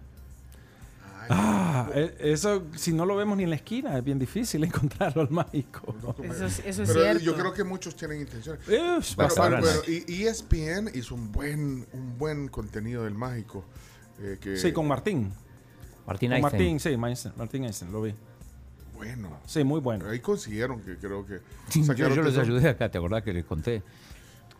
Ah, 1.29 1.89
e- 1.95 2.17
eso 2.21 2.65
si 2.77 2.93
no 2.93 3.05
lo 3.05 3.17
vemos 3.17 3.37
ni 3.37 3.45
en 3.45 3.51
la 3.51 3.57
esquina 3.57 3.97
es 3.99 4.05
bien 4.05 4.19
difícil 4.19 4.63
encontrarlo 4.65 5.23
al 5.23 5.31
mágico. 5.31 5.95
Eso 6.23 6.47
es, 6.47 6.59
eso 6.61 6.83
es 6.83 6.89
Pero 6.89 7.01
cierto. 7.03 7.23
yo 7.25 7.35
creo 7.37 7.53
que 7.53 7.65
muchos 7.65 7.95
tienen 7.97 8.21
intenciones. 8.21 8.61
Es 8.69 8.69
Bueno, 8.69 9.35
bastante. 9.35 9.61
bueno, 9.61 9.81
bueno, 9.87 10.03
y 10.09 10.23
ESPN 10.25 10.91
hizo 10.95 11.15
un 11.15 11.31
buen, 11.33 11.87
un 11.93 12.19
buen 12.19 12.49
contenido 12.49 13.05
del 13.05 13.15
mágico. 13.15 13.65
eh, 14.21 14.39
que, 14.41 14.57
Sí, 14.57 14.73
con 14.73 14.87
Martín. 14.89 15.33
Martín 16.07 16.31
Con 16.31 16.37
Einstein. 16.37 16.43
Martín, 16.43 16.81
sí, 16.81 16.89
Einstein, 16.91 17.35
Martín 17.37 17.65
Einstein, 17.65 17.93
lo 17.93 18.03
vi. 18.03 18.15
bueno. 18.95 19.39
Sí, 19.47 19.63
muy 19.65 19.81
bueno. 19.81 20.09
Ahí 20.09 20.21
consiguieron 20.21 20.81
que 20.81 20.97
creo 20.97 21.25
que. 21.25 21.41
Yo, 21.95 21.95
yo 22.09 22.23
los 22.23 22.37
ayudé 22.37 22.69
acá, 22.69 22.91
¿te 22.91 22.99
acordás 22.99 23.23
que 23.23 23.33
les 23.33 23.45
conté? 23.45 23.83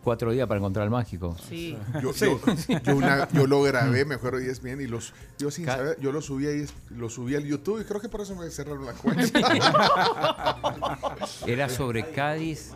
Cuatro 0.03 0.31
días 0.31 0.47
para 0.47 0.57
encontrar 0.57 0.85
el 0.85 0.89
mágico. 0.89 1.37
Sí. 1.47 1.77
Yo, 2.01 2.11
Sí. 2.11 2.25
yo- 2.25 2.39
yo 2.83 2.95
una- 2.95 3.29
yo 3.29 3.45
lo 3.45 3.61
grabé, 3.61 4.03
me 4.03 4.15
acuerdo, 4.15 4.41
y 4.41 4.47
es 4.47 4.61
bien, 4.61 4.81
y 4.81 4.87
los, 4.87 5.13
yo 5.37 5.51
sin 5.51 5.65
saber, 5.65 5.97
yo 6.01 6.11
lo 6.11 6.21
subí 6.21 6.47
ahí, 6.47 6.65
lo 6.89 7.09
subí 7.09 7.35
al 7.35 7.45
YouTube 7.45 7.81
y 7.81 7.85
creo 7.85 8.01
que 8.01 8.09
por 8.09 8.21
eso 8.21 8.35
me 8.35 8.49
cerraron 8.49 8.85
la 8.85 8.93
cuenta. 8.93 9.23
Era 11.45 11.69
sobre 11.69 12.09
Cádiz. 12.11 12.71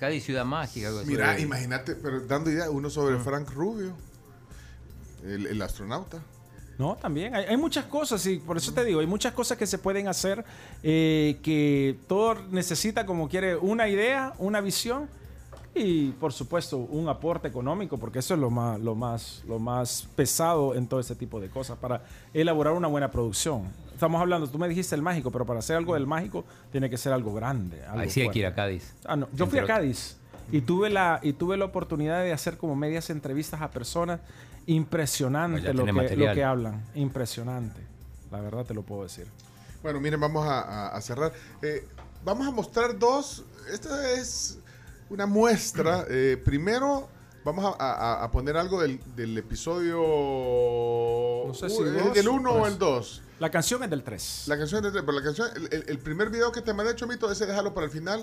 Cádiz 0.00 0.24
Ciudad 0.24 0.44
Mágica. 0.44 0.88
algo 0.88 1.02
Mira, 1.04 1.28
sobre- 1.30 1.42
imagínate, 1.42 1.94
pero 1.94 2.20
dando 2.20 2.50
idea, 2.50 2.68
uno 2.70 2.90
sobre 2.90 3.18
Frank 3.18 3.50
Rubio, 3.50 3.92
el, 5.24 5.46
el 5.46 5.62
astronauta. 5.62 6.18
No, 6.78 6.94
también. 6.96 7.34
Hay, 7.34 7.46
hay 7.46 7.56
muchas 7.56 7.86
cosas, 7.86 8.24
y 8.26 8.36
por 8.38 8.58
eso 8.58 8.72
te 8.74 8.84
digo, 8.84 9.00
hay 9.00 9.06
muchas 9.06 9.32
cosas 9.32 9.56
que 9.56 9.66
se 9.66 9.78
pueden 9.78 10.08
hacer 10.08 10.44
eh, 10.82 11.38
que 11.42 11.96
todo 12.06 12.34
necesita, 12.50 13.06
como 13.06 13.28
quiere, 13.28 13.56
una 13.56 13.88
idea, 13.88 14.34
una 14.38 14.60
visión 14.60 15.08
y, 15.76 16.10
por 16.12 16.32
supuesto, 16.32 16.78
un 16.78 17.08
aporte 17.08 17.48
económico, 17.48 17.98
porque 17.98 18.20
eso 18.20 18.34
es 18.34 18.40
lo 18.40 18.50
más, 18.50 18.80
lo 18.80 18.94
más, 18.94 19.42
lo 19.46 19.58
más 19.58 20.08
pesado 20.16 20.74
en 20.74 20.86
todo 20.86 21.00
ese 21.00 21.14
tipo 21.14 21.38
de 21.40 21.48
cosas 21.48 21.76
para 21.78 22.02
elaborar 22.32 22.72
una 22.74 22.88
buena 22.88 23.10
producción. 23.10 23.64
Estamos 23.92 24.20
hablando, 24.20 24.46
tú 24.48 24.58
me 24.58 24.68
dijiste 24.68 24.94
el 24.94 25.02
mágico, 25.02 25.30
pero 25.30 25.44
para 25.46 25.58
hacer 25.60 25.76
algo 25.76 25.94
del 25.94 26.06
mágico 26.06 26.44
tiene 26.72 26.88
que 26.90 26.96
ser 26.98 27.12
algo 27.12 27.32
grande. 27.34 27.84
Algo 27.84 28.00
Ahí 28.00 28.10
sí 28.10 28.22
hay 28.22 28.30
que 28.30 28.38
ir 28.40 28.46
a 28.46 28.54
Cádiz. 28.54 28.94
Ah, 29.04 29.16
no. 29.16 29.28
Yo 29.32 29.46
fui 29.46 29.58
a 29.58 29.66
Cádiz 29.66 30.16
y 30.52 30.60
tuve 30.60 30.90
la 30.90 31.18
y 31.22 31.32
tuve 31.32 31.56
la 31.56 31.64
oportunidad 31.64 32.22
de 32.22 32.32
hacer 32.32 32.56
como 32.56 32.76
medias 32.76 33.10
entrevistas 33.10 33.60
a 33.62 33.70
personas 33.70 34.20
impresionante 34.66 35.72
lo 35.74 35.84
que, 35.84 36.16
lo 36.16 36.32
que 36.34 36.44
hablan, 36.44 36.84
impresionante. 36.94 37.80
La 38.30 38.40
verdad 38.40 38.64
te 38.64 38.74
lo 38.74 38.82
puedo 38.82 39.02
decir. 39.04 39.26
Bueno, 39.82 40.00
miren, 40.00 40.20
vamos 40.20 40.46
a, 40.46 40.60
a- 40.60 40.88
a 40.96 41.00
cerrar. 41.00 41.32
Eh, 41.62 41.86
vamos 42.24 42.46
a 42.46 42.50
mostrar 42.50 42.98
dos. 42.98 43.44
Esta 43.72 44.12
es 44.12 44.58
una 45.10 45.26
muestra. 45.26 46.04
Eh, 46.08 46.40
primero, 46.44 47.08
vamos 47.44 47.64
a, 47.78 47.84
a- 47.84 48.24
a 48.24 48.30
poner 48.30 48.56
algo 48.56 48.80
del, 48.80 49.00
del 49.14 49.36
episodio. 49.38 49.98
No 51.46 51.54
sé 51.54 51.68
si 51.70 51.80
uh, 51.82 51.84
dos 52.08 52.16
¿El 52.16 52.28
1 52.28 52.50
o 52.52 52.66
el 52.66 52.78
2? 52.78 53.22
La 53.38 53.50
canción 53.50 53.82
es 53.82 53.90
del 53.90 54.02
3. 54.02 54.44
La 54.46 54.56
canción, 54.58 54.82
de, 54.82 54.90
pero 54.90 55.12
la 55.12 55.22
canción 55.22 55.48
el, 55.56 55.68
el- 55.70 55.84
el 55.88 55.98
primer 55.98 56.30
video 56.30 56.50
que 56.52 56.62
te 56.62 56.72
mandé, 56.72 56.94
Chomito, 56.94 57.30
ese 57.30 57.46
déjalo 57.46 57.74
para 57.74 57.86
el 57.86 57.92
final. 57.92 58.22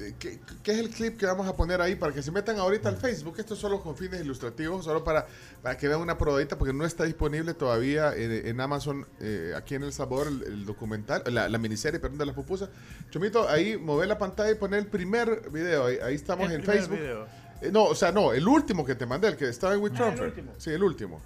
Eh, 0.00 0.14
¿Qué, 0.18 0.40
qué 0.62 0.72
es 0.72 0.78
el 0.78 0.88
clip 0.90 1.18
que 1.18 1.26
vamos 1.26 1.46
a 1.46 1.54
poner 1.54 1.80
ahí 1.80 1.94
para 1.94 2.12
que 2.14 2.22
se 2.22 2.30
metan 2.30 2.58
ahorita 2.58 2.88
al 2.88 2.96
Facebook? 2.96 3.34
Esto 3.38 3.54
es 3.54 3.60
solo 3.60 3.82
con 3.82 3.96
fines 3.96 4.20
ilustrativos, 4.22 4.84
solo 4.84 5.04
para, 5.04 5.26
para 5.62 5.76
que 5.76 5.88
vean 5.88 6.00
una 6.00 6.16
probadita, 6.16 6.56
porque 6.56 6.72
no 6.72 6.84
está 6.86 7.04
disponible 7.04 7.52
todavía 7.54 8.14
en, 8.14 8.32
en 8.46 8.60
Amazon, 8.60 9.06
eh, 9.20 9.52
aquí 9.56 9.74
en 9.74 9.82
El 9.82 9.92
Salvador, 9.92 10.28
el, 10.28 10.42
el 10.44 10.64
documental, 10.66 11.22
la, 11.26 11.48
la 11.48 11.58
miniserie, 11.58 12.00
perdón, 12.00 12.18
de 12.18 12.26
las 12.26 12.34
pupusas. 12.34 12.70
Chomito, 13.10 13.48
ahí 13.48 13.76
mover 13.76 14.08
la 14.08 14.16
pantalla 14.18 14.50
y 14.50 14.54
poner 14.54 14.78
el 14.80 14.86
primer 14.86 15.50
video. 15.50 15.84
Ahí, 15.86 15.98
ahí 16.02 16.14
estamos 16.14 16.46
El 16.48 16.56
en 16.56 16.60
primer 16.62 16.78
Facebook. 16.78 16.98
video. 16.98 17.26
Eh, 17.60 17.70
no, 17.70 17.84
o 17.84 17.94
sea, 17.94 18.10
no, 18.10 18.32
el 18.32 18.48
último 18.48 18.86
que 18.86 18.94
te 18.94 19.04
mandé, 19.04 19.28
el 19.28 19.36
que 19.36 19.48
estaba 19.48 19.74
en 19.74 19.80
With 19.80 19.92
Ah, 19.92 20.08
el 20.08 20.14
Trumper. 20.14 20.26
último. 20.28 20.52
Sí, 20.56 20.70
el 20.70 20.82
último. 20.82 21.20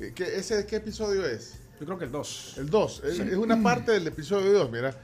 Eh, 0.00 0.12
¿qué, 0.14 0.36
¿Ese 0.36 0.66
qué 0.66 0.76
episodio 0.76 1.24
es? 1.26 1.54
Yo 1.80 1.86
creo 1.86 1.98
que 1.98 2.04
el 2.04 2.10
2. 2.12 2.54
El 2.58 2.68
2. 2.68 3.02
Es, 3.04 3.18
es 3.20 3.36
una 3.36 3.62
parte 3.62 3.92
del 3.92 4.06
episodio 4.06 4.52
2, 4.52 4.70
mira. 4.70 4.94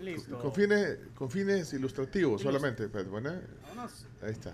Listo. 0.00 0.38
Con 0.38 0.52
fines, 0.52 0.98
con 1.14 1.30
fines 1.30 1.72
ilustrativos 1.72 2.42
solamente. 2.42 2.84
Espérate, 2.84 3.10
bueno, 3.10 3.30
Vámonos. 3.68 4.06
ahí 4.22 4.30
está. 4.32 4.52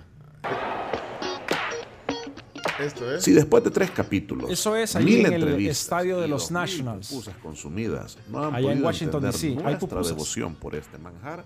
Esto 2.81 3.13
es. 3.15 3.23
Si 3.23 3.33
después 3.33 3.63
de 3.63 3.71
tres 3.71 3.91
capítulos, 3.91 4.51
Eso 4.51 4.75
es 4.77 4.97
ahí 4.97 5.05
mil 5.05 5.27
en 5.27 5.33
el 5.35 5.67
estadio 5.67 6.19
de 6.21 6.27
los 6.29 6.43
2000 6.51 6.55
Nationals. 6.55 7.31
consumidas 7.43 8.19
no 8.29 8.45
han 8.45 8.55
Allá 8.55 8.59
en 8.59 8.65
podido 8.79 8.87
Washington, 8.87 9.25
entender 9.27 9.51
D.C. 9.57 9.67
Hay 9.69 9.75
nuestra 9.75 10.03
devoción 10.03 10.55
por 10.55 10.75
este 10.75 10.99
manjar, 10.99 11.45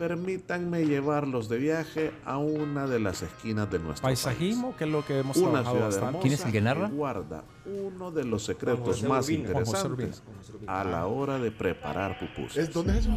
permítanme 0.00 0.86
llevarlos 0.86 1.50
de 1.50 1.58
viaje 1.58 2.10
a 2.24 2.38
una 2.38 2.86
de 2.86 2.98
las 2.98 3.20
esquinas 3.20 3.70
de 3.70 3.78
nuestro 3.78 4.04
Paisajismo, 4.04 4.74
que 4.74 4.84
es 4.84 4.90
lo 4.90 5.04
que 5.04 5.18
hemos 5.18 5.36
país. 5.36 5.46
Una 5.46 5.60
trabajado 5.60 5.90
ciudad 5.90 6.08
hermosa 6.08 6.22
¿Quién 6.22 6.32
es 6.32 6.44
el 6.46 6.52
que 6.52 6.60
narra? 6.62 6.88
guarda 6.88 7.44
uno 7.66 8.10
de 8.10 8.24
los 8.24 8.42
secretos 8.42 8.96
José 8.96 9.06
más 9.06 9.26
Urbina. 9.26 9.50
Juan 9.50 9.64
José 9.66 9.76
interesantes 9.88 10.22
Urbina. 10.54 10.80
a 10.80 10.84
la 10.84 11.06
hora 11.06 11.38
de 11.38 11.50
preparar 11.50 12.18
pupusas. 12.18 12.56
¿Es, 12.56 12.72
¿Dónde 12.72 12.94
es 12.94 13.00
eso? 13.00 13.10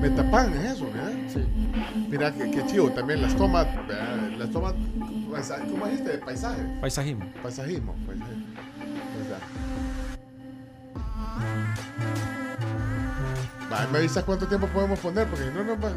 Metapan, 0.00 0.52
es 0.52 0.72
eso, 0.72 0.86
¿verdad? 0.86 1.12
Sí. 1.28 1.40
Mira, 2.08 2.34
qué, 2.34 2.50
qué 2.50 2.66
chivo 2.66 2.90
también 2.90 3.22
las 3.22 3.36
tomas. 3.36 3.68
¿verdad? 3.86 4.32
Las 4.36 4.50
tomas. 4.50 4.74
¿Cómo 5.70 5.86
este? 5.86 6.18
Paisaje. 6.18 6.60
Paisajismo. 6.80 7.24
Paisajismo. 7.40 7.94
paisaje. 8.04 8.34
Ahí 11.38 12.29
me 13.92 13.98
avisas 13.98 14.24
cuánto 14.24 14.46
tiempo 14.46 14.66
podemos 14.68 14.98
poner, 14.98 15.26
porque 15.28 15.44
si 15.44 15.50
no 15.54 15.62
nos 15.64 15.80
van. 15.80 15.92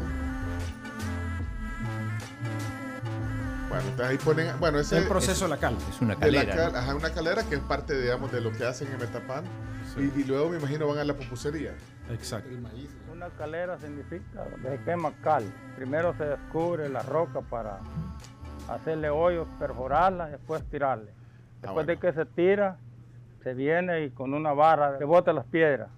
Bueno, 3.68 3.82
entonces 3.88 4.06
ahí 4.06 4.18
ponen. 4.18 4.60
Bueno, 4.60 4.78
ese 4.78 4.98
El 4.98 5.08
proceso 5.08 5.46
de 5.46 5.50
la 5.50 5.56
cal. 5.56 5.76
Es 5.88 6.00
una 6.00 6.14
de 6.14 6.30
la 6.30 6.44
calera. 6.44 6.56
cal- 6.70 6.76
ajá, 6.76 6.94
una 6.94 7.10
calera 7.10 7.42
que 7.42 7.56
es 7.56 7.60
parte, 7.60 8.00
digamos, 8.00 8.30
de 8.30 8.40
lo 8.40 8.52
que 8.52 8.64
hacen 8.64 8.88
en 8.92 8.98
Metapan. 8.98 9.44
Y, 9.96 10.20
y 10.20 10.24
luego 10.24 10.48
me 10.50 10.58
imagino 10.58 10.86
van 10.88 10.98
a 10.98 11.04
la 11.04 11.14
pupusería. 11.14 11.72
Exacto. 12.10 12.48
Una 13.12 13.28
calera 13.30 13.78
significa 13.78 14.44
se 14.62 14.80
quema 14.84 15.12
cal. 15.22 15.44
Primero 15.76 16.14
se 16.16 16.24
descubre 16.24 16.88
la 16.88 17.02
roca 17.02 17.40
para 17.40 17.78
hacerle 18.68 19.10
hoyos, 19.10 19.46
perforarla, 19.58 20.28
después 20.28 20.62
tirarle. 20.70 21.12
Después 21.62 21.86
de 21.86 21.96
que 21.98 22.12
se 22.12 22.26
tira, 22.26 22.76
se 23.42 23.54
viene 23.54 24.04
y 24.04 24.10
con 24.10 24.34
una 24.34 24.52
barra 24.52 24.98
se 24.98 25.04
bota 25.04 25.32
las 25.32 25.46
piedras. 25.46 25.88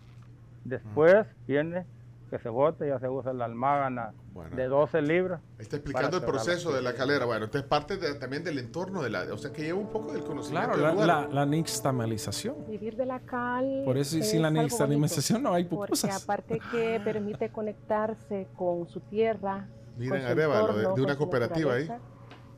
Después 0.68 1.26
viene 1.46 1.86
que 2.30 2.38
se 2.40 2.48
bote, 2.48 2.88
ya 2.88 2.98
se 2.98 3.08
usa 3.08 3.32
la 3.32 3.44
almágana 3.44 4.12
Bueno. 4.32 4.56
de 4.56 4.66
12 4.66 5.00
libras. 5.00 5.40
Está 5.60 5.76
explicando 5.76 6.16
el 6.16 6.24
proceso 6.24 6.72
de 6.72 6.82
la 6.82 6.92
calera. 6.92 7.24
Bueno, 7.24 7.44
entonces 7.44 7.68
parte 7.68 7.96
de- 7.98 8.14
también 8.16 8.42
del 8.42 8.58
entorno 8.58 9.00
de 9.00 9.10
la. 9.10 9.32
O 9.32 9.38
sea, 9.38 9.52
que 9.52 9.62
lleva 9.62 9.78
un 9.78 9.86
poco 9.90 10.12
del 10.12 10.24
conocimiento 10.24 10.72
Claro, 10.72 10.76
del 10.76 10.82
la, 10.82 10.92
lugar. 11.06 11.28
la, 11.28 11.34
la 11.34 11.46
nixtamalización. 11.46 12.66
Vivir 12.68 12.96
de 12.96 13.06
la 13.06 13.20
cal. 13.20 13.82
Por 13.84 13.96
eso, 13.96 14.18
es 14.18 14.28
sin 14.28 14.42
la 14.42 14.50
nixtamalización 14.50 15.40
no 15.42 15.54
hay 15.54 15.64
pupusas. 15.64 16.24
Porque 16.26 16.56
aparte 16.58 16.60
que 16.72 17.00
permite 17.04 17.50
conectarse 17.50 18.48
con 18.56 18.88
su 18.88 18.98
tierra. 19.00 19.68
Miren, 19.96 20.24
Arevalo, 20.26 20.74
de- 20.76 20.94
de 20.94 21.02
una 21.02 21.16
cooperativa 21.16 21.74
ahí. 21.74 21.88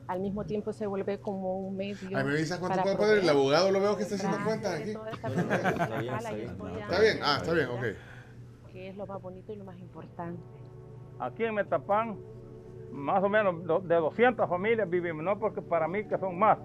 Al 0.09 0.21
mismo 0.21 0.43
tiempo 0.43 0.73
se 0.73 0.87
vuelve 0.87 1.19
como 1.19 1.59
un 1.59 1.77
medio. 1.77 2.17
Ay, 2.17 2.23
me 2.23 2.31
avisas 2.31 2.57
cuánto 2.57 2.77
para 2.77 2.83
puedo 2.83 2.97
poner. 2.97 3.19
El 3.19 3.29
abogado 3.29 3.71
lo 3.71 3.79
veo 3.79 3.95
que 3.95 4.03
está 4.03 4.15
haciendo 4.15 4.39
cuentas 4.43 4.73
aquí. 4.81 4.89
Está 4.89 6.99
bien, 6.99 7.19
ah, 7.23 7.37
está 7.37 7.53
bien, 7.53 7.67
ok. 7.69 7.83
Que 8.71 8.89
es 8.89 8.97
lo 8.97 9.05
más 9.05 9.21
bonito 9.21 9.53
y 9.53 9.55
lo 9.55 9.65
más 9.65 9.77
importante. 9.79 10.41
Aquí 11.19 11.43
en 11.43 11.53
Metapán, 11.53 12.17
más 12.91 13.23
o 13.23 13.29
menos 13.29 13.87
de 13.87 13.95
200 13.95 14.49
familias 14.49 14.89
vivimos, 14.89 15.23
no 15.23 15.37
porque 15.37 15.61
para 15.61 15.87
mí 15.87 16.05
que 16.05 16.17
son 16.17 16.37
más 16.39 16.57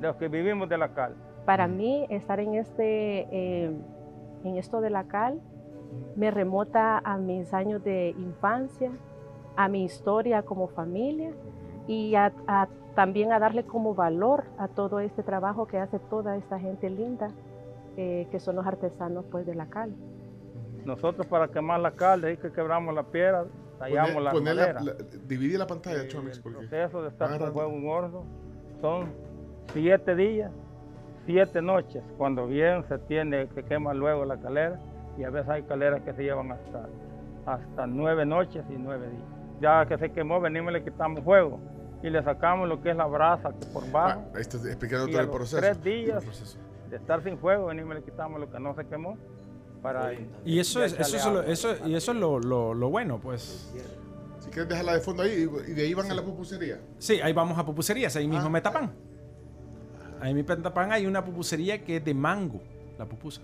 de 0.00 0.06
los 0.06 0.16
que 0.16 0.28
vivimos 0.28 0.68
de 0.68 0.78
la 0.78 0.94
cal. 0.94 1.16
Para 1.46 1.66
mí, 1.66 2.06
estar 2.10 2.38
en, 2.40 2.54
este, 2.54 3.26
eh, 3.30 3.72
en 4.44 4.56
esto 4.56 4.80
de 4.80 4.90
la 4.90 5.04
cal 5.04 5.40
me 6.16 6.30
remota 6.30 6.98
a 6.98 7.18
mis 7.18 7.52
años 7.52 7.82
de 7.84 8.14
infancia, 8.18 8.90
a 9.56 9.68
mi 9.68 9.84
historia 9.84 10.42
como 10.42 10.68
familia 10.68 11.32
y 11.86 12.14
a- 12.14 12.32
a- 12.46 12.68
también 12.94 13.32
a 13.32 13.38
darle 13.38 13.64
como 13.64 13.94
valor 13.94 14.44
a 14.58 14.68
todo 14.68 15.00
este 15.00 15.22
trabajo 15.22 15.66
que 15.66 15.78
hace 15.78 15.98
toda 15.98 16.36
esta 16.36 16.58
gente 16.58 16.88
linda, 16.90 17.28
eh, 17.96 18.26
que 18.30 18.40
son 18.40 18.56
los 18.56 18.66
artesanos 18.66 19.24
pues, 19.30 19.46
de 19.46 19.54
la 19.54 19.66
cal. 19.66 19.94
Nosotros 20.84 21.26
para 21.26 21.48
quemar 21.48 21.80
la 21.80 21.92
cal, 21.92 22.20
de 22.20 22.28
ahí 22.28 22.36
que 22.36 22.52
quebramos 22.52 22.94
la 22.94 23.04
piedra, 23.04 23.46
tallamos 23.78 24.22
la 24.22 24.32
madera. 24.34 24.80
la, 24.80 24.94
dividí 25.26 25.56
la 25.56 25.66
pantalla, 25.66 26.06
Chomix, 26.08 26.38
porque. 26.38 26.60
El 26.60 26.68
proceso 26.68 27.02
de 27.02 27.08
estar 27.08 27.38
con 27.38 27.52
fuego 27.52 27.72
en 27.72 27.88
horno 27.88 28.24
son 28.80 29.12
siete 29.72 30.14
días, 30.14 30.52
siete 31.26 31.62
noches, 31.62 32.02
cuando 32.18 32.46
bien 32.46 32.84
se 32.84 32.98
tiene, 32.98 33.48
se 33.54 33.64
quema 33.64 33.94
luego 33.94 34.24
la 34.24 34.36
calera 34.36 34.78
y 35.16 35.24
a 35.24 35.30
veces 35.30 35.48
hay 35.48 35.62
caleras 35.62 36.02
que 36.02 36.12
se 36.12 36.22
llevan 36.22 36.52
hasta, 36.52 36.86
hasta 37.46 37.86
nueve 37.86 38.26
noches 38.26 38.64
y 38.68 38.74
nueve 38.76 39.08
días. 39.08 39.24
Ya 39.60 39.86
que 39.86 39.96
se 39.96 40.12
quemó, 40.12 40.40
venimos 40.40 40.72
y 40.72 40.74
le 40.74 40.84
quitamos 40.84 41.20
fuego 41.24 41.58
y 42.06 42.10
le 42.10 42.22
sacamos 42.22 42.68
lo 42.68 42.80
que 42.82 42.90
es 42.90 42.96
la 42.96 43.06
brasa 43.06 43.50
que 43.58 43.66
por 43.66 43.90
bajo. 43.90 44.20
Ah, 44.20 44.32
ahí 44.34 44.40
está 44.42 44.58
explicando 44.58 45.08
y 45.08 45.12
todo 45.12 45.20
el 45.20 45.26
los 45.26 45.34
proceso. 45.36 45.56
tres 45.60 45.82
días 45.82 46.22
de 46.90 46.96
estar 46.96 47.22
sin 47.24 47.38
fuego, 47.38 47.66
venimos 47.66 47.92
y 47.96 47.98
le 48.00 48.04
quitamos 48.04 48.38
lo 48.40 48.50
que 48.50 48.60
no 48.60 48.74
se 48.74 48.84
quemó 48.86 49.16
para 49.82 50.12
Y 50.44 50.58
eso 50.60 50.84
es, 50.84 50.92
eso 50.92 51.16
es, 51.16 51.26
lo, 51.26 51.42
eso, 51.42 51.74
y 51.86 51.94
eso 51.94 52.12
es 52.12 52.18
lo, 52.18 52.38
lo- 52.38 52.74
lo 52.74 52.90
bueno, 52.90 53.18
pues. 53.20 53.72
Si 54.40 54.50
quieres 54.50 54.68
dejarla 54.68 54.92
de 54.94 55.00
fondo 55.00 55.22
ahí 55.22 55.48
y, 55.66 55.72
de 55.72 55.82
ahí 55.82 55.94
van 55.94 56.10
a 56.10 56.14
la 56.14 56.22
pupusería. 56.22 56.78
Sí, 56.98 57.20
ahí 57.22 57.32
vamos 57.32 57.58
a 57.58 57.64
pupuserías, 57.64 58.14
ahí 58.16 58.26
Ah. 58.26 58.28
mismo 58.28 58.46
en 58.46 58.52
Metapan. 58.52 58.92
Ahí 60.20 60.30
en 60.30 60.36
Metapan 60.36 60.92
hay 60.92 61.06
una 61.06 61.24
pupusería 61.24 61.82
que 61.82 61.96
es 61.96 62.04
de 62.04 62.14
mango, 62.14 62.60
la 62.98 63.06
pupusa. 63.06 63.40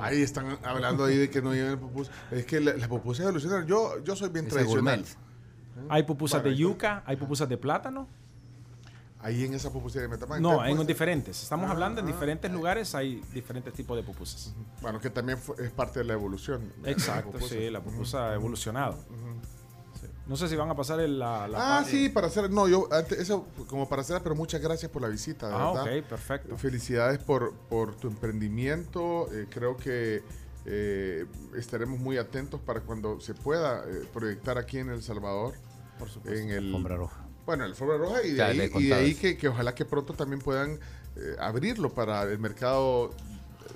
Ahí 0.00 0.22
están 0.22 0.56
hablando 0.64 1.04
ahí 1.04 1.16
de 1.18 1.28
que 1.28 1.42
no 1.42 1.52
llevan 1.52 1.78
pupusas. 1.78 2.14
Es 2.30 2.46
que 2.46 2.60
la- 2.60 2.74
las 2.76 2.88
pupusas 2.88 3.24
evolucionaron. 3.24 3.66
Yo, 3.66 4.02
yo 4.02 4.16
soy 4.16 4.30
bien 4.30 4.46
Ese 4.46 4.54
tradicional. 4.54 5.00
gourmet. 5.00 5.29
Hay 5.88 6.02
pupusas 6.04 6.42
de 6.42 6.54
yuca, 6.54 7.02
hay 7.06 7.16
pupusas 7.16 7.48
de 7.48 7.56
plátano. 7.56 8.08
Ahí 9.22 9.44
en 9.44 9.52
esa 9.52 9.70
pupusería 9.70 10.02
de 10.02 10.08
Metapan. 10.08 10.40
No, 10.40 10.64
en 10.64 10.86
diferentes. 10.86 11.42
Estamos 11.42 11.68
ah, 11.68 11.72
hablando 11.72 12.00
en 12.00 12.06
ah, 12.06 12.10
diferentes 12.10 12.50
lugares, 12.50 12.94
hay 12.94 13.22
diferentes 13.34 13.74
tipos 13.74 13.94
de 13.96 14.02
pupusas. 14.02 14.54
Bueno, 14.80 14.98
que 14.98 15.10
también 15.10 15.36
fue- 15.36 15.56
es 15.62 15.70
parte 15.70 15.98
de 15.98 16.06
la 16.06 16.14
evolución. 16.14 16.72
la 16.82 16.90
Exacto, 16.90 17.38
sí, 17.46 17.68
la 17.68 17.82
pupusa 17.82 18.30
ha 18.30 18.34
evolucionado. 18.34 18.96
Sí. 20.00 20.06
No 20.26 20.36
sé 20.36 20.48
si 20.48 20.56
van 20.56 20.70
a 20.70 20.74
pasar 20.74 21.00
el- 21.00 21.18
la, 21.18 21.46
la 21.48 21.78
Ah, 21.80 21.84
sí, 21.84 22.08
para 22.08 22.28
hacer. 22.28 22.50
No, 22.50 22.66
yo 22.66 22.88
antes, 22.90 23.18
eso 23.18 23.46
como 23.68 23.86
para 23.90 24.00
hacer, 24.00 24.22
pero 24.22 24.34
muchas 24.34 24.62
gracias 24.62 24.90
por 24.90 25.02
la 25.02 25.08
visita. 25.08 25.48
de 25.48 25.54
Ah, 25.54 25.72
verdad. 25.74 25.98
ok, 25.98 26.08
perfecto. 26.08 26.56
Felicidades 26.56 27.18
por, 27.18 27.52
por 27.68 27.94
tu 27.96 28.08
emprendimiento. 28.08 29.28
eh, 29.34 29.46
creo 29.50 29.76
que 29.76 30.22
eh, 30.64 31.26
estaremos 31.56 31.98
muy 32.00 32.16
atentos 32.16 32.58
para 32.60 32.80
cuando 32.80 33.20
se 33.20 33.34
pueda 33.34 33.84
eh, 33.86 34.08
proyectar 34.14 34.56
aquí 34.56 34.78
en 34.78 34.88
El 34.88 35.02
Salvador. 35.02 35.54
Por 36.00 36.08
supuesto. 36.10 36.40
En 36.40 36.50
el, 36.50 36.66
Alfombra 36.66 36.96
roja. 36.96 37.24
Bueno, 37.46 37.64
el 37.64 37.70
Alfombra 37.70 37.98
Roja 37.98 38.22
y 38.24 38.30
de 38.30 38.36
Ya, 38.36 38.46
ahí, 38.46 38.70
y 38.74 38.86
de 38.88 39.14
que, 39.16 39.36
que 39.36 39.48
ojalá 39.48 39.74
que 39.74 39.84
pronto 39.84 40.14
también 40.14 40.40
puedan 40.40 40.80
eh, 41.16 41.36
abrirlo 41.38 41.90
para 41.90 42.22
el 42.24 42.38
mercado 42.38 43.10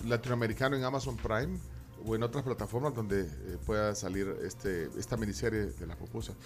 latinoamericano 0.06 0.76
en 0.76 0.84
Amazon 0.84 1.16
Prime 1.16 1.58
o 2.06 2.14
en 2.14 2.22
otras 2.22 2.44
plataformas 2.44 2.94
donde 2.94 3.22
eh, 3.22 3.58
pueda 3.64 3.94
salir 3.94 4.34
este, 4.44 4.88
esta 4.98 5.16
miniserie 5.16 5.66
de 5.66 5.86
las 5.86 5.96
pupusas. 5.96 6.36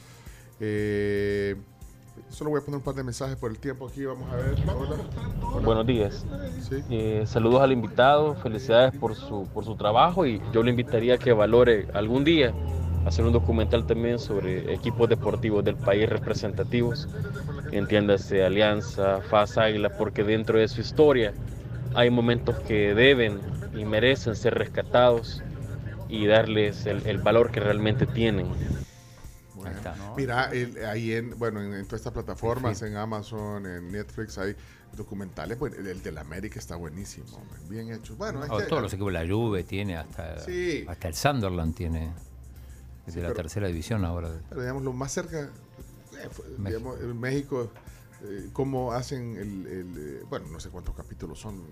Eh, 0.61 1.57
solo 2.31 2.51
voy 2.51 2.61
a 2.61 2.65
poner 2.65 2.79
un 2.79 2.85
par 2.85 2.95
de 2.95 3.05
mensajes 3.05 3.37
por 3.37 3.51
el 3.51 3.59
tiempo 3.59 3.87
aquí, 3.89 4.05
vamos 4.05 4.31
a 4.33 4.37
ver. 4.37 4.57
Hola. 4.67 4.97
Hola. 5.43 5.67
Buenos 5.67 5.87
días. 5.87 6.25
Eh, 6.91 7.25
saludos 7.27 7.61
al 7.61 7.73
invitado, 7.73 8.35
felicidades 8.37 8.95
por 8.97 9.15
su, 9.15 9.49
por 9.53 9.65
su 9.65 9.77
trabajo 9.77 10.27
y 10.27 10.41
yo 10.53 10.63
le 10.63 10.71
invitaría 10.71 11.15
a 11.15 11.19
que 11.19 11.33
valore 11.33 11.89
algún 11.95 12.25
día 12.25 12.53
hacer 13.09 13.25
un 13.25 13.33
documental 13.33 13.87
también 13.87 14.19
sobre 14.19 14.73
equipos 14.73 15.09
deportivos 15.09 15.65
del 15.65 15.77
país 15.77 16.09
representativos, 16.09 17.09
entiéndase 17.73 18.45
Alianza, 18.45 19.21
FAS 19.23 19.59
Águila, 19.59 19.91
porque 19.97 20.25
dentro 20.25 20.59
de 20.59 20.69
su 20.69 20.81
historia 20.81 21.33
hay 21.95 22.11
momentos 22.11 22.57
que 22.61 22.95
deben 22.95 23.41
y 23.75 23.85
merecen 23.85 24.35
ser 24.37 24.55
rescatados 24.55 25.43
y 26.09 26.27
darles 26.27 26.87
el, 26.87 27.07
el 27.07 27.19
valor 27.19 27.51
que 27.51 27.61
realmente 27.61 28.07
tienen. 28.07 28.47
Bueno, 29.55 30.15
Mira, 30.17 30.51
el- 30.53 30.85
ahí 30.87 31.13
en, 31.13 31.39
bueno, 31.39 31.61
en, 31.63 31.75
en 31.75 31.85
todas 31.85 32.01
estas 32.01 32.13
plataformas, 32.13 32.81
en 32.83 32.97
Amazon, 32.97 33.67
en 33.67 33.91
Netflix, 33.93 34.39
hay 34.39 34.55
documentales. 34.97 35.59
Bueno, 35.59 35.77
el, 35.77 35.87
el 35.89 36.03
de 36.03 36.13
la 36.13 36.23
América 36.23 36.59
está 36.59 36.77
buenísimo, 36.77 37.27
bien 37.69 37.93
hecho. 37.93 38.15
Bueno, 38.17 38.45
es 38.45 38.51
que- 38.51 38.69
todos 38.69 38.83
los 38.83 38.93
equipos, 38.93 39.13
la 39.13 39.27
Juve 39.27 39.65
tiene, 39.65 39.97
hasta, 39.97 40.39
Sí. 40.41 40.85
hasta 40.89 41.09
el 41.09 41.15
Sunderland 41.15 41.75
tiene. 41.75 42.11
Es 43.09 43.15
Sí, 43.15 43.21
de 43.21 43.23
la 43.23 43.29
pero- 43.33 43.43
tercera 43.43 43.67
división 43.67 44.05
ahora. 44.05 44.31
Pero 44.49 44.61
digamos, 44.61 44.83
lo 44.83 44.93
más 44.93 45.13
cerca, 45.13 45.41
eh, 45.43 46.29
fue, 46.31 46.45
digamos, 46.59 47.01
en 47.01 47.19
México, 47.19 47.71
eh, 48.23 48.51
cómo 48.53 48.93
hacen 48.93 49.37
el, 49.37 49.67
el, 49.67 49.95
eh, 49.97 50.23
bueno, 50.29 50.47
no 50.51 50.59
sé 50.61 50.69
cuántos 50.71 50.95
capítulos 50.95 51.39
son, 51.41 51.63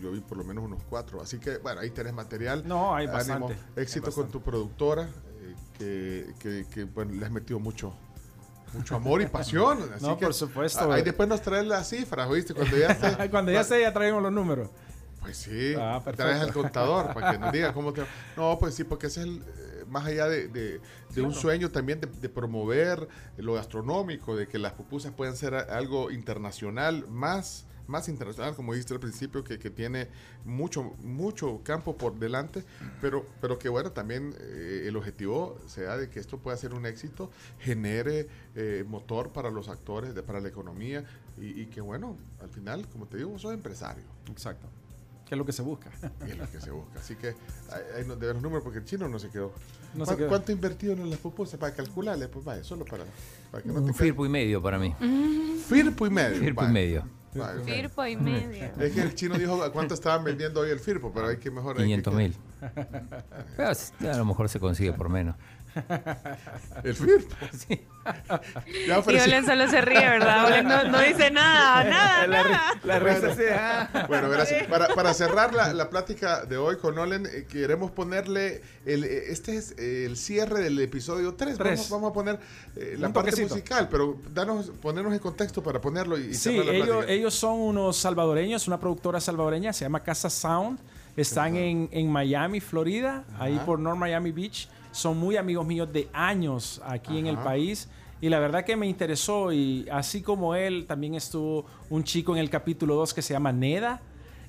yo 0.00 0.12
vi 0.12 0.20
por 0.20 0.38
lo 0.38 0.44
menos 0.44 0.64
unos 0.64 0.82
cuatro, 0.88 1.20
así 1.20 1.38
que, 1.38 1.58
bueno, 1.58 1.80
ahí 1.80 1.90
tenés 1.90 2.12
material. 2.14 2.62
No, 2.66 2.94
hay 2.94 3.06
Ánimo, 3.06 3.48
bastante, 3.48 3.56
Éxito 3.80 4.08
hay 4.08 4.12
con 4.14 4.28
tu 4.30 4.40
productora, 4.40 5.08
eh, 5.40 5.54
que, 5.78 6.34
que, 6.38 6.66
que, 6.72 6.84
bueno, 6.84 7.12
le 7.12 7.24
has 7.24 7.30
metido 7.32 7.58
mucho 7.60 7.92
mucho 8.74 8.96
amor 8.96 9.22
y 9.22 9.26
pasión. 9.26 9.78
Así 9.94 10.04
No, 10.04 10.18
que, 10.18 10.24
por 10.26 10.34
supuesto. 10.34 10.90
ah, 10.90 10.96
Ahí 10.96 11.02
después 11.02 11.28
nos 11.28 11.40
traes 11.40 11.66
las 11.66 11.88
cifras, 11.88 12.28
¿oíste? 12.28 12.52
Cuando 12.52 12.76
ya 12.76 12.86
esté. 12.90 13.30
Cuando 13.30 13.52
ya 13.52 13.60
esté, 13.60 13.80
ya 13.80 13.92
traemos 13.92 14.22
los 14.22 14.32
números. 14.32 14.70
Pues 15.20 15.36
sí, 15.38 15.74
Ah, 15.78 16.00
perfecto. 16.04 16.22
traes 16.24 16.42
al 16.42 16.52
contador 16.52 17.12
para 17.14 17.32
que 17.32 17.38
nos 17.38 17.52
diga 17.52 17.72
cómo 17.72 17.92
te... 17.92 18.02
No, 18.36 18.58
pues 18.58 18.74
sí, 18.74 18.84
porque 18.84 19.06
ese 19.08 19.20
es 19.20 19.26
el, 19.26 19.42
más 19.88 20.06
allá 20.06 20.28
de, 20.28 20.48
de- 20.48 20.80
de 21.14 21.22
un 21.22 21.32
sueño 21.34 21.70
también 21.70 22.00
de, 22.00 22.06
de 22.06 22.28
promover 22.28 23.08
lo 23.36 23.54
gastronómico, 23.54 24.36
de 24.36 24.46
que 24.48 24.58
las 24.58 24.72
pupusas 24.72 25.12
puedan 25.12 25.36
ser 25.36 25.54
algo 25.54 26.10
internacional, 26.10 27.06
más, 27.08 27.64
más 27.86 28.08
internacional, 28.08 28.54
como 28.56 28.72
dijiste 28.72 28.94
al 28.94 29.00
principio, 29.00 29.44
que, 29.44 29.58
que 29.58 29.70
tiene 29.70 30.08
mucho, 30.44 30.82
mucho 30.98 31.60
campo 31.62 31.96
por 31.96 32.18
delante, 32.18 32.64
pero, 33.00 33.24
pero 33.40 33.58
que 33.58 33.68
bueno, 33.68 33.92
también 33.92 34.34
eh, 34.40 34.84
el 34.86 34.96
objetivo 34.96 35.58
sea 35.66 35.96
de 35.96 36.10
que 36.10 36.18
esto 36.20 36.38
pueda 36.38 36.56
ser 36.56 36.74
un 36.74 36.84
éxito, 36.86 37.30
genere 37.60 38.28
eh, 38.54 38.84
motor 38.86 39.32
para 39.32 39.50
los 39.50 39.68
actores, 39.68 40.12
para 40.22 40.40
la 40.40 40.48
economía, 40.48 41.04
y, 41.38 41.62
y 41.62 41.66
que 41.66 41.80
bueno, 41.80 42.16
al 42.42 42.48
final, 42.48 42.86
como 42.88 43.06
te 43.06 43.18
digo, 43.18 43.30
vos 43.30 43.42
sos 43.42 43.54
empresario. 43.54 44.04
Exacto. 44.30 44.66
¿Qué 45.28 45.34
es 45.34 45.38
lo 45.38 45.44
que 45.44 45.52
se 45.52 45.62
busca? 45.62 45.90
Y 46.26 46.30
es 46.30 46.38
lo 46.38 46.48
que 46.50 46.60
se 46.60 46.70
busca. 46.70 47.00
Así 47.00 47.16
que 47.16 47.34
nos 48.06 48.18
deben 48.20 48.34
los 48.34 48.42
números 48.42 48.62
porque 48.62 48.78
el 48.78 48.84
chino 48.84 49.08
no 49.08 49.18
se 49.18 49.28
quedó. 49.28 49.52
No 49.94 50.04
se 50.04 50.10
¿Cuán- 50.10 50.16
quedó. 50.18 50.28
¿Cuánto 50.28 50.52
ha 50.52 50.54
invertido 50.54 50.92
en 50.92 51.10
las 51.10 51.18
pupusas? 51.18 51.58
Para 51.58 51.74
calcularle, 51.74 52.28
pues 52.28 52.44
vaya, 52.44 52.62
solo 52.62 52.84
para, 52.84 53.04
para 53.50 53.62
que 53.62 53.68
no 53.68 53.74
Un 53.80 53.86
te 53.86 53.92
firpo 53.92 54.24
y 54.24 54.28
medio 54.28 54.62
para 54.62 54.78
mí. 54.78 54.94
Firpo 55.66 56.06
y 56.06 56.10
medio. 56.10 56.38
Firpo 56.38 56.64
y 56.64 56.68
medio. 56.68 57.04
Firpo 57.64 58.06
y 58.06 58.16
medio. 58.16 58.64
Es 58.80 58.92
que 58.94 59.00
el 59.02 59.14
chino 59.14 59.36
dijo 59.36 59.62
a 59.62 59.72
cuánto 59.72 59.94
estaban 59.94 60.22
vendiendo 60.24 60.60
hoy 60.60 60.70
el 60.70 60.78
Firpo, 60.80 61.10
pero 61.12 61.26
hay 61.28 61.36
que 61.38 61.50
mejor. 61.50 61.72
hay 61.76 61.82
que- 61.82 61.86
500 62.02 62.14
mil. 62.14 62.36
Pero 63.56 63.68
A 64.12 64.16
lo 64.16 64.24
mejor 64.24 64.48
se 64.48 64.58
consigue 64.60 64.92
por 64.92 65.08
menos. 65.08 65.36
El 66.84 66.94
Firpo. 66.94 67.34
Y 68.66 69.18
Olen 69.18 69.44
solo 69.44 69.68
se 69.68 69.80
ríe, 69.80 69.98
¿verdad? 70.00 70.46
Olen 70.46 70.66
no, 70.68 70.84
no 70.84 71.00
dice 71.00 71.30
nada, 71.30 71.84
nada, 71.84 72.26
La 72.26 72.42
nada. 72.44 72.60
la 72.84 72.98
risa 72.98 73.18
Bueno, 73.20 73.34
sí, 73.34 73.42
ah. 73.52 74.04
Bueno, 74.08 74.30
gracias. 74.30 74.66
Para, 74.68 74.88
para 74.94 75.14
cerrar 75.14 75.52
la, 75.54 75.72
la 75.74 75.90
plática 75.90 76.44
de 76.44 76.56
hoy 76.56 76.76
con 76.78 76.96
Olen, 76.98 77.26
eh, 77.26 77.46
queremos 77.48 77.90
ponerle. 77.90 78.62
El, 78.84 79.04
eh, 79.04 79.24
este 79.32 79.56
es 79.56 79.74
eh, 79.78 80.04
el 80.06 80.16
cierre 80.16 80.60
del 80.62 80.78
episodio 80.80 81.34
3. 81.34 81.56
Tres. 81.58 81.90
Vamos, 81.90 81.90
vamos 81.90 82.10
a 82.10 82.14
poner 82.14 82.38
eh, 82.76 82.96
la 82.98 83.12
parte 83.12 83.30
toquecito. 83.32 83.54
musical, 83.54 83.88
pero 83.90 84.18
danos, 84.32 84.70
ponernos 84.80 85.12
en 85.12 85.18
contexto 85.18 85.62
para 85.62 85.80
ponerlo 85.80 86.16
y, 86.18 86.26
y 86.28 86.34
Sí, 86.34 86.50
cerrar 86.50 86.66
la 86.66 86.72
ellos, 86.72 86.86
plática. 86.88 87.12
ellos 87.12 87.34
son 87.34 87.58
unos 87.58 87.96
salvadoreños, 87.96 88.68
una 88.68 88.78
productora 88.78 89.20
salvadoreña, 89.20 89.72
se 89.72 89.84
llama 89.84 90.00
Casa 90.02 90.30
Sound. 90.30 90.78
Están 91.16 91.56
en, 91.56 91.88
en 91.92 92.12
Miami, 92.12 92.60
Florida, 92.60 93.24
ahí 93.38 93.58
por 93.64 93.78
North 93.78 93.96
Miami 93.98 94.32
Beach. 94.32 94.68
Son 94.96 95.16
muy 95.18 95.36
amigos 95.36 95.66
míos 95.66 95.92
de 95.92 96.08
años 96.12 96.80
aquí 96.84 97.18
en 97.18 97.26
el 97.26 97.34
Ajá. 97.36 97.44
país. 97.44 97.88
Y 98.20 98.30
la 98.30 98.38
verdad 98.38 98.64
que 98.64 98.76
me 98.76 98.86
interesó. 98.86 99.52
Y 99.52 99.86
así 99.92 100.22
como 100.22 100.54
él, 100.54 100.86
también 100.86 101.14
estuvo 101.14 101.66
un 101.90 102.02
chico 102.02 102.32
en 102.34 102.38
el 102.40 102.48
capítulo 102.48 102.94
2 102.94 103.12
que 103.12 103.20
se 103.22 103.34
llama 103.34 103.52
Neda. 103.52 104.00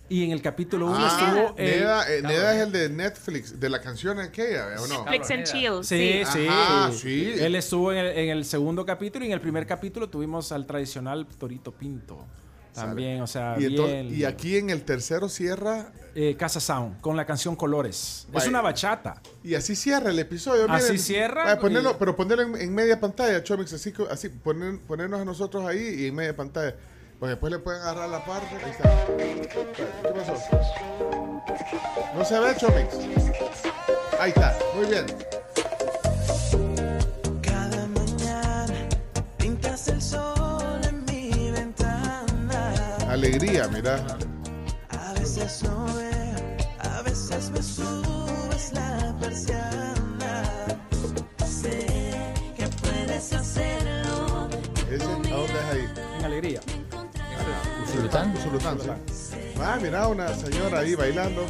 Y 0.10 0.24
en 0.24 0.32
el 0.32 0.42
capítulo 0.42 0.86
1 0.86 0.96
Ah, 1.02 1.08
estuvo. 1.20 1.58
el- 1.58 1.80
Neda, 1.82 2.10
eh, 2.16 2.22
Neda 2.22 2.56
es 2.56 2.62
el 2.66 2.72
de 2.72 2.88
Netflix, 2.88 3.60
de 3.60 3.70
la 3.70 3.82
canción 3.82 4.20
aquella, 4.20 4.68
¿o 4.82 4.88
no? 4.88 5.04
Netflix 5.04 5.32
and 5.32 5.44
chill. 5.44 5.84
Sí, 5.84 6.22
sí. 6.32 6.48
Ajá, 6.50 6.92
sí. 6.94 7.34
Él 7.38 7.56
estuvo 7.56 7.92
en 7.92 7.98
el, 7.98 8.18
en 8.18 8.30
el 8.30 8.46
segundo 8.46 8.86
capítulo 8.86 9.26
y 9.26 9.28
en 9.28 9.34
el 9.34 9.42
primer 9.42 9.68
capítulo 9.68 10.10
tuvimos 10.10 10.54
al 10.54 10.66
tradicional 10.66 11.28
Torito 11.38 11.74
Pinto. 11.74 12.26
También, 12.82 13.22
o 13.22 13.28
sea, 13.28 13.56
y, 13.58 13.64
ento- 13.64 13.86
bien. 13.88 14.14
y 14.14 14.24
aquí 14.26 14.58
en 14.58 14.70
el 14.70 14.84
tercero 14.84 15.30
cierra. 15.30 15.92
eh, 16.16 16.36
Casa 16.36 16.60
Sound, 16.60 17.00
con 17.02 17.16
la 17.16 17.26
canción 17.26 17.56
Colores. 17.56 18.24
Es 18.28 18.32
Vaya. 18.34 18.50
una 18.50 18.62
bachata. 18.62 19.22
Y 19.44 19.54
así 19.56 19.76
cierra 19.76 20.10
el 20.10 20.18
episodio. 20.20 20.66
Así 20.70 20.98
cierra, 20.98 21.44
Vaya, 21.44 21.60
ponerlo- 21.60 21.92
y- 21.92 21.96
pero 22.00 22.16
ponerlo 22.16 22.44
en, 22.44 22.56
en 22.62 22.74
media 22.74 23.00
pantalla, 23.00 23.44
Chomix, 23.44 23.72
así, 23.74 23.94
así 24.10 24.30
poner- 24.30 24.80
ponernos 24.88 25.22
a 25.22 25.26
nosotros 25.26 25.66
ahí 25.68 25.80
y 26.00 26.08
en 26.08 26.16
media 26.16 26.36
pantalla. 26.36 26.76
Pues 27.20 27.30
después 27.32 27.52
le 27.52 27.60
pueden 27.60 27.82
agarrar 27.82 28.10
la 28.10 28.24
parte. 28.26 28.48
Ahí 28.64 28.72
está. 28.72 29.08
¿Qué 29.16 30.10
pasó? 30.16 30.34
No 32.16 32.26
se 32.26 32.40
ve, 32.40 32.56
Chomix. 32.58 32.96
Ahí 34.20 34.30
está, 34.30 34.58
muy 34.76 34.86
bien. 34.88 35.06
Alegría, 43.18 43.68
mira. 43.70 44.06
A 44.92 45.14
veces 45.14 45.64
no 45.64 45.86
veo, 45.96 46.58
a 46.80 47.02
veces 47.02 47.50
me 47.50 47.64
subes 47.64 48.72
la 48.74 49.16
persiana. 49.20 50.44
Sé 51.44 51.88
que 52.56 52.68
puedes 52.68 53.34
hacerlo. 53.34 54.48
Ese, 54.92 55.04
¿A 55.04 55.08
dónde 55.08 55.30
es 55.32 55.66
ahí? 55.74 55.90
En 56.20 56.26
alegría. 56.26 56.62
¿Usulután? 57.88 58.36
Usulután, 58.38 58.78
sí. 59.12 59.36
Ah, 59.60 59.80
mira, 59.82 60.08
una 60.08 60.32
señora 60.36 60.80
ahí 60.82 60.94
bailando. 60.94 61.44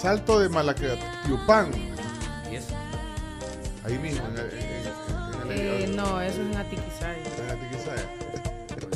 Salto 0.00 0.38
de 0.38 0.48
Malacatayupán. 0.50 1.72
¿Y 2.48 2.54
eso? 2.54 2.74
Ahí 3.84 3.98
mismo, 3.98 4.24
en, 4.28 4.38
en- 4.38 4.44
en- 4.46 5.50
en 5.50 5.58
Eh, 5.58 5.84
el- 5.84 5.96
no, 5.96 6.20
eso 6.20 6.40
es 6.40 6.46
en 6.46 6.54
la 6.54 6.62
tiquisaya. 6.62 7.21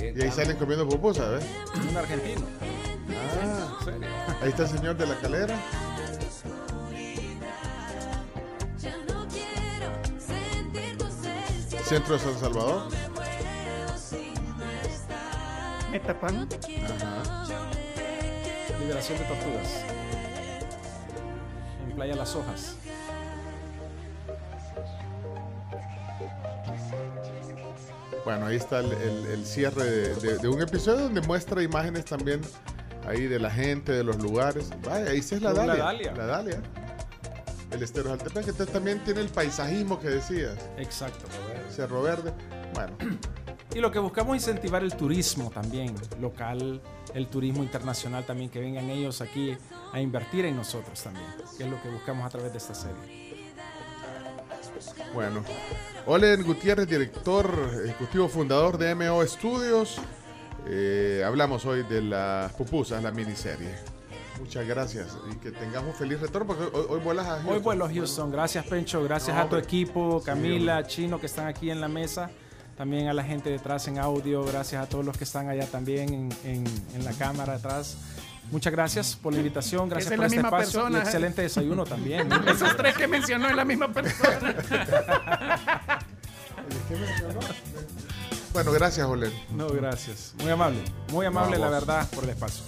Y 0.00 0.22
ahí 0.22 0.30
salen 0.30 0.56
comiendo 0.56 0.88
pupusas, 0.88 1.30
¿ves? 1.30 1.44
Un 1.88 1.96
argentino. 1.96 2.42
Ah, 3.42 4.36
ahí 4.42 4.48
está 4.50 4.62
el 4.62 4.68
señor 4.68 4.96
de 4.96 5.06
la 5.06 5.14
calera. 5.16 5.56
Centro 11.84 12.14
de 12.14 12.18
San 12.18 12.38
Salvador. 12.38 12.88
Metapan. 15.92 16.48
Ajá. 16.84 17.46
Liberación 18.80 19.18
de 19.18 19.24
tortugas. 19.24 19.84
En 21.88 21.94
Playa 21.94 22.16
Las 22.16 22.34
Hojas. 22.34 22.76
Bueno, 28.26 28.46
ahí 28.46 28.56
está 28.56 28.80
el, 28.80 28.90
el- 28.92 29.26
el 29.26 29.46
cierre 29.46 29.84
de, 29.84 30.14
de- 30.16 30.38
de 30.38 30.48
un 30.48 30.60
episodio 30.60 31.02
donde 31.04 31.20
muestra 31.20 31.62
imágenes 31.62 32.04
también 32.06 32.40
ahí 33.06 33.28
de 33.28 33.38
la 33.38 33.48
gente, 33.52 33.92
de 33.92 34.02
los 34.02 34.16
lugares. 34.20 34.68
Vaya, 34.84 35.10
ahí 35.12 35.22
sí 35.22 35.36
es 35.36 35.42
la 35.42 35.52
La 35.52 35.64
Dalia. 35.64 35.84
Dalia. 35.84 36.12
La 36.14 36.26
Dalia. 36.26 36.62
El 37.70 37.82
estero 37.84 38.08
Jaltepec, 38.10 38.44
que 38.44 38.66
también 38.66 38.98
tiene 39.04 39.20
el 39.20 39.28
paisajismo 39.28 40.00
que 40.00 40.08
decías. 40.08 40.56
Exacto. 40.76 41.24
Cerro 41.70 42.02
Verde. 42.02 42.32
Bueno, 42.74 42.96
Y 43.74 43.78
lo 43.80 43.92
que 43.92 43.98
buscamos 44.00 44.36
es 44.36 44.42
incentivar 44.42 44.82
el 44.82 44.96
turismo 44.96 45.50
también, 45.50 45.94
local, 46.20 46.80
el 47.14 47.26
turismo 47.28 47.62
internacional 47.62 48.24
también, 48.26 48.48
que 48.50 48.58
vengan 48.58 48.88
ellos 48.90 49.20
aquí 49.20 49.56
a 49.92 50.00
invertir 50.00 50.46
en 50.46 50.56
nosotros 50.56 51.00
también, 51.02 51.26
que 51.56 51.64
es 51.64 51.70
lo 51.70 51.80
que 51.82 51.90
buscamos 51.90 52.24
a 52.26 52.30
través 52.30 52.50
de 52.52 52.58
esta 52.58 52.74
serie. 52.74 53.25
Bueno. 55.14 55.42
Olen 56.06 56.42
Gutiérrez, 56.44 56.86
director 56.88 57.50
ejecutivo 57.84 58.28
fundador 58.28 58.78
de 58.78 58.94
MO 58.94 59.24
Studios. 59.26 59.96
Eh, 60.68 61.22
hablamos 61.24 61.64
hoy 61.64 61.82
de 61.84 62.02
las 62.02 62.52
pupusas, 62.52 63.02
la 63.02 63.10
miniserie. 63.10 63.74
Muchas 64.40 64.66
gracias 64.66 65.16
y 65.32 65.36
que 65.36 65.50
tengamos 65.50 65.96
feliz 65.96 66.20
retorno 66.20 66.46
porque 66.48 66.64
hoy, 66.76 66.84
hoy 66.90 67.00
vuelas 67.00 67.26
a 67.26 67.30
Houston. 67.36 67.54
Hoy 67.54 67.58
vuelo 67.60 67.84
a 67.86 67.92
Houston. 67.92 68.30
Gracias, 68.30 68.66
Pencho. 68.66 69.02
Gracias 69.02 69.34
No, 69.34 69.42
a 69.42 69.48
tu 69.48 69.56
equipo, 69.56 70.18
Sí, 70.20 70.26
Camila, 70.26 70.86
Chino, 70.86 71.18
que 71.18 71.26
están 71.26 71.46
aquí 71.46 71.70
en 71.70 71.80
la 71.80 71.88
mesa. 71.88 72.30
También 72.76 73.08
a 73.08 73.14
la 73.14 73.24
gente 73.24 73.48
detrás 73.48 73.88
en 73.88 73.98
audio. 73.98 74.44
Gracias 74.44 74.82
a 74.82 74.88
todos 74.88 75.04
los 75.04 75.16
que 75.16 75.24
están 75.24 75.48
allá 75.48 75.66
también 75.66 76.12
en, 76.12 76.28
en- 76.44 76.66
en 76.94 77.04
la 77.04 77.12
cámara 77.12 77.54
atrás. 77.54 77.96
Muchas 78.50 78.72
gracias 78.72 79.16
por 79.16 79.32
la 79.32 79.38
invitación. 79.40 79.88
Gracias 79.88 80.12
es 80.12 80.16
por 80.16 80.20
la 80.20 80.26
este 80.26 80.36
misma 80.36 80.48
espacio. 80.48 80.80
persona, 80.80 80.98
y 80.98 81.02
excelente 81.02 81.42
desayuno 81.42 81.84
también. 81.84 82.28
Esos 82.48 82.76
tres 82.76 82.96
que 82.96 83.08
mencionó 83.08 83.48
es 83.48 83.56
la 83.56 83.64
misma 83.64 83.92
persona. 83.92 84.54
Bueno, 88.52 88.72
gracias, 88.72 89.06
Olen. 89.06 89.32
No, 89.54 89.68
gracias. 89.68 90.34
Muy 90.38 90.50
amable. 90.50 90.80
Muy 91.12 91.26
amable, 91.26 91.58
No, 91.58 91.64
la 91.64 91.70
verdad, 91.70 92.08
por 92.10 92.24
el 92.24 92.30
espacio. 92.30 92.64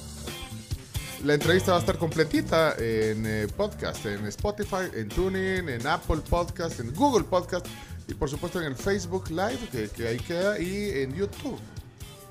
La 1.24 1.34
entrevista 1.34 1.72
va 1.72 1.78
a 1.78 1.80
estar 1.80 1.98
completita 1.98 2.74
en 2.78 3.26
eh, 3.26 3.46
podcast, 3.56 4.04
en 4.06 4.24
Spotify, 4.26 4.88
en 4.94 5.08
TuneIn, 5.08 5.68
en 5.68 5.86
Apple 5.86 6.20
Podcast, 6.28 6.78
en 6.78 6.94
Google 6.94 7.24
Podcast 7.24 7.66
y 8.06 8.14
por 8.14 8.30
supuesto 8.30 8.60
en 8.60 8.66
el 8.66 8.76
Facebook 8.76 9.28
Live, 9.30 9.68
que, 9.72 9.88
que 9.88 10.08
ahí 10.08 10.18
queda, 10.18 10.58
y 10.60 11.02
en 11.02 11.14
YouTube. 11.14 11.58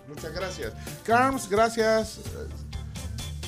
Muchas 0.08 0.32
gracias. 0.34 0.74
Carms, 1.04 1.50
gracias. 1.50 2.20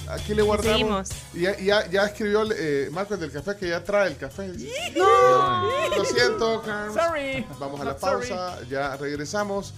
Aquí 0.09 0.33
le 0.33 0.41
guardamos. 0.41 1.07
Seguimos. 1.07 1.09
Y 1.33 1.41
ya, 1.41 1.57
ya, 1.59 1.89
ya 1.89 2.05
escribió 2.05 2.43
eh, 2.51 2.89
Marcos 2.91 3.19
del 3.19 3.31
café 3.31 3.55
que 3.55 3.69
ya 3.69 3.83
trae 3.83 4.07
el 4.07 4.17
café. 4.17 4.47
Lo 4.47 6.05
siento, 6.05 6.61
Carms. 6.63 6.95
Sorry. 6.95 7.45
Vamos 7.59 7.79
a 7.79 7.85
la 7.85 7.99
sorry. 7.99 8.27
pausa, 8.27 8.59
ya 8.67 8.97
regresamos. 8.97 9.73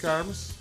Carms. 0.00 0.54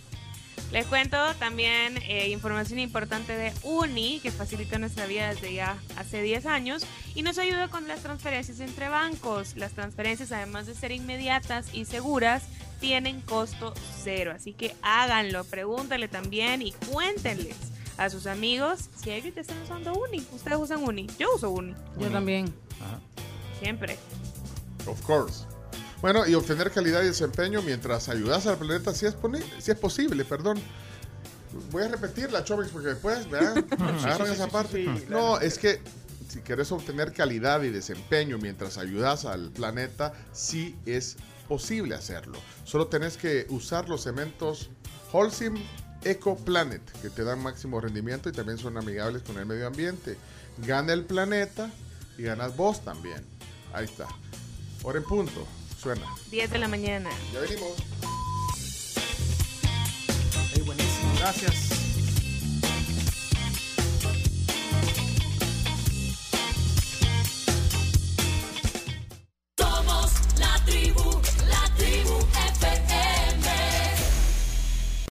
Les 0.71 0.87
cuento 0.87 1.17
también 1.35 1.97
eh, 2.07 2.29
información 2.29 2.79
importante 2.79 3.35
de 3.35 3.51
Uni, 3.63 4.21
que 4.21 4.31
facilita 4.31 4.79
nuestra 4.79 5.05
vida 5.05 5.33
desde 5.33 5.53
ya 5.53 5.77
hace 5.97 6.21
10 6.21 6.45
años 6.45 6.85
y 7.13 7.23
nos 7.23 7.37
ayuda 7.37 7.67
con 7.67 7.89
las 7.89 7.99
transferencias 7.99 8.61
entre 8.61 8.87
bancos. 8.87 9.57
Las 9.57 9.73
transferencias, 9.73 10.31
además 10.31 10.67
de 10.67 10.73
ser 10.73 10.93
inmediatas 10.93 11.67
y 11.73 11.85
seguras, 11.85 12.43
tienen 12.79 13.19
costo 13.21 13.73
cero. 14.01 14.31
Así 14.33 14.53
que 14.53 14.73
háganlo, 14.81 15.43
pregúntale 15.43 16.07
también 16.07 16.61
y 16.61 16.71
cuéntenles 16.71 17.57
a 18.05 18.09
sus 18.09 18.25
amigos 18.27 18.89
si 19.01 19.11
ellos 19.11 19.33
ya 19.35 19.41
están 19.41 19.61
usando 19.61 19.93
Uni. 19.93 20.25
Ustedes 20.33 20.57
usan 20.57 20.83
Uni. 20.83 21.07
Yo 21.19 21.35
uso 21.35 21.49
Uni. 21.51 21.75
Yo 21.99 22.09
también. 22.09 22.53
Siempre. 23.59 23.97
Of 24.87 25.01
course. 25.03 25.45
Bueno, 26.01 26.27
y 26.27 26.33
obtener 26.33 26.71
calidad 26.71 27.03
y 27.03 27.05
desempeño 27.07 27.61
mientras 27.61 28.09
ayudas 28.09 28.47
al 28.47 28.57
planeta 28.57 28.93
si 28.95 29.05
es, 29.05 29.15
poni- 29.15 29.43
si 29.59 29.71
es 29.71 29.77
posible, 29.77 30.25
perdón. 30.25 30.59
Voy 31.69 31.83
a 31.83 31.89
repetir 31.89 32.31
la 32.31 32.43
Chomix 32.43 32.69
porque 32.69 32.87
después, 32.89 33.29
¿verdad? 33.29 33.63
Agarran 34.03 34.31
esa 34.31 34.47
parte. 34.47 34.85
No, 35.09 35.39
es 35.39 35.59
que 35.59 35.79
si 36.27 36.39
quieres 36.39 36.71
obtener 36.71 37.13
calidad 37.13 37.61
y 37.61 37.69
desempeño 37.69 38.37
mientras 38.39 38.77
ayudas 38.77 39.25
al 39.25 39.51
planeta, 39.51 40.13
sí 40.31 40.75
es 40.85 41.17
posible 41.47 41.93
hacerlo. 41.93 42.39
Solo 42.63 42.87
tenés 42.87 43.17
que 43.17 43.45
usar 43.49 43.89
los 43.89 44.01
cementos 44.03 44.69
Holcim 45.11 45.55
Eco 46.03 46.35
Planet, 46.35 46.81
que 47.01 47.09
te 47.09 47.23
dan 47.23 47.41
máximo 47.41 47.79
rendimiento 47.79 48.29
y 48.29 48.31
también 48.31 48.57
son 48.57 48.77
amigables 48.77 49.21
con 49.23 49.37
el 49.37 49.45
medio 49.45 49.67
ambiente. 49.67 50.17
Gana 50.65 50.93
el 50.93 51.05
planeta 51.05 51.71
y 52.17 52.23
ganas 52.23 52.55
vos 52.55 52.83
también. 52.83 53.23
Ahí 53.73 53.85
está. 53.85 54.07
Hora 54.83 54.97
en 54.97 55.03
punto. 55.03 55.47
Suena. 55.79 56.05
10 56.29 56.51
de 56.51 56.59
la 56.59 56.67
mañana. 56.67 57.09
Ya 57.33 57.39
venimos. 57.39 57.71
buenísimo. 60.65 61.13
Gracias. 61.17 61.80